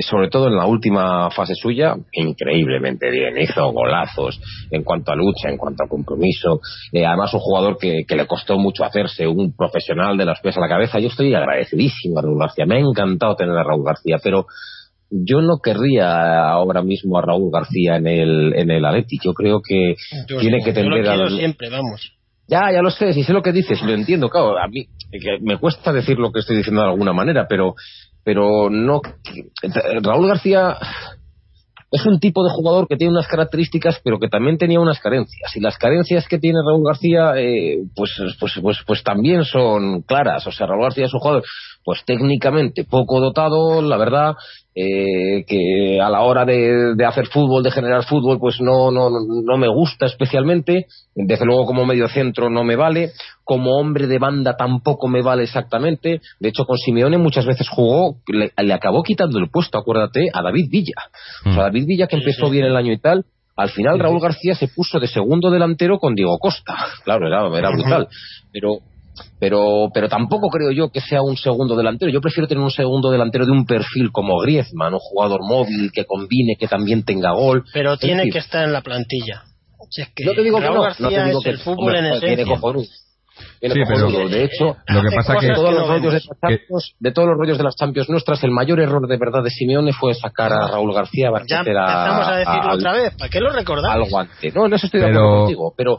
Sobre 0.00 0.28
todo 0.28 0.48
en 0.48 0.56
la 0.56 0.66
última 0.66 1.30
fase 1.30 1.54
suya, 1.54 1.94
increíblemente 2.12 3.10
bien. 3.10 3.38
Hizo 3.38 3.70
golazos 3.72 4.40
en 4.70 4.82
cuanto 4.82 5.12
a 5.12 5.16
lucha, 5.16 5.48
en 5.48 5.56
cuanto 5.56 5.84
a 5.84 5.88
compromiso. 5.88 6.60
Eh, 6.92 7.06
además, 7.06 7.32
un 7.34 7.40
jugador 7.40 7.78
que, 7.78 8.04
que 8.06 8.16
le 8.16 8.26
costó 8.26 8.58
mucho 8.58 8.84
hacerse, 8.84 9.26
un 9.28 9.54
profesional 9.56 10.16
de 10.16 10.24
los 10.24 10.40
pies 10.40 10.56
a 10.56 10.60
la 10.60 10.68
cabeza. 10.68 10.98
Yo 10.98 11.08
estoy 11.08 11.34
agradecidísimo 11.34 12.18
a 12.18 12.22
Raúl 12.22 12.40
García. 12.40 12.66
Me 12.66 12.76
ha 12.76 12.80
encantado 12.80 13.36
tener 13.36 13.56
a 13.56 13.62
Raúl 13.62 13.84
García, 13.84 14.16
pero 14.22 14.46
yo 15.10 15.40
no 15.40 15.58
querría 15.62 16.48
ahora 16.48 16.82
mismo 16.82 17.18
a 17.18 17.22
Raúl 17.22 17.52
García 17.52 17.96
en 17.96 18.06
el, 18.06 18.54
en 18.54 18.70
el 18.70 18.84
Atleti. 18.84 19.18
Yo 19.24 19.34
creo 19.34 19.60
que 19.66 19.94
Yo 20.28 20.38
tiene 20.38 20.64
que 20.64 20.72
yo 20.74 20.82
lo 20.82 20.96
al... 20.96 21.30
siempre, 21.30 21.70
vamos. 21.70 22.12
Ya, 22.48 22.70
ya 22.72 22.80
lo 22.80 22.90
sé, 22.90 23.12
si 23.12 23.24
sé 23.24 23.32
lo 23.32 23.42
que 23.42 23.50
dices, 23.50 23.82
lo 23.82 23.92
entiendo, 23.92 24.28
claro, 24.28 24.56
a 24.56 24.68
mí 24.68 24.86
que 25.10 25.38
me 25.40 25.58
cuesta 25.58 25.92
decir 25.92 26.16
lo 26.18 26.30
que 26.30 26.40
estoy 26.40 26.56
diciendo 26.56 26.82
de 26.82 26.88
alguna 26.90 27.12
manera, 27.12 27.46
pero, 27.48 27.74
pero 28.26 28.68
no. 28.68 29.00
Raúl 30.02 30.26
García 30.26 30.76
es 31.92 32.04
un 32.06 32.18
tipo 32.18 32.42
de 32.42 32.50
jugador 32.50 32.88
que 32.88 32.96
tiene 32.96 33.12
unas 33.12 33.28
características, 33.28 34.00
pero 34.02 34.18
que 34.18 34.26
también 34.26 34.58
tenía 34.58 34.80
unas 34.80 34.98
carencias. 34.98 35.54
Y 35.54 35.60
las 35.60 35.78
carencias 35.78 36.26
que 36.26 36.40
tiene 36.40 36.58
Raúl 36.66 36.84
García, 36.84 37.34
eh, 37.36 37.78
pues, 37.94 38.10
pues, 38.40 38.58
pues, 38.60 38.78
pues 38.84 39.04
también 39.04 39.44
son 39.44 40.02
claras. 40.02 40.44
O 40.44 40.50
sea, 40.50 40.66
Raúl 40.66 40.82
García 40.82 41.06
es 41.06 41.14
un 41.14 41.20
jugador, 41.20 41.44
pues 41.84 42.04
técnicamente 42.04 42.82
poco 42.82 43.20
dotado, 43.20 43.80
la 43.80 43.96
verdad, 43.96 44.34
eh, 44.78 45.46
que 45.46 45.98
a 46.02 46.10
la 46.10 46.20
hora 46.20 46.44
de, 46.44 46.94
de 46.94 47.04
hacer 47.06 47.28
fútbol, 47.28 47.62
de 47.62 47.70
generar 47.70 48.04
fútbol, 48.04 48.38
pues 48.38 48.60
no, 48.60 48.90
no, 48.90 49.08
no 49.10 49.56
me 49.56 49.68
gusta 49.68 50.04
especialmente. 50.04 50.86
Desde 51.14 51.46
luego 51.46 51.64
como 51.64 51.86
medio 51.86 52.08
centro 52.08 52.50
no 52.50 52.62
me 52.62 52.76
vale. 52.76 53.12
Como 53.42 53.78
hombre 53.78 54.06
de 54.06 54.18
banda 54.18 54.54
tampoco 54.54 55.08
me 55.08 55.22
vale 55.22 55.44
exactamente. 55.44 56.20
De 56.38 56.48
hecho, 56.50 56.66
con 56.66 56.76
Simeone 56.76 57.16
muchas 57.16 57.46
veces 57.46 57.70
jugó, 57.70 58.16
le, 58.28 58.52
le 58.54 58.74
acabó 58.74 59.02
quitando 59.02 59.38
el 59.38 59.48
puesto, 59.48 59.78
acuérdate, 59.78 60.26
a 60.30 60.42
David 60.42 60.68
Villa. 60.70 61.04
O 61.46 61.54
sea, 61.54 61.62
David 61.62 61.86
Villa 61.86 62.06
que 62.06 62.16
empezó 62.16 62.50
bien 62.50 62.66
el 62.66 62.76
año 62.76 62.92
y 62.92 62.98
tal. 62.98 63.24
Al 63.56 63.70
final 63.70 63.98
Raúl 63.98 64.20
García 64.20 64.54
se 64.54 64.68
puso 64.68 65.00
de 65.00 65.06
segundo 65.06 65.50
delantero 65.50 65.98
con 65.98 66.14
Diego 66.14 66.38
Costa. 66.38 66.76
Claro, 67.04 67.28
era, 67.28 67.46
era 67.56 67.70
brutal. 67.70 68.08
Pero 68.52 68.80
pero 69.38 69.88
pero 69.92 70.08
tampoco 70.08 70.48
creo 70.48 70.70
yo 70.72 70.90
que 70.90 71.00
sea 71.00 71.22
un 71.22 71.36
segundo 71.36 71.76
delantero. 71.76 72.10
Yo 72.12 72.20
prefiero 72.20 72.46
tener 72.48 72.62
un 72.62 72.70
segundo 72.70 73.10
delantero 73.10 73.44
de 73.46 73.52
un 73.52 73.64
perfil 73.66 74.10
como 74.12 74.38
Griezmann, 74.40 74.94
un 74.94 75.00
jugador 75.00 75.40
móvil 75.42 75.90
que 75.92 76.04
combine, 76.04 76.56
que 76.58 76.68
también 76.68 77.04
tenga 77.04 77.32
gol. 77.32 77.64
Pero 77.72 77.94
Es 77.94 78.00
tiene 78.00 78.16
decir, 78.18 78.32
que 78.34 78.38
estar 78.40 78.64
en 78.64 78.72
la 78.72 78.82
plantilla. 78.82 79.42
Si 79.90 80.02
es 80.02 80.08
que 80.14 80.24
no 80.24 80.32
te 80.32 80.42
digo 80.42 80.58
que 80.58 80.64
Raúl 80.64 80.76
no, 80.78 80.82
García 80.82 81.04
no 81.04 81.10
te 81.10 81.24
digo 81.26 81.38
es 81.38 81.44
que 81.44 81.50
el 81.50 81.58
fútbol 81.58 81.78
hombre, 81.94 81.98
en 82.00 82.04
esencia. 82.06 82.56
Sí, 83.60 83.68
pero- 83.86 84.28
de 84.28 84.44
hecho, 84.44 84.76
Lo 84.88 85.02
que 85.02 85.14
pasa 85.14 85.36
que- 85.38 85.52
todos 85.52 85.74
los 85.74 85.86
rollos 85.86 86.14
de, 87.00 87.12
todos 87.12 87.28
los 87.28 87.36
rollos 87.38 87.58
de 87.58 87.64
las 87.64 87.76
Champions 87.76 88.08
nuestras, 88.08 88.42
el 88.44 88.50
mayor 88.50 88.80
error 88.80 89.06
de 89.06 89.16
verdad 89.18 89.42
de 89.42 89.50
Simeone 89.50 89.92
fue 89.92 90.14
sacar 90.14 90.52
a 90.54 90.68
Raúl 90.68 90.94
García 90.94 91.28
Ya 91.46 91.56
a- 91.56 91.60
empezamos 91.60 92.28
a 92.28 92.36
decirlo 92.38 92.62
al- 92.70 92.76
otra 92.78 92.92
vez. 92.94 93.14
¿Para 93.18 93.28
qué 93.28 93.40
lo 93.40 93.50
recordamos? 93.50 94.04
al 94.04 94.10
guante. 94.10 94.52
No, 94.52 94.66
en 94.66 94.72
eso 94.74 94.86
estoy 94.86 95.00
de 95.00 95.06
Pero- 95.08 95.18
acuerdo 95.18 95.38
contigo, 95.42 95.74
pero 95.76 95.96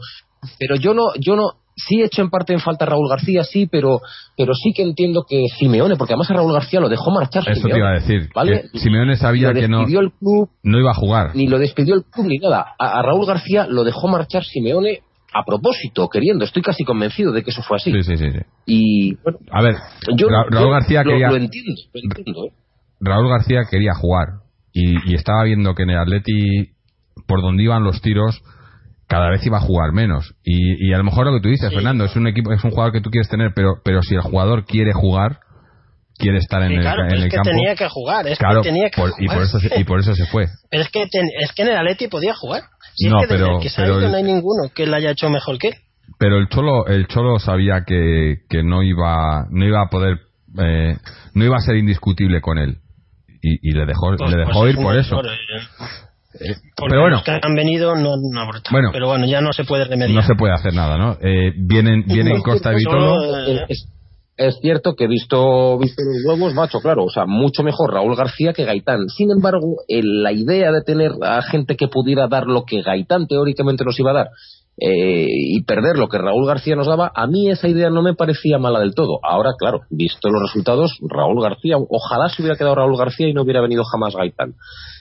pero 0.58 0.76
yo 0.76 0.94
no 0.94 1.02
yo 1.20 1.36
no 1.36 1.50
sí 1.78 2.00
he 2.00 2.04
hecho 2.04 2.22
en 2.22 2.30
parte 2.30 2.52
en 2.52 2.60
falta 2.60 2.84
a 2.84 2.88
Raúl 2.88 3.08
García, 3.08 3.44
sí, 3.44 3.66
pero 3.66 4.00
pero 4.36 4.52
sí 4.54 4.72
que 4.74 4.82
entiendo 4.82 5.24
que 5.28 5.44
Simeone, 5.58 5.96
porque 5.96 6.12
además 6.12 6.30
a 6.30 6.34
Raúl 6.34 6.52
García 6.52 6.80
lo 6.80 6.88
dejó 6.88 7.10
marchar 7.10 7.44
Eso 7.48 7.68
te 7.68 7.78
iba 7.78 7.90
a 7.90 7.94
decir. 7.94 8.28
¿vale? 8.34 8.64
que 8.72 8.78
Simeone 8.78 9.16
sabía 9.16 9.48
lo 9.52 9.54
que 9.60 9.68
no, 9.68 9.82
el 9.82 10.12
club, 10.12 10.50
no 10.62 10.78
iba 10.78 10.90
a 10.90 10.94
jugar. 10.94 11.34
ni 11.34 11.46
lo 11.46 11.58
despidió 11.58 11.94
el 11.94 12.04
club 12.04 12.26
ni 12.26 12.38
nada. 12.38 12.66
A, 12.78 12.98
a 12.98 13.02
Raúl 13.02 13.24
García 13.26 13.66
lo 13.66 13.84
dejó 13.84 14.08
marchar 14.08 14.44
Simeone 14.44 15.00
a 15.32 15.44
propósito, 15.44 16.08
queriendo. 16.08 16.44
Estoy 16.44 16.62
casi 16.62 16.84
convencido 16.84 17.32
de 17.32 17.42
que 17.44 17.50
eso 17.50 17.62
fue 17.62 17.76
así. 17.76 17.92
Sí, 17.92 18.02
sí, 18.02 18.16
sí. 18.16 18.30
sí. 18.32 18.38
Y 18.66 19.14
bueno, 19.22 19.38
A 19.50 19.62
ver, 19.62 19.74
yo, 20.16 20.28
Ra- 20.28 20.46
Raúl 20.50 20.66
yo 20.66 20.70
García 20.70 21.04
lo, 21.04 21.10
quería 21.10 21.28
lo 21.28 21.36
entiendo, 21.36 21.72
lo 21.92 22.00
entiendo, 22.02 22.44
¿eh? 22.46 22.52
Raúl 23.00 23.28
García 23.28 23.60
quería 23.70 23.92
jugar 23.94 24.26
y, 24.72 25.10
y 25.10 25.14
estaba 25.14 25.44
viendo 25.44 25.74
que 25.74 25.82
en 25.84 25.90
el 25.90 25.98
Atleti 25.98 26.70
por 27.26 27.42
donde 27.42 27.62
iban 27.62 27.84
los 27.84 28.00
tiros 28.00 28.42
cada 29.08 29.30
vez 29.30 29.44
iba 29.46 29.56
a 29.58 29.60
jugar 29.60 29.92
menos 29.92 30.34
y, 30.44 30.88
y 30.88 30.92
a 30.92 30.98
lo 30.98 31.04
mejor 31.04 31.26
lo 31.26 31.32
que 31.32 31.40
tú 31.40 31.48
dices 31.48 31.72
Fernando 31.72 32.04
es 32.04 32.14
un 32.14 32.26
equipo 32.26 32.52
es 32.52 32.62
un 32.62 32.70
jugador 32.70 32.92
que 32.92 33.00
tú 33.00 33.10
quieres 33.10 33.28
tener 33.28 33.52
pero 33.54 33.76
pero 33.84 34.02
si 34.02 34.14
el 34.14 34.20
jugador 34.20 34.64
quiere 34.66 34.92
jugar 34.92 35.40
quiere 36.16 36.38
estar 36.38 36.60
en 36.62 36.72
el, 36.72 36.84
en 36.86 37.10
el 37.12 37.18
es 37.18 37.24
que 37.30 37.36
campo 37.36 37.50
tenía 37.50 37.76
que 37.76 37.88
jugar. 37.88 38.26
Es 38.26 38.38
claro 38.38 38.60
que 38.62 38.68
tenía 38.70 38.90
que 38.90 39.00
por- 39.00 39.10
y 39.18 39.26
jugar. 39.26 39.36
por 39.36 39.42
eso 39.46 39.60
se, 39.60 39.80
y 39.80 39.84
por 39.84 40.00
eso 40.00 40.14
se 40.16 40.26
fue 40.26 40.46
Pero 40.70 40.82
es 40.82 40.90
que, 40.90 41.06
ten- 41.06 41.28
es 41.40 41.52
que 41.52 41.62
en 41.62 41.68
el 41.68 41.76
Atleti 41.76 42.08
podía 42.08 42.34
jugar. 42.34 42.62
Si 42.96 43.08
No, 43.08 43.20
es 43.22 43.28
que 43.28 43.34
pero- 43.34 43.60
que 43.60 43.68
pero 43.76 44.00
el- 44.00 44.10
no 44.10 44.16
hay 44.16 44.24
ninguno 44.24 44.68
que 44.74 44.86
le 44.86 44.96
haya 44.96 45.10
hecho 45.12 45.30
mejor 45.30 45.58
que 45.58 45.68
él. 45.68 45.74
pero 46.18 46.36
el 46.38 46.48
cholo 46.48 46.86
el 46.88 47.06
cholo 47.06 47.38
sabía 47.38 47.84
que, 47.86 48.38
que 48.50 48.62
no 48.64 48.82
iba 48.82 49.46
no 49.50 49.64
iba 49.64 49.80
a 49.82 49.88
poder 49.88 50.18
eh, 50.60 50.96
no 51.34 51.44
iba 51.44 51.56
a 51.56 51.60
ser 51.60 51.76
indiscutible 51.76 52.40
con 52.40 52.58
él 52.58 52.78
y, 53.40 53.70
y 53.70 53.72
le 53.74 53.86
dejó 53.86 54.08
Pues- 54.16 54.28
le 54.30 54.36
pues 54.44 54.48
dejó 54.48 54.68
ir 54.68 54.74
por 54.76 54.96
eso 54.96 55.20
eh. 55.24 55.28
Porque 56.76 56.90
pero 56.90 57.00
bueno 57.02 57.16
los 57.16 57.24
que 57.24 57.32
han 57.42 57.54
venido 57.54 57.94
no 57.94 58.14
han 58.14 58.38
abortado. 58.38 58.70
Bueno. 58.72 58.90
pero 58.92 59.06
bueno, 59.08 59.26
ya 59.26 59.40
no 59.40 59.52
se 59.52 59.64
puede 59.64 59.84
remediar. 59.84 60.22
no 60.22 60.26
se 60.26 60.34
puede 60.34 60.54
hacer 60.54 60.74
nada 60.74 60.96
no 60.96 61.16
eh, 61.20 61.52
vienen 61.56 62.04
vienen 62.06 62.40
Costa 62.42 62.72
y 62.72 62.76
Vitolo 62.76 63.44
eh, 63.46 63.64
es, 63.68 63.88
es 64.38 64.56
cierto 64.62 64.94
que 64.94 65.08
visto, 65.08 65.78
visto 65.78 66.00
los 66.00 66.24
huevos, 66.38 66.54
macho, 66.54 66.80
claro, 66.80 67.04
o 67.04 67.10
sea, 67.10 67.24
mucho 67.26 67.64
mejor 67.64 67.92
Raúl 67.92 68.14
García 68.14 68.52
que 68.52 68.64
Gaitán. 68.64 69.08
Sin 69.08 69.32
embargo, 69.32 69.78
el- 69.88 70.22
la 70.22 70.30
idea 70.30 70.70
de 70.70 70.82
tener 70.82 71.10
a 71.22 71.42
gente 71.42 71.74
que 71.76 71.88
pudiera 71.88 72.28
dar 72.28 72.46
lo 72.46 72.62
que 72.64 72.82
Gaitán 72.82 73.26
teóricamente 73.26 73.84
nos 73.84 73.98
iba 73.98 74.12
a 74.12 74.14
dar 74.14 74.28
eh, 74.80 75.26
y 75.28 75.62
perder 75.64 75.96
lo 75.96 76.08
que 76.08 76.18
Raúl 76.18 76.46
García 76.46 76.76
nos 76.76 76.86
daba, 76.86 77.10
a 77.14 77.26
mí 77.26 77.50
esa 77.50 77.68
idea 77.68 77.90
no 77.90 78.02
me 78.02 78.14
parecía 78.14 78.58
mala 78.58 78.80
del 78.80 78.94
todo. 78.94 79.18
Ahora, 79.22 79.50
claro, 79.58 79.80
visto 79.90 80.28
los 80.30 80.42
resultados, 80.42 80.98
Raúl 81.08 81.42
García, 81.42 81.76
ojalá 81.78 82.28
se 82.28 82.42
hubiera 82.42 82.56
quedado 82.56 82.76
Raúl 82.76 82.96
García 82.96 83.28
y 83.28 83.34
no 83.34 83.42
hubiera 83.42 83.60
venido 83.60 83.82
jamás 83.84 84.14
Gaitán. 84.14 84.54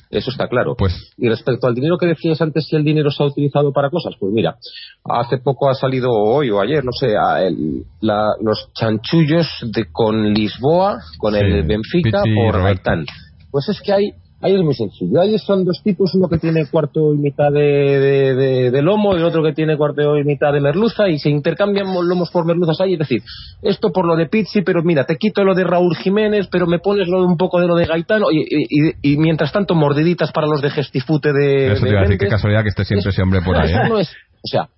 Eso 0.10 0.32
está 0.32 0.48
claro. 0.48 0.76
Pues 0.78 1.12
Y 1.18 1.28
respecto 1.28 1.68
al 1.68 1.76
dinero 1.76 1.98
que 1.98 2.06
decías 2.08 2.42
antes, 2.42 2.66
si 2.66 2.78
el 2.78 2.86
dinero 2.86 3.12
se 3.12 3.22
ha 3.22 3.26
utilizado 3.26 3.74
para 3.74 3.90
cosas, 3.90 4.14
pues 4.18 4.32
mira, 4.32 4.56
hace 5.04 5.38
poco 5.38 5.70
ha 5.70 5.74
salido 5.74 6.10
hoy 6.12 6.50
o 6.50 6.62
ayer, 6.62 6.84
no 6.86 6.94
sé, 6.94 7.14
el- 7.46 7.84
la- 8.00 8.32
los 8.42 8.70
chanchullos 8.74 9.48
de 9.64 9.86
con 9.92 10.34
Lisboa, 10.34 10.98
con 11.18 11.34
Sí, 11.34 11.40
el 11.42 11.64
Benfica 11.68 12.22
Pichi 12.24 12.36
por. 12.36 12.64
Gaitán. 12.64 13.06
Pues 13.52 13.68
es 13.68 13.82
que 13.82 13.92
hay, 13.92 14.12
ahí 14.42 14.54
es 14.56 14.62
muy 14.62 14.74
sencillo. 14.76 15.20
Ahí 15.22 15.38
son 15.40 15.66
dos 15.66 15.82
tipos, 15.84 16.14
uno 16.16 16.28
que 16.30 16.38
tiene 16.38 16.66
cuarto 16.70 17.14
y 17.14 17.18
mitad 17.18 17.52
de, 17.52 17.60
de, 17.60 18.36
de- 18.36 18.72
de 18.72 18.82
lomo 18.82 19.18
y 19.18 19.22
otro 19.22 19.44
que 19.44 19.54
tiene 19.54 19.76
cuarto 19.78 20.18
y 20.18 20.24
mitad 20.24 20.54
de 20.54 20.62
merluza 20.62 21.08
y 21.10 21.18
se 21.20 21.30
intercambian 21.30 21.88
lomos 22.08 22.30
por 22.32 22.46
merluzas 22.46 22.80
ahí. 22.82 22.94
Es 22.94 23.00
decir, 23.00 23.22
esto 23.62 23.92
por 23.92 24.06
lo 24.06 24.16
de 24.16 24.28
Pizzi, 24.28 24.62
pero 24.62 24.84
mira, 24.84 25.06
te 25.06 25.16
quito 25.18 25.44
lo 25.44 25.56
de 25.56 25.64
Raúl 25.64 25.96
Jiménez, 25.96 26.48
pero 26.52 26.68
me 26.68 26.80
pones 26.80 27.08
lo 27.08 27.22
de 27.22 27.26
un 27.28 27.38
poco 27.38 27.60
de 27.60 27.68
lo 27.68 27.76
de 27.76 27.86
Gaitán 27.86 28.22
y, 28.32 28.40
y- 28.42 28.68
y- 28.70 29.14
y 29.14 29.18
mientras 29.18 29.52
tanto 29.52 29.74
mordiditas 29.76 30.32
para 30.32 30.48
los 30.48 30.62
de 30.62 30.70
Gestifute 30.70 31.34
de... 31.34 31.72
Eso 31.74 31.84
te 31.84 31.90
iba 31.90 32.00
a 32.00 32.04
decir, 32.04 32.18
qué 32.20 32.28
casualidad 32.28 32.64
que 32.64 32.70
esté 32.70 32.86
siempre 32.86 33.10
ese 33.10 33.22
hombre 33.22 33.42
por 33.44 33.56
ahí. 33.58 33.72
¿eh? 33.72 33.90
no 33.90 33.98
es, 34.00 34.10
o 34.10 34.48
sea, 34.52 34.70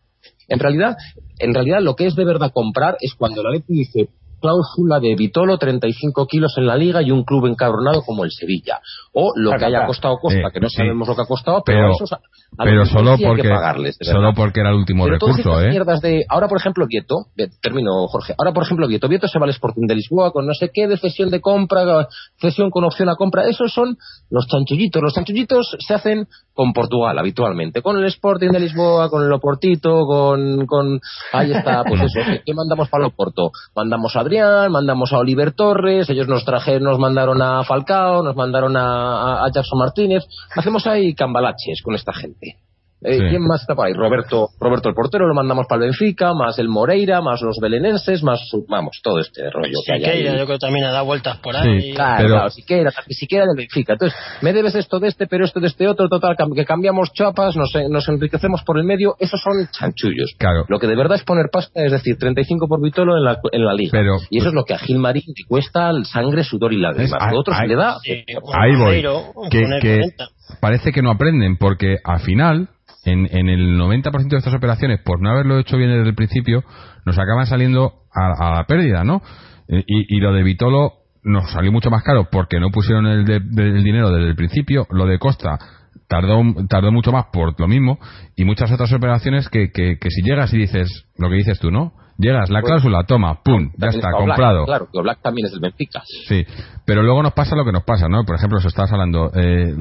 en 0.47 0.60
realidad, 0.60 0.95
en 1.39 1.53
realidad 1.53 1.80
lo 1.82 1.95
que 1.95 2.07
es 2.07 2.16
de 2.16 2.26
verdad 2.26 2.51
comprar 2.53 2.97
es 3.01 3.14
cuando 3.14 3.43
la 3.43 3.51
Leti 3.51 3.74
dice 3.74 4.10
cláusula 4.40 5.00
de 5.00 5.16
Vitolo 5.16 5.58
35 5.58 6.26
kilos 6.28 6.54
en 6.58 6.68
la 6.68 6.76
liga 6.76 7.02
y 7.02 7.12
un 7.12 7.24
club 7.24 7.46
encabronado 7.48 8.02
como 8.04 8.24
el 8.24 8.32
Sevilla. 8.32 8.80
O 9.14 9.32
lo 9.36 9.52
que 9.58 9.66
haya 9.66 9.86
costado 9.86 10.18
Costa, 10.18 10.40
Eh, 10.40 10.52
que 10.54 10.60
no 10.60 10.70
sí. 10.70 10.78
sabemos 10.78 11.08
lo 11.08 11.16
que 11.16 11.22
ha 11.22 11.26
costado, 11.26 11.62
pero, 11.66 11.92
Pero- 11.98 12.22
a 12.58 12.64
pero 12.64 12.86
solo 12.86 13.12
hay 13.12 13.18
que 13.18 13.28
porque 13.28 13.50
pagarles, 13.50 13.98
solo 14.02 14.34
porque 14.34 14.60
era 14.62 14.70
el 14.70 14.76
último 14.78 15.04
Pero 15.06 15.18
recurso, 15.20 15.62
¿eh? 15.62 15.70
mierdas 15.70 16.02
de 16.02 16.26
ahora 16.28 16.48
por 16.48 16.58
ejemplo 16.58 16.86
Vieto 16.88 17.16
termino 17.62 18.08
Jorge 18.08 18.34
ahora 18.40 18.52
por 18.54 18.64
ejemplo 18.64 18.88
Vieto 18.88 19.08
Vieto 19.08 19.28
se 19.28 19.38
va 19.38 19.46
al 19.46 19.52
Sporting 19.52 19.86
de 19.86 19.94
Lisboa 19.94 20.32
con 20.32 20.48
no 20.48 20.54
sé 20.56 20.72
qué 20.74 20.88
de 20.88 20.98
cesión 20.98 21.30
de 21.30 21.42
compra 21.42 22.08
cesión 22.42 22.72
con 22.72 22.86
opción 22.86 23.08
a 23.10 23.16
compra 23.16 23.48
esos 23.48 23.72
son 23.72 23.98
los 24.32 24.48
chanchullitos 24.48 25.00
los 25.02 25.14
chanchullitos 25.14 25.76
se 25.80 25.94
hacen 25.94 26.28
con 26.54 26.74
Portugal 26.74 27.20
habitualmente 27.20 27.84
con 27.84 27.98
el 27.98 28.06
Sporting 28.06 28.50
de 28.50 28.60
Lisboa 28.62 29.10
con 29.12 29.24
el 29.24 29.32
Oportito 29.32 30.06
con, 30.08 30.66
con 30.66 31.00
ahí 31.34 31.52
está 31.52 31.84
pues 31.84 32.02
eso 32.02 32.20
¿qué, 32.26 32.42
qué 32.44 32.54
mandamos 32.56 32.90
para 32.90 33.06
el 33.06 33.12
Oporto? 33.12 33.52
mandamos 33.76 34.16
a 34.16 34.24
Mandamos 34.70 35.12
a 35.14 35.18
Oliver 35.18 35.52
Torres 35.54 36.10
ellos 36.10 36.28
nos 36.28 36.46
trajeron 36.46 36.84
nos 36.84 37.00
mandaron 37.00 37.42
a 37.42 37.64
Falcao 37.64 38.24
nos 38.24 38.36
mandaron 38.36 38.78
a- 38.78 39.44
a 39.46 39.52
Jackson 39.52 39.80
Martínez. 39.80 40.24
Hacemos 40.56 40.86
ahí 40.88 41.14
cambalaches 41.16 41.82
con 41.84 41.96
esta 41.96 42.14
gente 42.14 42.58
eh, 43.02 43.18
Sí. 43.18 43.24
¿Quién 43.30 43.41
más 43.47 43.62
está 43.62 43.76
por 43.76 43.88
ahí? 43.88 43.93
Roberto, 43.93 44.50
Roberto 44.60 44.89
el 44.89 44.95
portero 44.95 45.28
lo 45.28 45.34
mandamos 45.34 45.66
para 45.68 45.84
el 45.84 45.89
Benfica, 45.91 46.34
más 46.34 46.60
el 46.60 46.68
Moreira, 46.70 47.22
más 47.22 47.41
los 47.41 47.58
belenenses, 47.62 48.24
más 48.24 48.39
su- 48.50 48.66
vamos, 48.68 49.00
todo 49.04 49.20
este 49.20 49.50
rollo 49.50 49.74
que 49.86 49.93
hay 49.93 50.00
Siqueira, 50.02 50.32
ahí. 50.32 50.38
yo 50.39 50.45
creo 50.45 50.58
que 50.58 50.66
también 50.66 50.86
ha 50.86 50.91
dado 50.91 51.06
vueltas 51.06 51.38
por 51.38 51.56
ahí. 51.56 51.82
Sí. 51.82 51.93
Claro, 51.93 52.18
Pero- 52.18 52.34
claro, 52.36 52.50
siquiera, 52.50 52.91
siquiera 53.10 53.45
del 53.45 53.56
Benfica. 53.58 53.93
Entonces, 53.93 54.18
me 54.41 54.54
debes 54.54 54.76
esto 54.76 55.00
de 55.00 55.08
este, 55.08 55.28
pero 55.28 55.45
esto 55.45 55.60
de 55.60 55.68
este 55.68 55.88
otro, 55.88 56.08
total, 56.10 56.36
que 56.56 56.66
cambiamos 56.66 57.12
chapas, 57.14 57.56
nos, 57.56 57.72
nos 57.89 58.08
enriquecemos 58.10 58.64
por 58.64 58.78
el 58.78 58.84
medio, 58.84 59.16
esos 59.20 59.39
son 59.41 59.54
chanchullos. 59.72 60.34
Claro. 60.38 60.66
Lo 60.68 60.80
que 60.80 60.88
de 60.88 60.95
verdad 60.95 61.16
es 61.16 61.24
poner 61.24 61.45
pasta, 61.52 61.84
es 61.84 61.91
decir, 61.91 62.18
35 62.18 62.68
por 62.68 62.82
Vitolo 62.82 63.18
en 63.18 63.24
la, 63.24 63.38
en 63.52 63.66
la 63.66 63.74
liga. 63.74 63.91
Pero- 63.93 64.18
y 64.30 64.39
eso 64.39 64.50
es 64.50 64.54
lo 64.54 64.64
que 64.66 64.74
a 64.74 64.78
Gilmarín 64.78 65.24
le 65.28 65.45
cuesta 65.47 65.89
el 65.89 66.06
sangre, 66.06 66.43
sudor 66.43 66.74
y 66.74 66.78
lágrimas. 66.80 67.14
Es- 67.26 67.32
Lo 67.32 67.39
otro 67.39 67.54
se 67.54 67.62
ahí- 67.64 67.68
le 67.70 67.76
da... 67.76 67.95
Sí, 68.04 68.24
Ahí 68.54 68.76
voy. 68.76 69.02
Que, 69.50 69.62
poner 69.62 69.82
que 69.82 69.95
40. 70.00 70.28
parece 70.60 70.91
que 70.91 71.02
no 71.02 71.12
aprenden, 71.12 71.58
porque 71.58 71.97
al 72.04 72.20
final, 72.20 72.70
en, 73.06 73.28
en 73.32 73.50
el 73.50 73.78
90% 73.80 74.30
de 74.30 74.38
estas 74.38 74.54
operaciones, 74.54 75.00
por 75.04 75.22
no 75.22 75.30
haberlo 75.30 75.58
hecho 75.60 75.78
bien 75.78 75.89
desde 75.91 76.10
el 76.10 76.16
principio, 76.16 76.64
nos 77.06 77.18
acaban 77.18 77.45
saliendo 77.47 77.93
a, 78.14 78.47
a 78.50 78.56
la 78.56 78.64
pérdida, 78.66 79.04
¿no? 79.04 79.22
Eh, 79.68 79.84
Y, 79.88 80.20
lo 80.20 80.34
de 80.34 80.43
Vitolo 80.43 80.93
nos 81.24 81.52
salió 81.52 81.72
mucho 81.72 81.89
más 81.89 82.04
caro 82.04 82.28
porque 82.32 82.60
no 82.60 82.70
pusieron 82.72 83.06
el, 83.08 83.26
de- 83.26 83.39
del 83.41 83.84
dinero 83.84 84.10
desde 84.12 84.30
el 84.30 84.36
principio. 84.36 84.88
Lo 84.91 85.06
de 85.06 85.20
Costa 85.20 85.58
tardó, 86.08 86.41
tardó 86.70 86.91
mucho 86.91 87.12
más 87.12 87.26
por 87.32 87.60
lo 87.60 87.68
mismo. 87.68 88.00
Y 88.36 88.45
muchas 88.45 88.72
otras 88.72 88.91
operaciones 88.93 89.50
que, 89.50 89.72
que, 89.72 89.97
que 90.00 90.10
si 90.10 90.22
llegas 90.24 90.54
y 90.54 90.58
dices 90.58 91.06
lo 91.18 91.30
que 91.30 91.36
dices 91.36 91.60
tú, 91.60 91.72
¿no? 91.72 91.93
Llegas, 92.22 92.49
la 92.49 92.59
Pues- 92.59 92.70
cláusula, 92.72 93.03
toma, 93.07 93.41
pum, 93.41 93.72
ya 93.78 93.88
está, 93.88 94.11
comprado. 94.11 94.65
Claro, 94.65 94.89
que 94.91 94.99
Oblak 94.99 95.22
también 95.22 95.45
es 95.45 95.51
del 95.53 95.61
Benfica. 95.61 96.01
Sí, 96.28 96.45
pero 96.86 97.01
luego 97.01 97.24
nos 97.24 97.32
pasa 97.32 97.55
lo 97.55 97.63
que 97.63 97.72
nos 97.72 97.84
pasa, 97.86 98.09
¿no? 98.09 98.26
Por 98.26 98.36
ejemplo, 98.36 98.59
se 98.59 98.67
estabas 98.67 98.91
hablando, 98.91 99.32
eh, 99.34 99.74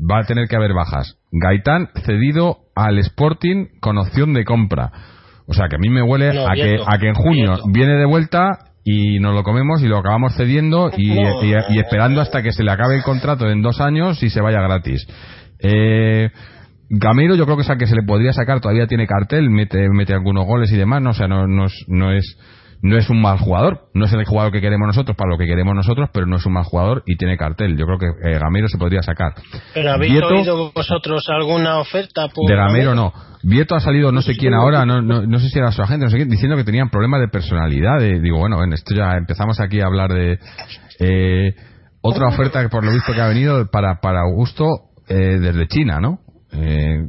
va 0.00 0.18
a 0.18 0.24
tener 0.24 0.48
que 0.48 0.56
haber 0.56 0.72
bajas. 0.74 1.16
Gaitán 1.30 1.88
cedido 2.04 2.58
al 2.74 2.98
Sporting 2.98 3.66
con 3.80 3.96
opción 3.98 4.34
de 4.34 4.44
compra. 4.44 4.90
O 5.46 5.54
sea, 5.54 5.68
que 5.68 5.76
a 5.76 5.78
mí 5.78 5.88
me 5.88 6.02
huele 6.02 6.32
No, 6.34 6.48
a, 6.48 6.54
que, 6.54 6.78
a 6.84 6.98
que 6.98 7.08
en 7.08 7.14
junio 7.14 7.54
viene 7.72 7.94
de 7.94 8.06
vuelta 8.06 8.70
y 8.82 9.18
nos 9.20 9.34
lo 9.34 9.42
comemos 9.44 9.82
y 9.82 9.86
lo 9.86 9.98
acabamos 9.98 10.34
cediendo 10.36 10.90
y, 10.96 11.14
No. 11.14 11.42
y- 11.44 11.54
y 11.74 11.78
esperando 11.78 12.20
hasta 12.22 12.42
que 12.42 12.52
se 12.52 12.64
le 12.64 12.70
acabe 12.72 12.96
el 12.96 13.02
contrato 13.04 13.48
en 13.48 13.62
dos 13.62 13.80
años 13.80 14.22
y 14.22 14.30
se 14.30 14.40
vaya 14.40 14.60
gratis. 14.60 15.06
Eh, 15.60 16.30
Gamero 16.90 17.34
yo 17.34 17.44
creo 17.44 17.56
que 17.56 17.62
es 17.62 17.70
al 17.70 17.78
que 17.78 17.86
se 17.86 17.94
le 17.96 18.02
podría 18.02 18.32
sacar, 18.32 18.60
todavía 18.60 18.86
tiene 18.86 19.06
cartel, 19.06 19.50
mete, 19.50 19.88
mete 19.90 20.12
algunos 20.14 20.46
goles 20.46 20.70
y 20.72 20.76
demás, 20.76 21.00
no, 21.02 21.10
o 21.10 21.14
sea, 21.14 21.26
no, 21.28 21.46
no 21.46 21.64
es, 21.66 21.84
no 21.88 22.12
es, 22.12 22.38
no 22.82 22.98
es 22.98 23.08
un 23.08 23.22
mal 23.22 23.38
jugador, 23.38 23.88
no 23.94 24.04
es 24.04 24.12
el 24.12 24.24
jugador 24.26 24.52
que 24.52 24.60
queremos 24.60 24.86
nosotros 24.86 25.16
para 25.16 25.30
lo 25.30 25.38
que 25.38 25.46
queremos 25.46 25.74
nosotros, 25.74 26.10
pero 26.12 26.26
no 26.26 26.36
es 26.36 26.44
un 26.44 26.52
mal 26.52 26.64
jugador 26.64 27.02
y 27.06 27.16
tiene 27.16 27.38
cartel. 27.38 27.76
Yo 27.78 27.86
creo 27.86 27.98
que 27.98 28.06
eh, 28.28 28.38
Gamero 28.38 28.68
se 28.68 28.76
podría 28.76 29.00
sacar. 29.02 29.32
¿Pero 29.72 29.92
habéis 29.92 30.12
Vieto- 30.12 30.28
oído 30.28 30.72
vosotros 30.74 31.24
alguna 31.30 31.78
oferta 31.78 32.28
por 32.28 32.48
de 32.50 32.54
Gamero 32.56 32.94
no. 32.94 33.12
Vieto 33.42 33.74
ha 33.74 33.80
salido 33.80 34.12
no 34.12 34.20
sé 34.22 34.36
quién 34.36 34.52
ahora, 34.54 34.84
no, 34.84 35.00
no, 35.02 35.22
no 35.26 35.38
sé 35.38 35.48
si 35.48 35.58
era 35.58 35.72
su 35.72 35.82
agente, 35.82 36.04
no 36.04 36.10
sé 36.10 36.16
quién, 36.16 36.28
diciendo 36.28 36.56
que 36.56 36.64
tenían 36.64 36.90
problemas 36.90 37.20
de 37.20 37.28
personalidad. 37.28 37.98
de- 37.98 38.20
digo, 38.20 38.38
bueno, 38.38 38.62
en 38.62 38.74
esto 38.74 38.94
ya 38.94 39.12
empezamos 39.16 39.58
aquí 39.60 39.80
a 39.80 39.86
hablar 39.86 40.12
de 40.12 40.38
eh, 41.00 41.54
otra 42.02 42.28
oferta 42.28 42.60
que 42.62 42.68
por 42.68 42.84
lo 42.84 42.92
visto 42.92 43.12
que 43.14 43.20
ha 43.22 43.28
venido 43.28 43.66
para, 43.70 44.00
para 44.00 44.20
Augusto 44.20 44.66
eh, 45.08 45.38
desde 45.40 45.66
China, 45.68 46.00
¿no? 46.00 46.18
Eh, 46.54 47.08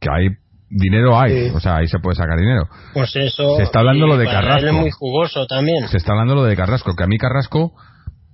que 0.00 0.08
hay 0.10 0.28
dinero 0.68 1.18
hay, 1.18 1.50
o 1.50 1.60
sea, 1.60 1.76
ahí 1.76 1.86
se 1.86 1.98
puede 2.00 2.16
sacar 2.16 2.38
dinero. 2.38 2.68
Pues 2.92 3.14
eso. 3.16 3.56
Se 3.56 3.62
está 3.62 3.80
hablando 3.80 4.06
lo 4.06 4.16
de 4.16 4.26
Carrasco. 4.26 4.66
es 4.66 4.72
muy 4.72 4.90
jugoso 4.90 5.46
también. 5.46 5.86
Se 5.88 5.96
está 5.98 6.12
hablando 6.12 6.34
lo 6.34 6.44
de 6.44 6.56
Carrasco, 6.56 6.94
que 6.96 7.04
a 7.04 7.06
mí 7.06 7.16
Carrasco, 7.16 7.72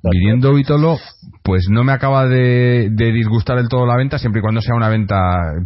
viniendo 0.03 0.55
Vitolo, 0.55 0.97
pues 1.43 1.66
no 1.70 1.84
me 1.84 1.93
acaba 1.93 2.26
de, 2.26 2.88
de 2.91 3.12
disgustar 3.12 3.59
del 3.59 3.68
todo 3.68 3.84
la 3.86 3.97
venta, 3.97 4.18
siempre 4.18 4.41
y 4.41 4.43
cuando 4.43 4.62
sea 4.62 4.74
una 4.74 4.88
venta, 4.88 5.18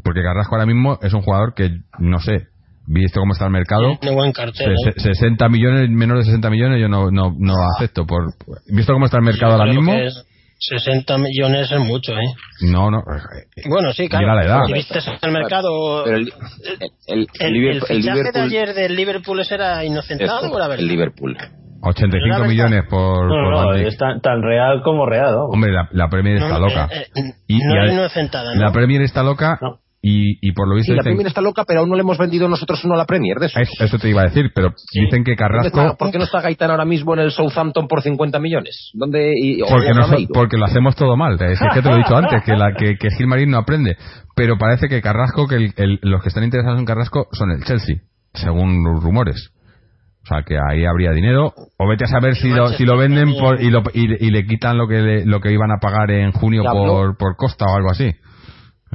porque 0.03 0.23
Carrasco 0.23 0.57
ahora 0.57 0.67
mismo 0.67 0.99
es 1.03 1.13
un 1.15 1.23
jugador 1.23 1.55
que, 1.55 1.71
no 2.01 2.19
sé, 2.19 2.49
visto 2.87 3.21
cómo 3.21 3.33
está 3.35 3.47
el 3.47 3.53
mercado, 3.53 3.97
buen 4.13 4.33
cartel. 4.33 4.75
se- 4.83 4.91
¿eh? 4.91 4.95
se- 4.97 5.15
60 5.15 5.49
millones, 5.49 5.89
menos 5.91 6.19
de 6.19 6.25
60 6.25 6.51
millones 6.51 6.81
yo 6.81 6.89
no, 6.89 7.11
no, 7.13 7.35
no 7.39 7.55
acepto. 7.77 8.05
por 8.07 8.25
Visto 8.67 8.93
cómo 8.93 9.05
está 9.07 9.19
el 9.19 9.25
mercado 9.25 9.53
Yo 9.53 9.61
ahora 9.61 9.73
mismo, 9.73 9.93
que 9.93 10.07
es 10.07 10.27
60 10.69 11.19
millones 11.19 11.71
es 11.71 11.79
mucho, 11.81 12.13
¿eh? 12.13 12.35
no, 12.63 12.91
no. 12.91 13.03
Bueno, 13.69 13.93
sí, 13.93 14.09
claro. 14.09 14.25
Llega 14.27 14.35
la 14.35 14.45
edad. 14.45 14.65
Si 14.67 14.73
viste 14.73 14.99
el 15.23 15.33
mercado. 15.33 16.03
Pero 16.05 16.17
el, 16.17 16.23
el, 16.23 16.29
el- 16.81 16.91
el 17.07 17.19
el, 17.19 17.29
el 17.41 17.53
Liverpool, 17.53 17.87
el 17.91 18.03
fichaje 18.03 18.33
de 18.33 18.41
ayer 18.41 18.75
del 18.75 18.97
Liverpool 18.97 19.43
era 19.51 19.85
inocentado 19.85 20.51
o 20.51 20.57
era 20.57 20.69
verdad? 20.69 20.81
el 20.81 20.89
Liverpool. 20.89 21.37
85 21.87 22.35
verdad. 22.39 22.49
millones 22.49 22.85
por, 22.89 23.27
No, 23.27 23.35
por 23.35 23.51
no, 23.53 23.67
Van 23.67 23.77
Dijk. 23.77 23.89
es 23.89 23.99
tan, 23.99 24.21
tan 24.23 24.43
real 24.43 24.81
como 24.83 25.05
real. 25.05 25.33
¿no? 25.35 25.45
Hombre, 25.53 25.71
la, 25.71 25.87
la 25.93 26.09
Premier 26.09 26.37
está 26.39 26.59
No, 26.59 26.61
loca. 26.61 26.89
eh, 26.91 27.07
eh, 27.15 27.21
Y- 27.47 27.59
no 27.59 27.75
y 27.75 27.77
era 27.77 27.91
a- 27.91 27.93
inocentada, 27.93 28.55
¿no? 28.55 28.61
La 28.61 28.73
Premier 28.73 29.03
está 29.03 29.23
loca 29.23 29.59
No. 29.61 29.81
Y, 30.07 30.37
y 30.47 30.53
por 30.53 30.69
lo 30.69 30.75
visto 30.75 30.93
Sí, 30.93 30.97
la 30.97 31.03
dicen- 31.03 31.13
Premier 31.13 31.27
está 31.29 31.41
loca, 31.41 31.65
pero 31.67 31.81
aún 31.81 31.89
no 31.89 31.95
le 31.97 32.03
hemos 32.03 32.19
vendido 32.19 32.47
nosotros 32.47 32.85
uno 32.85 32.93
a 32.95 32.99
la 32.99 33.07
Premier 33.07 33.39
de 33.39 33.47
eso. 33.47 33.59
Es- 33.59 33.71
Eso 33.81 33.99
te 33.99 34.11
iba 34.11 34.21
a 34.21 34.25
decir, 34.25 34.51
pero 34.55 34.75
dicen 34.93 35.25
que 35.25 35.31
¿Dónde 35.31 35.37
Carrasco, 35.37 35.81
está? 35.81 35.95
¿Por 35.97 36.11
qué 36.11 36.19
no 36.19 36.25
está 36.25 36.41
Gaitán 36.43 36.71
ahora 36.71 36.85
mismo 36.85 37.15
en 37.15 37.21
el 37.21 37.31
Southampton 37.31 37.89
por 37.89 38.03
50 38.03 38.39
millones? 38.39 38.91
¿Dónde? 38.93 39.33
Y, 39.35 39.61
porque, 39.61 39.91
o 39.91 39.95
no 39.95 40.03
so- 40.05 40.11
Gameiro? 40.11 40.31
porque 40.35 40.57
lo 40.59 40.67
hacemos 40.67 40.95
todo 40.95 41.17
mal. 41.17 41.35
Es 41.41 41.59
que 41.59 41.81
te 41.83 41.89
lo 41.89 41.95
he 41.95 41.99
dicho 41.99 42.17
antes, 42.17 42.43
que, 42.45 42.53
la, 42.57 42.73
que, 42.75 42.97
que 42.99 43.09
Gilmarín 43.17 43.51
no 43.51 43.59
aprende. 43.59 43.97
Pero 44.37 44.59
parece 44.59 44.89
que 44.89 45.01
Carrasco, 45.01 45.47
que 45.49 45.57
el- 45.57 45.73
el- 45.77 45.99
los 46.03 46.23
que 46.23 46.29
están 46.29 46.45
interesados 46.45 46.79
en 46.79 46.85
Carrasco 46.85 47.29
son 47.33 47.51
el 47.53 47.65
Chelsea, 47.65 47.97
según 48.35 48.85
los 48.85 49.03
rumores. 49.03 49.51
O 50.23 50.27
sea, 50.27 50.43
que 50.43 50.57
ahí 50.57 50.85
habría 50.87 51.13
dinero. 51.13 51.53
O 51.79 51.89
vete 51.89 52.05
a 52.05 52.09
saber 52.09 52.35
si 52.35 52.49
lo, 52.51 52.69
si 52.69 52.85
lo 52.85 52.97
venden 52.97 53.35
por, 53.39 53.61
y, 53.63 53.71
lo, 53.71 53.83
y, 53.93 54.27
y 54.27 54.31
le 54.31 54.47
quitan 54.47 54.77
lo 54.79 54.87
que 54.89 55.01
le- 55.01 55.25
lo 55.27 55.41
que 55.41 55.51
iban 55.53 55.71
a 55.71 55.79
pagar 55.81 56.11
en 56.11 56.33
junio 56.33 56.63
por, 56.63 57.17
por 57.17 57.37
Costa 57.37 57.67
o 57.67 57.77
algo 57.77 57.91
así. 57.91 58.11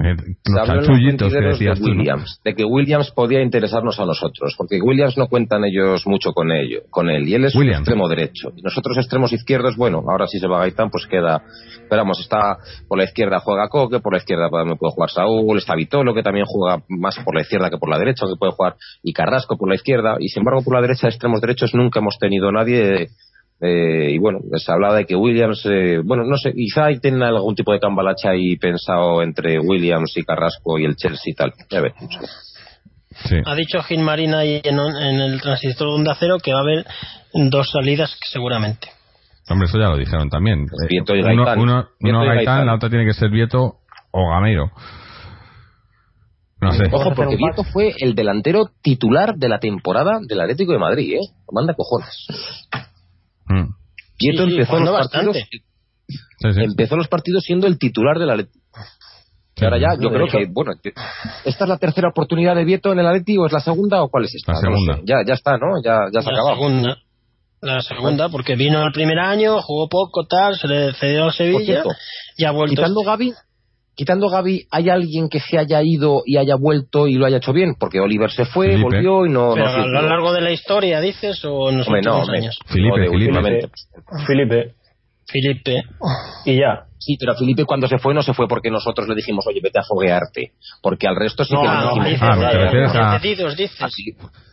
Eh, 0.02 0.16
los 0.46 0.68
chanchullitos 0.68 1.34
que 1.34 1.40
mentideros 1.40 1.60
decías 1.60 1.80
de 1.80 1.86
tú. 1.86 1.94
¿no? 1.94 2.00
Williams, 2.00 2.42
de 2.44 2.56
que 2.56 2.66
Williams 2.66 3.12
podía 3.12 3.42
interesarnos 3.42 4.00
a 4.00 4.06
nosotros, 4.06 4.56
porque 4.58 4.82
Williams 4.82 5.18
no 5.18 5.28
cuentan 5.28 5.66
ellos 5.66 6.06
mucho 6.08 6.32
con 6.34 6.52
ello, 6.52 6.84
con 6.90 7.10
él, 7.10 7.28
y 7.28 7.36
él 7.36 7.46
es 7.46 7.56
un 7.56 7.70
extremo 7.70 8.08
derecho. 8.08 8.52
Y 8.56 8.62
nosotros 8.62 8.98
extremos 8.98 9.34
izquierdos, 9.34 9.76
bueno, 9.76 10.04
ahora 10.10 10.28
si 10.28 10.40
se 10.40 10.48
va 10.48 10.60
Gaitán, 10.60 10.90
pues 10.90 11.06
queda, 11.08 11.44
esperamos, 11.82 12.20
está 12.20 12.58
por 12.88 12.98
la 12.98 13.04
izquierda 13.04 13.40
juega 13.40 13.68
Coque, 13.68 14.00
por 14.00 14.14
la 14.14 14.20
izquierda 14.20 14.50
también 14.50 14.78
puede 14.78 14.94
jugar 14.94 15.10
Saúl, 15.10 15.58
está 15.58 15.76
Vitolo, 15.76 16.14
que 16.14 16.24
también 16.24 16.46
juega 16.48 16.84
más 16.88 17.18
por 17.24 17.36
la 17.36 17.42
izquierda 17.42 17.70
que 17.70 17.78
por 17.78 17.90
la 17.90 18.00
derecha, 18.00 18.26
que 18.26 18.38
puede 18.40 18.54
jugar, 18.54 18.76
y 19.04 19.14
Carrasco 19.14 19.58
por 19.58 19.70
la 19.70 19.76
izquierda, 19.76 20.16
y 20.20 20.30
sin 20.30 20.42
embargo 20.42 20.62
por 20.64 20.76
la 20.76 20.82
derecha, 20.82 21.08
extremos 21.08 21.42
derechos, 21.42 21.74
nunca 21.74 22.00
hemos 22.00 22.18
tenido 22.20 22.52
nadie 22.52 23.10
eh, 23.62 24.12
y 24.12 24.18
bueno, 24.20 24.40
se 24.56 24.72
hablaba 24.72 24.96
de 24.96 25.06
que 25.06 25.16
Williams, 25.16 25.66
eh, 25.66 26.00
bueno, 26.04 26.24
no 26.24 26.38
sé, 26.38 26.54
quizá 26.54 26.86
ahí 26.86 27.00
tienen 27.00 27.24
algún 27.24 27.56
tipo 27.56 27.74
de 27.74 27.80
cambalacha 27.80 28.30
ahí 28.30 28.56
pensado 28.58 29.22
entre 29.22 29.60
Williams 29.60 30.14
y 30.16 30.24
Carrasco 30.24 30.80
y 30.80 30.86
el 30.86 30.96
Chelsea 30.96 31.32
y 31.32 31.34
tal. 31.34 31.54
Ya 31.70 31.82
veremos. 31.82 32.18
Sí. 33.28 33.36
Ha 33.46 33.56
dicho 33.56 33.82
Gilmarín 33.84 34.34
ahí 34.34 34.62
en, 34.64 34.80
en 34.80 35.20
el 35.20 35.42
transistor 35.42 35.88
de 35.90 35.94
onda 35.96 36.16
cero 36.18 36.38
que 36.42 36.54
va 36.54 36.60
a 36.60 36.62
haber 36.62 36.86
dos 37.34 37.70
salidas 37.72 38.16
seguramente. 38.32 38.88
Hombre, 39.50 39.68
eso 39.68 39.78
ya 39.78 39.90
lo 39.90 39.98
dijeron 39.98 40.30
también. 40.30 40.62
Eh, 40.62 40.88
Vieto 40.90 41.16
y 41.16 41.22
uno, 41.22 41.44
Gaitán. 41.44 41.60
uno, 41.60 41.88
uno 42.00 42.24
y 42.24 42.28
Gaitán, 42.28 42.36
Gaitán. 42.36 42.66
la 42.68 42.76
otra 42.76 42.90
tiene 42.90 43.06
que 43.06 43.14
ser 43.14 43.30
Vieto 43.30 43.78
o 44.12 44.30
Gameiro. 44.30 44.72
No 46.62 46.72
sé. 46.72 46.84
Ojo, 46.92 47.14
porque 47.16 47.36
Vieto 47.36 47.64
fue 47.64 47.94
el 48.00 48.16
delantero 48.16 48.70
titular 48.82 49.36
de 49.36 49.50
la 49.50 49.60
temporada 49.60 50.20
del 50.26 50.42
Atlético 50.42 50.74
de 50.74 50.80
Madrid, 50.80 51.14
¿eh? 51.16 51.28
Manda 51.52 51.74
cojones. 51.74 52.28
Mm. 53.50 53.74
Vieto 54.20 54.44
Sí, 54.46 54.50
sí, 54.50 54.56
empezó, 54.56 54.80
los 54.80 54.90
partidos, 54.92 55.26
bastante. 55.36 55.40
Sí, 56.08 56.54
sí. 56.54 56.62
empezó 56.64 56.96
los 56.96 57.08
partidos 57.08 57.44
siendo 57.44 57.68
el 57.68 57.78
titular 57.78 58.18
del 58.18 58.30
Atlético. 58.30 58.60
Y 59.58 59.66
ahora 59.66 59.78
ya, 59.78 59.88
yo 60.02 60.10
creo 60.10 60.28
que, 60.28 60.46
bueno, 60.50 60.72
que- 60.82 60.94
¿esta 61.44 61.64
es 61.66 61.70
la 61.70 61.78
tercera 61.78 62.08
oportunidad 62.10 62.56
de 62.56 62.64
Vieto 62.64 62.94
en 62.94 63.00
el 63.00 63.08
Atlético 63.08 63.44
o 63.44 63.46
es 63.48 63.52
la 63.52 63.60
segunda 63.60 64.02
o 64.02 64.10
cuál 64.10 64.24
es 64.26 64.36
esta? 64.36 64.54
La 64.54 64.60
No 64.62 64.62
segunda. 64.62 64.94
sé. 64.96 65.02
Ya, 65.06 65.16
ya 65.28 65.34
está, 65.34 65.58
¿no? 65.58 65.82
Ya, 65.84 66.00
ya 66.14 66.22
se 66.22 66.30
ha 66.30 66.32
La 66.32 66.40
acabado. 66.40 66.56
segunda. 66.56 66.98
La 67.62 67.82
segunda, 67.82 68.30
porque 68.30 68.56
vino 68.56 68.86
el 68.86 68.94
primer 68.94 69.20
año, 69.20 69.62
jugó 69.62 69.90
poco, 69.90 70.26
tal, 70.28 70.56
se 70.58 70.68
le 70.70 70.94
cedió 70.94 71.24
al 71.24 71.26
Por 71.28 71.34
Sevilla 71.34 71.66
cierto, 71.66 71.90
y 72.38 72.46
ha 72.46 72.52
vuelto. 72.52 72.74
quitando 72.82 73.02
Gaby, 73.02 73.34
quitando 74.00 74.30
Gaby, 74.30 74.66
¿hay 74.72 74.90
alguien 74.90 75.28
que 75.28 75.42
se 75.42 75.58
haya 75.58 75.82
ido 75.84 76.22
y 76.26 76.38
haya 76.38 76.56
vuelto 76.56 77.06
y 77.08 77.16
lo 77.16 77.26
haya 77.26 77.38
hecho 77.38 77.52
bien? 77.52 77.76
Porque 77.78 78.00
Oliver 78.00 78.32
se 78.32 78.46
fue, 78.46 78.68
Felipe. 78.68 78.84
volvió 78.84 79.26
y 79.26 79.30
no... 79.30 79.52
Pero 79.54 79.66
no 79.88 80.00
a 80.00 80.02
lo 80.04 80.10
largo 80.10 80.32
de 80.32 80.40
la 80.40 80.52
historia, 80.52 81.02
dices, 81.02 81.44
o 81.44 81.70
en 81.70 81.80
los 81.80 81.88
Hombre, 81.88 82.02
no, 82.04 82.20
últimos 82.20 82.38
años. 82.40 82.60
Felipe, 82.66 82.88
No, 82.90 82.96
Felipe. 82.96 83.16
últimamente. 83.18 83.70
Felipe. 84.26 84.74
Felipe. 85.28 85.84
Y 86.46 86.56
ya. 86.60 86.86
Sí, 86.98 87.18
pero 87.20 87.34
a 87.34 87.36
Felipe 87.36 87.66
cuando 87.66 87.88
se 87.90 87.98
fue 87.98 88.14
no 88.14 88.24
se 88.24 88.34
fue 88.34 88.48
porque 88.48 88.72
nosotros 88.72 89.08
le 89.10 89.16
dijimos, 89.16 89.46
oye, 89.48 89.60
vete 89.62 89.80
a 89.80 89.84
foguearte. 89.84 90.54
Porque 90.82 91.08
al 91.08 91.16
resto 91.18 91.44
sí 91.44 91.54
No, 91.54 91.62
que 91.62 91.68
no, 91.68 91.74
le 91.74 91.86
dijimos. 91.88 92.06
dices, 92.08 92.22
Ah, 92.24 92.50
¿te 92.52 92.56
eh, 92.58 92.60
refieres 92.64 92.92
a- 92.96 93.20
cedidos, 93.20 93.58
dices. 93.58 93.94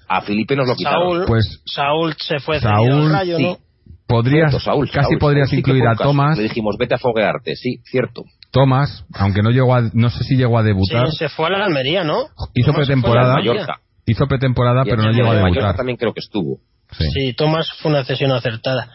A 0.08 0.22
Felipe 0.22 0.56
nos 0.56 0.66
lo 0.68 0.74
quitaron. 0.74 1.02
Saúl, 1.02 1.24
Pues- 1.26 1.62
Saúl 1.64 2.14
se 2.18 2.38
fue 2.40 2.58
Saúl, 2.60 3.10
rayo, 3.12 3.36
sí. 3.36 3.42
¿no? 3.44 3.56
Podrías, 4.08 4.50
Cierto, 4.50 4.60
Saúl, 4.64 4.88
casi 4.88 5.08
Saúl, 5.08 5.18
podrías 5.18 5.52
incluir 5.52 5.82
a. 5.88 5.96
Tomás, 5.96 6.36
Le 6.36 6.44
dijimos, 6.44 6.76
vete 6.78 6.94
a 6.94 6.98
foguearte, 6.98 7.56
sí, 7.56 7.78
cierto. 7.84 8.22
Tomás, 8.60 9.04
aunque 9.14 9.42
no 9.42 9.50
llegó 9.50 9.74
a, 9.74 9.82
no 9.92 10.10
sé 10.10 10.24
si 10.24 10.36
llegó 10.36 10.58
a 10.58 10.62
debutar, 10.62 11.08
Sí, 11.10 11.16
se 11.18 11.28
fue 11.28 11.46
a 11.46 11.50
la 11.50 11.64
Almería, 11.64 12.04
¿no? 12.04 12.26
hizo 12.54 12.72
Tomás 12.72 12.86
pretemporada, 12.86 13.36
hizo 14.06 14.26
pretemporada, 14.26 14.84
pero 14.84 15.02
no 15.02 15.10
llegó 15.12 15.30
a 15.30 15.34
de 15.34 15.42
Mallorca 15.42 15.60
debutar. 15.60 15.76
también 15.76 15.96
creo 15.96 16.12
que 16.12 16.20
estuvo. 16.20 16.58
Sí. 16.98 17.04
Sí, 17.12 17.32
Tomás 17.34 17.68
fue 17.80 17.90
una 17.90 18.04
cesión 18.04 18.30
acertada. 18.32 18.88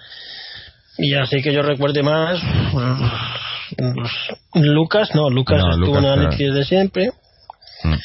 Y 0.98 1.14
así 1.16 1.42
que 1.42 1.54
yo 1.54 1.62
recuerde 1.62 2.04
más. 2.04 2.40
Lucas, 4.54 5.10
no, 5.16 5.30
Lucas 5.30 5.62
No, 5.62 5.70
estuvo 5.72 5.86
Lucas, 5.88 6.04
en 6.04 6.10
el 6.10 6.14
claro. 6.14 6.28
Atleti 6.28 6.44
desde 6.46 6.64
siempre. 6.66 7.10
Mm. 7.84 7.96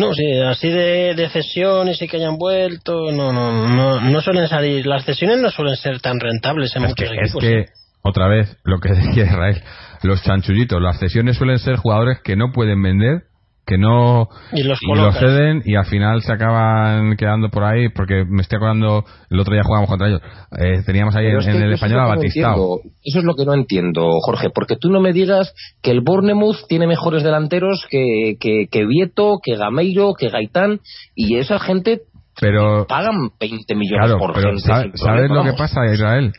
No, 0.00 0.12
sí, 0.12 0.24
así 0.42 0.68
de, 0.68 1.14
de 1.14 1.28
cesiones 1.30 2.00
y 2.02 2.06
que 2.08 2.18
hayan 2.18 2.36
vuelto, 2.36 3.10
no, 3.12 3.32
no, 3.32 3.66
no, 3.68 4.00
no 4.00 4.20
suelen 4.20 4.46
salir. 4.46 4.86
Las 4.86 5.04
cesiones 5.04 5.38
no 5.38 5.50
suelen 5.50 5.76
ser 5.76 6.00
tan 6.00 6.20
rentables 6.20 6.76
en 6.76 6.84
Es 6.84 6.94
que, 6.94 7.04
muchos 7.04 7.16
es 7.16 7.22
equipos. 7.30 7.40
que, 7.42 7.60
¿eh? 7.60 7.66
otra 8.02 8.28
vez, 8.28 8.56
lo 8.64 8.78
que 8.78 8.90
decía 8.94 9.24
Israel, 9.24 9.62
los 10.02 10.22
chanchullitos, 10.22 10.80
las 10.80 10.98
cesiones 10.98 11.36
suelen 11.36 11.58
ser 11.58 11.76
jugadores 11.76 12.20
que 12.22 12.36
no 12.36 12.52
pueden 12.52 12.82
vender, 12.82 13.22
que 13.66 13.78
no 13.78 14.28
Y 14.52 14.62
los 14.62 14.78
y 14.80 14.86
lo 14.86 14.94
colocas. 14.94 15.18
ceden 15.18 15.62
y 15.64 15.74
al 15.74 15.86
final 15.86 16.22
se 16.22 16.32
acaban 16.32 17.16
quedando 17.16 17.48
por 17.50 17.64
ahí 17.64 17.88
porque 17.88 18.24
me 18.24 18.42
estoy 18.42 18.56
acordando 18.58 19.04
el 19.28 19.40
otro 19.40 19.54
día 19.54 19.64
jugábamos 19.64 19.90
contra 19.90 20.06
ellos 20.06 20.20
Eh, 20.56 20.82
teníamos 20.86 21.16
ahí 21.16 21.26
en, 21.26 21.30
Pero 21.32 21.40
es 21.40 21.46
que 21.46 21.50
en 21.52 21.62
el 21.62 21.72
eso 21.72 21.84
español 21.86 21.98
es 21.98 22.02
a 22.02 22.06
lo 22.06 22.08
que 22.08 22.14
no 22.14 22.20
Batistao 22.20 22.52
entiendo. 22.52 22.98
Eso 23.02 23.18
es 23.18 23.24
lo 23.24 23.34
que 23.34 23.44
no 23.44 23.54
entiendo, 23.54 24.08
Jorge, 24.24 24.50
porque 24.54 24.76
tú 24.76 24.88
no 24.90 25.00
me 25.00 25.12
digas 25.12 25.52
que 25.82 25.90
el 25.90 26.00
Bournemouth 26.00 26.66
tiene 26.68 26.86
mejores 26.86 27.24
delanteros 27.24 27.86
que, 27.90 28.36
que, 28.38 28.68
que 28.70 28.86
Vieto, 28.86 29.38
que 29.42 29.56
Gameiro, 29.56 30.14
que 30.16 30.28
Gaitán, 30.28 30.80
y 31.16 31.36
esa 31.36 31.58
gente 31.58 32.02
pero 32.38 32.86
pagan 32.86 33.30
20 33.40 33.74
millones 33.74 34.06
claro 34.06 34.18
por 34.18 34.34
pero 34.34 34.50
gente. 34.50 34.62
¿sabes, 34.62 34.92
sin 34.94 35.06
sabes 35.06 35.30
lo 35.30 35.42
que 35.42 35.54
pasa 35.54 35.80
Israel? 35.92 36.32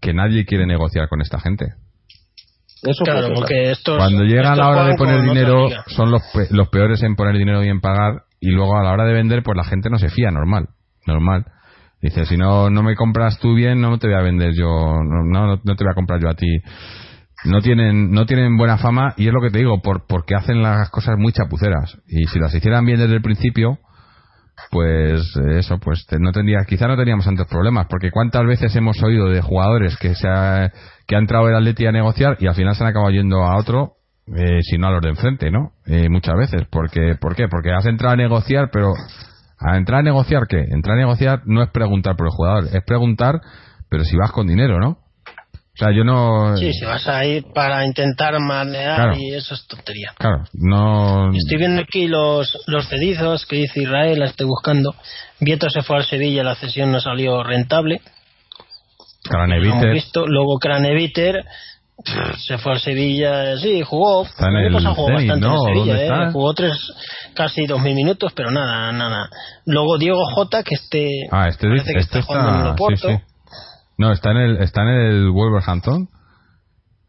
que 0.00 0.12
nadie 0.14 0.44
quiere 0.44 0.66
negociar 0.66 1.08
con 1.08 1.20
esta 1.20 1.38
gente 1.40 1.74
Eso 2.82 3.04
Claro, 3.04 3.20
puede 3.20 3.26
ser. 3.28 3.34
porque 3.36 3.70
estos. 3.70 3.96
Cuando 3.98 4.22
llega 4.24 4.42
estos 4.42 4.58
la 4.58 4.68
hora 4.68 4.84
de 4.84 4.94
poner 4.96 5.22
dinero, 5.22 5.68
son 5.86 6.10
los, 6.10 6.22
pe- 6.34 6.48
los 6.50 6.68
peores 6.68 7.02
en 7.02 7.16
poner 7.16 7.36
dinero 7.36 7.64
y 7.64 7.68
en 7.68 7.80
pagar, 7.80 8.22
y 8.40 8.50
luego 8.50 8.76
a 8.76 8.82
la 8.82 8.92
hora 8.92 9.04
de 9.04 9.14
vender, 9.14 9.42
pues 9.42 9.56
la 9.56 9.64
gente 9.64 9.88
no 9.90 9.98
se 9.98 10.08
fía, 10.10 10.30
normal, 10.30 10.68
normal. 11.06 11.44
Dice, 12.02 12.26
si 12.26 12.36
no, 12.36 12.68
no 12.70 12.82
me 12.82 12.94
compras 12.94 13.38
tú 13.40 13.54
bien, 13.54 13.80
no 13.80 13.98
te 13.98 14.06
voy 14.08 14.16
a 14.16 14.20
vender 14.22 14.52
yo, 14.54 14.68
no, 14.68 15.24
no, 15.24 15.46
no 15.64 15.74
te 15.76 15.84
voy 15.84 15.90
a 15.90 15.94
comprar 15.94 16.20
yo 16.20 16.28
a 16.28 16.34
ti. 16.34 16.46
No 17.44 17.60
tienen, 17.60 18.10
no 18.12 18.26
tienen 18.26 18.56
buena 18.56 18.76
fama, 18.78 19.14
y 19.16 19.26
es 19.28 19.32
lo 19.32 19.40
que 19.40 19.50
te 19.50 19.58
digo, 19.58 19.80
por, 19.80 20.06
porque 20.06 20.34
hacen 20.34 20.62
las 20.62 20.90
cosas 20.90 21.16
muy 21.18 21.32
chapuceras. 21.32 21.96
Y 22.08 22.24
si 22.26 22.38
las 22.38 22.54
hicieran 22.54 22.84
bien 22.84 22.98
desde 22.98 23.14
el 23.14 23.22
principio, 23.22 23.78
pues 24.70 25.22
eso, 25.50 25.78
pues 25.78 26.06
no 26.18 26.32
tendría, 26.32 26.64
quizá 26.66 26.88
no 26.88 26.96
teníamos 26.96 27.24
tantos 27.24 27.46
problemas, 27.46 27.86
porque 27.88 28.10
cuántas 28.10 28.46
veces 28.46 28.74
hemos 28.74 29.02
oído 29.02 29.28
de 29.28 29.40
jugadores 29.40 29.96
que 29.96 30.14
se 30.14 30.28
ha, 30.28 30.72
que 31.06 31.16
ha 31.16 31.18
entrado 31.18 31.48
el 31.48 31.54
Atleti 31.54 31.86
a 31.86 31.92
negociar 31.92 32.36
y 32.40 32.46
al 32.46 32.54
final 32.54 32.74
se 32.74 32.82
han 32.82 32.90
acabado 32.90 33.10
yendo 33.10 33.42
a 33.44 33.56
otro, 33.56 33.96
eh, 34.34 34.60
si 34.62 34.78
no 34.78 34.88
a 34.88 34.90
los 34.90 35.02
de 35.02 35.10
enfrente, 35.10 35.50
¿no? 35.50 35.72
Eh, 35.86 36.08
muchas 36.08 36.34
veces, 36.36 36.66
porque, 36.70 37.14
¿por 37.20 37.36
qué? 37.36 37.48
Porque 37.48 37.72
has 37.72 37.86
entrado 37.86 38.14
a 38.14 38.16
negociar, 38.16 38.70
pero 38.72 38.94
a 39.58 39.76
entrar 39.76 40.00
a 40.00 40.02
negociar 40.02 40.46
qué? 40.48 40.60
Entrar 40.70 40.96
a 40.96 41.00
negociar 41.00 41.42
no 41.46 41.62
es 41.62 41.70
preguntar 41.70 42.16
por 42.16 42.26
el 42.26 42.32
jugador, 42.32 42.64
es 42.72 42.82
preguntar, 42.84 43.40
pero 43.88 44.04
si 44.04 44.16
vas 44.16 44.32
con 44.32 44.46
dinero, 44.46 44.80
¿no? 44.80 44.98
O 45.76 45.78
sea, 45.78 45.88
yo 45.94 46.04
no, 46.04 46.56
Sí, 46.56 46.72
si 46.72 46.86
vas 46.86 47.06
a 47.06 47.22
ir 47.26 47.44
para 47.54 47.84
intentar 47.84 48.32
manejar 48.40 48.96
Claro. 48.96 49.16
y 49.18 49.34
eso 49.34 49.54
es 49.54 49.66
tontería. 49.66 50.14
claro, 50.16 50.44
no, 50.54 51.30
Estoy 51.34 51.58
viendo 51.58 51.82
aquí 51.82 52.08
los, 52.08 52.56
los 52.66 52.88
cedidos 52.88 53.44
que 53.44 53.56
dice 53.56 53.82
Israel, 53.82 54.18
la 54.18 54.24
estoy 54.26 54.46
buscando. 54.46 54.94
Vieto 55.38 55.68
se 55.68 55.82
fue 55.82 55.96
al 55.98 56.04
Sevilla, 56.04 56.42
la 56.42 56.54
cesión 56.54 56.90
no 56.92 57.00
salió 57.00 57.42
rentable. 57.42 58.00
Craneviter, 59.24 59.92
visto. 59.92 60.26
Luego 60.26 60.58
Craneviter 60.58 61.44
se 62.38 62.58
fue 62.58 62.72
al 62.72 62.80
Sevilla, 62.80 63.56
sí, 63.58 63.82
jugó. 63.82 64.24
Está 64.24 64.48
en 64.48 64.56
el 64.56 64.86
jugó 64.94 65.12
bastante 65.12 65.46
¿no? 65.46 65.54
en 65.54 65.74
Sevilla, 65.74 65.92
¿Dónde 65.92 66.02
¿eh? 66.02 66.04
está? 66.04 66.32
Jugó 66.32 66.54
tres, 66.54 66.72
casi 67.34 67.66
dos 67.66 67.80
mil 67.82 67.94
minutos, 67.94 68.32
pero 68.34 68.50
nada, 68.50 68.92
nada. 68.92 69.28
Luego 69.64 69.98
Diego 69.98 70.24
Jota, 70.34 70.62
que 70.62 70.74
este. 70.74 71.08
Ah, 71.30 71.48
este, 71.48 71.66
parece 71.66 71.92
que 71.92 71.98
este 72.00 72.18
está 72.20 72.32
jugando 72.32 72.50
en 72.50 72.66
el 72.66 72.70
está, 72.70 73.08
sí, 73.08 73.16
sí. 73.16 73.35
No, 73.98 74.12
está 74.12 74.30
en 74.32 74.36
el, 74.38 74.56
está 74.58 74.82
en 74.82 74.88
el 74.88 75.30
Wolverhampton 75.30 76.08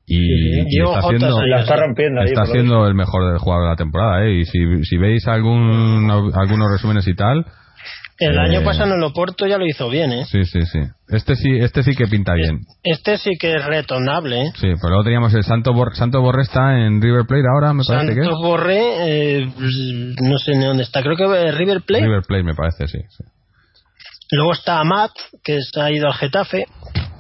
y, 0.06 0.60
y 0.60 0.66
Diego 0.66 0.92
está 0.92 1.02
Jota 1.02 1.16
haciendo, 1.18 1.42
La 1.48 1.60
está 1.62 1.76
rompiendo 1.76 2.22
ahí. 2.22 2.28
está 2.28 2.46
siendo 2.46 2.88
el 2.88 2.94
mejor 2.96 3.30
del 3.30 3.40
jugador 3.40 3.66
de 3.66 3.70
la 3.72 3.76
temporada, 3.76 4.24
¿eh? 4.26 4.40
Y 4.40 4.46
si, 4.46 4.60
si 4.84 4.98
veis 4.98 5.28
algún, 5.28 6.10
algunos 6.34 6.72
resúmenes 6.72 7.06
y 7.08 7.14
tal, 7.14 7.46
El 8.20 8.36
Eh, 8.36 8.40
año 8.40 8.64
pasado 8.64 8.92
en 8.94 8.98
el 9.00 9.04
Oporto 9.04 9.46
ya 9.48 9.58
lo 9.58 9.66
hizo 9.66 9.90
bien, 9.90 10.12
¿eh? 10.14 10.24
sí, 10.26 10.44
sí, 10.46 10.62
sí. 10.62 10.80
Este 11.10 11.36
sí, 11.36 11.50
este 11.60 11.84
sí 11.84 11.92
que 11.94 12.06
pinta 12.08 12.34
bien. 12.36 12.62
Este 12.84 13.18
sí 13.18 13.32
que 13.40 13.54
es 13.56 13.66
retornable, 13.66 14.44
¿eh? 14.44 14.52
Sí, 14.56 14.68
pero 14.82 14.90
luego 14.90 15.04
teníamos 15.04 15.34
el 15.34 15.44
Santo 15.44 15.74
Bor 15.74 15.94
Santo 15.96 16.22
Borre 16.22 16.44
está 16.44 16.80
en 16.80 17.02
River 17.02 17.26
Plate 17.28 17.44
ahora, 17.54 17.74
me 17.74 17.84
parece 17.86 18.16
que 18.16 18.22
Santos 18.24 18.40
es. 18.42 18.48
Borré, 18.48 19.42
eh, 19.42 19.46
no 20.22 20.38
sé 20.38 20.56
ni 20.56 20.64
dónde 20.66 20.84
está, 20.84 21.02
creo 21.04 21.18
que 21.18 21.24
eh, 21.26 21.52
River 21.52 21.82
Plate. 21.82 22.06
River 22.06 22.22
Plate 22.26 22.44
me 22.44 22.56
parece, 22.56 22.88
sí. 22.88 23.00
sí. 23.10 23.24
Luego 24.32 24.54
está 24.54 24.80
Amat, 24.80 25.12
que 25.44 25.60
se 25.62 25.80
ha 25.82 25.90
ido 25.92 26.08
al 26.08 26.14
Getafe, 26.14 26.66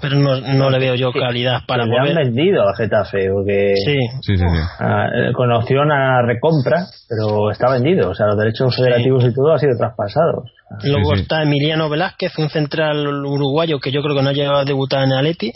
pero 0.01 0.15
no, 0.17 0.39
no 0.41 0.69
le 0.69 0.77
veo 0.79 0.95
yo 0.95 1.11
calidad 1.11 1.61
para 1.67 1.85
Le 1.85 1.95
han 1.97 2.01
mover. 2.03 2.15
vendido 2.25 2.67
a 2.67 2.75
Getafe, 2.75 3.29
porque 3.33 3.73
Sí, 3.85 3.95
Sí, 4.21 4.37
sí, 4.37 4.43
sí. 4.43 4.59
ah, 4.79 5.07
eh, 5.13 5.33
con 5.33 5.51
opción 5.53 5.91
a 5.91 6.21
recompra, 6.21 6.85
pero 7.09 7.49
está 7.51 7.71
vendido. 7.71 8.09
O 8.09 8.13
sea, 8.13 8.27
los 8.27 8.37
derechos 8.37 8.75
federativos 8.75 9.23
y 9.23 9.33
todo 9.33 9.53
han 9.53 9.59
sido 9.59 9.77
traspasados. 9.77 10.51
luego 10.83 11.15
sí. 11.15 11.21
está 11.21 11.43
Emiliano 11.43 11.89
Velázquez, 11.89 12.37
un 12.37 12.49
central 12.49 13.07
uruguayo 13.25 13.79
que 13.79 13.91
yo 13.91 14.01
creo 14.01 14.15
que 14.15 14.21
no 14.21 14.29
ha 14.29 14.33
llegado 14.33 14.57
a 14.57 14.65
debutar 14.65 15.03
en 15.03 15.13
Aleti, 15.13 15.53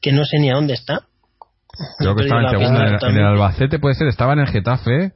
que 0.00 0.12
no 0.12 0.24
sé 0.24 0.38
ni 0.38 0.50
a 0.50 0.54
dónde 0.54 0.74
está. 0.74 1.00
Creo 1.98 2.14
que 2.16 2.22
estaba 2.24 2.40
en 2.40 2.46
perdido 2.46 2.60
la 2.62 2.68
segunda, 2.68 2.86
en, 2.86 2.92
pista 2.94 3.08
en 3.10 3.16
el. 3.18 3.24
Albacete 3.24 3.78
puede 3.78 3.94
ser, 3.96 4.06
estaba 4.08 4.32
en 4.32 4.38
el 4.40 4.48
Getafe, 4.48 5.12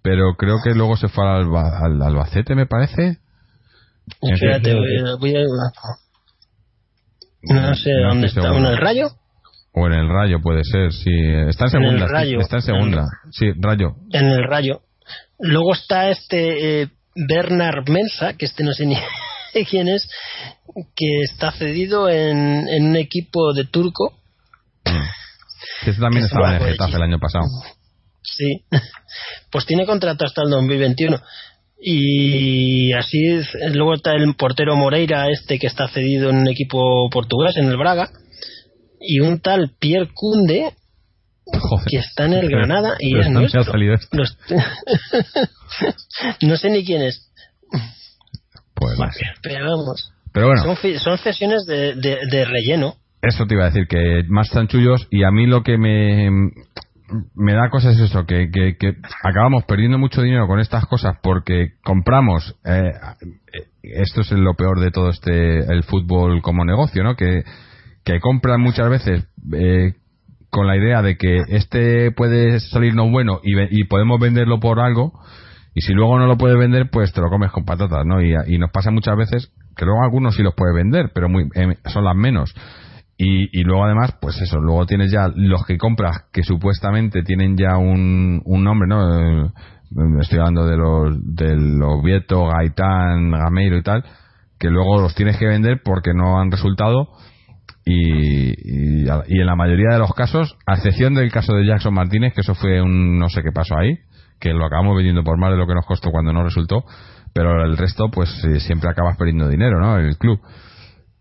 pero 0.00 0.34
creo 0.38 0.58
que 0.62 0.70
luego 0.74 0.96
se 0.96 1.08
fue 1.08 1.24
al, 1.26 1.42
Alba- 1.42 1.80
al 1.84 2.00
Albacete, 2.00 2.54
me 2.54 2.66
parece. 2.66 3.18
Espérate, 4.22 4.74
voy 4.74 4.96
a- 4.96 5.14
voy 5.18 5.36
a- 5.36 5.44
no 7.42 7.74
sé 7.74 7.90
No 7.92 8.08
dónde 8.08 8.26
está. 8.26 8.48
¿en 8.48 8.64
el 8.66 8.76
Rayo? 8.76 9.10
O 9.72 9.86
en 9.86 9.92
el 9.92 10.08
Rayo 10.08 10.40
puede 10.42 10.64
ser, 10.64 10.92
sí. 10.92 11.10
Está 11.48 11.66
en 11.66 11.76
En 11.76 11.82
el 11.84 11.88
segunda. 11.98 12.06
Rayo. 12.08 12.40
Está 12.40 12.56
en 12.56 12.62
segunda. 12.62 13.04
Sí, 13.30 13.46
Rayo. 13.60 13.94
En 14.12 14.26
el 14.26 14.42
Rayo. 14.44 14.80
Luego 15.38 15.72
está 15.72 16.10
este 16.10 16.82
eh, 16.82 16.88
Bernard 17.14 17.88
Mensa, 17.88 18.34
que 18.34 18.44
este 18.46 18.64
no 18.64 18.72
sé 18.72 18.86
ni 18.86 18.96
quién 19.70 19.88
es, 19.88 20.08
que 20.96 21.22
está 21.22 21.52
cedido 21.52 22.08
en, 22.08 22.68
en 22.68 22.86
un 22.90 22.96
equipo 22.96 23.52
de 23.54 23.64
turco. 23.64 24.18
Que 25.84 25.90
ese 25.90 26.00
también 26.00 26.22
Que 26.22 26.26
es 26.26 26.32
estaba 26.32 26.56
en 26.56 26.62
el 26.62 26.72
Getafe 26.72 26.96
el 26.96 27.02
año 27.02 27.18
pasado. 27.18 27.44
Sí. 28.22 28.64
Pues 29.50 29.64
tiene 29.64 29.86
contrato 29.86 30.26
hasta 30.26 30.42
el 30.42 30.50
2021. 30.50 31.18
Y 31.80 32.92
así 32.92 33.18
es. 33.26 33.48
luego 33.74 33.94
está 33.94 34.12
el 34.12 34.34
portero 34.34 34.76
Moreira, 34.76 35.26
este 35.30 35.58
que 35.58 35.66
está 35.68 35.88
cedido 35.88 36.30
en 36.30 36.36
un 36.38 36.48
equipo 36.48 37.08
portugués, 37.10 37.56
en 37.56 37.66
el 37.68 37.76
Braga. 37.76 38.10
Y 39.00 39.20
un 39.20 39.38
tal 39.40 39.74
Pierre 39.78 40.10
Kunde, 40.12 40.72
Joder. 41.46 41.86
que 41.88 41.98
está 41.98 42.24
en 42.26 42.32
el 42.34 42.48
Granada 42.50 42.96
y 42.98 43.10
Pero 43.12 43.20
es 43.20 43.26
¿dónde 43.32 43.40
nuestro. 43.52 43.78
Los- 44.12 44.38
no 46.42 46.56
sé 46.56 46.70
ni 46.70 46.84
quién 46.84 47.02
es, 47.02 47.30
Pues 48.74 48.98
pero 49.42 49.64
vamos. 49.70 50.12
Pero 50.32 50.46
bueno, 50.48 50.62
Son, 50.62 50.76
son 50.98 51.18
cesiones 51.18 51.64
de, 51.66 51.94
de- 51.94 52.18
de 52.30 52.44
relleno. 52.44 52.96
eso 53.22 53.46
te 53.46 53.54
iba 53.54 53.64
a 53.64 53.70
decir, 53.70 53.86
que 53.88 54.24
más 54.28 54.50
chanchullos 54.50 55.06
y 55.10 55.22
a 55.24 55.30
mí 55.30 55.46
lo 55.46 55.62
que 55.62 55.78
me, 55.78 56.28
me 57.34 57.54
da 57.54 57.70
cosas 57.70 57.96
es 57.96 58.10
eso, 58.10 58.26
que, 58.26 58.50
que, 58.50 58.76
que 58.76 58.96
acabamos 59.22 59.64
perdiendo 59.64 59.98
mucho 59.98 60.22
dinero 60.22 60.46
con 60.46 60.60
estas 60.60 60.84
cosas 60.86 61.16
porque 61.22 61.74
compramos, 61.82 62.56
eh, 62.64 62.92
esto 63.82 64.20
es 64.20 64.30
lo 64.32 64.54
peor 64.54 64.80
de 64.80 64.90
todo 64.90 65.10
este, 65.10 65.60
el 65.72 65.82
fútbol 65.84 66.42
como 66.42 66.64
negocio, 66.64 67.02
¿no? 67.02 67.16
Que, 67.16 67.44
compran 68.22 68.62
muchas 68.62 68.88
veces 68.88 69.28
eh, 69.52 69.92
con 70.48 70.66
la 70.66 70.78
idea 70.78 71.02
de 71.02 71.18
que 71.18 71.42
este 71.48 72.10
puede 72.10 72.58
salirnos 72.58 73.10
bueno 73.10 73.40
y, 73.42 73.84
podemos 73.84 74.18
venderlo 74.18 74.60
por 74.60 74.80
algo 74.80 75.12
y 75.74 75.82
si 75.82 75.92
luego 75.92 76.18
no 76.18 76.26
lo 76.26 76.38
puedes 76.38 76.58
vender 76.58 76.88
pues 76.90 77.12
te 77.12 77.20
lo 77.20 77.28
comes 77.28 77.52
con 77.52 77.66
patatas 77.66 78.06
no 78.06 78.22
y, 78.22 78.56
nos 78.56 78.70
pasa 78.70 78.90
muchas 78.90 79.14
veces 79.14 79.52
que 79.76 79.84
luego 79.84 80.02
algunos 80.02 80.36
sí 80.36 80.42
los 80.42 80.54
puedes 80.54 80.74
vender 80.74 81.10
pero 81.12 81.28
muy 81.28 81.50
eh, 81.54 81.76
son 81.92 82.04
las 82.04 82.16
menos 82.16 82.54
Y, 83.20 83.60
y 83.60 83.64
luego 83.64 83.84
además, 83.84 84.16
pues 84.20 84.40
eso, 84.40 84.60
luego 84.60 84.86
tienes 84.86 85.10
ya 85.10 85.28
los 85.34 85.66
que 85.66 85.76
compras 85.76 86.26
que 86.32 86.44
supuestamente 86.44 87.24
tienen 87.24 87.56
ya 87.56 87.76
un, 87.76 88.40
un 88.44 88.62
nombre, 88.62 88.88
¿no? 88.88 89.44
Eh, 89.44 89.50
estoy 90.20 90.38
hablando 90.38 90.66
de 90.66 90.76
los, 90.76 91.34
de 91.34 91.56
los 91.56 92.00
Vieto, 92.02 92.46
Gaitán, 92.46 93.32
Gameiro 93.32 93.76
y 93.76 93.82
tal, 93.82 94.04
que 94.56 94.70
luego 94.70 95.00
los 95.00 95.16
tienes 95.16 95.36
que 95.36 95.46
vender 95.46 95.82
porque 95.84 96.14
no 96.14 96.40
han 96.40 96.52
resultado 96.52 97.08
y, 97.84 98.50
y, 98.50 99.04
y 99.04 99.40
en 99.40 99.46
la 99.46 99.56
mayoría 99.56 99.94
de 99.94 99.98
los 99.98 100.12
casos, 100.14 100.56
a 100.66 100.74
excepción 100.74 101.14
del 101.14 101.32
caso 101.32 101.54
de 101.54 101.66
Jackson 101.66 101.94
Martínez, 101.94 102.34
que 102.34 102.42
eso 102.42 102.54
fue 102.54 102.80
un 102.80 103.18
no 103.18 103.28
sé 103.30 103.42
qué 103.42 103.50
pasó 103.50 103.76
ahí, 103.76 103.98
que 104.38 104.52
lo 104.52 104.64
acabamos 104.64 104.94
vendiendo 104.94 105.24
por 105.24 105.38
más 105.38 105.50
de 105.50 105.56
lo 105.56 105.66
que 105.66 105.74
nos 105.74 105.86
costó 105.86 106.10
cuando 106.12 106.32
no 106.32 106.44
resultó, 106.44 106.84
pero 107.32 107.64
el 107.64 107.76
resto 107.76 108.10
pues 108.10 108.30
eh, 108.44 108.60
siempre 108.60 108.90
acabas 108.90 109.16
perdiendo 109.16 109.48
dinero, 109.48 109.80
¿no? 109.80 109.98
El 109.98 110.16
club. 110.18 110.38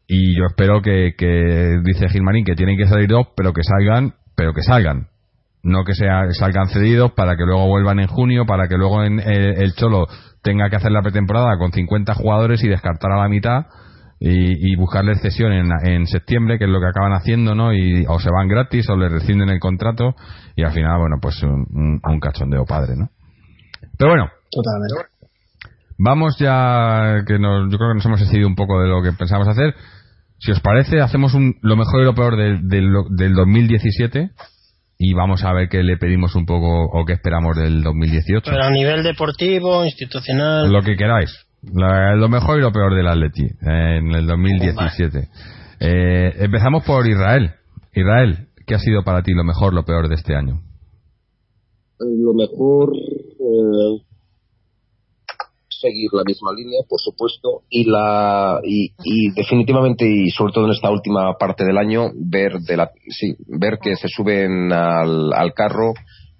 Y 0.07 0.38
yo 0.38 0.45
espero 0.45 0.81
que, 0.81 1.15
que 1.17 1.79
dice 1.84 2.07
Gilmarín 2.09 2.45
que 2.45 2.55
tienen 2.55 2.77
que 2.77 2.88
salir 2.88 3.09
dos, 3.09 3.27
pero 3.35 3.51
que 3.51 3.61
salgan, 3.63 4.13
pero 4.35 4.53
que 4.53 4.61
salgan. 4.61 5.07
No 5.63 5.84
que 5.84 5.95
sea, 5.95 6.31
salgan 6.31 6.69
cedidos 6.69 7.11
para 7.11 7.35
que 7.35 7.43
luego 7.43 7.67
vuelvan 7.67 7.99
en 7.99 8.07
junio, 8.07 8.45
para 8.45 8.69
que 8.69 8.77
luego 8.77 9.03
en, 9.03 9.19
eh, 9.19 9.55
el 9.57 9.73
Cholo 9.73 10.07
tenga 10.41 10.69
que 10.69 10.77
hacer 10.77 10.91
la 10.91 11.01
pretemporada 11.01 11.57
con 11.57 11.73
50 11.73 12.13
jugadores 12.13 12.63
y 12.63 12.69
descartar 12.69 13.11
a 13.11 13.21
la 13.21 13.27
mitad 13.27 13.65
y, 14.19 14.71
y 14.71 14.75
buscarle 14.77 15.15
cesión 15.15 15.51
en, 15.51 15.69
en, 15.84 16.07
septiembre, 16.07 16.57
que 16.57 16.65
es 16.65 16.69
lo 16.69 16.79
que 16.79 16.88
acaban 16.88 17.11
haciendo, 17.11 17.53
¿no? 17.53 17.73
Y 17.73 18.05
o 18.07 18.17
se 18.19 18.31
van 18.31 18.47
gratis 18.47 18.89
o 18.89 18.95
le 18.95 19.09
rescinden 19.09 19.49
el 19.49 19.59
contrato 19.59 20.15
y 20.55 20.63
al 20.63 20.71
final, 20.71 20.99
bueno, 20.99 21.17
pues 21.21 21.43
un, 21.43 21.99
un 22.01 22.19
cachondeo 22.21 22.63
padre, 22.65 22.95
¿no? 22.95 23.09
Pero 23.97 24.11
bueno. 24.11 24.29
Totalmente. 24.49 25.17
Vamos 25.99 26.38
ya, 26.38 27.23
que 27.25 27.39
nos, 27.39 27.71
yo 27.71 27.77
creo 27.77 27.89
que 27.89 27.95
nos 27.95 28.05
hemos 28.05 28.19
decidido 28.19 28.47
un 28.47 28.55
poco 28.55 28.79
de 28.79 28.88
lo 28.88 29.01
que 29.01 29.11
pensamos 29.13 29.47
hacer. 29.47 29.75
Si 30.39 30.51
os 30.51 30.59
parece, 30.59 31.01
hacemos 31.01 31.34
un, 31.34 31.55
lo 31.61 31.76
mejor 31.76 32.01
y 32.01 32.05
lo 32.05 32.14
peor 32.14 32.38
del, 32.38 32.68
del, 32.68 32.91
del 33.15 33.34
2017 33.34 34.31
y 34.99 35.14
vamos 35.14 35.43
a 35.43 35.53
ver 35.53 35.69
qué 35.69 35.84
le 35.84 35.97
pedimos 35.97 36.35
un 36.35 36.45
poco 36.45 36.85
o 36.85 37.05
qué 37.05 37.14
esperamos 37.14 37.55
del 37.55 37.84
2018. 37.84 38.49
Pero 38.49 38.64
a 38.64 38.72
nivel 38.72 39.03
deportivo, 39.03 39.85
institucional. 39.85 40.72
Lo 40.72 40.81
que 40.81 40.95
queráis. 40.95 41.31
La, 41.73 42.15
lo 42.15 42.30
mejor 42.30 42.59
y 42.59 42.61
lo 42.61 42.72
peor 42.72 42.95
del 42.95 43.07
Atleti 43.07 43.43
eh, 43.43 43.97
en 43.97 44.14
el 44.14 44.26
2017. 44.26 45.27
Eh, 45.80 46.34
empezamos 46.39 46.84
por 46.84 47.07
Israel. 47.07 47.51
Israel, 47.93 48.47
¿qué 48.65 48.76
ha 48.76 48.80
sido 48.80 49.03
para 49.03 49.22
ti 49.22 49.34
lo 49.34 49.43
mejor, 49.43 49.73
lo 49.73 49.84
peor 49.84 50.07
de 50.07 50.15
este 50.15 50.35
año? 50.35 50.61
Lo 51.99 52.34
mejor, 52.34 52.91
eh, 52.95 54.01
seguir 55.79 56.09
la 56.13 56.23
misma 56.25 56.51
línea, 56.53 56.81
por 56.87 56.99
supuesto, 56.99 57.63
y 57.69 57.85
la 57.85 58.59
y, 58.63 58.91
y, 59.03 59.31
definitivamente 59.31 60.05
y 60.05 60.29
sobre 60.29 60.53
todo 60.53 60.65
en 60.65 60.71
esta 60.71 60.91
última 60.91 61.37
parte 61.37 61.65
del 61.65 61.77
año 61.77 62.11
ver 62.15 62.59
de 62.59 62.77
la 62.77 62.91
sí 63.09 63.35
ver 63.47 63.79
que 63.81 63.95
se 63.95 64.07
suben 64.07 64.71
al, 64.71 65.33
al 65.33 65.53
carro 65.53 65.93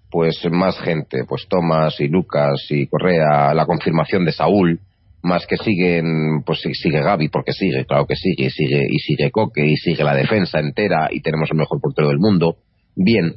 pues 0.09 0.39
más 0.49 0.80
gente, 0.80 1.26
pues 1.27 1.47
Tomás 1.49 1.99
y 1.99 2.07
Lucas 2.07 2.65
y 2.69 2.88
Correa, 2.88 3.53
la 3.53 3.65
confirmación 3.65 4.23
de 4.23 4.31
Saúl, 4.31 4.80
más 5.22 5.45
que 5.45 5.57
siguen, 5.57 6.43
pues 6.45 6.61
sigue 6.61 7.01
Gaby 7.01 7.30
porque 7.30 7.51
sigue, 7.51 7.85
claro 7.85 8.05
que 8.05 8.15
sigue, 8.15 8.45
y 8.45 8.49
sigue 8.49 8.88
y 8.89 8.99
sigue 8.99 9.31
Coque 9.31 9.65
y 9.65 9.76
sigue 9.76 10.03
la 10.03 10.15
defensa 10.15 10.59
entera 10.59 11.09
y 11.11 11.22
tenemos 11.22 11.49
el 11.51 11.57
mejor 11.57 11.81
portero 11.81 12.07
del 12.07 12.19
mundo. 12.19 12.57
Bien, 12.99 13.36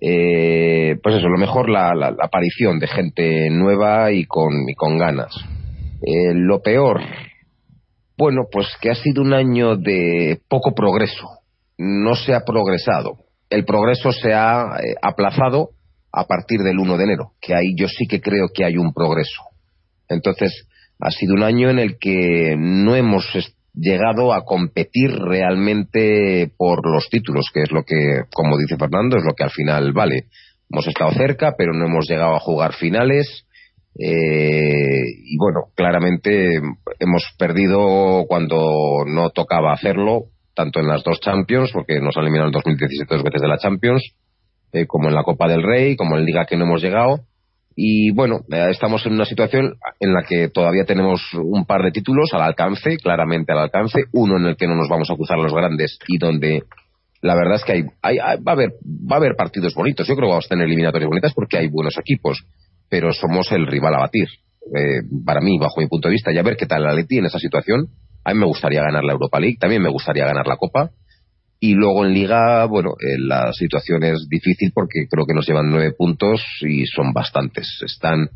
eh, 0.00 0.96
pues 1.02 1.16
eso, 1.16 1.28
lo 1.28 1.36
mejor 1.36 1.68
la, 1.68 1.94
la, 1.94 2.10
la, 2.12 2.24
aparición 2.24 2.78
de 2.78 2.86
gente 2.86 3.50
nueva 3.50 4.10
y 4.10 4.24
con, 4.24 4.66
y 4.66 4.74
con 4.74 4.96
ganas. 4.96 5.34
Eh, 6.00 6.32
lo 6.32 6.62
peor, 6.62 7.02
bueno, 8.16 8.44
pues 8.50 8.68
que 8.80 8.90
ha 8.90 8.94
sido 8.94 9.22
un 9.22 9.34
año 9.34 9.76
de 9.76 10.40
poco 10.48 10.74
progreso. 10.74 11.28
No 11.76 12.14
se 12.14 12.32
ha 12.32 12.40
progresado. 12.40 13.18
El 13.50 13.66
progreso 13.66 14.12
se 14.12 14.32
ha 14.32 14.78
eh, 14.82 14.94
aplazado 15.02 15.72
a 16.10 16.24
partir 16.24 16.60
del 16.60 16.78
1 16.78 16.96
de 16.96 17.04
enero, 17.04 17.32
que 17.38 17.54
ahí 17.54 17.74
yo 17.76 17.86
sí 17.86 18.06
que 18.06 18.22
creo 18.22 18.48
que 18.54 18.64
hay 18.64 18.78
un 18.78 18.94
progreso. 18.94 19.42
Entonces, 20.08 20.66
ha 20.98 21.10
sido 21.10 21.34
un 21.34 21.42
año 21.42 21.68
en 21.68 21.78
el 21.78 21.98
que 21.98 22.56
no 22.56 22.96
hemos 22.96 23.26
llegado 23.76 24.32
a 24.32 24.44
competir 24.44 25.10
realmente 25.12 26.50
por 26.56 26.90
los 26.90 27.08
títulos, 27.10 27.46
que 27.52 27.60
es 27.60 27.70
lo 27.70 27.84
que, 27.84 28.22
como 28.32 28.56
dice 28.56 28.76
Fernando, 28.76 29.18
es 29.18 29.24
lo 29.24 29.34
que 29.34 29.44
al 29.44 29.50
final 29.50 29.92
vale. 29.92 30.24
Hemos 30.70 30.88
estado 30.88 31.12
cerca, 31.12 31.54
pero 31.56 31.72
no 31.72 31.86
hemos 31.86 32.08
llegado 32.08 32.34
a 32.34 32.40
jugar 32.40 32.72
finales. 32.72 33.46
Eh, 33.98 35.04
y 35.24 35.36
bueno, 35.38 35.68
claramente 35.74 36.60
hemos 36.98 37.22
perdido 37.38 38.24
cuando 38.26 39.04
no 39.06 39.30
tocaba 39.30 39.72
hacerlo, 39.72 40.24
tanto 40.54 40.80
en 40.80 40.88
las 40.88 41.04
dos 41.04 41.20
Champions, 41.20 41.70
porque 41.72 42.00
nos 42.00 42.16
han 42.16 42.24
eliminado 42.24 42.48
en 42.48 42.52
2017 42.52 43.14
dos 43.14 43.22
veces 43.22 43.42
de 43.42 43.48
la 43.48 43.58
Champions, 43.58 44.02
eh, 44.72 44.86
como 44.86 45.08
en 45.08 45.14
la 45.14 45.22
Copa 45.22 45.48
del 45.48 45.62
Rey, 45.62 45.96
como 45.96 46.16
en 46.16 46.24
Liga 46.24 46.46
que 46.46 46.56
no 46.56 46.64
hemos 46.64 46.82
llegado 46.82 47.20
y 47.78 48.10
bueno, 48.10 48.40
eh, 48.50 48.68
estamos 48.70 49.04
en 49.04 49.12
una 49.12 49.26
situación 49.26 49.74
en 50.00 50.14
la 50.14 50.22
que 50.22 50.48
todavía 50.48 50.86
tenemos 50.86 51.20
un 51.34 51.66
par 51.66 51.82
de 51.82 51.90
títulos 51.90 52.30
al 52.32 52.40
alcance, 52.40 52.96
claramente 52.96 53.52
al 53.52 53.58
alcance, 53.58 54.04
uno 54.12 54.38
en 54.38 54.46
el 54.46 54.56
que 54.56 54.66
no 54.66 54.74
nos 54.74 54.88
vamos 54.88 55.10
a 55.10 55.14
cruzar 55.14 55.36
los 55.36 55.52
grandes 55.52 55.98
y 56.08 56.16
donde 56.16 56.62
la 57.20 57.34
verdad 57.34 57.56
es 57.56 57.64
que 57.64 57.72
hay, 57.72 57.82
hay, 58.00 58.18
hay, 58.18 58.38
va, 58.42 58.52
a 58.52 58.54
haber, 58.54 58.70
va 58.82 59.16
a 59.16 59.18
haber 59.18 59.36
partidos 59.36 59.74
bonitos. 59.74 60.08
Yo 60.08 60.14
creo 60.14 60.28
que 60.28 60.32
vamos 60.32 60.46
a 60.46 60.48
tener 60.48 60.64
eliminatorias 60.64 61.08
bonitas 61.08 61.34
porque 61.34 61.58
hay 61.58 61.68
buenos 61.68 61.98
equipos, 61.98 62.46
pero 62.88 63.12
somos 63.12 63.52
el 63.52 63.66
rival 63.66 63.94
a 63.94 64.00
batir. 64.00 64.28
Eh, 64.74 65.02
para 65.24 65.40
mí, 65.40 65.58
bajo 65.58 65.80
mi 65.80 65.86
punto 65.86 66.08
de 66.08 66.12
vista, 66.12 66.32
y 66.32 66.38
a 66.38 66.42
ver 66.42 66.56
qué 66.56 66.66
tal 66.66 66.82
la 66.82 66.94
Leti 66.94 67.18
en 67.18 67.26
esa 67.26 67.38
situación. 67.38 67.88
A 68.24 68.32
mí 68.32 68.40
me 68.40 68.46
gustaría 68.46 68.80
ganar 68.80 69.04
la 69.04 69.12
Europa 69.12 69.38
League, 69.38 69.58
también 69.60 69.82
me 69.82 69.90
gustaría 69.90 70.24
ganar 70.24 70.46
la 70.46 70.56
Copa 70.56 70.90
y 71.58 71.74
luego 71.74 72.04
en 72.04 72.12
Liga, 72.12 72.66
bueno, 72.66 72.90
eh, 73.00 73.18
la 73.18 73.52
situación 73.52 74.02
es 74.04 74.28
difícil 74.28 74.72
porque 74.74 75.06
creo 75.10 75.24
que 75.26 75.34
nos 75.34 75.46
llevan 75.46 75.70
nueve 75.70 75.92
puntos 75.96 76.42
y 76.60 76.84
son 76.86 77.12
bastantes. 77.12 77.80
Están, 77.84 78.28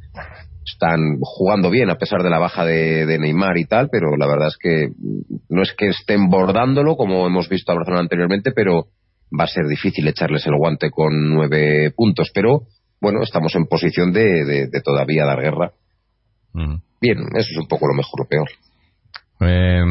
están 0.65 1.19
jugando 1.21 1.71
bien 1.71 1.91
a 1.91 1.97
pesar 1.97 2.23
de 2.23 2.31
la 2.31 2.39
baja 2.39 2.65
de, 2.65 3.05
de, 3.05 3.19
Neymar 3.19 3.59
y 3.59 3.67
tal, 3.67 3.89
pero 3.93 4.17
la 4.17 4.27
verdad 4.27 4.49
es 4.49 4.57
que 4.59 4.89
no 5.49 5.63
es 5.63 5.75
que 5.75 5.89
estén 5.89 6.31
bordándolo 6.31 6.97
como 6.97 7.27
hemos 7.27 7.49
visto 7.49 7.73
a 7.73 7.75
Barcelona 7.75 8.03
anteriormente, 8.03 8.53
pero 8.55 8.87
va 9.39 9.45
a 9.45 9.49
ser 9.49 9.67
difícil 9.67 10.09
echarles 10.09 10.47
el 10.47 10.57
guante 10.57 10.91
con 10.91 11.31
nueve 11.31 11.93
puntos. 11.95 12.31
Pero 12.33 12.63
bueno, 13.01 13.23
estamos 13.23 13.55
en 13.55 13.67
posición 13.67 14.13
de, 14.13 14.45
de, 14.45 14.67
de 14.69 14.81
todavía 14.83 15.27
dar 15.27 15.41
guerra. 15.41 15.73
Mm. 16.55 16.77
Bien, 17.01 17.19
eso 17.35 17.49
es 17.51 17.59
un 17.59 17.69
poco 17.69 17.87
lo 17.87 17.95
mejor 17.95 18.23
o 18.23 18.29
peor. 18.29 18.49
Eh, 19.41 19.83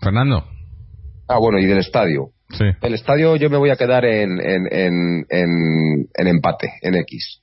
Fernando. 0.00 0.44
Ah, 1.28 1.38
bueno, 1.38 1.58
y 1.58 1.66
del 1.66 1.78
estadio. 1.78 2.30
Sí. 2.50 2.64
El 2.80 2.94
estadio 2.94 3.36
yo 3.36 3.50
me 3.50 3.58
voy 3.58 3.70
a 3.70 3.76
quedar 3.76 4.04
en, 4.04 4.40
en, 4.40 4.66
en, 4.70 5.26
en, 5.28 6.26
empate, 6.26 6.72
en 6.82 6.94
X. 6.96 7.42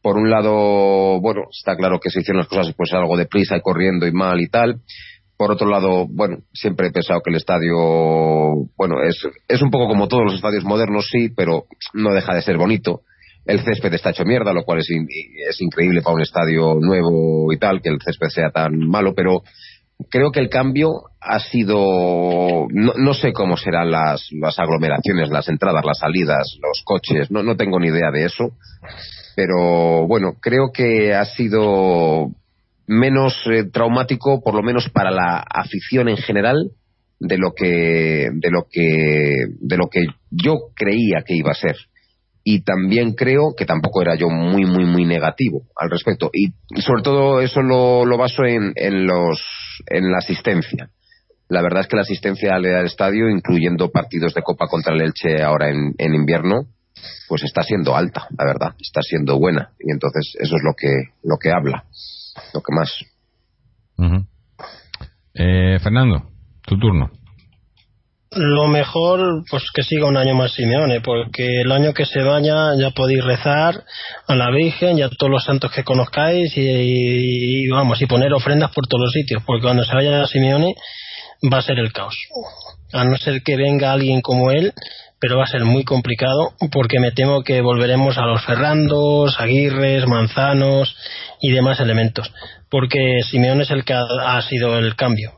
Por 0.00 0.16
un 0.16 0.30
lado, 0.30 1.20
bueno, 1.20 1.42
está 1.50 1.76
claro 1.76 2.00
que 2.00 2.08
se 2.10 2.20
hicieron 2.20 2.38
las 2.38 2.48
cosas 2.48 2.72
pues 2.76 2.92
algo 2.94 3.16
deprisa 3.16 3.56
y 3.56 3.60
corriendo 3.60 4.06
y 4.06 4.12
mal 4.12 4.40
y 4.40 4.48
tal. 4.48 4.80
Por 5.36 5.52
otro 5.52 5.68
lado, 5.68 6.06
bueno, 6.08 6.38
siempre 6.52 6.88
he 6.88 6.90
pensado 6.90 7.20
que 7.20 7.30
el 7.30 7.36
estadio, 7.36 7.76
bueno, 8.76 9.02
es, 9.04 9.22
es 9.46 9.62
un 9.62 9.70
poco 9.70 9.86
como 9.86 10.08
todos 10.08 10.24
los 10.24 10.34
estadios 10.34 10.64
modernos, 10.64 11.08
sí, 11.10 11.28
pero 11.28 11.66
no 11.92 12.12
deja 12.12 12.34
de 12.34 12.42
ser 12.42 12.56
bonito. 12.56 13.02
El 13.44 13.60
césped 13.60 13.94
está 13.94 14.10
hecho 14.10 14.24
mierda, 14.24 14.52
lo 14.52 14.64
cual 14.64 14.80
es, 14.80 14.90
in, 14.90 15.06
es 15.48 15.60
increíble 15.60 16.02
para 16.02 16.14
un 16.14 16.22
estadio 16.22 16.74
nuevo 16.80 17.52
y 17.52 17.58
tal, 17.58 17.80
que 17.80 17.88
el 17.88 18.00
césped 18.02 18.28
sea 18.28 18.50
tan 18.50 18.78
malo, 18.78 19.14
pero 19.14 19.42
creo 20.10 20.30
que 20.30 20.40
el 20.40 20.48
cambio 20.48 21.02
ha 21.20 21.40
sido 21.40 22.66
no, 22.70 22.92
no 22.96 23.14
sé 23.14 23.32
cómo 23.32 23.56
serán 23.56 23.90
las, 23.90 24.28
las, 24.32 24.58
aglomeraciones, 24.58 25.30
las 25.30 25.48
entradas, 25.48 25.84
las 25.84 25.98
salidas, 25.98 26.56
los 26.62 26.82
coches, 26.84 27.30
no, 27.30 27.42
no 27.42 27.56
tengo 27.56 27.80
ni 27.80 27.88
idea 27.88 28.10
de 28.12 28.24
eso, 28.24 28.52
pero 29.34 30.06
bueno, 30.06 30.34
creo 30.40 30.70
que 30.72 31.14
ha 31.14 31.24
sido 31.24 32.30
menos 32.86 33.34
eh, 33.52 33.64
traumático, 33.64 34.40
por 34.42 34.54
lo 34.54 34.62
menos 34.62 34.88
para 34.90 35.10
la 35.10 35.38
afición 35.38 36.08
en 36.08 36.16
general, 36.16 36.70
de 37.20 37.36
lo 37.36 37.52
que 37.52 38.28
de 38.32 38.50
lo 38.50 38.66
que 38.70 39.34
de 39.60 39.76
lo 39.76 39.88
que 39.90 40.06
yo 40.30 40.54
creía 40.74 41.22
que 41.26 41.34
iba 41.34 41.50
a 41.50 41.54
ser. 41.54 41.76
Y 42.44 42.62
también 42.62 43.12
creo 43.12 43.54
que 43.56 43.66
tampoco 43.66 44.00
era 44.00 44.14
yo 44.14 44.28
muy 44.28 44.64
muy 44.64 44.84
muy 44.84 45.04
negativo 45.04 45.62
al 45.76 45.90
respecto. 45.90 46.30
Y 46.32 46.52
sobre 46.80 47.02
todo 47.02 47.40
eso 47.40 47.60
lo, 47.60 48.06
lo 48.06 48.16
baso 48.16 48.44
en, 48.44 48.72
en 48.76 49.06
los 49.06 49.42
en 49.86 50.10
la 50.10 50.18
asistencia. 50.18 50.90
La 51.48 51.62
verdad 51.62 51.80
es 51.80 51.88
que 51.88 51.96
la 51.96 52.02
asistencia 52.02 52.54
al, 52.54 52.66
estadio 52.84 53.28
incluyendo 53.30 53.90
partidos 53.90 54.34
de 54.34 54.42
copa 54.42 54.66
contra 54.66 54.94
el 54.94 55.00
Elche 55.00 55.42
ahora 55.42 55.70
en, 55.70 56.14
invierno 56.14 56.66
pues 57.28 57.44
está 57.44 57.62
siendo 57.62 57.94
alta 57.94 58.26
la 58.36 58.44
verdad 58.44 58.74
está 58.80 59.00
siendo 59.02 59.38
buena. 59.38 59.70
Y 59.78 59.92
entonces 59.92 60.34
eso 60.38 60.56
es 60.56 60.62
lo 60.62 60.74
que 60.76 61.14
lo 61.22 61.36
que 61.38 61.50
habla 61.50 61.84
lo 62.52 62.60
que 62.60 62.74
más. 62.74 63.04
Eh, 65.34 65.78
Fernando 65.80 66.30
tu 66.66 66.78
turno 66.78 67.10
lo 68.32 68.68
mejor, 68.68 69.42
pues 69.50 69.64
que 69.74 69.82
siga 69.82 70.06
un 70.06 70.16
año 70.16 70.34
más 70.34 70.52
Simeone, 70.52 71.00
porque 71.00 71.62
el 71.62 71.72
año 71.72 71.94
que 71.94 72.04
se 72.04 72.22
vaya 72.22 72.74
ya 72.78 72.90
podéis 72.90 73.24
rezar 73.24 73.84
a 74.26 74.34
la 74.34 74.50
Virgen 74.50 74.98
y 74.98 75.02
a 75.02 75.08
todos 75.08 75.30
los 75.30 75.44
santos 75.44 75.72
que 75.72 75.84
conozcáis 75.84 76.52
y, 76.56 77.68
vamos, 77.68 78.00
y 78.02 78.06
poner 78.06 78.32
ofrendas 78.34 78.70
por 78.72 78.86
todos 78.86 79.04
los 79.04 79.12
sitios, 79.12 79.42
porque 79.46 79.62
cuando 79.62 79.84
se 79.84 79.94
vaya 79.94 80.26
Simeone 80.26 80.74
va 81.52 81.58
a 81.58 81.62
ser 81.62 81.78
el 81.78 81.92
caos. 81.92 82.16
A 82.92 83.04
no 83.04 83.16
ser 83.16 83.42
que 83.42 83.56
venga 83.56 83.92
alguien 83.92 84.20
como 84.20 84.50
él, 84.50 84.72
pero 85.20 85.36
va 85.36 85.44
a 85.44 85.48
ser 85.48 85.64
muy 85.64 85.84
complicado 85.84 86.52
porque 86.72 87.00
me 87.00 87.12
temo 87.12 87.42
que 87.42 87.60
volveremos 87.60 88.18
a 88.18 88.26
los 88.26 88.44
Ferrandos, 88.44 89.38
Aguirres, 89.40 90.06
Manzanos 90.06 90.96
y 91.40 91.50
demás 91.50 91.80
elementos. 91.80 92.32
Porque 92.70 93.20
Simeón 93.28 93.60
es 93.60 93.70
el 93.70 93.84
que 93.84 93.94
ha, 93.94 94.42
sido 94.42 94.78
el 94.78 94.94
cambio. 94.94 95.32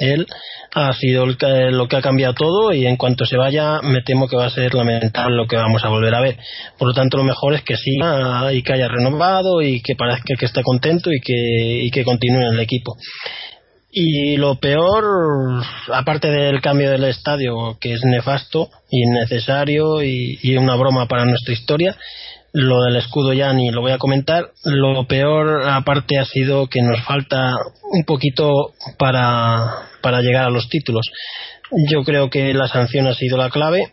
Él 0.00 0.26
ha 0.74 0.92
sido 0.94 1.24
el 1.24 1.36
lo 1.76 1.86
que 1.86 1.96
ha 1.96 2.02
cambiado 2.02 2.34
todo 2.34 2.72
y 2.72 2.86
en 2.86 2.96
cuanto 2.96 3.26
se 3.26 3.36
vaya 3.36 3.80
me 3.82 4.02
temo 4.02 4.28
que 4.28 4.36
va 4.36 4.46
a 4.46 4.50
ser 4.50 4.74
lamentable 4.74 5.36
lo 5.36 5.46
que 5.46 5.56
vamos 5.56 5.84
a 5.84 5.88
volver 5.88 6.14
a 6.14 6.20
ver. 6.20 6.38
Por 6.78 6.88
lo 6.88 6.94
tanto, 6.94 7.18
lo 7.18 7.24
mejor 7.24 7.54
es 7.54 7.62
que 7.62 7.76
siga 7.76 8.52
y 8.52 8.62
que 8.62 8.72
haya 8.72 8.88
renovado 8.88 9.60
y 9.60 9.82
que 9.82 9.94
parezca 9.96 10.34
que 10.38 10.46
esté 10.46 10.62
contento 10.62 11.12
y 11.12 11.20
que, 11.20 11.84
y 11.84 11.90
que 11.90 12.04
continúe 12.04 12.40
en 12.40 12.54
el 12.54 12.60
equipo. 12.60 12.96
Y 13.92 14.36
lo 14.36 14.54
peor, 14.54 15.64
aparte 15.92 16.30
del 16.30 16.60
cambio 16.60 16.90
del 16.90 17.04
estadio, 17.04 17.76
que 17.80 17.92
es 17.94 18.00
nefasto, 18.04 18.70
innecesario 18.88 20.02
y, 20.02 20.38
y 20.42 20.56
una 20.56 20.76
broma 20.76 21.08
para 21.08 21.24
nuestra 21.24 21.52
historia, 21.52 21.96
lo 22.52 22.82
del 22.82 22.96
escudo 22.96 23.32
ya 23.32 23.52
ni 23.52 23.70
lo 23.70 23.80
voy 23.80 23.92
a 23.92 23.98
comentar. 23.98 24.50
Lo 24.64 25.04
peor, 25.06 25.68
aparte, 25.68 26.18
ha 26.18 26.24
sido 26.24 26.68
que 26.68 26.82
nos 26.82 27.02
falta 27.04 27.54
un 27.90 28.04
poquito 28.04 28.72
para, 28.96 29.89
para 30.02 30.20
llegar 30.20 30.44
a 30.44 30.50
los 30.50 30.68
títulos. 30.68 31.10
Yo 31.90 32.02
creo 32.04 32.30
que 32.30 32.52
la 32.54 32.68
sanción 32.68 33.06
ha 33.06 33.14
sido 33.14 33.36
la 33.36 33.50
clave 33.50 33.90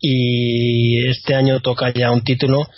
y 0.00 1.08
este 1.08 1.34
año 1.34 1.60
toca 1.60 1.92
ya 1.92 2.10
un 2.10 2.22
título 2.22 2.68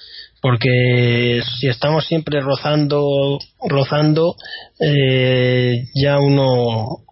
porque 0.40 1.42
si 1.58 1.68
estamos 1.68 2.06
siempre 2.06 2.40
rozando, 2.40 3.38
rozando, 3.68 4.36
eh, 4.80 5.84
ya 5.94 6.18
uno 6.18 7.02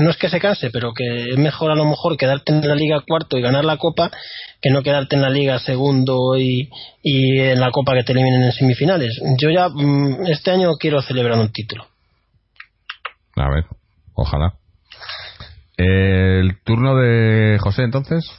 no 0.00 0.10
es 0.10 0.16
que 0.16 0.30
se 0.30 0.40
canse, 0.40 0.70
pero 0.70 0.92
que 0.94 1.30
es 1.30 1.36
mejor 1.36 1.70
a 1.70 1.74
lo 1.74 1.84
mejor 1.84 2.16
quedarte 2.16 2.52
en 2.52 2.66
la 2.66 2.74
liga 2.74 3.02
cuarto 3.06 3.36
y 3.36 3.42
ganar 3.42 3.64
la 3.64 3.76
copa 3.76 4.10
que 4.62 4.70
no 4.70 4.82
quedarte 4.82 5.16
en 5.16 5.22
la 5.22 5.30
liga 5.30 5.58
segundo 5.58 6.36
y, 6.38 6.70
y 7.02 7.38
en 7.38 7.60
la 7.60 7.70
copa 7.70 7.94
que 7.94 8.02
te 8.02 8.12
eliminen 8.12 8.42
en 8.42 8.52
semifinales. 8.52 9.20
Yo 9.38 9.50
ya 9.50 9.68
mm, 9.68 10.26
este 10.26 10.50
año 10.50 10.72
quiero 10.78 11.02
celebrar 11.02 11.38
un 11.38 11.52
título. 11.52 11.86
A 13.36 13.50
ver, 13.50 13.64
ojalá. 14.14 14.54
¿El 15.78 16.58
turno 16.64 16.96
de 16.96 17.58
José 17.60 17.84
entonces? 17.84 18.30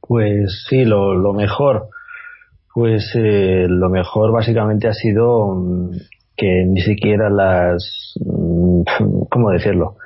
Pues 0.00 0.66
sí, 0.68 0.84
lo, 0.84 1.14
lo 1.14 1.32
mejor. 1.32 1.88
Pues 2.74 3.10
eh, 3.14 3.66
lo 3.68 3.88
mejor 3.88 4.32
básicamente 4.32 4.88
ha 4.88 4.92
sido 4.92 5.54
mm, 5.54 5.90
que 6.36 6.64
ni 6.66 6.80
siquiera 6.80 7.30
las... 7.30 8.14
Mm, 8.20 8.82
¿Cómo 9.30 9.50
decirlo? 9.50 9.96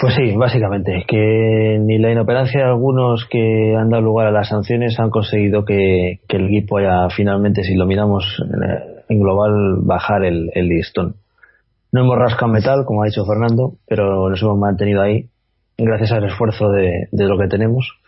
Pues 0.00 0.14
sí, 0.14 0.36
básicamente, 0.36 1.04
que 1.06 1.78
ni 1.80 1.98
la 1.98 2.12
inoperancia 2.12 2.60
de 2.60 2.66
algunos 2.66 3.26
que 3.28 3.74
han 3.76 3.90
dado 3.90 4.02
lugar 4.02 4.28
a 4.28 4.30
las 4.30 4.48
sanciones 4.48 4.98
han 5.00 5.10
conseguido 5.10 5.64
que, 5.64 6.20
el 6.28 6.46
equipo 6.46 6.78
haya 6.78 7.08
finalmente, 7.10 7.64
si 7.64 7.74
lo 7.74 7.86
miramos 7.86 8.24
en 9.08 9.20
global, 9.20 9.78
bajar 9.82 10.24
el, 10.24 10.48
listón. 10.54 11.16
No 11.92 12.02
hemos 12.02 12.16
rascado 12.16 12.52
metal, 12.52 12.84
como 12.84 13.02
ha 13.02 13.06
dicho 13.06 13.24
Fernando, 13.24 13.74
pero 13.86 14.28
nos 14.28 14.40
hemos 14.42 14.58
mantenido 14.58 15.02
ahí 15.02 15.28
gracias 15.76 16.12
al 16.12 16.24
esfuerzo 16.24 16.68
de 16.68 17.08
lo 17.12 17.38
que 17.38 17.48
tenemos 17.48 18.00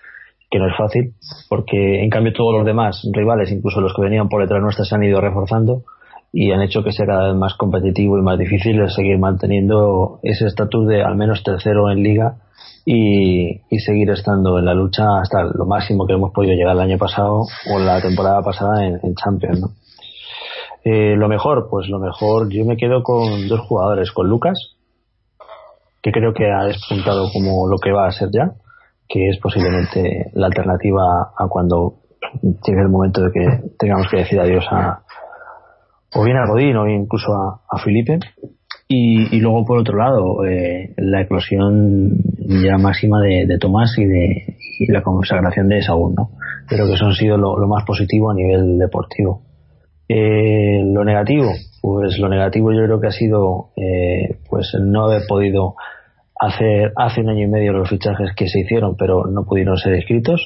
que 0.52 0.58
no 0.58 0.68
es 0.68 0.76
fácil, 0.76 1.14
porque 1.48 2.04
en 2.04 2.10
cambio 2.10 2.34
todos 2.34 2.54
los 2.54 2.66
demás 2.66 3.02
rivales, 3.10 3.50
incluso 3.50 3.80
los 3.80 3.94
que 3.94 4.02
venían 4.02 4.28
por 4.28 4.42
detrás 4.42 4.62
nuestras, 4.62 4.86
se 4.86 4.94
han 4.94 5.02
ido 5.02 5.18
reforzando 5.18 5.82
y 6.30 6.52
han 6.52 6.60
hecho 6.60 6.84
que 6.84 6.92
sea 6.92 7.06
cada 7.06 7.28
vez 7.28 7.36
más 7.36 7.54
competitivo 7.54 8.18
y 8.18 8.22
más 8.22 8.38
difícil 8.38 8.88
seguir 8.90 9.18
manteniendo 9.18 10.20
ese 10.22 10.46
estatus 10.46 10.86
de 10.88 11.02
al 11.02 11.16
menos 11.16 11.42
tercero 11.42 11.90
en 11.90 12.02
liga 12.02 12.36
y, 12.84 13.60
seguir 13.78 14.10
estando 14.10 14.58
en 14.58 14.66
la 14.66 14.74
lucha 14.74 15.04
hasta 15.20 15.42
lo 15.42 15.64
máximo 15.66 16.06
que 16.06 16.12
hemos 16.12 16.32
podido 16.32 16.52
llegar 16.52 16.74
el 16.74 16.82
año 16.82 16.98
pasado 16.98 17.46
o 17.72 17.78
la 17.78 18.00
temporada 18.02 18.42
pasada 18.42 18.84
en, 18.86 19.14
Champions. 19.14 19.60
¿no? 19.60 19.68
Eh, 20.84 21.14
lo 21.16 21.28
mejor, 21.28 21.68
pues 21.70 21.88
lo 21.88 21.98
mejor, 21.98 22.48
yo 22.50 22.64
me 22.64 22.76
quedo 22.76 23.02
con 23.02 23.48
dos 23.48 23.60
jugadores, 23.60 24.10
con 24.10 24.28
Lucas, 24.28 24.76
que 26.02 26.10
creo 26.10 26.34
que 26.34 26.50
ha 26.50 26.64
despuntado 26.64 27.28
como 27.32 27.68
lo 27.68 27.78
que 27.78 27.92
va 27.92 28.06
a 28.06 28.12
ser 28.12 28.30
ya, 28.32 28.52
que 29.08 29.28
es 29.28 29.38
posiblemente 29.38 30.30
la 30.34 30.46
alternativa 30.46 31.32
a 31.36 31.48
cuando 31.48 32.02
llegue 32.42 32.80
el 32.80 32.88
momento 32.88 33.22
de 33.22 33.30
que 33.30 33.46
tengamos 33.78 34.08
que 34.10 34.18
decir 34.18 34.40
adiós 34.40 34.64
a 34.70 35.02
o 36.14 36.24
bien 36.24 36.36
a 36.36 36.46
Godín 36.46 36.76
o 36.76 36.88
incluso 36.88 37.32
a, 37.32 37.62
a 37.68 37.78
Felipe 37.78 38.18
y, 38.88 39.40
luego 39.40 39.64
por 39.64 39.78
otro 39.78 39.96
lado 39.96 40.44
eh, 40.44 40.92
la 40.98 41.22
eclosión 41.22 42.10
ya 42.38 42.76
máxima 42.76 43.20
de, 43.22 43.56
Tomás 43.58 43.96
y 43.96 44.04
de 44.04 44.56
la 44.88 45.02
consagración 45.02 45.68
de 45.68 45.82
Saúl 45.82 46.14
¿no? 46.14 46.30
pero 46.68 46.86
que 46.86 46.94
eso 46.94 47.06
ha 47.06 47.14
sido 47.14 47.38
lo, 47.38 47.66
más 47.66 47.84
positivo 47.86 48.30
a 48.30 48.34
nivel 48.34 48.78
deportivo 48.78 49.42
eh, 50.14 50.82
lo 50.84 51.04
negativo 51.04 51.50
pues 51.82 52.16
lo 52.18 52.28
negativo 52.28 52.72
yo 52.72 52.84
creo 52.84 53.00
que 53.00 53.08
ha 53.08 53.12
sido 53.12 53.70
eh, 53.76 54.38
pues 54.48 54.72
no 54.80 55.04
haber 55.04 55.22
podido 55.28 55.74
hace, 56.40 56.92
hace 56.96 57.20
un 57.20 57.30
año 57.30 57.44
y 57.44 57.48
medio 57.48 57.72
los 57.72 57.88
fichajes 57.88 58.30
que 58.36 58.48
se 58.48 58.60
hicieron, 58.60 58.96
pero 58.96 59.26
no 59.26 59.44
pudieron 59.44 59.76
ser 59.76 59.94
escritos, 59.94 60.40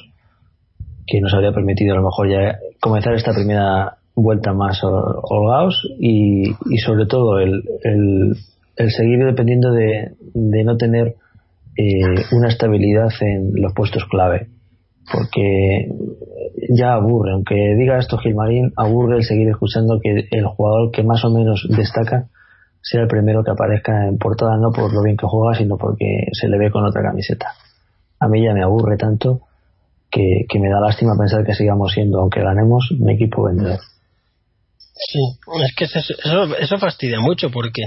que 1.06 1.20
nos 1.20 1.32
habría 1.34 1.52
permitido 1.52 1.92
a 1.92 1.98
lo 1.98 2.04
mejor 2.04 2.30
ya 2.30 2.58
comenzar 2.80 3.14
esta 3.14 3.32
primera 3.34 3.98
vuelta 4.14 4.54
más 4.54 4.80
holgados 4.82 5.78
y, 6.00 6.50
y 6.70 6.78
sobre 6.78 7.04
todo 7.04 7.38
el, 7.38 7.62
el, 7.84 8.90
seguir 8.90 9.24
dependiendo 9.26 9.72
de, 9.72 10.12
de 10.32 10.64
no 10.64 10.78
tener 10.78 11.16
eh, 11.76 12.24
una 12.32 12.48
estabilidad 12.48 13.10
en 13.20 13.52
los 13.60 13.74
puestos 13.74 14.06
clave 14.06 14.48
porque 15.10 15.88
ya 16.74 16.94
aburre, 16.94 17.32
aunque 17.32 17.54
diga 17.78 17.98
esto 17.98 18.18
Gilmarín, 18.18 18.72
aburre 18.76 19.18
el 19.18 19.24
seguir 19.24 19.48
escuchando 19.48 20.00
que 20.02 20.28
el 20.30 20.46
jugador 20.46 20.90
que 20.90 21.02
más 21.02 21.24
o 21.24 21.30
menos 21.30 21.66
destaca 21.70 22.28
sea 22.82 23.02
el 23.02 23.08
primero 23.08 23.42
que 23.42 23.50
aparezca 23.50 24.06
en 24.06 24.18
portada, 24.18 24.56
no 24.58 24.70
por 24.70 24.92
lo 24.92 25.02
bien 25.02 25.16
que 25.16 25.26
juega, 25.26 25.58
sino 25.58 25.76
porque 25.76 26.28
se 26.32 26.48
le 26.48 26.58
ve 26.58 26.70
con 26.70 26.84
otra 26.84 27.02
camiseta. 27.02 27.54
A 28.20 28.28
mí 28.28 28.44
ya 28.44 28.54
me 28.54 28.62
aburre 28.62 28.96
tanto 28.96 29.40
que, 30.10 30.46
me 30.58 30.70
da 30.70 30.80
lástima 30.80 31.12
pensar 31.18 31.44
que 31.44 31.54
sigamos 31.54 31.92
siendo, 31.92 32.20
aunque 32.20 32.40
ganemos, 32.40 32.90
un 32.92 33.10
equipo 33.10 33.44
vendedor. 33.44 33.80
Sí, 34.78 35.20
es 35.62 35.74
que 35.76 35.84
eso, 35.84 36.56
eso 36.58 36.78
fastidia 36.78 37.20
mucho 37.20 37.50
porque 37.50 37.82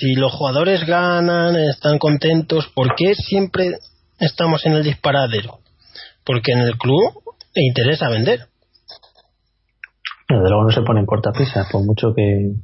si 0.00 0.14
los 0.14 0.32
jugadores 0.32 0.84
ganan, 0.86 1.56
están 1.56 1.98
contentos, 1.98 2.68
¿por 2.74 2.94
qué 2.96 3.14
siempre 3.14 3.78
estamos 4.18 4.64
en 4.66 4.72
el 4.72 4.84
disparadero? 4.84 5.58
Porque 6.24 6.52
en 6.52 6.60
el 6.60 6.76
club 6.76 7.22
le 7.54 7.62
interesa 7.62 8.08
vender. 8.08 8.40
Desde 10.28 10.48
luego 10.48 10.64
no 10.64 10.70
se 10.70 10.82
pone 10.82 11.00
en 11.00 11.06
cortapisa, 11.06 11.66
por 11.70 11.84
mucho 11.84 12.14
que, 12.14 12.54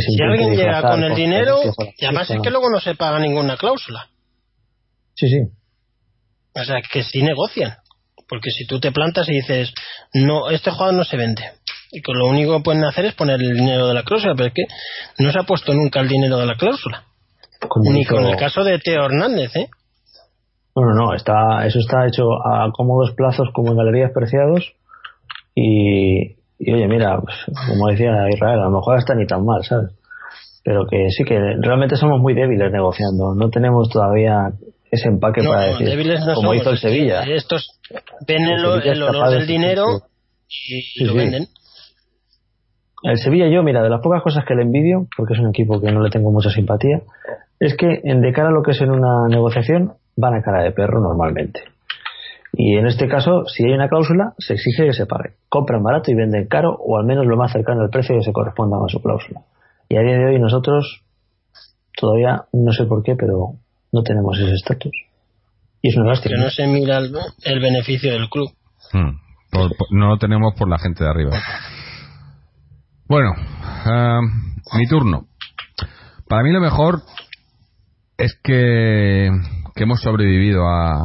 si 0.00 0.22
alguien 0.22 0.56
llega 0.56 0.82
con 0.82 1.04
el 1.04 1.14
dinero, 1.14 1.60
y 1.96 2.04
además 2.04 2.30
es 2.30 2.40
que 2.42 2.50
luego 2.50 2.70
no 2.70 2.80
se 2.80 2.96
paga 2.96 3.20
ninguna 3.20 3.56
cláusula. 3.56 4.08
Sí, 5.14 5.28
sí. 5.28 5.38
O 6.54 6.64
sea, 6.64 6.76
que 6.92 7.04
sí 7.04 7.22
negocian. 7.22 7.76
Porque 8.28 8.50
si 8.50 8.66
tú 8.66 8.80
te 8.80 8.90
plantas 8.90 9.28
y 9.28 9.34
dices, 9.34 9.72
no, 10.12 10.50
este 10.50 10.72
jugador 10.72 10.94
no 10.94 11.04
se 11.04 11.16
vende. 11.16 11.42
Y 11.92 12.02
que 12.02 12.12
lo 12.12 12.26
único 12.26 12.56
que 12.56 12.64
pueden 12.64 12.84
hacer 12.84 13.04
es 13.04 13.14
poner 13.14 13.40
el 13.40 13.54
dinero 13.54 13.86
de 13.86 13.94
la 13.94 14.02
cláusula, 14.02 14.34
pero 14.34 14.48
es 14.48 14.54
que 14.54 14.64
no 15.22 15.30
se 15.30 15.38
ha 15.38 15.44
puesto 15.44 15.72
nunca 15.72 16.00
el 16.00 16.08
dinero 16.08 16.38
de 16.38 16.46
la 16.46 16.56
cláusula. 16.56 17.04
Ni 17.92 18.04
con 18.04 18.26
el 18.26 18.36
caso 18.36 18.64
de 18.64 18.78
Teo 18.80 19.04
Hernández, 19.04 19.54
¿eh? 19.54 19.68
Bueno, 20.76 20.92
no, 20.92 21.14
está, 21.14 21.66
eso 21.66 21.78
está 21.78 22.06
hecho 22.06 22.24
a 22.46 22.70
cómodos 22.70 23.14
plazos 23.16 23.48
como 23.54 23.70
en 23.70 23.78
galerías 23.78 24.12
preciados 24.12 24.74
y, 25.54 26.36
y 26.58 26.72
oye, 26.74 26.86
mira, 26.86 27.18
pues, 27.18 27.34
como 27.66 27.88
decía 27.88 28.28
Israel, 28.28 28.60
a 28.60 28.64
lo 28.64 28.72
mejor 28.72 28.98
está 28.98 29.14
ni 29.14 29.26
tan 29.26 29.42
mal, 29.42 29.64
¿sabes? 29.64 29.92
Pero 30.62 30.86
que 30.86 31.08
sí 31.08 31.24
que 31.24 31.38
realmente 31.62 31.96
somos 31.96 32.20
muy 32.20 32.34
débiles 32.34 32.70
negociando. 32.70 33.34
No 33.34 33.48
tenemos 33.48 33.88
todavía 33.88 34.52
ese 34.90 35.08
empaque 35.08 35.42
para 35.42 35.68
decir, 35.68 35.88
como 36.34 36.52
hizo 36.52 36.68
el 36.68 36.78
Sevilla. 36.78 37.22
Estos 37.22 37.80
ven 38.28 38.42
el, 38.42 38.62
olor 38.66 39.30
del 39.30 39.46
dinero 39.46 39.86
y, 40.46 41.04
lo 41.04 41.14
venden. 41.14 41.46
El 43.02 43.18
Sevilla 43.18 43.48
yo, 43.48 43.62
mira, 43.62 43.82
de 43.82 43.90
las 43.90 44.00
pocas 44.00 44.22
cosas 44.22 44.44
que 44.44 44.54
le 44.54 44.62
envidio, 44.62 45.06
porque 45.16 45.34
es 45.34 45.40
un 45.40 45.48
equipo 45.48 45.80
que 45.80 45.92
no 45.92 46.02
le 46.02 46.10
tengo 46.10 46.30
mucha 46.32 46.50
simpatía, 46.50 47.02
es 47.60 47.76
que 47.76 48.00
de 48.02 48.32
cara 48.32 48.48
a 48.48 48.52
lo 48.52 48.62
que 48.62 48.72
es 48.72 48.80
en 48.80 48.90
una 48.90 49.28
negociación, 49.28 49.94
van 50.16 50.34
a 50.34 50.42
cara 50.42 50.62
de 50.62 50.72
perro 50.72 51.00
normalmente. 51.00 51.60
Y 52.52 52.76
en 52.76 52.86
este 52.86 53.06
caso, 53.06 53.44
si 53.46 53.64
hay 53.64 53.72
una 53.72 53.88
cláusula, 53.88 54.32
se 54.38 54.54
exige 54.54 54.86
que 54.86 54.92
se 54.94 55.04
pague. 55.04 55.34
Compran 55.48 55.82
barato 55.82 56.10
y 56.10 56.14
venden 56.14 56.46
caro, 56.46 56.74
o 56.74 56.96
al 56.96 57.04
menos 57.04 57.26
lo 57.26 57.36
más 57.36 57.52
cercano 57.52 57.82
al 57.82 57.90
precio 57.90 58.16
que 58.16 58.22
se 58.22 58.32
corresponda 58.32 58.78
a 58.78 58.88
su 58.88 59.02
cláusula. 59.02 59.42
Y 59.90 59.96
a 59.96 60.00
día 60.00 60.16
de 60.16 60.26
hoy 60.26 60.40
nosotros 60.40 61.02
todavía, 61.96 62.44
no 62.52 62.72
sé 62.72 62.86
por 62.86 63.02
qué, 63.02 63.14
pero 63.14 63.56
no 63.92 64.02
tenemos 64.02 64.38
ese 64.38 64.54
estatus. 64.54 64.92
Y 65.82 65.90
es 65.90 65.96
una 65.96 66.10
lástima. 66.10 66.36
Que 66.36 66.42
no 66.44 66.50
se 66.50 66.66
mira 66.66 66.98
el, 66.98 67.60
beneficio 67.60 68.12
del 68.12 68.28
club. 68.30 68.50
Hmm. 68.92 69.18
no 69.90 70.08
lo 70.08 70.16
tenemos 70.16 70.54
por 70.54 70.68
la 70.68 70.78
gente 70.78 71.04
de 71.04 71.10
arriba. 71.10 71.32
Bueno, 73.08 73.34
eh, 73.86 74.20
mi 74.76 74.86
turno. 74.88 75.26
Para 76.28 76.42
mí 76.42 76.50
lo 76.50 76.60
mejor 76.60 77.02
es 78.18 78.36
que, 78.42 79.30
que 79.76 79.82
hemos 79.84 80.00
sobrevivido 80.00 80.66
a, 80.66 80.96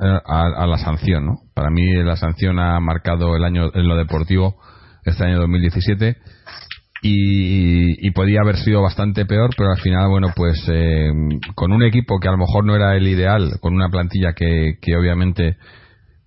a, 0.00 0.66
la 0.66 0.78
sanción, 0.78 1.26
¿no? 1.26 1.34
Para 1.54 1.70
mí 1.70 1.94
la 2.02 2.16
sanción 2.16 2.58
ha 2.58 2.80
marcado 2.80 3.36
el 3.36 3.44
año 3.44 3.70
en 3.72 3.86
lo 3.86 3.96
deportivo 3.96 4.56
este 5.04 5.24
año 5.24 5.38
2017 5.38 6.16
y, 7.02 8.08
y 8.08 8.10
podía 8.10 8.40
haber 8.40 8.56
sido 8.56 8.82
bastante 8.82 9.26
peor, 9.26 9.50
pero 9.56 9.70
al 9.70 9.78
final, 9.78 10.08
bueno, 10.08 10.32
pues 10.34 10.60
eh, 10.66 11.12
con 11.54 11.70
un 11.70 11.84
equipo 11.84 12.18
que 12.18 12.26
a 12.26 12.32
lo 12.32 12.38
mejor 12.38 12.64
no 12.64 12.74
era 12.74 12.96
el 12.96 13.06
ideal, 13.06 13.60
con 13.60 13.74
una 13.74 13.90
plantilla 13.90 14.32
que, 14.32 14.78
que 14.82 14.96
obviamente 14.96 15.56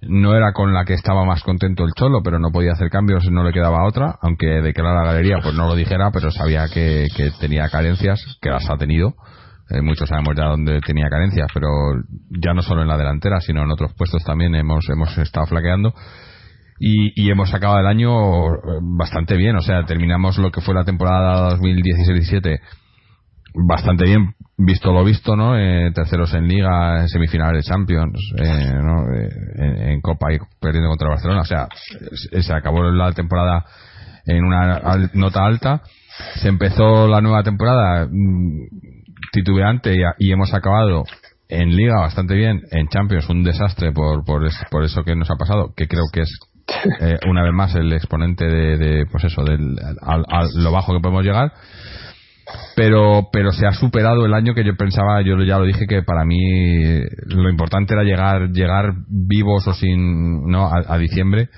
no 0.01 0.35
era 0.35 0.53
con 0.53 0.73
la 0.73 0.85
que 0.85 0.93
estaba 0.93 1.25
más 1.25 1.43
contento 1.43 1.83
el 1.83 1.93
Cholo, 1.93 2.21
pero 2.23 2.39
no 2.39 2.51
podía 2.51 2.73
hacer 2.73 2.89
cambios, 2.89 3.29
no 3.31 3.43
le 3.43 3.51
quedaba 3.51 3.85
otra, 3.85 4.15
aunque 4.21 4.47
de 4.47 4.73
que 4.73 4.81
era 4.81 4.93
la 4.93 5.03
galería 5.03 5.39
pues 5.41 5.55
no 5.55 5.67
lo 5.67 5.75
dijera, 5.75 6.11
pero 6.11 6.29
sabía 6.31 6.67
que, 6.71 7.07
que 7.15 7.31
tenía 7.39 7.69
carencias, 7.69 8.37
que 8.41 8.49
las 8.49 8.69
ha 8.69 8.77
tenido. 8.77 9.15
Eh, 9.69 9.81
muchos 9.81 10.07
sabemos 10.07 10.35
ya 10.37 10.45
dónde 10.45 10.79
tenía 10.81 11.09
carencias, 11.09 11.47
pero 11.53 11.67
ya 12.29 12.53
no 12.53 12.61
solo 12.61 12.83
en 12.83 12.87
la 12.87 12.97
delantera, 12.97 13.41
sino 13.41 13.63
en 13.63 13.71
otros 13.71 13.93
puestos 13.95 14.23
también 14.23 14.55
hemos, 14.55 14.87
hemos 14.89 15.17
estado 15.17 15.45
flaqueando. 15.47 15.93
Y, 16.79 17.21
y 17.21 17.31
hemos 17.31 17.53
acabado 17.55 17.79
el 17.79 17.87
año 17.87 18.11
bastante 18.81 19.35
bien, 19.35 19.55
o 19.55 19.61
sea, 19.61 19.83
terminamos 19.85 20.37
lo 20.37 20.51
que 20.51 20.61
fue 20.61 20.75
la 20.75 20.85
temporada 20.85 21.57
2016-17 21.57 22.59
bastante 23.65 24.05
bien 24.05 24.35
visto 24.57 24.91
lo 24.91 25.03
visto, 25.03 25.35
¿no? 25.35 25.57
Eh, 25.57 25.91
terceros 25.93 26.33
en 26.33 26.47
Liga, 26.47 27.07
semifinales 27.07 27.63
de 27.63 27.69
Champions, 27.69 28.33
eh, 28.37 28.73
¿no? 28.73 29.13
Eh, 29.13 29.93
en, 29.93 30.01
Copa 30.01 30.33
y 30.33 30.39
perdiendo 30.59 30.89
contra 30.89 31.09
Barcelona. 31.09 31.41
O 31.41 31.45
sea, 31.45 31.67
se 32.31 32.53
acabó 32.53 32.83
la 32.83 33.11
temporada 33.13 33.65
en 34.25 34.43
una 34.43 35.09
nota 35.13 35.45
alta. 35.45 35.81
Se 36.41 36.47
empezó 36.47 37.07
la 37.07 37.21
nueva 37.21 37.43
temporada 37.43 38.07
mm, 38.09 38.67
titubeante 39.31 39.95
y, 40.17 40.31
hemos 40.31 40.53
acabado 40.53 41.03
en 41.49 41.75
Liga 41.75 41.99
bastante 41.99 42.33
bien, 42.33 42.61
en 42.71 42.87
Champions 42.87 43.29
un 43.29 43.43
desastre 43.43 43.91
por, 43.91 44.25
por, 44.25 44.41
por 44.69 44.83
eso 44.83 45.03
que 45.03 45.15
nos 45.15 45.29
ha 45.29 45.35
pasado, 45.35 45.73
que 45.75 45.87
creo 45.87 46.03
que 46.11 46.21
es 46.21 46.39
una 47.25 47.43
vez 47.43 47.53
más 47.53 47.75
el 47.75 47.93
exponente 47.93 48.45
de, 48.45 48.77
de 48.77 49.05
pues 49.05 49.23
eso, 49.23 49.43
del, 49.43 49.77
a 50.01 50.43
lo 50.55 50.71
bajo 50.71 50.93
que 50.93 50.99
podemos 50.99 51.23
llegar 51.23 51.53
pero 52.75 53.29
pero 53.31 53.51
se 53.51 53.67
ha 53.67 53.71
superado 53.71 54.25
el 54.25 54.33
año 54.33 54.53
que 54.53 54.63
yo 54.63 54.75
pensaba 54.75 55.21
yo 55.21 55.37
ya 55.43 55.57
lo 55.57 55.65
dije 55.65 55.85
que 55.87 56.03
para 56.03 56.23
mí 56.25 56.39
lo 57.25 57.49
importante 57.49 57.93
era 57.93 58.03
llegar 58.03 58.49
llegar 58.51 58.93
vivos 59.07 59.67
o 59.67 59.73
sin 59.73 60.49
no 60.49 60.69
a, 60.71 60.97
diciembre. 60.97 61.49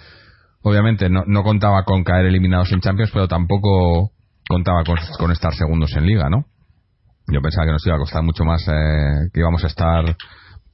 Obviamente 0.61 1.10
no, 1.10 1.24
no, 1.26 1.44
contaba 1.44 1.84
con 1.84 2.03
caer 2.03 2.26
eliminados 2.26 2.72
en 2.74 2.82
Champions 2.82 3.11
pero 3.14 3.28
tampoco 3.28 4.11
contaba 4.48 4.84
con, 4.84 5.32
estar 5.32 5.53
segundos 5.53 5.95
en 5.95 6.06
Liga 6.06 6.30
no 6.30 6.45
yo 7.32 7.41
pensaba 7.41 7.68
que 7.68 7.74
nos 7.74 7.86
iba 7.86 7.95
a 7.95 7.99
costar 7.99 8.24
mucho 8.24 8.44
más 8.44 8.68
eh, 8.68 9.30
que 9.32 9.40
íbamos 9.40 9.64
a 9.64 9.68
estar 9.68 10.03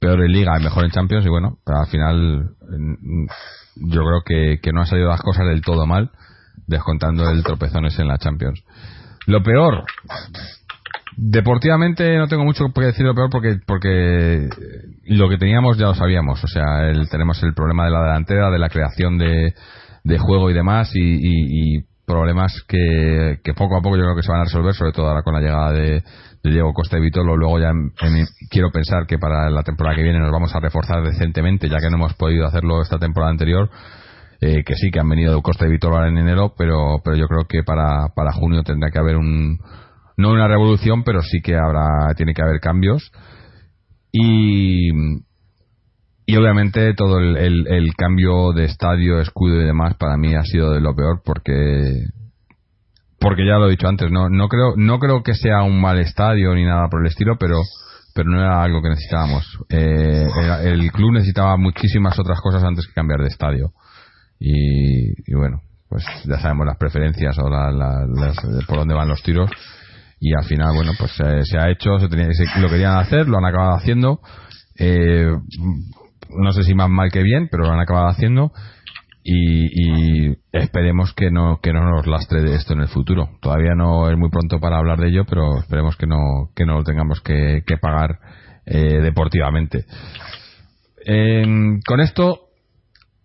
peor 0.00 0.22
en 0.22 0.32
Liga 0.32 0.58
y 0.58 0.64
mejor 0.64 0.84
en 0.84 0.90
Champions 0.90 1.26
y 1.26 1.28
bueno 1.28 1.58
al 1.66 1.86
final 1.86 2.50
yo 3.76 4.00
creo 4.00 4.22
que, 4.24 4.60
que 4.62 4.72
no 4.72 4.80
han 4.80 4.86
salido 4.86 5.08
las 5.08 5.20
cosas 5.20 5.46
del 5.46 5.60
todo 5.60 5.86
mal 5.86 6.10
descontando 6.66 7.28
el 7.30 7.44
tropezones 7.44 7.98
en 7.98 8.08
la 8.08 8.18
Champions 8.18 8.62
lo 9.26 9.42
peor. 9.42 9.84
Deportivamente 11.16 12.16
no 12.18 12.28
tengo 12.28 12.44
mucho 12.44 12.66
que 12.74 12.80
decir 12.82 13.06
lo 13.06 13.14
peor 13.14 13.30
porque 13.30 13.58
porque 13.66 14.48
lo 15.06 15.28
que 15.28 15.38
teníamos 15.38 15.78
ya 15.78 15.86
lo 15.86 15.94
sabíamos. 15.94 16.42
O 16.42 16.48
sea, 16.48 16.88
el, 16.90 17.08
tenemos 17.08 17.42
el 17.42 17.54
problema 17.54 17.86
de 17.86 17.90
la 17.90 18.02
delantera, 18.02 18.50
de 18.50 18.58
la 18.58 18.68
creación 18.68 19.18
de, 19.18 19.54
de 20.04 20.18
juego 20.18 20.50
y 20.50 20.54
demás 20.54 20.90
y, 20.94 21.84
problemas 22.06 22.62
que, 22.68 23.40
que, 23.42 23.52
poco 23.52 23.76
a 23.76 23.82
poco 23.82 23.96
yo 23.96 24.04
creo 24.04 24.14
que 24.14 24.22
se 24.22 24.30
van 24.30 24.42
a 24.42 24.44
resolver, 24.44 24.72
sobre 24.74 24.92
todo 24.92 25.08
ahora 25.08 25.24
con 25.24 25.34
la 25.34 25.40
llegada 25.40 25.72
de, 25.72 26.04
Diego 26.50 26.72
Costa 26.72 26.98
y 26.98 27.00
Vitolo. 27.00 27.36
Luego 27.36 27.58
ya 27.58 27.72
quiero 28.50 28.70
pensar 28.70 29.06
que 29.06 29.18
para 29.18 29.50
la 29.50 29.62
temporada 29.62 29.96
que 29.96 30.02
viene 30.02 30.18
nos 30.18 30.30
vamos 30.30 30.54
a 30.54 30.60
reforzar 30.60 31.02
decentemente, 31.02 31.68
ya 31.68 31.78
que 31.78 31.90
no 31.90 31.96
hemos 31.96 32.14
podido 32.14 32.46
hacerlo 32.46 32.80
esta 32.80 32.98
temporada 32.98 33.32
anterior 33.32 33.70
eh, 34.40 34.64
que 34.64 34.74
sí 34.74 34.90
que 34.90 35.00
han 35.00 35.08
venido 35.08 35.40
Costa 35.42 35.66
y 35.66 35.70
Vitor 35.70 36.06
en 36.06 36.18
enero, 36.18 36.54
pero, 36.56 37.00
pero 37.02 37.16
yo 37.16 37.26
creo 37.26 37.44
que 37.48 37.62
para, 37.62 38.08
para 38.14 38.32
junio 38.32 38.62
tendrá 38.62 38.90
que 38.90 38.98
haber 38.98 39.16
un, 39.16 39.58
no 40.16 40.30
una 40.30 40.48
revolución, 40.48 41.04
pero 41.04 41.22
sí 41.22 41.40
que 41.42 41.56
habrá, 41.56 42.14
tiene 42.16 42.34
que 42.34 42.42
haber 42.42 42.60
cambios. 42.60 43.10
Y, 44.12 44.90
y 46.26 46.36
obviamente 46.36 46.94
todo 46.94 47.18
el, 47.18 47.66
el, 47.66 47.94
cambio 47.96 48.52
de 48.52 48.64
estadio, 48.64 49.20
escudo 49.20 49.60
y 49.60 49.64
demás 49.64 49.94
para 49.94 50.16
mí 50.16 50.34
ha 50.34 50.42
sido 50.42 50.72
de 50.72 50.80
lo 50.80 50.94
peor 50.94 51.22
porque 51.24 52.04
porque 53.18 53.46
ya 53.46 53.58
lo 53.58 53.66
he 53.66 53.70
dicho 53.70 53.88
antes, 53.88 54.10
no 54.10 54.28
no 54.28 54.48
creo 54.48 54.74
no 54.76 54.98
creo 54.98 55.22
que 55.22 55.34
sea 55.34 55.62
un 55.62 55.80
mal 55.80 55.98
estadio 55.98 56.54
ni 56.54 56.64
nada 56.64 56.88
por 56.88 57.00
el 57.00 57.08
estilo, 57.08 57.36
pero 57.38 57.60
pero 58.14 58.30
no 58.30 58.40
era 58.40 58.62
algo 58.62 58.80
que 58.80 58.88
necesitábamos. 58.88 59.44
Eh, 59.68 60.26
el 60.64 60.90
club 60.92 61.12
necesitaba 61.12 61.56
muchísimas 61.58 62.18
otras 62.18 62.40
cosas 62.40 62.64
antes 62.64 62.86
que 62.86 62.94
cambiar 62.94 63.20
de 63.20 63.28
estadio 63.28 63.72
y, 64.38 65.34
bueno, 65.34 65.60
pues 65.88 66.04
ya 66.24 66.38
sabemos 66.38 66.66
las 66.66 66.76
preferencias 66.76 67.38
o 67.38 67.44
por 68.66 68.78
dónde 68.78 68.94
van 68.94 69.08
los 69.08 69.22
tiros 69.22 69.50
y 70.20 70.34
al 70.34 70.44
final, 70.44 70.74
bueno, 70.74 70.92
pues 70.98 71.12
se 71.12 71.58
ha 71.58 71.70
hecho, 71.70 71.98
se 71.98 72.08
tenía, 72.08 72.28
lo 72.60 72.68
querían 72.68 72.96
hacer, 72.96 73.28
lo 73.28 73.38
han 73.38 73.44
acabado 73.44 73.76
haciendo. 73.76 74.20
Eh, 74.78 75.30
no 76.30 76.52
sé 76.52 76.64
si 76.64 76.74
más 76.74 76.88
mal 76.88 77.10
que 77.10 77.22
bien, 77.22 77.48
pero 77.50 77.64
lo 77.64 77.72
han 77.72 77.80
acabado 77.80 78.08
haciendo 78.08 78.52
y, 79.22 80.36
esperemos 80.52 81.12
que 81.12 81.30
no 81.30 81.60
que 81.60 81.72
no 81.72 81.90
nos 81.90 82.06
lastre 82.06 82.40
de 82.42 82.54
esto 82.54 82.72
en 82.72 82.80
el 82.80 82.88
futuro. 82.88 83.28
Todavía 83.40 83.74
no 83.74 84.08
es 84.10 84.16
muy 84.16 84.30
pronto 84.30 84.58
para 84.58 84.78
hablar 84.78 84.98
de 84.98 85.08
ello, 85.08 85.24
pero 85.28 85.58
esperemos 85.58 85.96
que 85.96 86.06
no 86.06 86.50
que 86.54 86.64
no 86.64 86.78
lo 86.78 86.84
tengamos 86.84 87.20
que, 87.20 87.62
pagar 87.80 88.18
eh, 88.64 89.00
deportivamente. 89.02 89.84
con 91.86 92.00
esto 92.00 92.45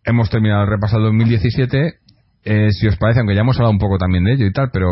hemos 0.06 0.30
terminado 0.30 0.64
el 0.64 0.70
repaso 0.70 0.98
del 0.98 1.06
2017. 1.06 1.94
Eh, 2.44 2.72
si 2.72 2.88
os 2.88 2.98
parece, 2.98 3.20
aunque 3.20 3.36
ya 3.36 3.42
hemos 3.42 3.56
hablado 3.58 3.72
un 3.72 3.80
poco 3.80 3.98
también 3.98 4.24
de 4.24 4.34
ello 4.34 4.46
y 4.48 4.52
tal, 4.52 4.70
pero 4.74 4.90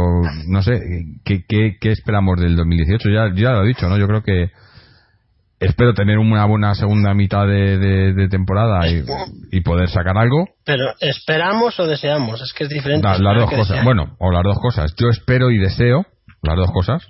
no 0.48 0.62
sé, 0.62 0.80
¿qué, 1.26 1.44
qué, 1.48 1.92
esperamos 1.92 2.40
del 2.40 2.56
2018? 2.56 3.10
Ya, 3.10 3.34
ya 3.34 3.52
lo 3.52 3.64
he 3.64 3.68
dicho, 3.68 3.90
¿no? 3.90 3.98
Yo 3.98 4.08
creo 4.08 4.22
que 4.22 4.52
espero 5.60 5.94
tener 5.94 6.20
una 6.20 6.46
buena 6.46 6.76
segunda 6.76 7.14
mitad 7.14 7.48
de, 7.48 8.28
temporada 8.30 8.88
y, 8.88 9.62
poder 9.62 9.90
sacar 9.90 10.18
algo. 10.18 10.48
Pero 10.64 10.94
esperamos 11.00 11.80
o 11.80 11.88
deseamos, 11.88 12.42
es 12.42 12.54
que 12.54 12.66
es 12.66 12.70
diferente. 12.70 13.08
las 13.08 13.38
dos 13.38 13.50
cosas, 13.50 13.84
bueno, 13.84 14.16
o 14.20 14.32
las 14.32 14.44
dos 14.44 14.60
cosas. 14.60 14.94
Yo 14.96 15.10
espero 15.10 15.50
y 15.50 15.58
deseo 15.58 16.06
las 16.44 16.56
dos 16.56 16.72
cosas. 16.72 17.06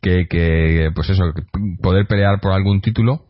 Que, 0.00 0.26
que 0.30 0.90
pues 0.94 1.10
eso, 1.10 1.24
poder 1.82 2.06
pelear 2.06 2.40
por 2.40 2.52
algún 2.52 2.80
título, 2.80 3.26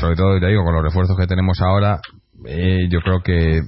sobre 0.00 0.14
todo, 0.14 0.38
te 0.38 0.46
digo, 0.46 0.62
con 0.62 0.72
los 0.72 0.84
refuerzos 0.84 1.16
que 1.18 1.26
tenemos 1.26 1.60
ahora, 1.60 2.00
eh, 2.46 2.88
yo 2.90 3.00
creo 3.00 3.22
que 3.22 3.60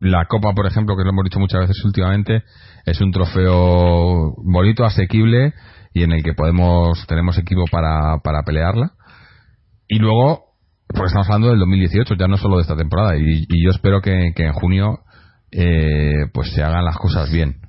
la 0.00 0.24
Copa, 0.26 0.52
por 0.52 0.66
ejemplo, 0.66 0.96
que 0.96 1.04
lo 1.04 1.10
hemos 1.10 1.24
dicho 1.24 1.38
muchas 1.38 1.60
veces 1.60 1.84
últimamente, 1.84 2.42
es 2.86 3.00
un 3.00 3.12
trofeo 3.12 4.34
bonito, 4.44 4.84
asequible 4.84 5.54
y 5.94 6.02
en 6.02 6.12
el 6.12 6.22
que 6.22 6.34
podemos 6.34 7.06
tenemos 7.06 7.38
equipo 7.38 7.64
para, 7.70 8.18
para 8.18 8.42
pelearla. 8.42 8.92
Y 9.86 9.98
luego, 9.98 10.56
porque 10.88 11.06
estamos 11.06 11.28
hablando 11.28 11.50
del 11.50 11.60
2018, 11.60 12.14
ya 12.14 12.26
no 12.26 12.36
solo 12.36 12.56
de 12.56 12.62
esta 12.62 12.76
temporada, 12.76 13.16
y, 13.16 13.46
yo 13.62 13.70
espero 13.70 14.00
que, 14.00 14.32
en 14.34 14.52
junio 14.52 15.00
eh, 15.52 16.26
pues 16.32 16.50
se 16.52 16.62
hagan 16.62 16.84
las 16.84 16.96
cosas 16.96 17.30
bien. 17.30 17.60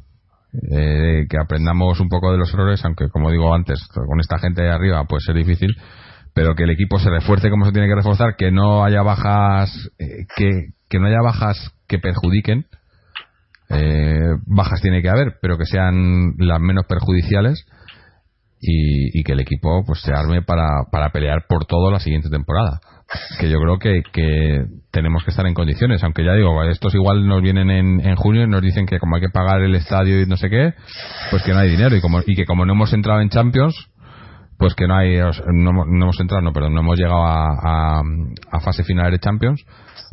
Eh, 0.72 1.26
que 1.30 1.38
aprendamos 1.38 2.00
un 2.00 2.10
poco 2.10 2.32
de 2.32 2.38
los 2.38 2.54
errores, 2.54 2.84
aunque 2.86 3.10
como 3.10 3.32
digo 3.32 3.54
antes, 3.54 3.80
con 3.94 4.20
esta 4.20 4.38
gente 4.40 4.64
de 4.64 4.72
arriba 4.72 5.04
puede 5.06 5.22
ser 5.22 5.36
difícil, 5.36 5.76
pero 6.34 6.56
que 6.56 6.64
el 6.64 6.72
equipo 6.72 7.00
se 7.00 7.10
refuerce 7.10 7.50
como 7.50 7.66
se 7.66 7.72
tiene 7.72 7.88
que 7.88 7.96
reforzar, 7.96 8.36
que 8.36 8.52
no 8.52 8.84
haya 8.84 9.02
bajas, 9.04 9.92
eh, 10.00 10.26
que, 10.36 10.70
que, 10.90 11.00
no 11.00 11.08
haya 11.08 11.22
bajas 11.22 11.72
que 11.88 12.00
perjudiquen. 12.00 12.66
Eh, 13.70 14.36
bajas 14.46 14.82
tiene 14.82 15.02
que 15.02 15.10
haber, 15.10 15.36
pero 15.42 15.58
que 15.58 15.66
sean 15.66 16.34
las 16.38 16.60
menos 16.60 16.86
perjudiciales 16.88 17.66
y, 18.60 19.20
y 19.20 19.24
que 19.24 19.34
el 19.34 19.42
equipo 19.42 19.84
pues 19.86 20.02
se 20.02 20.14
arme 20.14 20.42
para, 20.42 20.86
para 20.92 21.10
pelear 21.12 21.46
por 21.48 21.66
todo 21.66 21.92
la 21.92 22.00
siguiente 22.00 22.30
temporada. 22.30 22.80
Que 23.40 23.50
yo 23.50 23.60
creo 23.60 23.78
que, 23.78 24.02
que 24.12 24.66
tenemos 24.90 25.24
que 25.24 25.32
estar 25.32 25.46
en 25.46 25.54
condiciones, 25.54 26.04
aunque 26.04 26.26
ya 26.26 26.34
digo, 26.34 26.64
estos 26.64 26.96
igual 26.96 27.28
nos 27.28 27.42
vienen 27.42 27.70
en, 27.70 28.00
en 28.00 28.16
junio 28.16 28.44
y 28.44 28.48
nos 28.48 28.62
dicen 28.62 28.88
que 28.88 29.00
como 29.00 29.18
hay 29.18 29.22
que 29.22 29.30
pagar 29.30 29.62
el 29.62 29.76
estadio 29.76 30.22
y 30.22 30.26
no 30.26 30.38
sé 30.38 30.50
qué, 30.50 30.74
pues 31.30 31.44
que 31.44 31.52
no 31.52 31.60
hay 31.60 31.70
dinero 31.70 31.96
y, 31.96 32.02
como, 32.02 32.22
y 32.26 32.36
que 32.36 32.46
como 32.46 32.66
no 32.66 32.74
hemos 32.74 32.92
entrado 32.94 33.22
en 33.22 33.30
Champions, 33.30 33.76
pues 34.58 34.76
que 34.76 34.88
no 34.88 34.96
hay 34.96 35.18
no, 35.18 35.84
hemos 35.84 36.20
entrado 36.20 36.42
no 36.42 36.54
perdón 36.54 36.74
no 36.74 36.82
hemos 36.82 36.98
llegado 36.98 37.24
a, 37.24 38.00
a, 38.00 38.60
fase 38.60 38.84
final 38.84 39.12
de 39.12 39.20
Champions 39.20 39.64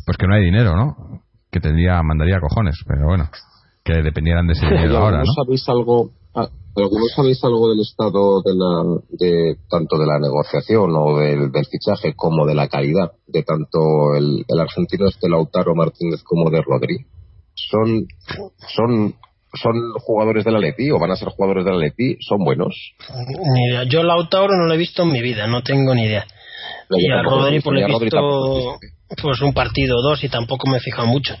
pues 0.05 0.17
que 0.17 0.27
no 0.27 0.35
hay 0.35 0.43
dinero 0.43 0.75
no 0.75 1.21
que 1.51 1.59
tendría 1.59 2.01
mandaría 2.03 2.39
cojones 2.39 2.75
pero 2.87 3.07
bueno 3.07 3.29
que 3.83 4.01
dependieran 4.01 4.47
de 4.47 4.53
ese 4.53 4.65
dinero 4.69 4.97
ahora 4.97 5.19
¿no? 5.19 5.33
sabéis 5.33 5.67
algo 5.69 6.11
ah, 6.35 6.47
algunos 6.75 7.11
sabéis 7.15 7.43
algo 7.43 7.69
del 7.69 7.81
estado 7.81 8.41
de 8.41 8.53
la 8.55 9.01
de 9.09 9.57
tanto 9.69 9.97
de 9.97 10.05
la 10.05 10.19
negociación 10.19 10.91
o 10.95 11.17
del, 11.17 11.51
del 11.51 11.65
fichaje 11.65 12.13
como 12.15 12.45
de 12.45 12.55
la 12.55 12.67
calidad 12.67 13.11
de 13.27 13.43
tanto 13.43 14.15
el, 14.15 14.45
el 14.47 14.59
argentino 14.59 15.07
este 15.07 15.29
Lautaro 15.29 15.75
Martínez 15.75 16.23
como 16.23 16.49
de 16.49 16.61
Rodri 16.61 17.05
son 17.55 18.07
son 18.75 19.15
son 19.53 19.73
jugadores 19.99 20.45
del 20.45 20.55
Atleti 20.55 20.91
o 20.91 20.99
van 20.99 21.11
a 21.11 21.15
ser 21.15 21.29
jugadores 21.29 21.65
del 21.65 21.75
Atleti, 21.75 22.17
son 22.21 22.43
buenos. 22.43 22.93
Ni 23.53 23.67
idea. 23.69 23.83
Yo 23.83 24.03
Lautaro 24.03 24.55
no 24.57 24.65
lo 24.65 24.73
he 24.73 24.77
visto 24.77 25.03
en 25.03 25.11
mi 25.11 25.21
vida, 25.21 25.47
no 25.47 25.61
tengo 25.61 25.93
ni 25.95 26.03
idea. 26.05 26.25
No, 26.89 26.97
y 26.99 27.09
a 27.09 27.21
Rodri 27.23 27.59
pues 27.61 27.73
le 27.75 27.81
y 27.81 27.83
a 27.83 27.87
he 27.87 27.89
tampoco. 27.89 28.77
visto 28.79 28.79
pues 29.21 29.41
un 29.41 29.53
partido 29.53 29.97
o 29.97 30.01
dos 30.01 30.23
y 30.23 30.29
tampoco 30.29 30.69
me 30.69 30.77
he 30.77 30.81
fijado 30.81 31.07
mucho. 31.07 31.35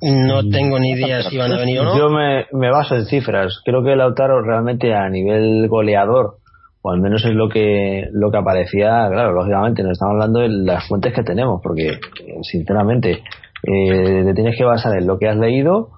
No 0.00 0.42
tengo 0.48 0.80
ni 0.80 0.90
idea 0.90 1.22
si 1.22 1.38
van 1.38 1.52
a 1.52 1.58
venir 1.58 1.78
o 1.80 1.84
no. 1.84 1.96
Yo 1.96 2.08
me, 2.10 2.46
me 2.52 2.70
baso 2.70 2.96
en 2.96 3.06
cifras. 3.06 3.60
Creo 3.64 3.84
que 3.84 3.94
Lautaro 3.94 4.42
realmente 4.42 4.92
a 4.94 5.08
nivel 5.08 5.68
goleador, 5.68 6.38
o 6.82 6.90
al 6.90 7.00
menos 7.00 7.24
es 7.24 7.32
lo 7.32 7.48
que 7.48 8.08
lo 8.12 8.32
que 8.32 8.38
aparecía, 8.38 9.08
claro, 9.12 9.32
lógicamente 9.32 9.82
nos 9.84 9.92
estamos 9.92 10.14
hablando 10.14 10.40
de 10.40 10.48
las 10.48 10.88
fuentes 10.88 11.14
que 11.14 11.22
tenemos, 11.22 11.60
porque 11.62 12.00
sinceramente 12.42 13.22
eh, 13.62 14.24
te 14.24 14.34
tienes 14.34 14.56
que 14.58 14.64
basar 14.64 14.96
en 14.98 15.06
lo 15.06 15.18
que 15.18 15.28
has 15.28 15.36
leído, 15.36 15.90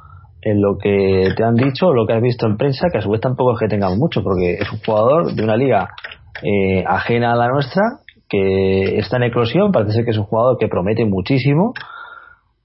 en 0.45 0.61
lo 0.61 0.77
que 0.79 1.29
te 1.37 1.43
han 1.45 1.55
dicho, 1.55 1.93
lo 1.93 2.07
que 2.07 2.13
has 2.13 2.23
visto 2.23 2.47
en 2.47 2.57
prensa, 2.57 2.89
que 2.93 2.99
a 2.99 3.03
su 3.03 3.11
vez 3.11 3.21
tampoco 3.21 3.55
es 3.55 3.59
que 3.61 3.69
tengamos 3.69 3.99
mucho, 3.99 4.23
porque 4.23 4.55
es 4.61 4.71
un 4.71 4.79
jugador 4.85 5.33
de 5.35 5.43
una 5.43 5.57
liga 5.57 5.89
eh, 6.43 6.85
ajena 6.87 7.33
a 7.33 7.37
la 7.37 7.49
nuestra, 7.49 7.83
que 8.29 8.99
está 8.99 9.17
en 9.17 9.25
eclosión, 9.25 9.73
parece 9.73 9.93
ser 9.93 10.05
que 10.05 10.11
es 10.11 10.19
un 10.19 10.25
jugador 10.25 10.57
que 10.59 10.69
promete 10.69 11.05
muchísimo, 11.05 11.73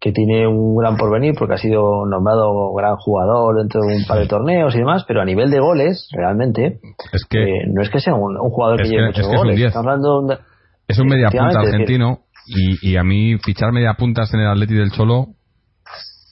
que 0.01 0.11
tiene 0.13 0.47
un 0.47 0.77
gran 0.77 0.95
porvenir 0.95 1.33
porque 1.37 1.55
ha 1.55 1.57
sido 1.57 2.05
nombrado 2.05 2.73
gran 2.73 2.95
jugador 2.95 3.57
dentro 3.57 3.81
de 3.81 3.97
un 3.97 4.05
par 4.07 4.19
de 4.19 4.27
torneos 4.27 4.73
y 4.73 4.79
demás, 4.79 5.03
pero 5.07 5.21
a 5.21 5.25
nivel 5.25 5.49
de 5.51 5.59
goles, 5.59 6.07
realmente, 6.13 6.79
Es 7.11 7.25
que 7.29 7.43
eh, 7.43 7.63
no 7.67 7.81
es 7.81 7.89
que 7.89 7.99
sea 7.99 8.13
un, 8.15 8.37
un 8.37 8.49
jugador 8.49 8.77
que 8.77 8.83
es 8.83 8.89
lleve 8.89 9.01
que- 9.01 9.07
muchos 9.07 9.21
es 9.23 9.27
que 9.27 9.33
es 9.35 9.39
un 9.41 9.43
goles. 9.45 9.55
10. 9.57 9.67
Estamos 9.67 9.87
hablando 9.87 10.21
de- 10.27 10.37
es 10.87 10.99
un 10.99 11.07
media 11.07 11.27
punta 11.29 11.43
Efectivamente, 11.49 11.59
es 11.59 11.65
decir, 11.87 12.03
argentino 12.03 12.19
y, 12.47 12.91
y 12.93 12.97
a 12.97 13.03
mí 13.03 13.37
fichar 13.43 13.71
media 13.73 13.93
puntas 13.95 14.33
en 14.33 14.39
el 14.39 14.47
Atleti 14.47 14.73
del 14.73 14.91
Cholo 14.91 15.27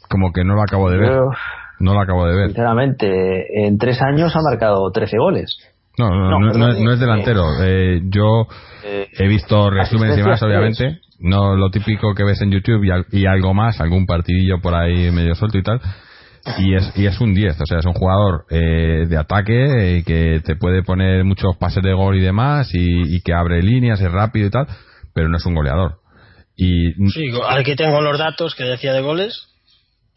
como 0.09 0.31
que 0.33 0.43
no 0.43 0.55
lo 0.55 0.61
acabo 0.61 0.89
de 0.89 0.97
ver. 0.97 1.11
No 1.79 1.93
lo 1.93 1.99
acabo 2.01 2.25
de 2.27 2.35
ver. 2.35 2.47
sinceramente, 2.47 3.65
en 3.67 3.77
tres 3.77 4.01
años 4.01 4.35
ha 4.35 4.41
marcado 4.41 4.89
13 4.91 5.17
goles. 5.17 5.57
No, 5.99 6.09
no, 6.09 6.29
No, 6.31 6.39
no, 6.39 6.69
es- 6.71 6.79
no 6.79 6.91
es 6.91 6.97
eh, 6.97 7.01
delantero. 7.01 7.43
Eh, 7.63 8.01
yo 8.05 8.47
Eh, 8.83 9.07
he 9.17 9.27
visto 9.27 9.69
resúmenes 9.69 10.17
y 10.17 10.23
más, 10.23 10.41
obviamente. 10.43 10.99
No 11.19 11.55
lo 11.55 11.69
típico 11.71 12.13
que 12.13 12.23
ves 12.23 12.41
en 12.41 12.51
YouTube 12.51 12.83
y, 12.83 12.91
al- 12.91 13.05
y 13.11 13.25
algo 13.25 13.53
más, 13.53 13.79
algún 13.81 14.05
partidillo 14.05 14.59
por 14.61 14.75
ahí 14.75 15.11
medio 15.11 15.33
suelto 15.35 15.57
y 15.57 15.63
tal. 15.63 15.81
Y 16.59 16.75
es, 16.75 16.93
y 16.95 17.05
es 17.07 17.19
un 17.19 17.33
10, 17.33 17.59
o 17.59 17.65
sea, 17.65 17.79
es 17.79 17.85
un 17.85 17.93
jugador 17.93 18.45
eh, 18.49 19.05
de 19.09 19.17
ataque 19.17 19.97
eh, 19.97 20.03
que 20.05 20.39
te 20.45 20.55
puede 20.55 20.81
poner 20.83 21.23
muchos 21.25 21.57
pases 21.57 21.83
de 21.83 21.93
gol 21.93 22.15
y 22.15 22.21
demás 22.21 22.69
y, 22.73 23.15
y 23.17 23.21
que 23.21 23.33
abre 23.33 23.61
líneas, 23.61 23.99
es 23.99 24.09
rápido 24.11 24.47
y 24.47 24.51
tal, 24.51 24.67
pero 25.13 25.27
no 25.27 25.37
es 25.37 25.45
un 25.45 25.55
goleador. 25.55 25.95
Y 26.55 26.93
Sí, 27.09 27.29
aquí 27.49 27.75
tengo 27.75 27.99
los 28.01 28.17
datos 28.17 28.55
que 28.55 28.63
decía 28.63 28.93
de 28.93 29.01
goles. 29.01 29.47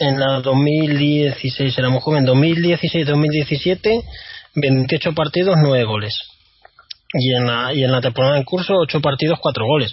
En 0.00 0.18
la 0.18 0.40
2016 0.40 1.76
era 1.78 1.90
muy 1.90 2.00
joven, 2.00 2.26
2016-2017, 2.26 4.02
28 4.54 5.12
partidos, 5.14 5.56
9 5.62 5.84
goles. 5.84 6.14
Y 7.12 7.34
en, 7.34 7.46
la, 7.46 7.74
y 7.74 7.84
en 7.84 7.92
la 7.92 8.00
temporada 8.00 8.38
en 8.38 8.44
curso, 8.44 8.72
8 8.78 9.00
partidos, 9.02 9.38
4 9.42 9.64
goles. 9.66 9.92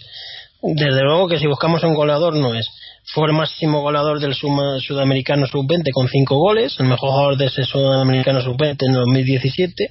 Desde 0.62 1.02
luego 1.04 1.28
que 1.28 1.40
si 1.40 1.46
buscamos 1.48 1.84
un 1.84 1.94
goleador 1.94 2.36
no 2.36 2.56
es. 2.56 2.70
Fue 3.14 3.28
el 3.28 3.34
máximo 3.34 3.82
goleador 3.82 4.20
del 4.20 4.34
suma- 4.34 4.80
sudamericano 4.80 5.46
sub-20 5.48 5.92
con 5.94 6.08
5 6.08 6.38
goles, 6.38 6.76
el 6.80 6.88
mejor 6.88 7.10
jugador 7.12 7.38
de 7.38 7.46
ese 7.48 7.66
sudamericano 7.66 8.42
sub-20 8.42 8.78
en 8.88 8.94
2017 8.94 9.90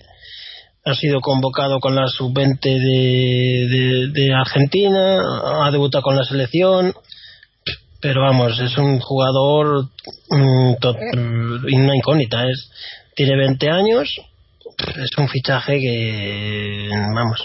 ha 0.85 0.95
sido 0.95 1.21
convocado 1.21 1.81
con 1.81 1.95
la 1.97 2.07
sub-20 2.07 2.61
de, 2.63 3.67
de, 3.69 4.09
de 4.13 4.35
Argentina, 4.35 5.19
ha 5.65 5.71
debutado 5.73 6.03
con 6.03 6.15
la 6.17 6.25
selección, 6.25 6.95
pero 8.01 8.23
vamos, 8.23 8.59
es 8.61 8.77
un 8.79 8.99
jugador 9.01 9.89
mm, 10.31 10.75
to- 10.81 10.95
mm, 10.95 11.65
una 11.75 11.97
incógnita, 11.97 12.47
es 12.49 12.71
tiene 13.15 13.37
20 13.37 13.71
años, 13.71 14.09
es 14.97 15.19
un 15.19 15.29
fichaje 15.29 15.79
que, 15.81 16.89
vamos, 17.15 17.41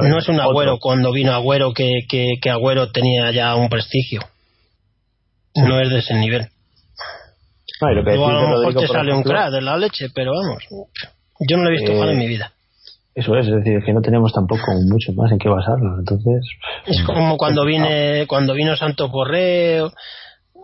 ver, 0.00 0.10
no 0.10 0.18
es 0.18 0.28
un 0.28 0.36
otro. 0.36 0.50
agüero 0.50 0.78
cuando 0.78 1.12
vino 1.12 1.32
Agüero 1.32 1.72
que, 1.72 1.90
que, 2.08 2.34
que 2.40 2.50
Agüero 2.50 2.90
tenía 2.92 3.30
ya 3.32 3.54
un 3.56 3.68
prestigio. 3.68 4.20
No 5.56 5.80
es 5.80 5.88
de 5.90 5.98
ese 6.00 6.14
nivel. 6.14 6.48
Lo 7.80 8.04
que 8.04 8.10
O 8.18 8.26
a 8.28 8.32
lo 8.32 8.48
mejor 8.58 8.74
te 8.74 8.86
sale 8.88 9.12
un 9.12 9.22
crack 9.22 9.50
de 9.52 9.60
la 9.62 9.76
leche, 9.76 10.06
pero 10.14 10.32
vamos, 10.32 10.64
yo 11.48 11.56
no 11.56 11.62
lo 11.64 11.68
he 11.68 11.72
visto 11.72 11.92
Eh, 11.92 11.94
jugar 11.94 12.08
en 12.10 12.18
mi 12.18 12.26
vida. 12.26 12.52
Eso 13.14 13.36
es, 13.36 13.46
es 13.46 13.54
decir, 13.54 13.80
que 13.84 13.92
no 13.92 14.00
tenemos 14.00 14.32
tampoco 14.32 14.62
mucho 14.90 15.12
más 15.12 15.30
en 15.30 15.38
qué 15.38 15.48
basarnos. 15.48 16.00
Entonces, 16.00 16.44
Es 16.86 17.02
como 17.04 17.36
cuando 17.36 17.64
vine 17.64 18.26
cuando 18.26 18.54
vino 18.54 18.74
Santos 18.76 19.10
Borreo. 19.10 19.92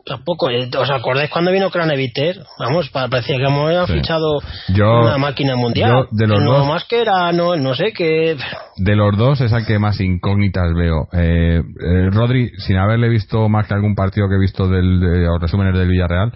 Tampoco, 0.06 0.48
eh, 0.48 0.68
¿os 0.78 0.90
acordáis 0.90 1.30
cuando 1.30 1.52
vino 1.52 1.70
Craneviter? 1.70 2.42
Vamos, 2.58 2.88
pa- 2.88 3.06
parecía 3.08 3.36
que 3.36 3.44
hemos 3.44 3.86
Sí. 3.86 3.92
fichado 3.92 4.40
Yo- 4.74 5.02
una 5.02 5.18
máquina 5.18 5.54
mundial. 5.56 5.90
yo 5.90 6.06
de 6.10 6.26
los 6.26 6.42
no 6.42 6.52
dos- 6.58 6.66
más 6.66 6.84
que 6.84 7.02
era, 7.02 7.30
no, 7.32 7.54
no 7.56 7.74
sé 7.74 7.92
qué. 7.92 8.34
de 8.78 8.96
los 8.96 9.16
dos 9.18 9.42
es 9.42 9.52
el 9.52 9.66
que 9.66 9.78
más 9.78 10.00
incógnitas 10.00 10.72
veo. 10.74 11.06
Eh, 11.12 11.60
eh, 11.60 12.08
Rodri, 12.10 12.48
sin 12.58 12.78
haberle 12.78 13.08
visto 13.10 13.48
más 13.50 13.68
que 13.68 13.74
algún 13.74 13.94
partido 13.94 14.26
que 14.28 14.36
he 14.36 14.40
visto 14.40 14.68
del, 14.68 15.00
de, 15.00 15.28
o 15.28 15.38
resúmenes 15.38 15.78
del 15.78 15.88
Villarreal, 15.88 16.32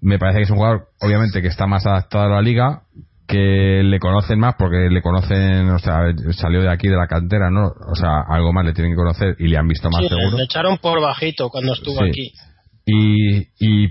me 0.00 0.18
parece 0.18 0.38
que 0.38 0.44
es 0.44 0.50
un 0.50 0.56
jugador, 0.58 0.88
obviamente, 1.00 1.42
que 1.42 1.48
está 1.48 1.66
más 1.66 1.84
adaptado 1.84 2.26
a 2.26 2.36
la 2.36 2.42
liga, 2.42 2.82
que 3.26 3.82
le 3.82 3.98
conocen 4.00 4.38
más 4.38 4.54
porque 4.58 4.88
le 4.90 5.00
conocen, 5.00 5.68
o 5.70 5.78
sea, 5.78 6.00
salió 6.32 6.60
de 6.62 6.70
aquí 6.70 6.88
de 6.88 6.96
la 6.96 7.06
cantera, 7.06 7.50
¿no? 7.50 7.68
O 7.68 7.94
sea, 7.94 8.20
algo 8.28 8.52
más 8.52 8.64
le 8.66 8.72
tienen 8.74 8.92
que 8.92 8.96
conocer 8.96 9.36
y 9.38 9.48
le 9.48 9.56
han 9.56 9.66
visto 9.66 9.88
más 9.90 10.02
Sí, 10.02 10.08
seguro. 10.08 10.36
le 10.36 10.44
echaron 10.44 10.78
por 10.78 11.00
bajito 11.00 11.48
cuando 11.48 11.72
estuvo 11.72 12.00
Sí. 12.00 12.08
aquí. 12.08 12.32
Y, 12.86 13.38
y 13.58 13.88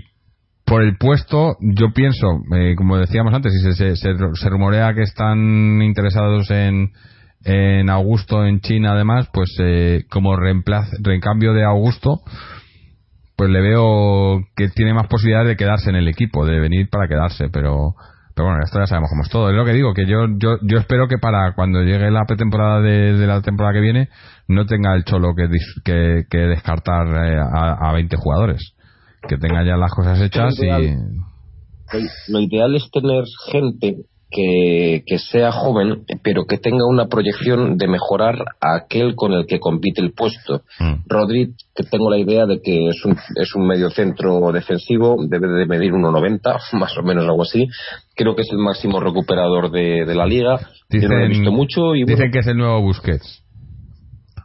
por 0.64 0.82
el 0.82 0.96
puesto, 0.98 1.56
yo 1.60 1.92
pienso, 1.92 2.26
eh, 2.56 2.74
como 2.76 2.96
decíamos 2.96 3.34
antes, 3.34 3.52
y 3.54 3.58
se, 3.58 3.72
se, 3.74 3.96
se, 3.96 4.14
se 4.34 4.48
rumorea 4.48 4.94
que 4.94 5.02
están 5.02 5.82
interesados 5.82 6.48
en, 6.52 6.92
en 7.44 7.90
Augusto 7.90 8.46
en 8.46 8.60
China, 8.60 8.92
además, 8.92 9.28
pues 9.32 9.50
eh, 9.60 10.04
como 10.10 10.36
reemplaz, 10.36 10.88
recambio 11.02 11.52
de 11.54 11.64
Augusto, 11.64 12.20
pues 13.36 13.50
le 13.50 13.60
veo 13.60 14.42
que 14.56 14.68
tiene 14.68 14.94
más 14.94 15.08
posibilidades 15.08 15.48
de 15.48 15.56
quedarse 15.56 15.90
en 15.90 15.96
el 15.96 16.06
equipo, 16.08 16.46
de 16.46 16.60
venir 16.60 16.88
para 16.88 17.08
quedarse, 17.08 17.48
pero 17.52 17.94
pero 18.34 18.48
bueno, 18.48 18.62
esto 18.64 18.80
ya 18.80 18.86
sabemos 18.86 19.10
cómo 19.10 19.22
es 19.22 19.30
todo. 19.30 19.50
Es 19.50 19.56
lo 19.56 19.64
que 19.64 19.72
digo, 19.72 19.94
que 19.94 20.06
yo 20.06 20.26
yo, 20.36 20.58
yo 20.62 20.78
espero 20.78 21.06
que 21.06 21.18
para 21.18 21.54
cuando 21.54 21.82
llegue 21.82 22.10
la 22.10 22.24
pretemporada 22.24 22.80
de, 22.80 23.12
de 23.14 23.26
la 23.26 23.40
temporada 23.42 23.74
que 23.74 23.80
viene 23.80 24.08
no 24.48 24.66
tenga 24.66 24.94
el 24.94 25.04
cholo 25.04 25.34
que, 25.36 25.48
que, 26.28 26.38
descartar 26.38 27.06
eh, 27.06 27.38
a, 27.38 27.88
a 27.88 27.92
20 27.92 28.16
jugadores. 28.16 28.74
Que 29.28 29.38
tenga 29.38 29.64
ya 29.64 29.76
las 29.76 29.92
cosas 29.92 30.20
hechas 30.20 30.54
y... 30.60 30.68
Lo 32.28 32.40
ideal 32.40 32.74
es 32.74 32.90
tener 32.90 33.24
gente 33.50 34.04
que, 34.34 35.04
que 35.06 35.18
sea 35.18 35.52
joven, 35.52 36.04
pero 36.22 36.44
que 36.44 36.58
tenga 36.58 36.84
una 36.86 37.06
proyección 37.06 37.76
de 37.76 37.86
mejorar 37.86 38.36
a 38.60 38.76
aquel 38.76 39.14
con 39.14 39.32
el 39.32 39.46
que 39.46 39.60
compite 39.60 40.00
el 40.00 40.12
puesto. 40.12 40.62
Mm. 40.80 40.94
Rodri, 41.06 41.54
que 41.74 41.84
tengo 41.84 42.10
la 42.10 42.18
idea 42.18 42.44
de 42.46 42.60
que 42.60 42.88
es 42.88 43.04
un, 43.04 43.16
es 43.36 43.54
un 43.54 43.66
medio 43.66 43.90
centro 43.90 44.50
defensivo, 44.52 45.16
debe 45.28 45.46
de 45.48 45.66
medir 45.66 45.92
1,90, 45.92 46.58
más 46.72 46.98
o 46.98 47.02
menos 47.02 47.24
algo 47.24 47.42
así. 47.42 47.66
Creo 48.16 48.34
que 48.34 48.42
es 48.42 48.50
el 48.50 48.58
máximo 48.58 48.98
recuperador 48.98 49.70
de, 49.70 50.04
de 50.04 50.14
la 50.14 50.26
liga. 50.26 50.58
Yo 50.90 51.08
no 51.08 51.16
lo 51.16 51.24
he 51.24 51.28
visto 51.28 51.52
mucho 51.52 51.94
y 51.94 52.00
dicen 52.00 52.16
bueno, 52.16 52.32
que 52.32 52.38
es 52.40 52.46
el 52.48 52.56
nuevo 52.56 52.82
Busquets. 52.82 53.44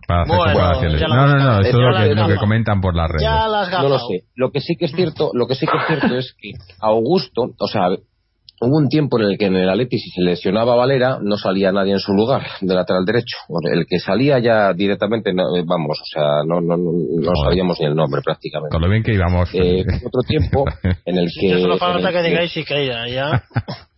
Para 0.08 0.24
hacer 0.24 0.90
Bueno, 0.90 1.16
No, 1.16 1.28
no, 1.28 1.38
no, 1.38 1.60
eso 1.60 1.70
es 1.70 2.16
lo 2.16 2.26
que, 2.26 2.34
lo 2.34 2.40
comentan 2.40 2.82
por 2.82 2.96
las 2.96 3.10
redes. 3.10 3.22
Ya 3.22 3.48
las 3.48 3.72
no 3.72 3.90
lo 3.90 4.00
sé. 4.00 4.24
Lo 4.36 4.52
que 4.52 4.60
sí 4.60 4.76
que 4.76 4.86
es 4.86 4.92
cierto, 4.92 5.30
lo 5.34 5.46
que 5.46 5.54
sí 5.54 5.68
que 5.68 5.78
es 5.78 5.84
cierto 5.88 6.18
es 6.18 6.36
que 6.40 6.54
Augusto, 6.80 7.52
o 7.60 7.68
sea, 7.68 7.90
hubo 8.62 8.78
un 8.78 8.90
tiempo 8.90 9.20
en 9.20 9.26
el 9.26 9.38
que 9.38 9.46
en 9.46 9.56
el 9.56 9.70
Atleti 9.70 9.98
si 9.98 10.10
se 10.10 10.22
lesionaba 10.22 10.76
Valera 10.76 11.20
no 11.22 11.38
salía 11.38 11.72
nadie 11.72 11.94
en 11.94 12.00
su 12.00 12.14
lugar 12.14 12.44
de 12.62 12.74
lateral 12.74 13.06
derecho. 13.06 13.38
El 13.72 13.86
que 13.88 14.00
salía 14.00 14.40
ya 14.40 14.74
directamente, 14.74 15.34
no, 15.34 15.56
eh, 15.56 15.64
vamos, 15.66 16.00
o 16.00 16.06
sea, 16.06 16.44
no, 16.46 16.62
no, 16.62 16.76
no, 16.78 17.32
sabíamos 17.44 17.80
ni 17.80 17.86
el 17.86 17.96
nombre 17.96 18.22
prácticamente. 18.24 18.74
Con 18.74 18.82
lo 18.82 18.90
bien 18.90 19.04
que 19.04 19.14
íbamos. 19.14 19.50
Eh, 19.54 19.84
otro 20.06 20.22
tiempo 20.28 20.66
en 21.06 21.18
el 21.18 21.30
que 21.40 21.50
Ya 21.50 21.60
solo 21.60 21.78
falta 21.78 22.10
el 22.10 22.16
que 22.16 22.30
digáis 22.30 22.52
si 22.52 22.64
caía, 22.64 23.08
ya. 23.08 23.44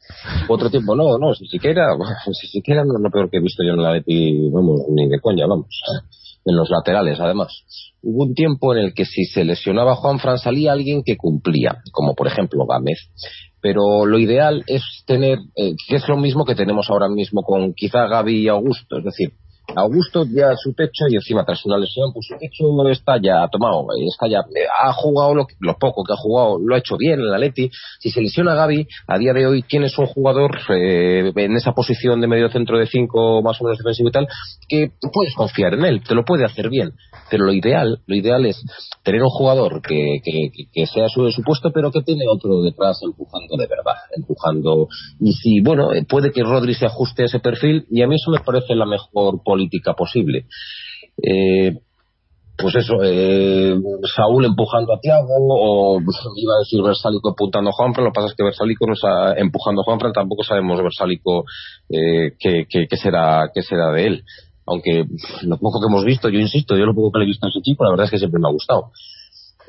otro 0.50 0.70
tiempo 0.70 0.96
no 0.96 1.18
no 1.18 1.34
si 1.34 1.46
siquiera 1.46 1.88
si 2.40 2.48
siquiera 2.48 2.84
no 2.84 2.94
es 2.98 3.02
lo 3.02 3.10
peor 3.10 3.30
que 3.30 3.38
he 3.38 3.42
visto 3.42 3.64
yo 3.64 3.74
en 3.74 3.82
la 3.82 3.94
Leti 3.94 4.50
vamos 4.52 4.82
ni 4.90 5.08
de 5.08 5.20
coña 5.20 5.48
vamos 5.48 5.68
en 6.46 6.56
los 6.56 6.70
laterales 6.70 7.20
además 7.20 7.48
hubo 8.02 8.26
un 8.26 8.34
tiempo 8.34 8.76
en 8.76 8.84
el 8.86 8.94
que 8.94 9.06
si 9.06 9.24
se 9.26 9.46
lesionaba 9.46 9.96
Juan 9.96 10.20
Fran 10.20 10.38
salía 10.38 10.74
alguien 10.74 11.02
que 11.04 11.18
cumplía 11.18 11.78
como 11.92 12.14
por 12.14 12.28
ejemplo 12.28 12.66
Gámez 12.66 13.00
pero 13.62 14.06
lo 14.06 14.20
ideal 14.20 14.64
es 14.68 14.84
tener 15.06 15.40
eh, 15.56 15.76
que 15.88 15.96
es 15.96 16.08
lo 16.08 16.18
mismo 16.18 16.46
que 16.46 16.56
tenemos 16.56 16.90
ahora 16.90 17.10
mismo 17.10 17.44
con 17.44 17.74
quizá 17.74 18.08
Gaby 18.08 18.44
y 18.44 18.48
Augusto 18.48 18.98
es 18.98 19.04
decir 19.04 19.34
Augusto 19.76 20.26
ya 20.26 20.56
su 20.56 20.74
techo 20.74 21.06
y 21.10 21.16
encima 21.16 21.46
tras 21.46 21.66
una 21.66 21.78
lesión, 21.78 22.12
pues 22.14 22.28
su 22.28 22.36
techo 22.38 22.66
está 22.90 23.18
ya 23.22 23.48
tomado, 23.50 23.86
está 24.08 24.28
ya, 24.28 24.44
ha 24.84 24.94
jugado 24.94 25.34
lo, 25.34 25.78
poco 25.80 26.04
que 26.04 26.14
ha 26.14 26.18
jugado, 26.18 26.60
lo 26.60 26.76
ha 26.76 26.80
hecho 26.80 26.98
bien 26.98 27.20
en 27.20 27.28
el 27.28 27.34
Atleti. 27.34 27.70
Si 28.00 28.12
se 28.12 28.22
lesiona 28.22 28.54
Gaby, 28.56 28.88
a 29.08 29.18
día 29.18 29.34
de 29.34 29.48
hoy 29.48 29.64
tienes 29.64 29.98
un 29.98 30.08
jugador 30.08 30.60
eh, 30.70 31.32
en 31.36 31.56
esa 31.56 31.72
posición 31.72 32.20
de 32.20 32.28
medio 32.28 32.50
centro 32.50 32.78
de 32.78 32.88
cinco 32.88 33.42
más 33.42 33.62
o 33.62 33.64
menos 33.64 33.78
defensivo 33.78 34.10
y 34.10 34.12
tal, 34.12 34.28
que 34.68 34.92
puedes 35.14 35.34
confiar 35.36 35.74
en 35.76 35.86
él, 35.86 36.04
te 36.04 36.16
lo 36.16 36.26
puede 36.26 36.46
hacer 36.46 36.70
bien. 36.70 36.94
Pero 37.30 37.46
lo 37.46 37.54
ideal, 37.54 38.02
lo 38.06 38.16
ideal 38.16 38.46
es 38.46 38.62
tener 39.04 39.22
un 39.22 39.30
jugador 39.30 39.82
que, 39.82 40.20
que, 40.22 40.86
sea 40.86 41.08
su, 41.08 41.32
su 41.32 41.44
puesto, 41.44 41.72
pero 41.72 41.92
que 41.92 42.02
tiene 42.02 42.26
otro 42.30 42.62
detrás 42.62 43.00
empujando 43.04 43.56
de 43.58 43.68
verdad, 43.68 43.96
empujando. 44.16 44.88
Y 45.20 45.32
si, 45.34 45.62
bueno, 45.62 45.90
puede 46.10 46.32
que 46.32 46.44
Rodri 46.44 46.74
se 46.74 46.86
ajuste 46.86 47.24
a 47.24 47.26
ese 47.26 47.40
perfil, 47.40 47.86
y 47.90 48.02
a 48.02 48.08
mí 48.08 48.16
eso 48.16 48.32
me 48.32 48.40
parece 48.40 48.76
la 48.76 48.86
mejor 48.86 49.42
política 49.52 49.94
posible. 49.94 50.46
Eh, 51.22 51.76
pues 52.58 52.76
eso, 52.76 52.94
eh, 53.04 53.76
Saúl 54.16 54.46
empujando 54.46 54.94
a 54.94 55.00
Tiago, 55.00 55.34
o 55.40 56.00
iba 56.00 56.54
a 56.56 56.60
decir 56.60 56.82
Versálico 56.82 57.32
apuntando 57.32 57.70
a 57.70 57.74
Juanfran, 57.74 58.06
lo 58.06 58.12
que 58.12 58.16
pasa 58.16 58.28
es 58.28 58.36
que 58.36 58.44
Versálico 58.44 58.86
no 58.86 58.94
está 58.94 59.34
empujando 59.38 59.82
a 59.82 59.86
Juanfran, 59.86 60.14
tampoco 60.14 60.44
sabemos 60.44 60.82
Versálico 60.82 61.44
eh, 61.90 62.34
qué, 62.40 62.98
será, 62.98 63.50
qué 63.54 63.62
será 63.62 63.92
de 63.92 64.08
él. 64.08 64.24
Aunque 64.68 65.06
lo 65.44 65.58
poco 65.58 65.82
que 65.82 65.88
hemos 65.90 66.06
visto, 66.06 66.30
yo 66.30 66.40
insisto, 66.40 66.78
yo 66.78 66.86
lo 66.86 66.94
poco 66.94 67.12
que 67.12 67.20
le 67.20 67.26
he 67.26 67.34
visto 67.34 67.48
a 67.48 67.50
ese 67.50 67.62
chico, 67.62 67.84
la 67.84 67.92
verdad 67.92 68.06
es 68.06 68.12
que 68.12 68.20
siempre 68.20 68.40
me 68.40 68.48
ha 68.48 68.54
gustado. 68.54 68.92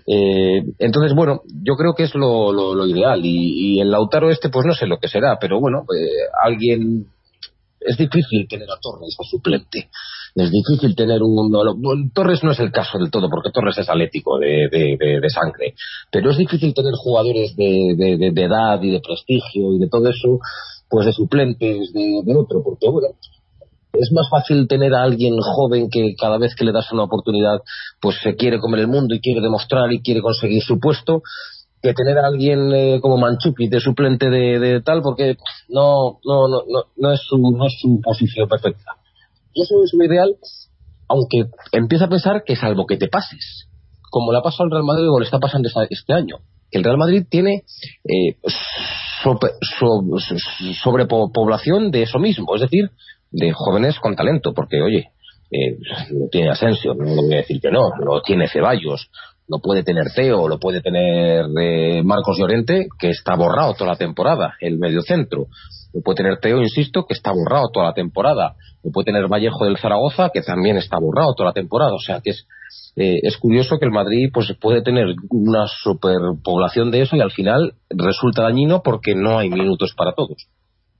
Eh, 0.06 0.62
entonces, 0.78 1.14
bueno, 1.14 1.40
yo 1.62 1.74
creo 1.76 1.94
que 1.94 2.04
es 2.04 2.14
lo, 2.14 2.52
lo, 2.52 2.86
ideal. 2.86 3.20
Y, 3.24 3.80
el 3.80 3.90
Lautaro 3.90 4.30
este, 4.30 4.48
pues 4.48 4.66
no 4.66 4.74
sé 4.74 4.86
lo 4.86 4.98
que 4.98 5.08
será, 5.08 5.38
pero 5.40 5.60
bueno, 5.60 5.84
eh, 5.96 6.28
alguien. 6.44 7.06
Es 7.84 7.96
difícil 7.96 8.46
tener 8.48 8.70
a 8.70 8.78
Torres 8.80 9.16
a 9.18 9.24
suplente. 9.24 9.88
Es 10.34 10.50
difícil 10.50 10.94
tener 10.96 11.20
un. 11.22 12.10
Torres 12.14 12.42
no 12.42 12.52
es 12.52 12.60
el 12.60 12.72
caso 12.72 12.98
del 12.98 13.10
todo, 13.10 13.28
porque 13.28 13.50
Torres 13.52 13.76
es 13.78 13.88
atlético 13.88 14.38
de, 14.38 14.68
de, 14.70 15.28
sangre. 15.28 15.74
Pero 16.10 16.30
es 16.30 16.38
difícil 16.38 16.72
tener 16.72 16.92
jugadores 16.94 17.54
de, 17.56 17.94
de, 17.96 18.42
edad 18.42 18.82
y 18.82 18.92
de 18.92 19.00
prestigio 19.00 19.74
y 19.74 19.78
de 19.78 19.88
todo 19.88 20.08
eso, 20.08 20.38
pues 20.88 21.06
de 21.06 21.12
suplentes 21.12 21.92
de, 21.92 22.34
otro, 22.34 22.62
porque 22.64 22.88
bueno, 22.88 23.08
es 23.92 24.10
más 24.12 24.26
fácil 24.30 24.66
tener 24.68 24.94
a 24.94 25.02
alguien 25.02 25.36
joven 25.38 25.90
que 25.90 26.14
cada 26.18 26.38
vez 26.38 26.54
que 26.54 26.64
le 26.64 26.72
das 26.72 26.90
una 26.92 27.04
oportunidad 27.04 27.60
pues 28.00 28.16
se 28.22 28.34
quiere 28.36 28.58
comer 28.58 28.80
el 28.80 28.88
mundo 28.88 29.14
y 29.14 29.20
quiere 29.20 29.42
demostrar 29.42 29.92
y 29.92 30.00
quiere 30.00 30.22
conseguir 30.22 30.62
su 30.62 30.80
puesto 30.80 31.22
que 31.82 31.94
tener 31.94 32.18
a 32.18 32.26
alguien 32.26 32.72
eh, 32.72 33.00
como 33.00 33.16
Manchuki 33.16 33.68
de 33.68 33.80
suplente 33.80 34.30
de, 34.30 34.80
tal 34.82 35.02
porque 35.02 35.36
no 35.68 36.20
no, 36.24 36.48
no 36.48 36.62
no 36.68 36.84
no 36.96 37.12
es 37.12 37.20
su 37.20 37.38
no 37.38 37.66
es 37.66 37.74
su 37.80 38.00
posición 38.00 38.48
perfecta. 38.48 38.92
Y 39.52 39.62
eso 39.62 39.74
es 39.84 39.92
lo 39.92 40.04
ideal 40.04 40.36
aunque 41.08 41.50
empieza 41.72 42.06
a 42.06 42.08
pensar 42.08 42.42
que 42.44 42.56
salvo 42.56 42.86
que 42.86 42.96
te 42.96 43.08
pases 43.08 43.68
como 44.10 44.32
le 44.32 44.38
ha 44.38 44.42
pasado 44.42 44.64
al 44.64 44.70
Real 44.70 44.84
Madrid 44.84 45.08
o 45.10 45.18
le 45.18 45.24
está 45.24 45.38
pasando 45.38 45.68
este 45.90 46.12
año 46.12 46.38
que 46.70 46.78
el 46.78 46.84
Real 46.84 46.98
Madrid 46.98 47.26
tiene 47.28 47.64
eh, 48.04 48.36
sobrepoblación 50.82 51.90
de 51.90 52.02
eso 52.02 52.18
mismo 52.18 52.54
es 52.54 52.62
decir 52.62 52.90
de 53.32 53.52
jóvenes 53.52 53.98
con 53.98 54.14
talento, 54.14 54.52
porque 54.54 54.80
oye, 54.80 55.10
eh, 55.50 55.78
lo 56.10 56.28
tiene 56.30 56.50
Asensio, 56.50 56.94
no 56.94 57.22
voy 57.22 57.34
a 57.34 57.38
decir 57.38 57.60
que 57.60 57.70
no, 57.70 57.90
lo 57.98 58.20
tiene 58.22 58.48
Ceballos, 58.48 59.10
lo 59.48 59.58
puede 59.58 59.82
tener 59.82 60.06
Teo, 60.14 60.48
lo 60.48 60.58
puede 60.58 60.80
tener 60.80 61.46
eh, 61.60 62.02
Marcos 62.04 62.38
Llorente, 62.38 62.86
que 62.98 63.10
está 63.10 63.34
borrado 63.34 63.74
toda 63.74 63.90
la 63.90 63.96
temporada, 63.96 64.54
el 64.60 64.78
medio 64.78 65.02
centro. 65.02 65.46
Lo 65.92 66.00
puede 66.00 66.16
tener 66.16 66.38
Teo, 66.38 66.60
insisto, 66.60 67.04
que 67.06 67.14
está 67.14 67.32
borrado 67.32 67.68
toda 67.72 67.86
la 67.86 67.94
temporada. 67.94 68.54
Lo 68.82 68.90
puede 68.90 69.06
tener 69.06 69.28
Vallejo 69.28 69.64
del 69.64 69.78
Zaragoza, 69.78 70.30
que 70.32 70.42
también 70.42 70.76
está 70.76 70.98
borrado 70.98 71.34
toda 71.34 71.50
la 71.50 71.54
temporada. 71.54 71.92
O 71.92 71.98
sea 71.98 72.20
que 72.20 72.30
es, 72.30 72.46
eh, 72.96 73.20
es 73.22 73.36
curioso 73.36 73.78
que 73.78 73.84
el 73.84 73.90
Madrid 73.90 74.30
pues 74.32 74.52
puede 74.60 74.82
tener 74.82 75.14
una 75.30 75.66
superpoblación 75.66 76.90
de 76.90 77.02
eso 77.02 77.16
y 77.16 77.20
al 77.20 77.30
final 77.30 77.74
resulta 77.90 78.42
dañino 78.42 78.82
porque 78.82 79.14
no 79.14 79.38
hay 79.38 79.50
minutos 79.50 79.92
para 79.96 80.14
todos 80.14 80.48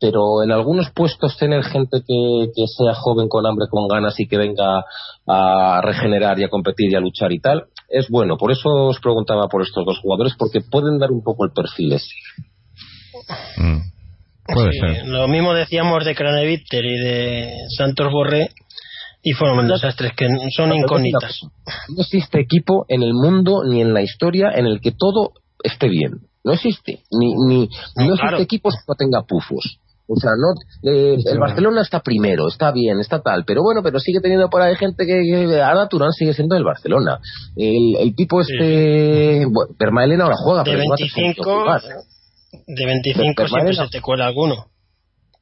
pero 0.03 0.43
en 0.43 0.51
algunos 0.51 0.91
puestos 0.91 1.39
tener 1.39 1.63
gente 1.63 2.03
que, 2.05 2.65
sea 2.77 2.93
joven, 2.93 3.29
con 3.29 3.47
hambre, 3.47 3.67
con 3.71 3.87
ganas 3.87 4.19
y 4.19 4.27
que 4.27 4.37
venga 4.37 4.85
a 5.29 5.81
regenerar 5.81 6.41
y 6.41 6.45
a 6.45 6.49
competir 6.49 6.91
y 6.91 6.97
a 6.97 7.01
luchar 7.01 7.31
y 7.31 7.39
tal, 7.39 7.67
es 7.89 8.09
bueno. 8.09 8.37
Por 8.37 8.51
eso 8.51 8.69
os 8.69 8.99
preguntaba 8.99 9.47
por 9.47 9.63
estos 9.63 9.87
dos 9.87 10.01
jugadores, 10.01 10.35
porque 10.37 10.59
pueden 10.61 10.99
dar 10.99 11.13
un 11.13 11.23
poco 11.23 11.45
el 11.45 11.53
perfil 11.53 11.93
ese. 11.93 12.11
Mm. 13.59 13.79
Puede 14.53 14.73
ser. 14.73 15.07
Lo 15.07 15.29
mismo 15.29 15.55
decíamos 15.55 16.05
de 16.05 16.17
Craneviter 16.17 16.85
y 16.85 16.99
de 16.99 17.55
Santos 17.79 18.11
Borré, 18.11 18.49
y 19.23 19.35
fueron 19.35 19.69
desastres 19.69 20.15
que 20.17 20.27
son 20.57 20.75
incógnitas. 20.75 21.43
No 21.95 22.03
existe 22.03 22.41
equipo 22.41 22.87
en 22.89 23.05
el 23.05 23.15
mundo 23.15 23.63
ni 23.65 23.81
en 23.81 23.95
la 23.95 24.03
historia 24.03 24.51
en 24.53 24.67
el 24.67 24.81
que 24.81 24.91
todo 24.91 25.35
esté 25.63 25.89
bien. 25.89 26.23
No 26.43 26.55
existe. 26.55 27.05
Ni, 27.13 27.35
ni, 27.47 27.69
no, 27.95 28.15
existe 28.15 28.43
equipo 28.43 28.71
que 28.71 28.79
no 28.89 28.95
tenga 28.97 29.23
pufos. 29.23 29.79
O 30.15 30.21
sea, 30.21 30.33
no, 30.37 30.53
eh, 30.91 31.17
el 31.25 31.39
Barcelona 31.39 31.81
está 31.81 32.01
primero, 32.01 32.49
está 32.49 32.71
bien, 32.71 33.01
está 33.01 33.23
tal, 33.23 33.45
pero 33.47 33.63
bueno, 33.63 33.83
pero 33.83 33.99
sigue 33.99 34.21
teniendo 34.21 34.51
por 34.51 34.61
ahí 34.61 34.77
gente 34.77 35.07
que, 35.07 35.23
que 35.23 35.63
Ada 35.63 35.89
Turán 35.89 36.13
sigue 36.13 36.35
siendo 36.35 36.55
el 36.57 36.65
Barcelona. 36.65 37.19
El, 37.57 37.97
el 37.99 38.15
tipo 38.15 38.43
este, 38.43 39.47
bueno, 39.47 39.75
Permaelena 39.79 40.25
ahora 40.25 40.37
juega, 40.37 40.65
de 40.65 40.77
25, 40.77 41.65
de 42.67 42.87
25 42.87 43.49
siempre 43.49 43.75
se 43.75 43.89
te 43.89 44.01
cuela 44.01 44.27
alguno. 44.27 44.67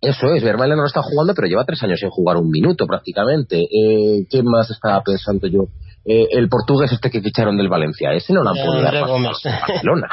Eso 0.01 0.33
es, 0.35 0.43
Vermaelen 0.43 0.79
no 0.79 0.87
está 0.87 1.03
jugando, 1.03 1.35
pero 1.35 1.47
lleva 1.47 1.65
tres 1.65 1.83
años 1.83 2.01
sin 2.01 2.09
jugar 2.09 2.39
un 2.39 2.49
minuto 2.49 2.87
prácticamente. 2.87 3.61
Eh, 3.61 4.27
¿Qué 4.31 4.43
más 4.43 4.71
estaba 4.71 5.03
pensando 5.03 5.47
yo? 5.47 5.65
Eh, 6.07 6.27
el 6.31 6.49
portugués 6.49 6.91
este 6.93 7.11
que 7.11 7.21
ficharon 7.21 7.57
del 7.59 7.69
Valencia, 7.69 8.13
ese 8.15 8.33
no 8.33 8.43
lo 8.43 8.51
han 8.51 8.57
podido 8.57 8.83
dar 8.83 8.95
más 9.03 9.45
en 9.45 9.53
Barcelona. 9.53 10.09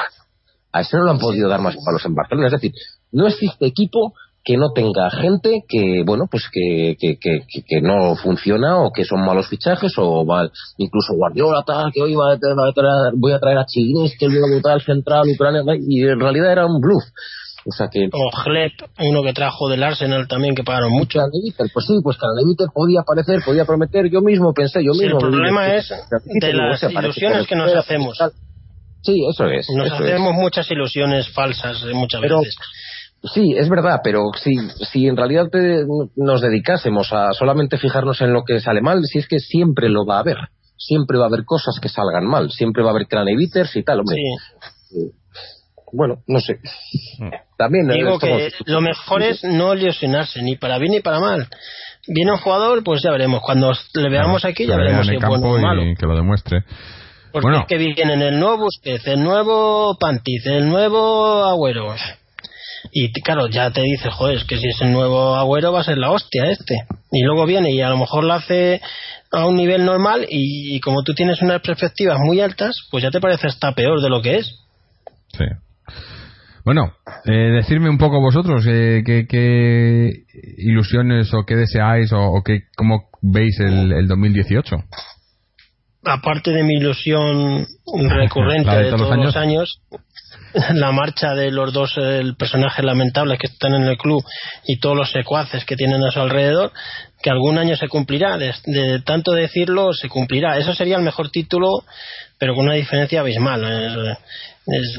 A 0.73 0.81
ese 0.81 0.97
no 0.97 1.03
lo 1.03 1.11
han 1.11 1.19
podido 1.19 1.47
dar 1.47 1.61
más 1.61 1.75
palos 1.85 2.05
en 2.05 2.15
Barcelona. 2.15 2.47
Es 2.47 2.53
decir, 2.53 2.73
no 3.13 3.27
existe 3.27 3.65
equipo 3.65 4.13
que 4.47 4.55
no 4.55 4.71
tenga 4.71 5.09
gente 5.11 5.65
que, 5.67 6.03
bueno, 6.05 6.23
pues 6.31 6.45
que, 6.49 6.95
que, 6.97 7.19
que, 7.19 7.41
que 7.67 7.81
no 7.81 8.15
funciona 8.15 8.79
o 8.79 8.93
que 8.93 9.03
son 9.03 9.19
malos 9.25 9.49
fichajes 9.49 9.91
o 9.97 10.23
mal, 10.23 10.49
incluso 10.77 11.15
Guardiola, 11.15 11.63
tal, 11.67 11.91
que 11.91 12.01
hoy 12.01 12.15
va 12.15 12.31
a 12.31 12.37
traer, 12.37 13.11
voy 13.17 13.33
a 13.33 13.39
traer 13.39 13.57
a 13.57 13.65
Chignés, 13.65 14.15
que 14.17 14.29
luego 14.29 14.61
tal 14.63 14.81
central, 14.81 15.23
Ucrania, 15.27 15.63
y 15.85 16.01
en 16.01 16.17
realidad 16.17 16.53
era 16.53 16.65
un 16.65 16.79
bluff. 16.79 17.03
O 17.65 17.73
sea 17.73 17.89
que... 17.91 18.07
O 18.07 18.43
Gleb, 18.45 18.71
uno 18.99 19.21
que 19.21 19.33
trajo 19.33 19.67
del 19.67 19.83
Arsenal 19.83 20.29
también, 20.29 20.55
que 20.55 20.63
pagaron 20.63 20.93
mucho. 20.93 21.19
Pues 21.73 21.85
sí, 21.85 21.95
pues 22.01 22.15
Canaleviter 22.15 22.67
podía 22.73 23.01
aparecer, 23.01 23.41
podía 23.43 23.65
prometer, 23.65 24.09
yo 24.09 24.21
mismo 24.21 24.53
pensé, 24.53 24.79
yo 24.81 24.93
mismo. 24.93 25.19
el 25.19 25.29
problema 25.29 25.75
es 25.75 25.89
de 26.39 26.53
las 26.53 26.81
ilusiones 26.83 27.47
que 27.47 27.55
nos 27.57 27.75
hacemos. 27.75 28.17
Sí, 29.01 29.25
eso 29.29 29.45
es. 29.45 29.67
Nos 29.75 29.91
hacemos 29.91 30.33
muchas 30.33 30.71
ilusiones 30.71 31.27
falsas 31.29 31.83
eh, 31.83 31.93
muchas 31.93 32.21
veces. 32.21 32.55
Sí, 33.23 33.55
es 33.57 33.69
verdad, 33.69 34.01
pero 34.03 34.31
si, 34.41 34.55
si 34.91 35.07
en 35.07 35.17
realidad 35.17 35.47
nos 36.15 36.41
dedicásemos 36.41 37.11
a 37.11 37.33
solamente 37.33 37.77
fijarnos 37.77 38.21
en 38.21 38.31
lo 38.31 38.43
que 38.43 38.59
sale 38.59 38.81
mal, 38.81 39.03
si 39.03 39.19
es 39.19 39.27
que 39.27 39.39
siempre 39.39 39.89
lo 39.89 40.05
va 40.05 40.17
a 40.17 40.19
haber. 40.19 40.37
Siempre 40.77 41.17
va 41.17 41.25
a 41.25 41.27
haber 41.27 41.43
cosas 41.43 41.79
que 41.81 41.89
salgan 41.89 42.25
mal. 42.25 42.51
Siempre 42.51 42.83
va 42.83 42.89
a 42.89 42.91
haber 42.91 43.07
craneviters 43.07 43.75
y 43.75 43.83
tal, 43.83 43.99
hombre. 43.99 44.15
Eh, 44.17 45.11
bueno, 45.91 46.17
no 46.27 46.39
sé. 46.39 46.59
Mm. 47.19 47.29
También 47.57 47.87
Digo 47.87 48.19
que 48.19 48.51
lo 48.65 48.81
mejor 48.81 49.23
es 49.23 49.43
no 49.43 49.73
lesionarse, 49.73 50.41
ni 50.43 50.55
para 50.55 50.77
bien 50.77 50.91
ni 50.91 50.99
para 50.99 51.19
mal. 51.19 51.47
Viene 52.07 52.31
un 52.31 52.37
jugador, 52.37 52.83
pues 52.83 53.01
ya 53.01 53.11
veremos. 53.11 53.41
Cuando 53.41 53.71
le 53.95 54.09
veamos 54.09 54.45
aquí, 54.45 54.67
ya 54.67 54.77
veremos 54.77 55.07
si 55.07 55.15
es 55.15 55.25
bueno 55.25 55.47
o 55.47 55.57
malo. 55.57 55.81
que 55.97 56.05
lo 56.05 56.15
demuestre. 56.15 56.63
Porque 57.31 57.57
es 57.57 57.65
que 57.65 57.77
vienen 57.77 58.21
el 58.21 58.39
nuevo 58.39 58.65
Busquets, 58.65 59.07
el 59.07 59.23
nuevo 59.23 59.97
Pantiz, 59.99 60.45
el 60.45 60.69
nuevo 60.69 61.43
Agüero 61.45 61.93
y 62.91 63.11
claro, 63.21 63.47
ya 63.47 63.71
te 63.71 63.81
dice, 63.81 64.09
joder, 64.09 64.37
es 64.37 64.43
que 64.45 64.57
si 64.57 64.67
es 64.67 64.81
el 64.81 64.91
nuevo 64.91 65.35
agüero 65.35 65.71
va 65.71 65.81
a 65.81 65.83
ser 65.83 65.97
la 65.97 66.11
hostia 66.11 66.49
este. 66.49 66.75
Y 67.11 67.23
luego 67.23 67.45
viene 67.45 67.71
y 67.71 67.81
a 67.81 67.89
lo 67.89 67.97
mejor 67.97 68.23
lo 68.23 68.33
hace 68.33 68.81
a 69.31 69.45
un 69.45 69.55
nivel 69.55 69.85
normal 69.85 70.25
y, 70.29 70.79
como 70.79 71.03
tú 71.03 71.13
tienes 71.13 71.41
unas 71.41 71.61
perspectivas 71.61 72.17
muy 72.19 72.39
altas, 72.39 72.87
pues 72.91 73.03
ya 73.03 73.11
te 73.11 73.19
parece 73.19 73.47
hasta 73.47 73.73
peor 73.73 74.01
de 74.01 74.09
lo 74.09 74.21
que 74.21 74.37
es. 74.37 74.55
Sí. 75.37 75.45
Bueno, 76.63 76.93
eh, 77.25 77.31
decirme 77.31 77.89
un 77.89 77.97
poco 77.97 78.19
vosotros 78.19 78.65
eh, 78.67 79.01
qué, 79.05 80.11
ilusiones 80.57 81.33
o 81.33 81.45
qué 81.45 81.55
deseáis 81.55 82.11
o, 82.13 82.41
qué, 82.43 82.63
cómo 82.75 83.09
veis 83.21 83.59
el, 83.59 83.93
el 83.93 84.07
2018 84.07 84.75
aparte 86.07 86.51
de 86.51 86.63
mi 86.63 86.75
ilusión 86.75 87.67
recurrente 88.09 88.75
de, 88.75 88.91
todos, 88.91 89.17
los 89.17 89.35
años, 89.35 89.81
la 90.73 90.91
marcha 90.91 91.33
de 91.33 91.51
los 91.51 91.73
dos 91.73 91.97
el 91.97 92.35
personajes 92.35 92.83
lamentables 92.83 93.39
que 93.39 93.47
están 93.47 93.73
en 93.73 93.83
el 93.83 93.97
club 93.97 94.23
y 94.65 94.79
todos 94.79 94.95
los 94.95 95.11
secuaces 95.11 95.65
que 95.65 95.75
tienen 95.75 96.03
a 96.03 96.11
su 96.11 96.19
alrededor, 96.19 96.71
que 97.21 97.29
algún 97.29 97.57
año 97.57 97.75
se 97.75 97.87
cumplirá, 97.87 98.37
de, 98.37 99.01
tanto 99.05 99.31
decirlo 99.31 99.93
se 99.93 100.09
cumplirá. 100.09 100.57
Eso 100.57 100.73
sería 100.73 100.97
el 100.97 101.03
mejor 101.03 101.29
título, 101.29 101.83
pero 102.37 102.53
con 102.53 102.65
una 102.65 102.75
diferencia 102.75 103.21
abismal. 103.21 104.17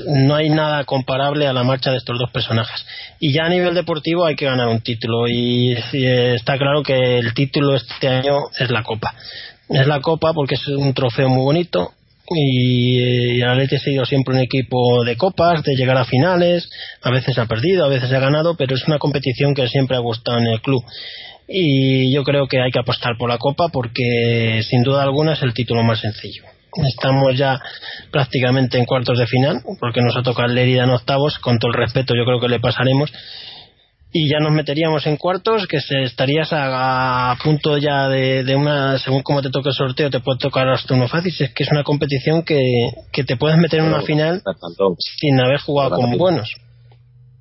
No 0.06 0.34
hay 0.34 0.48
nada 0.48 0.84
comparable 0.84 1.46
a 1.46 1.52
la 1.52 1.62
marcha 1.62 1.90
de 1.90 1.98
estos 1.98 2.18
dos 2.18 2.30
personajes. 2.30 2.84
Y 3.20 3.32
ya 3.32 3.44
a 3.44 3.48
nivel 3.48 3.74
deportivo 3.74 4.24
hay 4.24 4.34
que 4.34 4.46
ganar 4.46 4.68
un 4.68 4.80
título 4.80 5.28
y, 5.28 5.76
y, 5.92 6.06
está 6.06 6.56
claro 6.56 6.82
que 6.82 7.18
el 7.18 7.34
título 7.34 7.76
este 7.76 8.08
año 8.08 8.36
es 8.58 8.70
la 8.70 8.82
Copa. 8.82 9.14
Es 9.68 9.86
la 9.86 10.00
Copa 10.00 10.32
porque 10.32 10.54
es 10.54 10.66
un 10.68 10.94
trofeo 10.94 11.28
muy 11.28 11.42
bonito 11.42 11.92
y, 12.30 12.98
eh, 13.00 13.34
el 13.36 13.48
Atleti 13.48 13.76
ha 13.76 13.78
sido 13.78 14.04
siempre 14.04 14.34
un 14.34 14.40
equipo 14.40 15.04
de 15.04 15.16
copas, 15.16 15.62
de 15.62 15.74
llegar 15.76 15.96
a 15.96 16.04
finales, 16.04 16.68
a 17.02 17.10
veces 17.10 17.38
ha 17.38 17.46
perdido, 17.46 17.84
a 17.84 17.88
veces 17.88 18.12
ha 18.12 18.18
ganado, 18.18 18.56
pero 18.56 18.74
es 18.74 18.86
una 18.86 18.98
competición 18.98 19.54
que 19.54 19.68
siempre 19.68 19.96
ha 19.96 20.00
gustado 20.00 20.38
en 20.38 20.46
el 20.46 20.60
club. 20.60 20.82
Y 21.46 22.12
yo 22.12 22.24
creo 22.24 22.46
que 22.46 22.60
hay 22.60 22.70
que 22.70 22.80
apostar 22.80 23.16
por 23.16 23.30
la 23.30 23.38
Copa 23.38 23.68
porque 23.72 24.60
sin 24.68 24.82
duda 24.82 25.02
alguna 25.02 25.32
es 25.32 25.42
el 25.42 25.54
título 25.54 25.82
más 25.82 26.00
sencillo. 26.00 26.44
Estamos 26.86 27.36
ya 27.36 27.58
prácticamente 28.10 28.78
en 28.78 28.84
cuartos 28.84 29.18
de 29.18 29.26
final, 29.26 29.62
porque 29.80 30.02
nos 30.02 30.14
ha 30.16 30.22
tocado 30.22 30.48
el 30.48 30.54
Lerida 30.54 30.84
en 30.84 30.90
octavos, 30.90 31.38
con 31.38 31.58
todo 31.58 31.70
el 31.72 31.78
respeto 31.78 32.14
yo 32.14 32.24
creo 32.24 32.40
que 32.40 32.48
le 32.48 32.60
pasaremos, 32.60 33.10
y 34.12 34.28
ya 34.30 34.38
nos 34.40 34.52
meteríamos 34.52 35.06
en 35.06 35.16
cuartos, 35.18 35.66
que 35.66 35.80
se 35.80 36.02
estarías 36.04 36.52
a, 36.52 37.30
a 37.32 37.36
punto 37.42 37.76
ya 37.76 38.08
de, 38.08 38.42
de 38.42 38.56
una, 38.56 38.98
según 38.98 39.22
como 39.22 39.42
te 39.42 39.50
toque 39.50 39.68
el 39.68 39.74
sorteo, 39.74 40.08
te 40.10 40.20
puede 40.20 40.38
tocar 40.38 40.66
hasta 40.68 40.94
uno 40.94 41.08
fácil, 41.08 41.32
es 41.38 41.52
que 41.52 41.62
es 41.64 41.70
una 41.70 41.82
competición 41.84 42.42
que, 42.42 42.58
que 43.12 43.24
te 43.24 43.36
puedes 43.36 43.58
meter 43.58 43.80
en 43.80 43.86
una 43.86 44.00
final 44.02 44.42
Tanto, 44.42 44.94
sin 44.98 45.38
haber 45.40 45.60
jugado 45.60 45.96
con 45.96 46.16
buenos. 46.16 46.50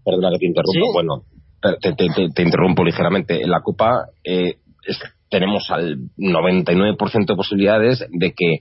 perdona 0.03 0.29
que 0.33 0.39
te 0.39 0.45
interrumpa. 0.47 0.71
Sí. 0.73 0.93
Bueno, 0.93 1.23
te- 1.95 2.29
te 2.33 2.43
interrumpo 2.43 2.83
ligeramente. 2.83 3.41
En 3.41 3.49
la 3.49 3.61
Copa 3.61 4.05
eh, 4.23 4.55
es- 4.85 4.99
tenemos 5.29 5.69
al 5.71 5.97
99% 6.17 7.25
de 7.33 7.35
posibilidades 7.35 8.05
de 8.11 8.31
que 8.33 8.59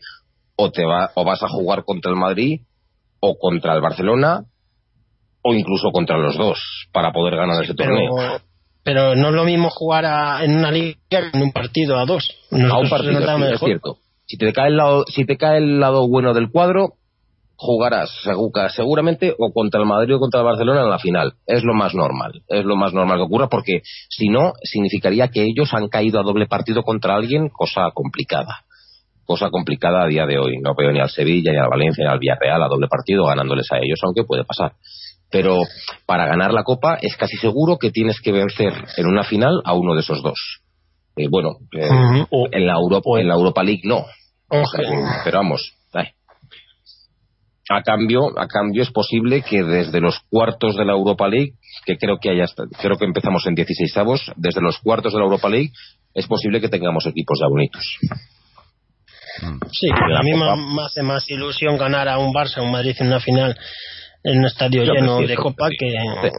o 0.56 0.70
te 0.70 0.84
va, 0.84 1.10
o 1.14 1.24
vas 1.24 1.42
a 1.42 1.48
jugar 1.48 1.84
contra 1.84 2.10
el 2.10 2.16
Madrid 2.16 2.60
o 3.20 3.36
contra 3.38 3.74
el 3.74 3.80
Barcelona 3.80 4.44
o 5.48 5.54
incluso 5.54 5.90
contra 5.92 6.18
los 6.18 6.36
dos 6.36 6.58
para 6.92 7.12
poder 7.12 7.36
ganar 7.36 7.62
ese 7.62 7.74
torneo. 7.74 8.10
Pero, 8.82 9.14
no 9.16 9.28
es 9.28 9.34
lo 9.34 9.44
mismo 9.44 9.68
jugar 9.70 10.04
a- 10.06 10.44
en 10.44 10.56
una 10.58 10.70
liga 10.70 10.96
que 11.10 11.16
en 11.32 11.42
un 11.42 11.52
partido 11.52 11.98
a 11.98 12.04
dos. 12.06 12.30
a 12.70 12.78
un 12.78 12.88
partido, 12.88 13.12
sí, 13.36 13.42
es 13.54 13.60
cierto. 13.68 13.96
Si 14.26 14.36
te 14.38 14.52
cae 14.52 14.68
el 14.68 14.76
lado, 14.76 15.04
si 15.08 15.24
te 15.24 15.36
cae 15.36 15.58
el 15.58 15.80
lado 15.80 16.08
bueno 16.08 16.34
del 16.34 16.50
cuadro, 16.50 16.94
jugarás 17.56 18.10
segu- 18.24 18.68
seguramente 18.70 19.34
o 19.38 19.52
contra 19.52 19.80
el 19.80 19.86
Madrid 19.86 20.14
o 20.16 20.18
contra 20.20 20.40
el 20.40 20.46
Barcelona 20.46 20.82
en 20.82 20.90
la 20.90 20.98
final. 20.98 21.32
Es 21.46 21.64
lo 21.64 21.74
más 21.74 21.94
normal. 21.94 22.42
Es 22.48 22.64
lo 22.64 22.76
más 22.76 22.92
normal 22.92 23.18
que 23.18 23.22
ocurra 23.24 23.48
porque 23.48 23.80
si 24.10 24.28
no, 24.28 24.52
significaría 24.62 25.28
que 25.28 25.42
ellos 25.44 25.72
han 25.72 25.88
caído 25.88 26.20
a 26.20 26.22
doble 26.22 26.46
partido 26.46 26.82
contra 26.82 27.14
alguien, 27.16 27.48
cosa 27.48 27.90
complicada. 27.94 28.64
Cosa 29.24 29.50
complicada 29.50 30.04
a 30.04 30.06
día 30.06 30.26
de 30.26 30.38
hoy. 30.38 30.58
No 30.62 30.74
veo 30.76 30.92
ni 30.92 31.00
al 31.00 31.10
Sevilla, 31.10 31.50
ni 31.50 31.58
al 31.58 31.68
Valencia, 31.70 32.04
ni 32.04 32.10
al 32.12 32.18
Villarreal 32.18 32.62
a 32.62 32.68
doble 32.68 32.86
partido 32.88 33.24
ganándoles 33.24 33.66
a 33.72 33.78
ellos, 33.78 33.98
aunque 34.04 34.22
puede 34.24 34.44
pasar. 34.44 34.72
Pero 35.30 35.58
para 36.06 36.26
ganar 36.26 36.52
la 36.52 36.62
Copa 36.62 36.98
es 37.00 37.16
casi 37.16 37.36
seguro 37.36 37.78
que 37.78 37.90
tienes 37.90 38.20
que 38.20 38.32
vencer 38.32 38.72
en 38.96 39.06
una 39.06 39.24
final 39.24 39.60
a 39.64 39.74
uno 39.74 39.94
de 39.94 40.00
esos 40.00 40.22
dos. 40.22 40.62
Eh, 41.16 41.28
bueno, 41.30 41.56
eh, 41.72 41.88
en 42.52 42.66
la 42.66 42.74
Europa, 42.74 43.18
en 43.18 43.28
la 43.28 43.34
Europa 43.34 43.62
League 43.62 43.82
no. 43.84 44.04
O 44.48 44.64
sea, 44.66 45.22
pero 45.24 45.38
vamos, 45.38 45.72
ay. 45.92 46.10
a 47.68 47.82
cambio, 47.82 48.38
a 48.38 48.46
cambio 48.46 48.82
es 48.82 48.92
posible 48.92 49.42
que 49.42 49.64
desde 49.64 50.00
los 50.00 50.20
cuartos 50.30 50.76
de 50.76 50.84
la 50.84 50.92
Europa 50.92 51.26
League, 51.26 51.54
que 51.84 51.96
creo 51.96 52.18
que 52.20 52.30
haya, 52.30 52.44
creo 52.80 52.96
que 52.96 53.06
empezamos 53.06 53.44
en 53.46 53.56
16 53.56 53.96
avos, 53.96 54.32
desde 54.36 54.60
los 54.60 54.78
cuartos 54.78 55.12
de 55.14 55.18
la 55.18 55.24
Europa 55.24 55.48
League 55.48 55.72
es 56.14 56.26
posible 56.28 56.60
que 56.60 56.68
tengamos 56.68 57.06
equipos 57.06 57.40
ya 57.40 57.48
bonitos. 57.48 57.84
Sí, 59.72 59.88
a 59.90 60.22
mí 60.22 60.32
me 60.32 60.82
hace 60.82 61.02
más 61.02 61.28
ilusión 61.28 61.76
ganar 61.76 62.08
a 62.08 62.18
un 62.18 62.32
Barça, 62.32 62.62
un 62.62 62.70
Madrid 62.70 62.96
en 63.00 63.08
una 63.08 63.20
final 63.20 63.56
en 64.26 64.38
un 64.40 64.46
estadio 64.46 64.84
Yo 64.84 64.92
lleno 64.92 65.18
prefiero, 65.18 65.28
de 65.28 65.36
Copa 65.42 65.68
que 65.70 65.90
sí. 66.22 66.36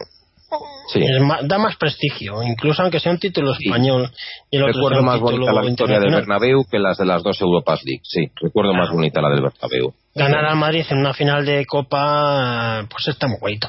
Sí. 0.90 1.00
da 1.42 1.58
más 1.58 1.76
prestigio, 1.76 2.42
incluso 2.42 2.80
aunque 2.80 3.00
sea 3.00 3.12
un 3.12 3.18
título 3.18 3.52
Sí. 3.54 3.64
español 3.66 4.10
y 4.50 4.56
otro 4.58 4.72
sea 4.72 4.80
Recuerdo 4.80 5.02
más 5.02 5.20
bonita 5.20 5.52
la 5.52 5.60
victoria 5.60 6.00
del. 6.00 6.14
Bernabéu 6.14 6.64
que 6.70 6.78
las 6.78 6.96
de 6.96 7.04
las 7.04 7.22
dos 7.22 7.38
Europas 7.42 7.80
League. 7.84 8.00
Sí, 8.04 8.30
recuerdo 8.40 8.72
más 8.72 8.90
bonita 8.90 9.20
la 9.20 9.28
del 9.28 9.42
Bernabéu. 9.42 9.92
ganar 10.14 10.46
al 10.46 10.56
Madrid 10.56 10.84
en 10.88 10.98
una 10.98 11.12
final 11.12 11.44
de 11.44 11.66
Copa 11.66 12.86
pues 12.90 13.08
está 13.08 13.26
muy 13.28 13.36
bonito 13.40 13.68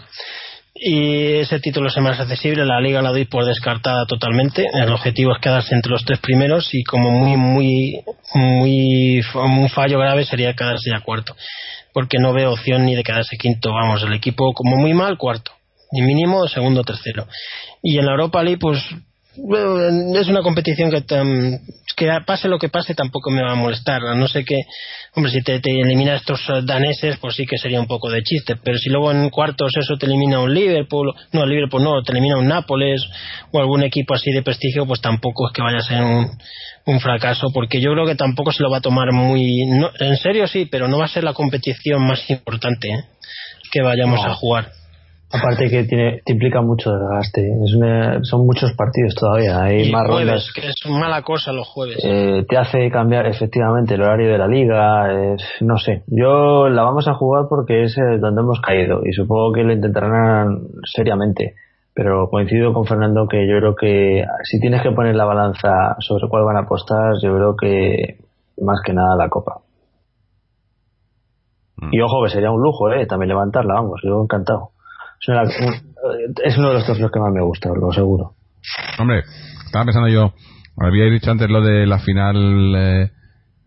y 0.81 1.33
ese 1.39 1.59
título 1.59 1.89
es 1.89 1.97
el 1.97 2.03
más 2.03 2.19
accesible 2.19 2.65
la 2.65 2.79
Liga 2.79 3.01
la 3.01 3.11
doy 3.11 3.25
por 3.25 3.45
descartada 3.45 4.05
totalmente. 4.05 4.65
El 4.73 4.91
objetivo 4.93 5.33
es 5.33 5.39
quedarse 5.39 5.75
entre 5.75 5.91
los 5.91 6.05
tres 6.05 6.19
primeros 6.19 6.69
y 6.73 6.83
como 6.83 7.11
muy 7.11 7.35
muy 7.35 8.01
muy 8.33 9.21
un 9.35 9.69
fallo 9.69 9.99
grave 9.99 10.23
sería 10.23 10.53
quedarse 10.53 10.89
ya 10.89 11.01
cuarto 11.01 11.35
porque 11.93 12.17
no 12.19 12.33
veo 12.33 12.53
opción 12.53 12.85
ni 12.85 12.95
de 12.95 13.03
quedarse 13.03 13.37
quinto. 13.37 13.73
Vamos 13.73 14.03
el 14.03 14.13
equipo 14.13 14.53
como 14.53 14.77
muy 14.77 14.93
mal 14.93 15.17
cuarto 15.17 15.51
ni 15.91 16.01
mínimo 16.01 16.47
segundo 16.47 16.83
tercero. 16.83 17.27
Y 17.81 17.97
en 17.97 18.05
la 18.05 18.11
Europa 18.11 18.43
League 18.43 18.59
pues 18.59 18.79
es 20.15 20.27
una 20.27 20.41
competición 20.41 20.91
que, 20.91 21.03
que 21.95 22.09
pase 22.25 22.47
lo 22.47 22.57
que 22.59 22.69
pase 22.69 22.93
tampoco 22.95 23.29
me 23.31 23.41
va 23.41 23.51
a 23.53 23.55
molestar. 23.55 24.01
A 24.05 24.15
No 24.15 24.27
sé 24.27 24.43
qué, 24.43 24.55
hombre, 25.15 25.31
si 25.31 25.41
te, 25.41 25.59
te 25.59 25.71
elimina 25.71 26.15
estos 26.15 26.39
eh, 26.49 26.61
daneses, 26.63 27.17
pues 27.17 27.35
sí 27.35 27.45
que 27.45 27.57
sería 27.57 27.79
un 27.79 27.87
poco 27.87 28.09
de 28.09 28.21
chiste. 28.23 28.55
Pero 28.63 28.77
si 28.77 28.89
luego 28.89 29.11
en 29.11 29.29
cuartos 29.29 29.71
eso 29.77 29.97
te 29.97 30.05
elimina 30.05 30.39
un 30.39 30.53
Liverpool, 30.53 31.13
no, 31.31 31.43
el 31.43 31.49
Liverpool 31.49 31.83
no, 31.83 32.01
te 32.03 32.11
elimina 32.11 32.37
un 32.37 32.47
Nápoles 32.47 33.01
o 33.51 33.59
algún 33.59 33.83
equipo 33.83 34.13
así 34.13 34.31
de 34.31 34.41
prestigio, 34.43 34.85
pues 34.85 35.01
tampoco 35.01 35.47
es 35.47 35.53
que 35.53 35.61
vaya 35.61 35.77
a 35.77 35.81
ser 35.83 36.01
un, 36.01 36.29
un 36.85 36.99
fracaso, 36.99 37.47
porque 37.53 37.79
yo 37.81 37.91
creo 37.93 38.05
que 38.05 38.15
tampoco 38.15 38.51
se 38.51 38.63
lo 38.63 38.69
va 38.69 38.77
a 38.77 38.81
tomar 38.81 39.11
muy. 39.11 39.65
no- 39.65 39.91
en 39.99 40.17
serio 40.17 40.47
sí, 40.47 40.65
pero 40.65 40.87
no 40.87 40.97
va 40.97 41.05
a 41.05 41.09
ser 41.09 41.23
la 41.23 41.33
competición 41.33 42.05
más 42.05 42.29
importante 42.29 42.87
¿eh? 42.89 43.03
que 43.71 43.81
vayamos 43.81 44.21
No. 44.21 44.31
a 44.31 44.35
jugar. 44.35 44.71
Aparte 45.31 45.69
que 45.69 45.83
tiene, 45.83 46.21
te 46.25 46.33
implica 46.33 46.61
mucho 46.61 46.91
desgaste. 46.91 47.41
Es 47.63 47.75
una- 47.75 48.19
son 48.23 48.47
muchos 48.47 48.73
partidos 48.73 49.13
todavía. 49.13 49.61
Hay 49.63 49.87
Y 49.87 49.91
más 49.91 50.07
jueves, 50.07 50.25
rondas. 50.27 50.51
que 50.55 50.61
es 50.67 50.75
mala 50.91 51.21
cosa 51.21 51.51
los 51.53 51.67
jueves. 51.67 51.97
Eh, 52.03 52.45
te 52.49 52.57
hace 52.57 52.89
cambiar 52.89 53.27
efectivamente 53.27 53.93
el 53.93 54.01
horario 54.01 54.31
de 54.31 54.37
la 54.39 54.47
liga. 54.47 55.07
no 55.61 55.77
sé. 55.77 56.03
Yo 56.07 56.67
la 56.69 56.81
vamos 56.81 57.07
a 57.07 57.13
jugar 57.13 57.45
porque 57.47 57.83
es 57.83 57.95
eh, 57.97 58.17
donde 58.19 58.41
hemos 58.41 58.59
caído 58.59 59.01
y 59.05 59.11
supongo 59.13 59.53
que 59.53 59.63
lo 59.63 59.71
intentarán 59.73 60.61
seriamente. 60.83 61.53
Pero 61.93 62.27
coincido 62.29 62.73
con 62.73 62.85
Fernando 62.85 63.27
que 63.27 63.47
yo 63.47 63.57
creo 63.59 63.75
que 63.75 64.23
si 64.43 64.59
tienes 64.59 64.81
que 64.81 64.91
poner 64.91 65.15
la 65.15 65.25
balanza 65.25 65.95
sobre 65.99 66.27
cuál 66.29 66.45
van 66.45 66.57
a 66.57 66.61
apostar, 66.61 67.13
yo 67.21 67.35
creo 67.35 67.55
que 67.55 68.17
más 68.61 68.79
que 68.83 68.93
nada 68.93 69.15
la 69.17 69.29
copa. 69.29 69.57
Mm. 71.77 71.89
Y 71.91 72.01
ojo 72.01 72.23
que 72.23 72.29
sería 72.31 72.51
un 72.51 72.61
lujo, 72.61 72.89
eh, 72.91 73.05
también 73.05 73.29
levantarla, 73.29 73.73
vamos, 73.75 74.01
yo 74.03 74.21
encantado. 74.23 74.69
Es, 75.21 75.27
una- 75.29 75.43
un- 75.43 76.33
es 76.43 76.57
uno 76.57 76.67
de 76.69 76.73
los 76.75 76.85
trofeos 76.85 77.11
que 77.11 77.19
más 77.19 77.31
me 77.33 77.41
gusta, 77.43 77.69
lo 77.69 77.91
seguro. 77.91 78.31
Hombre, 78.99 79.23
estaba 79.65 79.85
pensando 79.85 80.07
yo, 80.09 80.33
habíais 80.77 81.11
dicho 81.11 81.31
antes 81.31 81.49
lo 81.49 81.61
de 81.61 81.85
la 81.85 81.99
final 81.99 82.73
eh, 82.75 83.09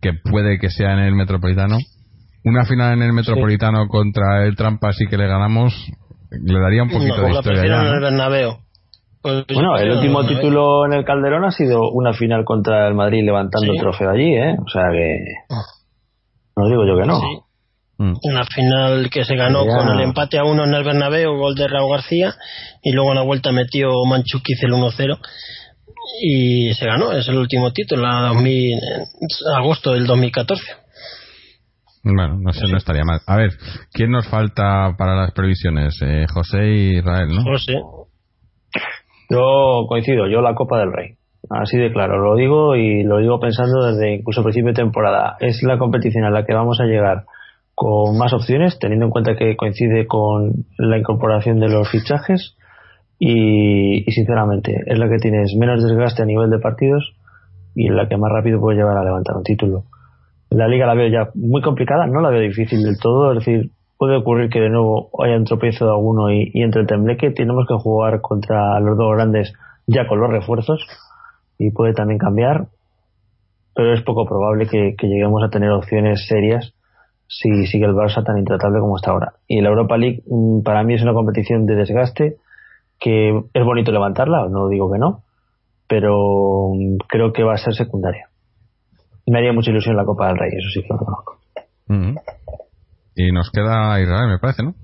que 0.01 0.13
puede 0.15 0.59
que 0.59 0.71
sea 0.71 0.93
en 0.95 1.01
el 1.01 1.15
Metropolitano. 1.15 1.79
Una 2.45 2.65
final 2.65 2.95
en 2.95 3.03
el 3.03 3.13
Metropolitano 3.13 3.87
contra 3.89 4.45
el 4.45 4.57
Trampa 4.57 4.93
sí 4.93 5.07
que 5.07 5.17
le 5.17 5.27
ganamos, 5.29 5.73
le 6.31 6.61
daría 6.61 6.83
un 6.83 6.91
poquito 6.91 7.17
No, 7.19 7.23
de 7.23 7.29
la 7.29 7.35
historia 7.39 7.63
ya, 7.67 7.77
en 7.77 7.85
¿no? 7.85 7.95
el 7.95 8.01
Bernabéu. 8.01 8.51
Pues 9.23 9.45
yo 9.47 9.55
Bueno, 9.55 9.77
el 9.79 9.91
último 9.93 10.21
en 10.21 10.27
Bernabéu. 10.27 10.41
título 10.41 10.87
en 10.87 10.93
el 10.95 11.05
Calderón 11.05 11.45
ha 11.45 11.53
sido 11.53 11.91
una 11.93 12.13
final 12.13 12.45
contra 12.45 12.89
el 12.89 12.95
Madrid 12.95 13.23
levantando 13.25 13.71
Sí. 13.73 13.77
el 13.77 13.81
trofeo 13.81 14.11
allí, 14.11 14.35
¿eh? 14.35 14.57
O 14.59 14.69
sea 14.69 14.83
que. 14.91 15.19
No 16.57 16.69
digo 16.69 16.85
yo 16.87 16.99
que 17.01 17.07
no. 17.07 17.21
Sí. 17.21 17.27
Mm. 17.99 18.15
Una 18.23 18.45
final 18.47 19.11
que 19.11 19.25
se 19.25 19.37
ganó 19.37 19.65
Ya. 19.65 19.77
con 19.77 19.89
el 19.89 20.01
empate 20.01 20.39
a 20.39 20.45
uno 20.45 20.65
en 20.65 20.75
el 20.75 20.83
Bernabéu, 20.85 21.37
gol 21.37 21.55
de 21.55 21.69
Raúl 21.69 21.93
García, 21.93 22.35
y 22.83 22.93
luego 22.93 23.11
en 23.11 23.17
la 23.17 23.23
vuelta 23.23 23.53
metió 23.53 23.91
Manchukic 24.09 24.63
el 24.63 24.73
1-0 24.73 25.19
y 26.21 26.75
se 26.75 26.87
ganó, 26.87 27.13
es 27.13 27.29
el 27.29 27.37
último 27.39 27.73
título, 27.73 28.05
en 28.09 28.35
2000, 28.35 28.73
en 28.73 28.81
agosto 29.57 29.93
del 29.93 30.07
2014. 30.07 30.63
Bueno, 32.05 32.37
no 32.41 32.53
sé, 32.53 32.67
no 32.69 32.77
estaría 32.79 33.05
mal. 33.05 33.21
A 33.27 33.37
ver, 33.37 33.51
¿quién 33.93 34.11
nos 34.11 34.27
falta 34.27 34.95
para 34.99 35.15
las 35.15 35.31
previsiones? 35.33 35.97
Eh, 36.05 36.27
José 36.33 36.67
y 36.67 36.99
Israel, 36.99 37.29
¿no? 37.29 37.43
José, 37.45 37.75
Yo 39.31 39.87
coincido, 39.89 40.29
yo 40.29 40.41
la 40.43 40.55
Copa 40.55 40.79
del 40.79 40.93
Rey. 40.93 41.15
Así 41.51 41.77
de 41.77 41.93
claro, 41.93 42.19
lo 42.19 42.37
digo 42.37 42.77
y 42.77 43.03
lo 43.05 43.19
digo 43.19 43.39
pensando 43.41 43.85
desde 43.85 44.15
incluso 44.17 44.43
principio 44.43 44.69
de 44.71 44.75
temporada. 44.83 45.37
Es 45.41 45.63
la 45.63 45.79
competición 45.79 46.25
a 46.25 46.31
la 46.31 46.45
que 46.45 46.55
vamos 46.55 46.79
a 46.81 46.85
llegar 46.85 47.25
con 47.75 48.17
más 48.19 48.33
opciones, 48.33 48.79
teniendo 48.79 49.07
en 49.07 49.11
cuenta 49.11 49.37
que 49.37 49.57
coincide 49.57 50.07
con 50.07 50.67
la 50.79 50.99
incorporación 50.99 51.59
de 51.61 51.69
los 51.69 51.91
fichajes 51.91 52.57
y, 53.19 54.05
sinceramente 54.11 54.83
es 54.87 54.99
la 54.99 55.09
que 55.09 55.17
tienes 55.17 55.55
menos 55.59 55.83
desgaste 55.83 56.23
a 56.23 56.27
nivel 56.27 56.51
de 56.51 56.59
partidos 56.59 57.15
y 57.75 57.89
la 57.89 58.09
que 58.09 58.17
más 58.17 58.31
rápido 58.31 58.61
puede 58.61 58.79
llevar 58.79 58.97
a 58.97 59.05
levantar 59.05 59.37
un 59.37 59.45
título. 59.45 59.85
La 60.51 60.69
liga 60.69 60.87
la 60.87 60.95
veo 60.95 61.09
ya 61.09 61.31
muy 61.35 61.63
complicada, 61.63 62.07
no 62.07 62.21
la 62.21 62.31
veo 62.31 62.41
difícil 62.41 62.83
del 62.83 62.99
todo, 62.99 63.33
es 63.33 63.39
decir, 63.39 63.71
puede 63.97 64.17
ocurrir 64.17 64.51
que 64.51 64.61
de 64.61 64.69
nuevo 64.69 65.11
haya 65.25 65.37
un 65.37 65.45
tropiezo 65.45 65.87
de 65.87 65.93
alguno 65.93 66.31
y 66.31 66.51
entre 66.55 66.83
el 66.83 66.87
tembleque 66.87 67.31
tenemos 67.31 67.67
que 67.67 67.75
jugar 67.75 68.21
contra 68.21 68.79
los 68.81 68.99
dos 68.99 69.15
grandes 69.15 69.53
ya 69.87 70.07
con 70.07 70.21
los 70.21 70.31
refuerzos 70.31 70.85
y 71.59 71.71
puede 71.71 71.95
también 71.95 72.19
cambiar, 72.19 72.67
pero 73.75 73.95
es 73.95 74.03
poco 74.03 74.27
probable 74.27 74.67
que, 74.67 74.95
lleguemos 75.01 75.43
a 75.43 75.51
tener 75.51 75.71
opciones 75.71 76.27
serias 76.27 76.75
si 77.33 77.67
sigue 77.67 77.87
el 77.87 77.95
Barça 77.95 78.23
tan 78.23 78.37
intratable 78.37 78.81
como 78.81 78.97
está 78.97 79.11
ahora. 79.11 79.33
Y 79.49 79.63
la 79.63 79.71
Europa 79.71 79.97
League 79.97 80.23
mm, 80.27 80.63
para 80.63 80.85
mí 80.85 80.95
es 80.95 81.03
una 81.03 81.15
competición 81.15 81.65
de 81.65 81.77
desgaste 81.77 82.37
que 83.01 83.31
es 83.31 83.65
bonito 83.65 83.91
levantarla, 83.91 84.49
no 84.51 84.69
digo 84.69 84.93
que 84.93 84.99
no, 84.99 85.23
pero 85.89 86.73
mm, 86.75 86.99
creo 87.09 87.33
que 87.33 87.43
va 87.43 87.55
a 87.55 87.57
ser 87.57 87.75
secundaria. 87.75 88.29
Me 89.27 89.39
haría 89.39 89.53
mucha 89.53 89.71
ilusión 89.71 89.97
la 89.97 90.05
Copa 90.05 90.29
del 90.29 90.37
Rey, 90.37 90.51
eso 90.53 90.69
sí 90.75 90.83
que 90.83 90.89
lo 90.91 90.99
conozco. 90.99 91.39
Y 93.15 93.33
nos 93.33 93.51
queda 93.51 94.01
Israel, 94.01 94.29
me 94.29 94.39
parece, 94.39 94.63
¿no? 94.63 94.75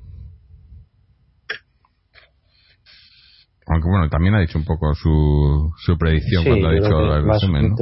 Aunque 3.66 3.88
bueno, 3.88 4.08
también 4.08 4.34
ha 4.34 4.40
dicho 4.40 4.58
un 4.58 4.64
poco 4.64 4.94
su, 4.94 5.70
su 5.76 5.98
predicción 5.98 6.44
cuando 6.44 6.68
ha 6.68 6.72
dicho 6.72 7.14
el 7.14 7.24
resumen, 7.24 7.68
¿no? 7.68 7.76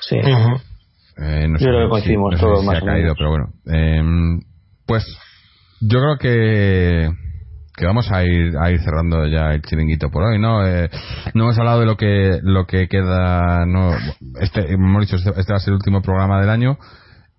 Sí. 0.00 0.16
Eh, 1.20 1.48
no 1.48 1.58
yo 1.58 1.66
creo 1.66 1.84
que 1.84 1.88
coincidimos 1.90 2.40
todos 2.40 2.64
más 2.64 2.78
ha 2.78 2.84
caído, 2.84 3.14
pero 3.14 3.30
bueno. 3.30 3.52
Em, 3.66 4.40
pues 4.86 5.04
yo 5.80 6.00
creo 6.00 6.18
que 6.18 7.10
que 7.76 7.86
vamos 7.86 8.10
a 8.12 8.24
ir 8.24 8.56
a 8.58 8.70
ir 8.70 8.80
cerrando 8.80 9.26
ya 9.26 9.52
el 9.52 9.62
chiringuito 9.62 10.10
por 10.10 10.24
hoy 10.24 10.38
no 10.38 10.66
eh, 10.66 10.90
no 11.32 11.44
hemos 11.44 11.58
hablado 11.58 11.80
de 11.80 11.86
lo 11.86 11.96
que 11.96 12.38
lo 12.42 12.66
que 12.66 12.88
queda 12.88 13.64
no 13.64 13.92
este 14.38 14.72
hemos 14.72 15.00
dicho 15.00 15.16
este, 15.16 15.30
este 15.30 15.52
va 15.52 15.56
a 15.56 15.60
ser 15.60 15.70
el 15.70 15.76
último 15.76 16.02
programa 16.02 16.40
del 16.40 16.50
año. 16.50 16.78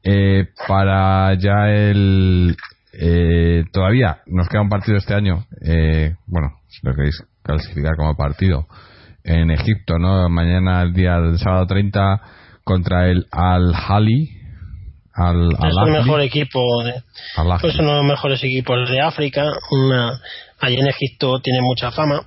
Eh, 0.04 0.48
para 0.68 1.36
ya 1.36 1.70
el 1.70 2.58
eh, 2.92 3.66
todavía 3.72 4.22
nos 4.26 4.50
queda 4.50 4.62
un 4.62 4.70
partido 4.70 4.98
este 4.98 5.14
año 5.14 5.46
eh, 5.64 6.16
bueno 6.26 6.54
si 6.70 6.80
lo 6.88 6.96
queréis 6.96 7.24
clasificar 7.44 7.96
como 7.96 8.18
partido 8.18 8.66
en 9.24 9.52
Egipto 9.52 10.00
no 10.00 10.28
mañana 10.28 10.82
el 10.82 10.94
día 10.94 11.20
del 11.20 11.38
sábado 11.38 11.68
30 11.68 12.22
contra 12.72 13.10
el 13.10 13.26
Al 13.32 13.74
Hali 13.76 14.30
al, 15.14 15.50
es 15.52 15.76
el 15.86 15.92
mejor 15.92 16.22
equipo 16.22 16.62
de, 16.86 16.94
pues 17.60 17.76
uno 17.80 17.90
de 17.90 17.98
los 17.98 18.06
mejores 18.06 18.42
equipos 18.44 18.90
de 18.90 19.02
África 19.02 19.44
una, 19.72 20.22
allí 20.60 20.78
en 20.78 20.88
Egipto 20.88 21.42
tiene 21.42 21.60
mucha 21.62 21.92
fama 21.92 22.22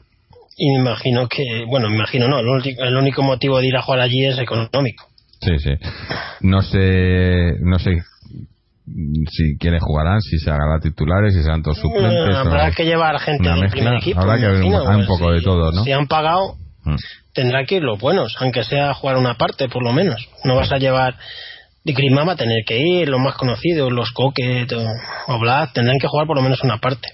y 0.57 0.71
me 0.71 0.81
imagino 0.81 1.27
que 1.27 1.65
bueno 1.67 1.89
me 1.89 1.97
imagino 1.97 2.29
no 2.29 2.39
el 2.39 2.97
único, 2.97 3.23
motivo 3.23 3.59
de 3.59 3.69
ir 3.69 3.77
a 3.77 3.83
jugar 3.83 4.01
allí 4.01 4.27
es 4.27 4.39
económico 4.39 5.07
sí 5.41 5.59
sí 5.59 5.71
no 6.43 6.61
sé 6.61 7.55
no 7.61 7.79
sé 7.79 8.03
si 9.31 9.57
quieren 9.59 9.81
jugarán, 9.81 10.21
si 10.21 10.39
se 10.39 10.51
hagan 10.51 10.79
titulares, 10.79 11.33
si 11.33 11.43
serán 11.43 11.63
todos 11.63 11.79
suplentes. 11.79 12.37
habrá 12.37 12.71
que 12.71 12.85
llevar 12.85 13.19
gente 13.19 13.49
al 13.49 13.71
primer 13.71 13.95
equipo. 13.95 14.21
Habrá 14.21 14.37
que 14.37 14.45
haber 14.45 14.63
un, 14.63 15.07
poco 15.07 15.33
de 15.33 15.41
todo, 15.41 15.73
¿no? 15.73 15.85
Si 15.85 15.93
han 15.93 16.07
pagado, 16.07 16.57
mm. 16.85 16.95
Tendrá 17.35 17.65
que 17.65 17.77
ir 17.77 17.83
los 17.83 17.99
buenos, 17.99 18.37
aunque 18.41 18.65
sea 18.65 18.95
jugar 18.95 19.17
una 19.17 19.35
parte, 19.35 19.69
por 19.69 19.83
lo 19.83 19.93
menos. 19.93 20.29
No 20.45 20.57
vas 20.57 20.73
a 20.73 20.79
llevar 20.79 21.17
de 21.85 21.93
Grimma 21.93 22.25
va 22.25 22.33
a 22.33 22.37
tener 22.37 22.65
que 22.67 22.79
ir, 22.79 23.09
los 23.09 23.21
más 23.21 23.35
conocidos, 23.35 23.93
los 23.93 24.11
Coquet 24.13 24.73
o, 24.73 25.39
Black, 25.39 25.75
tendrán 25.75 25.99
que 26.01 26.09
jugar 26.09 26.27
por 26.27 26.37
lo 26.37 26.43
menos 26.43 26.63
una 26.65 26.79
parte. 26.79 27.09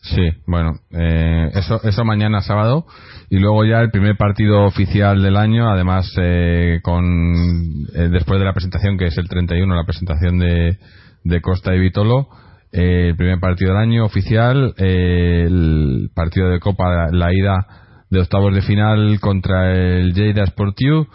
Sí, 0.00 0.30
bueno, 0.46 0.72
eh, 0.90 1.50
eso, 1.54 1.80
eso 1.84 2.04
mañana 2.04 2.40
sábado 2.40 2.86
y 3.30 3.38
luego 3.38 3.64
ya 3.64 3.80
el 3.80 3.90
primer 3.90 4.16
partido 4.16 4.64
oficial 4.64 5.22
del 5.22 5.36
año, 5.36 5.70
además 5.70 6.10
eh, 6.20 6.80
con 6.82 7.04
eh, 7.94 8.08
después 8.10 8.40
de 8.40 8.46
la 8.46 8.52
presentación 8.52 8.98
que 8.98 9.06
es 9.06 9.18
el 9.18 9.28
31, 9.28 9.74
la 9.76 9.84
presentación 9.84 10.38
de, 10.38 10.78
de 11.22 11.40
Costa 11.40 11.74
y 11.74 11.78
Vitolo, 11.78 12.28
el 12.72 13.14
primer 13.16 13.38
partido 13.38 13.74
del 13.74 13.82
año 13.82 14.04
oficial, 14.04 14.74
el 14.78 16.08
partido 16.14 16.48
de 16.48 16.58
Copa, 16.58 17.08
la 17.12 17.32
ida 17.32 17.81
de 18.12 18.20
octavos 18.20 18.54
de 18.54 18.60
final 18.60 19.18
contra 19.20 19.72
el 19.72 20.12
Lleida 20.12 20.44
Sportiu 20.44 21.06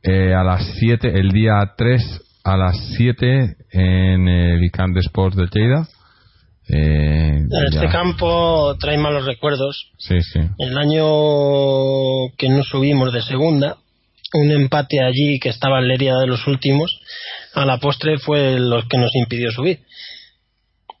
eh, 0.00 0.32
a 0.32 0.44
las 0.44 0.64
7, 0.78 1.18
el 1.18 1.30
día 1.30 1.54
3 1.76 2.22
a 2.44 2.56
las 2.56 2.76
7 2.96 3.56
en 3.72 4.28
el 4.28 4.70
camp 4.70 4.94
de 4.94 5.00
Sports 5.00 5.36
de 5.36 5.48
Lleida. 5.52 5.88
Eh, 6.68 7.42
este 7.72 7.88
campo 7.88 8.76
trae 8.78 8.96
malos 8.96 9.26
recuerdos. 9.26 9.90
Sí, 9.98 10.20
sí. 10.20 10.38
El 10.58 10.78
año 10.78 12.30
que 12.38 12.48
nos 12.48 12.68
subimos 12.68 13.12
de 13.12 13.22
segunda, 13.22 13.78
un 14.32 14.52
empate 14.52 15.02
allí 15.02 15.40
que 15.40 15.48
estaba 15.48 15.80
en 15.80 15.88
Leria 15.88 16.14
de 16.14 16.28
los 16.28 16.46
últimos, 16.46 16.96
a 17.54 17.64
la 17.64 17.78
postre 17.78 18.18
fue 18.18 18.60
lo 18.60 18.86
que 18.86 18.98
nos 18.98 19.10
impidió 19.16 19.50
subir. 19.50 19.80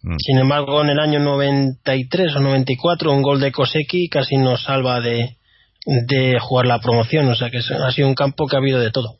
Mm. 0.06 0.16
Sin 0.18 0.38
embargo, 0.38 0.82
en 0.82 0.90
el 0.90 1.00
año 1.00 1.18
93 1.18 2.36
o 2.36 2.40
94, 2.40 3.12
un 3.12 3.22
gol 3.22 3.40
de 3.40 3.50
Koseki 3.50 4.08
casi 4.08 4.36
nos 4.36 4.62
salva 4.62 5.00
de, 5.00 5.36
de 5.84 6.38
jugar 6.40 6.66
la 6.66 6.78
promoción. 6.78 7.28
O 7.28 7.34
sea 7.34 7.50
que 7.50 7.58
ha 7.58 7.90
sido 7.90 8.06
un 8.06 8.14
campo 8.14 8.46
que 8.46 8.54
ha 8.54 8.60
habido 8.60 8.78
de 8.78 8.92
todo. 8.92 9.16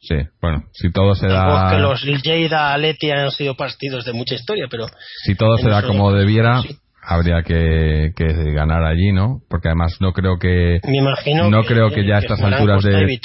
Sí, 0.00 0.16
bueno, 0.42 0.64
si 0.72 0.90
todo 0.90 1.14
se 1.14 1.28
da. 1.28 1.70
que 1.70 1.78
los 1.78 2.02
Lleida 2.02 2.72
Aleti 2.72 3.12
han 3.12 3.30
sido 3.30 3.54
partidos 3.54 4.04
de 4.04 4.12
mucha 4.12 4.34
historia, 4.34 4.66
pero. 4.68 4.86
Si 5.24 5.36
todo 5.36 5.56
se 5.56 5.68
da 5.68 5.82
como 5.82 6.12
debiera, 6.12 6.62
habría 7.00 7.42
que, 7.42 8.12
que, 8.16 8.52
ganar 8.52 8.84
allí, 8.84 9.12
¿no? 9.12 9.40
Porque 9.48 9.68
además 9.68 9.98
no 10.00 10.12
creo 10.12 10.38
que. 10.38 10.80
Me 10.84 10.98
imagino. 10.98 11.48
No 11.48 11.62
creo 11.62 11.90
que 11.90 12.04
ya 12.04 12.16
a 12.16 12.18
estas 12.18 12.40
alturas 12.40 12.82
de. 12.82 13.20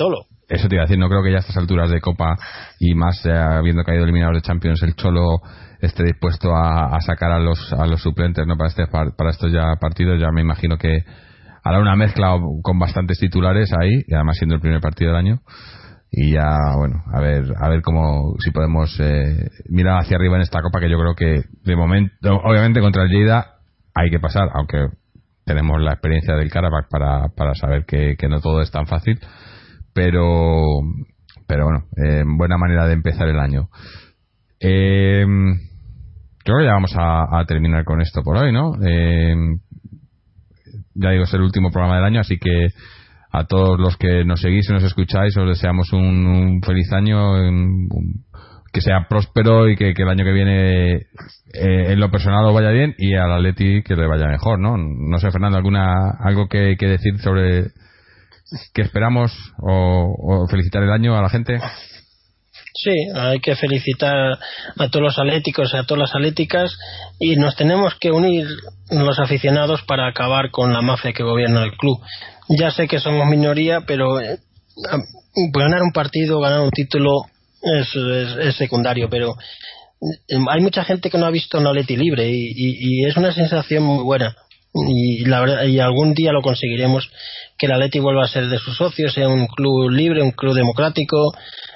Eso 0.47 0.67
te 0.67 0.75
iba 0.75 0.83
a 0.83 0.85
decir, 0.85 0.99
no 0.99 1.07
creo 1.07 1.23
que 1.23 1.31
ya 1.31 1.37
a 1.37 1.39
estas 1.39 1.57
alturas 1.57 1.89
de 1.89 2.01
Copa 2.01 2.35
y 2.77 2.93
más 2.93 3.25
eh, 3.25 3.31
habiendo 3.31 3.83
caído 3.83 4.03
eliminados 4.03 4.35
de 4.35 4.41
Champions, 4.41 4.83
el 4.83 4.95
Cholo 4.95 5.39
esté 5.81 6.03
dispuesto 6.03 6.55
a, 6.55 6.99
sacar 7.01 7.31
a 7.31 7.39
los, 7.39 7.73
a 7.73 7.85
los 7.87 8.01
suplentes, 8.01 8.45
¿no? 8.45 8.55
Para, 8.55 8.69
este, 8.69 8.85
para 8.87 9.29
estos 9.29 9.51
ya 9.51 9.75
partidos, 9.79 10.19
ya 10.19 10.31
me 10.31 10.41
imagino 10.41 10.77
que 10.77 11.03
hará 11.63 11.79
una 11.79 11.95
mezcla 11.95 12.35
con 12.61 12.79
bastantes 12.79 13.19
titulares 13.19 13.71
ahí, 13.73 14.03
y 14.07 14.13
además 14.13 14.37
siendo 14.37 14.55
el 14.55 14.61
primer 14.61 14.81
partido 14.81 15.11
del 15.11 15.19
año. 15.19 15.39
Y 16.11 16.33
ya, 16.33 16.57
bueno, 16.77 17.03
a 17.13 17.21
ver, 17.21 17.45
a 17.57 17.69
ver 17.69 17.81
cómo, 17.81 18.35
si 18.39 18.51
podemos 18.51 18.99
eh, 18.99 19.49
mirar 19.69 19.99
hacia 20.01 20.17
arriba 20.17 20.35
en 20.35 20.41
esta 20.41 20.61
copa, 20.61 20.79
que 20.79 20.89
yo 20.89 20.97
creo 20.99 21.15
que 21.15 21.43
de 21.63 21.75
momento, 21.75 22.35
obviamente 22.43 22.81
contra 22.81 23.03
el 23.03 23.09
Lleida 23.09 23.55
hay 23.95 24.09
que 24.09 24.19
pasar, 24.19 24.49
aunque 24.53 24.87
tenemos 25.45 25.81
la 25.81 25.93
experiencia 25.93 26.35
del 26.35 26.51
Karabakh 26.51 26.89
para, 26.89 27.29
para 27.29 27.55
saber 27.55 27.85
que, 27.85 28.15
que 28.17 28.27
no 28.27 28.41
todo 28.41 28.61
es 28.61 28.71
tan 28.71 28.87
fácil, 28.87 29.19
pero, 29.93 30.63
pero 31.47 31.65
bueno, 31.65 31.85
eh, 31.95 32.23
buena 32.25 32.57
manera 32.57 32.87
de 32.87 32.93
empezar 32.93 33.29
el 33.29 33.39
año. 33.39 33.69
Eh, 34.59 35.25
creo 36.51 36.59
que 36.59 36.65
ya 36.65 36.73
vamos 36.73 36.93
a, 36.97 37.45
terminar 37.45 37.83
con 37.85 38.01
esto 38.01 38.21
por 38.23 38.37
hoy, 38.37 38.51
¿no? 38.51 38.73
Eh, 38.83 39.35
ya 40.95 41.11
digo, 41.11 41.23
es 41.23 41.33
el 41.33 41.41
último 41.41 41.71
programa 41.71 41.95
del 41.95 42.05
año, 42.05 42.19
así 42.19 42.37
que 42.37 42.67
a 43.31 43.45
todos 43.45 43.79
los 43.79 43.95
que 43.97 44.25
nos 44.25 44.41
seguís 44.41 44.69
y 44.69 44.73
nos 44.73 44.83
escucháis 44.83 45.37
os 45.37 45.47
deseamos 45.47 45.93
un, 45.93 46.61
feliz 46.65 46.91
año, 46.91 47.35
que 48.73 48.81
sea 48.81 49.07
próspero 49.09 49.69
y 49.69 49.75
que, 49.75 49.93
el 49.95 50.09
año 50.09 50.25
que 50.25 50.31
viene 50.31 50.93
eh, 50.93 51.03
en 51.53 51.99
lo 51.99 52.11
personal 52.11 52.53
vaya 52.53 52.71
bien 52.71 52.93
y 52.97 53.15
al 53.15 53.31
Atleti 53.31 53.83
que 53.83 53.95
le 53.95 54.07
vaya 54.07 54.27
mejor, 54.27 54.59
¿no? 54.59 54.77
No 54.77 55.17
sé, 55.17 55.31
Fernando, 55.31 55.57
alguna 55.57 56.11
algo 56.19 56.47
que, 56.47 56.75
que 56.77 56.87
decir 56.87 57.17
sobre 57.19 57.67
qué 58.73 58.81
esperamos 58.81 59.31
o, 59.59 60.43
o 60.43 60.47
felicitar 60.47 60.83
el 60.83 60.91
año 60.91 61.17
a 61.17 61.21
la 61.21 61.29
gente. 61.29 61.59
Sí, 62.73 62.91
hay 63.13 63.39
que 63.39 63.55
felicitar 63.55 64.39
a 64.77 64.89
todos 64.89 65.03
los 65.03 65.19
atléticos 65.19 65.73
y 65.73 65.77
a 65.77 65.83
todas 65.83 66.01
las 66.01 66.15
atléticas 66.15 66.71
y 67.19 67.35
nos 67.35 67.55
tenemos 67.55 67.95
que 67.99 68.11
unir 68.11 68.47
los 68.91 69.19
aficionados 69.19 69.81
para 69.83 70.07
acabar 70.07 70.51
con 70.51 70.71
la 70.71 70.81
mafia 70.81 71.11
que 71.11 71.23
gobierna 71.23 71.63
el 71.63 71.71
club. 71.71 71.99
Ya 72.47 72.71
sé 72.71 72.87
que 72.87 72.99
somos 72.99 73.27
minoría, 73.27 73.81
pero 73.85 74.19
eh, 74.21 74.37
ganar 75.53 75.81
un 75.81 75.91
partido, 75.91 76.39
ganar 76.39 76.61
un 76.61 76.71
título 76.71 77.23
es, 77.61 78.55
secundario, 78.55 79.09
pero 79.09 79.31
eh, 79.31 80.37
hay 80.49 80.61
mucha 80.61 80.83
gente 80.85 81.09
que 81.09 81.17
no 81.17 81.25
ha 81.25 81.31
visto 81.31 81.59
un 81.59 81.67
Atleti 81.67 81.97
libre 81.97 82.29
y, 82.31 83.05
es 83.05 83.17
una 83.17 83.33
sensación 83.33 83.83
muy 83.83 84.03
buena 84.03 84.35
y, 84.73 85.25
la 85.25 85.65
y 85.65 85.79
algún 85.79 86.13
día 86.13 86.31
lo 86.31 86.41
conseguiremos 86.41 87.09
que 87.57 87.65
el 87.65 87.73
Atleti 87.73 87.99
vuelva 87.99 88.23
a 88.23 88.29
ser 88.29 88.47
de 88.47 88.57
sus 88.59 88.77
socios, 88.77 89.13
sea 89.13 89.27
un 89.27 89.47
club 89.47 89.89
libre, 89.89 90.23
un 90.23 90.31
club 90.31 90.55
democrático, 90.55 91.33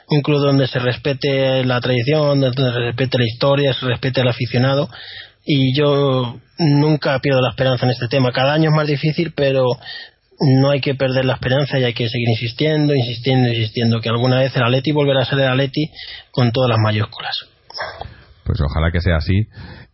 un 0.10 0.22
club 0.22 0.40
donde 0.40 0.68
se 0.68 0.80
respete 0.80 1.64
la 1.64 1.80
tradición, 1.82 2.41
donde 2.41 2.53
se 2.53 2.72
respete 2.72 3.18
la 3.18 3.26
historia, 3.26 3.73
se 3.73 3.86
respete 3.86 4.22
al 4.22 4.27
aficionado. 4.27 4.90
Y 5.45 5.77
yo 5.77 6.40
nunca 6.57 7.19
pierdo 7.19 7.41
la 7.41 7.49
esperanza 7.49 7.86
en 7.86 7.91
este 7.91 8.07
tema. 8.07 8.32
Cada 8.32 8.53
año 8.53 8.69
es 8.69 8.76
más 8.76 8.88
difícil, 8.88 9.34
pero 9.36 9.65
no 10.40 10.72
hay 10.72 10.82
que 10.82 10.95
perder 10.95 11.26
la 11.26 11.34
esperanza 11.34 11.80
y 11.80 11.84
hay 11.84 11.94
que 11.94 12.10
seguir 12.10 12.30
insistiendo, 12.30 12.94
insistiendo, 12.94 13.48
insistiendo, 13.48 14.02
que 14.02 14.10
alguna 14.10 14.40
vez 14.40 14.56
el 14.56 14.64
Atleti 14.64 14.91
volverá 14.91 15.22
a 15.22 15.26
ser 15.26 15.40
el 15.40 15.48
Atleti 15.48 15.90
con 16.32 16.52
todas 16.52 16.69
las 16.69 16.80
mayúsculas. 16.80 17.36
Pues 18.44 18.60
ojalá 18.61 18.91
que 18.91 19.02
sea 19.02 19.18
así. 19.18 19.48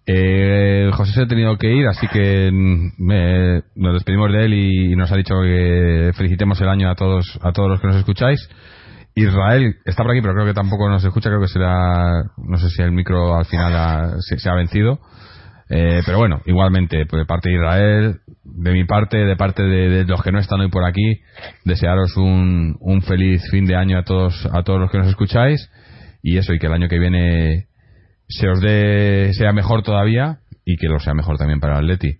Eh, 0.05 0.89
José 0.93 1.13
se 1.13 1.21
ha 1.21 1.27
tenido 1.27 1.57
que 1.57 1.71
ir, 1.71 1.87
así 1.87 2.07
que 2.07 2.49
mm, 2.51 3.71
nos 3.75 3.93
despedimos 3.93 4.31
de 4.31 4.45
él 4.45 4.53
y, 4.53 4.95
nos 4.95 5.11
ha 5.11 5.15
dicho 5.15 5.35
que 5.43 6.11
felicitemos 6.15 6.59
el 6.59 6.69
año 6.69 6.89
a 6.89 6.95
todos, 6.95 7.39
a 7.41 7.51
todos 7.51 7.69
los 7.69 7.79
que 7.79 7.87
nos 7.87 7.97
escucháis. 7.97 8.39
Israel 9.15 9.75
está 9.85 10.03
por 10.03 10.11
aquí, 10.11 10.21
pero 10.21 10.33
creo 10.33 10.45
que 10.45 10.53
tampoco 10.53 10.89
nos 10.89 11.03
escucha. 11.03 11.29
Creo 11.29 11.41
que 11.41 11.47
será, 11.47 12.23
no 12.37 12.57
sé 12.57 12.69
si 12.69 12.81
el 12.81 12.91
micro 12.91 13.35
al 13.35 13.45
final 13.45 14.15
se, 14.19 14.49
ha 14.49 14.55
vencido. 14.55 14.99
Eh, 15.69 16.01
pero 16.05 16.17
bueno, 16.17 16.41
igualmente, 16.45 17.05
pues 17.05 17.21
de 17.21 17.25
parte 17.25 17.49
de 17.49 17.55
Israel, 17.55 18.19
de 18.43 18.71
mi 18.73 18.83
parte, 18.83 19.17
de 19.17 19.35
parte 19.35 19.63
de, 19.63 20.03
los 20.05 20.21
que 20.21 20.31
no 20.31 20.39
están 20.39 20.59
hoy 20.59 20.69
por 20.69 20.85
aquí, 20.85 21.21
desearos 21.63 22.17
un, 22.17 22.75
un 22.79 23.01
feliz 23.01 23.41
fin 23.49 23.65
de 23.65 23.75
año 23.75 23.97
a 23.97 24.03
todos, 24.03 24.47
a 24.51 24.63
todos 24.63 24.79
los 24.79 24.91
que 24.91 24.97
nos 24.97 25.07
escucháis 25.07 25.69
y 26.21 26.37
eso, 26.37 26.53
y 26.53 26.59
que 26.59 26.67
el 26.67 26.73
año 26.73 26.89
que 26.89 26.99
viene 26.99 27.67
se 28.27 28.47
os 28.49 28.61
dé, 28.61 29.33
sea 29.33 29.51
mejor 29.51 29.83
todavía 29.83 30.39
y 30.65 30.77
que 30.77 30.87
lo 30.87 30.99
sea 30.99 31.13
mejor 31.13 31.37
también 31.37 31.59
para 31.59 31.79
el 31.79 31.85
Atleti. 31.85 32.17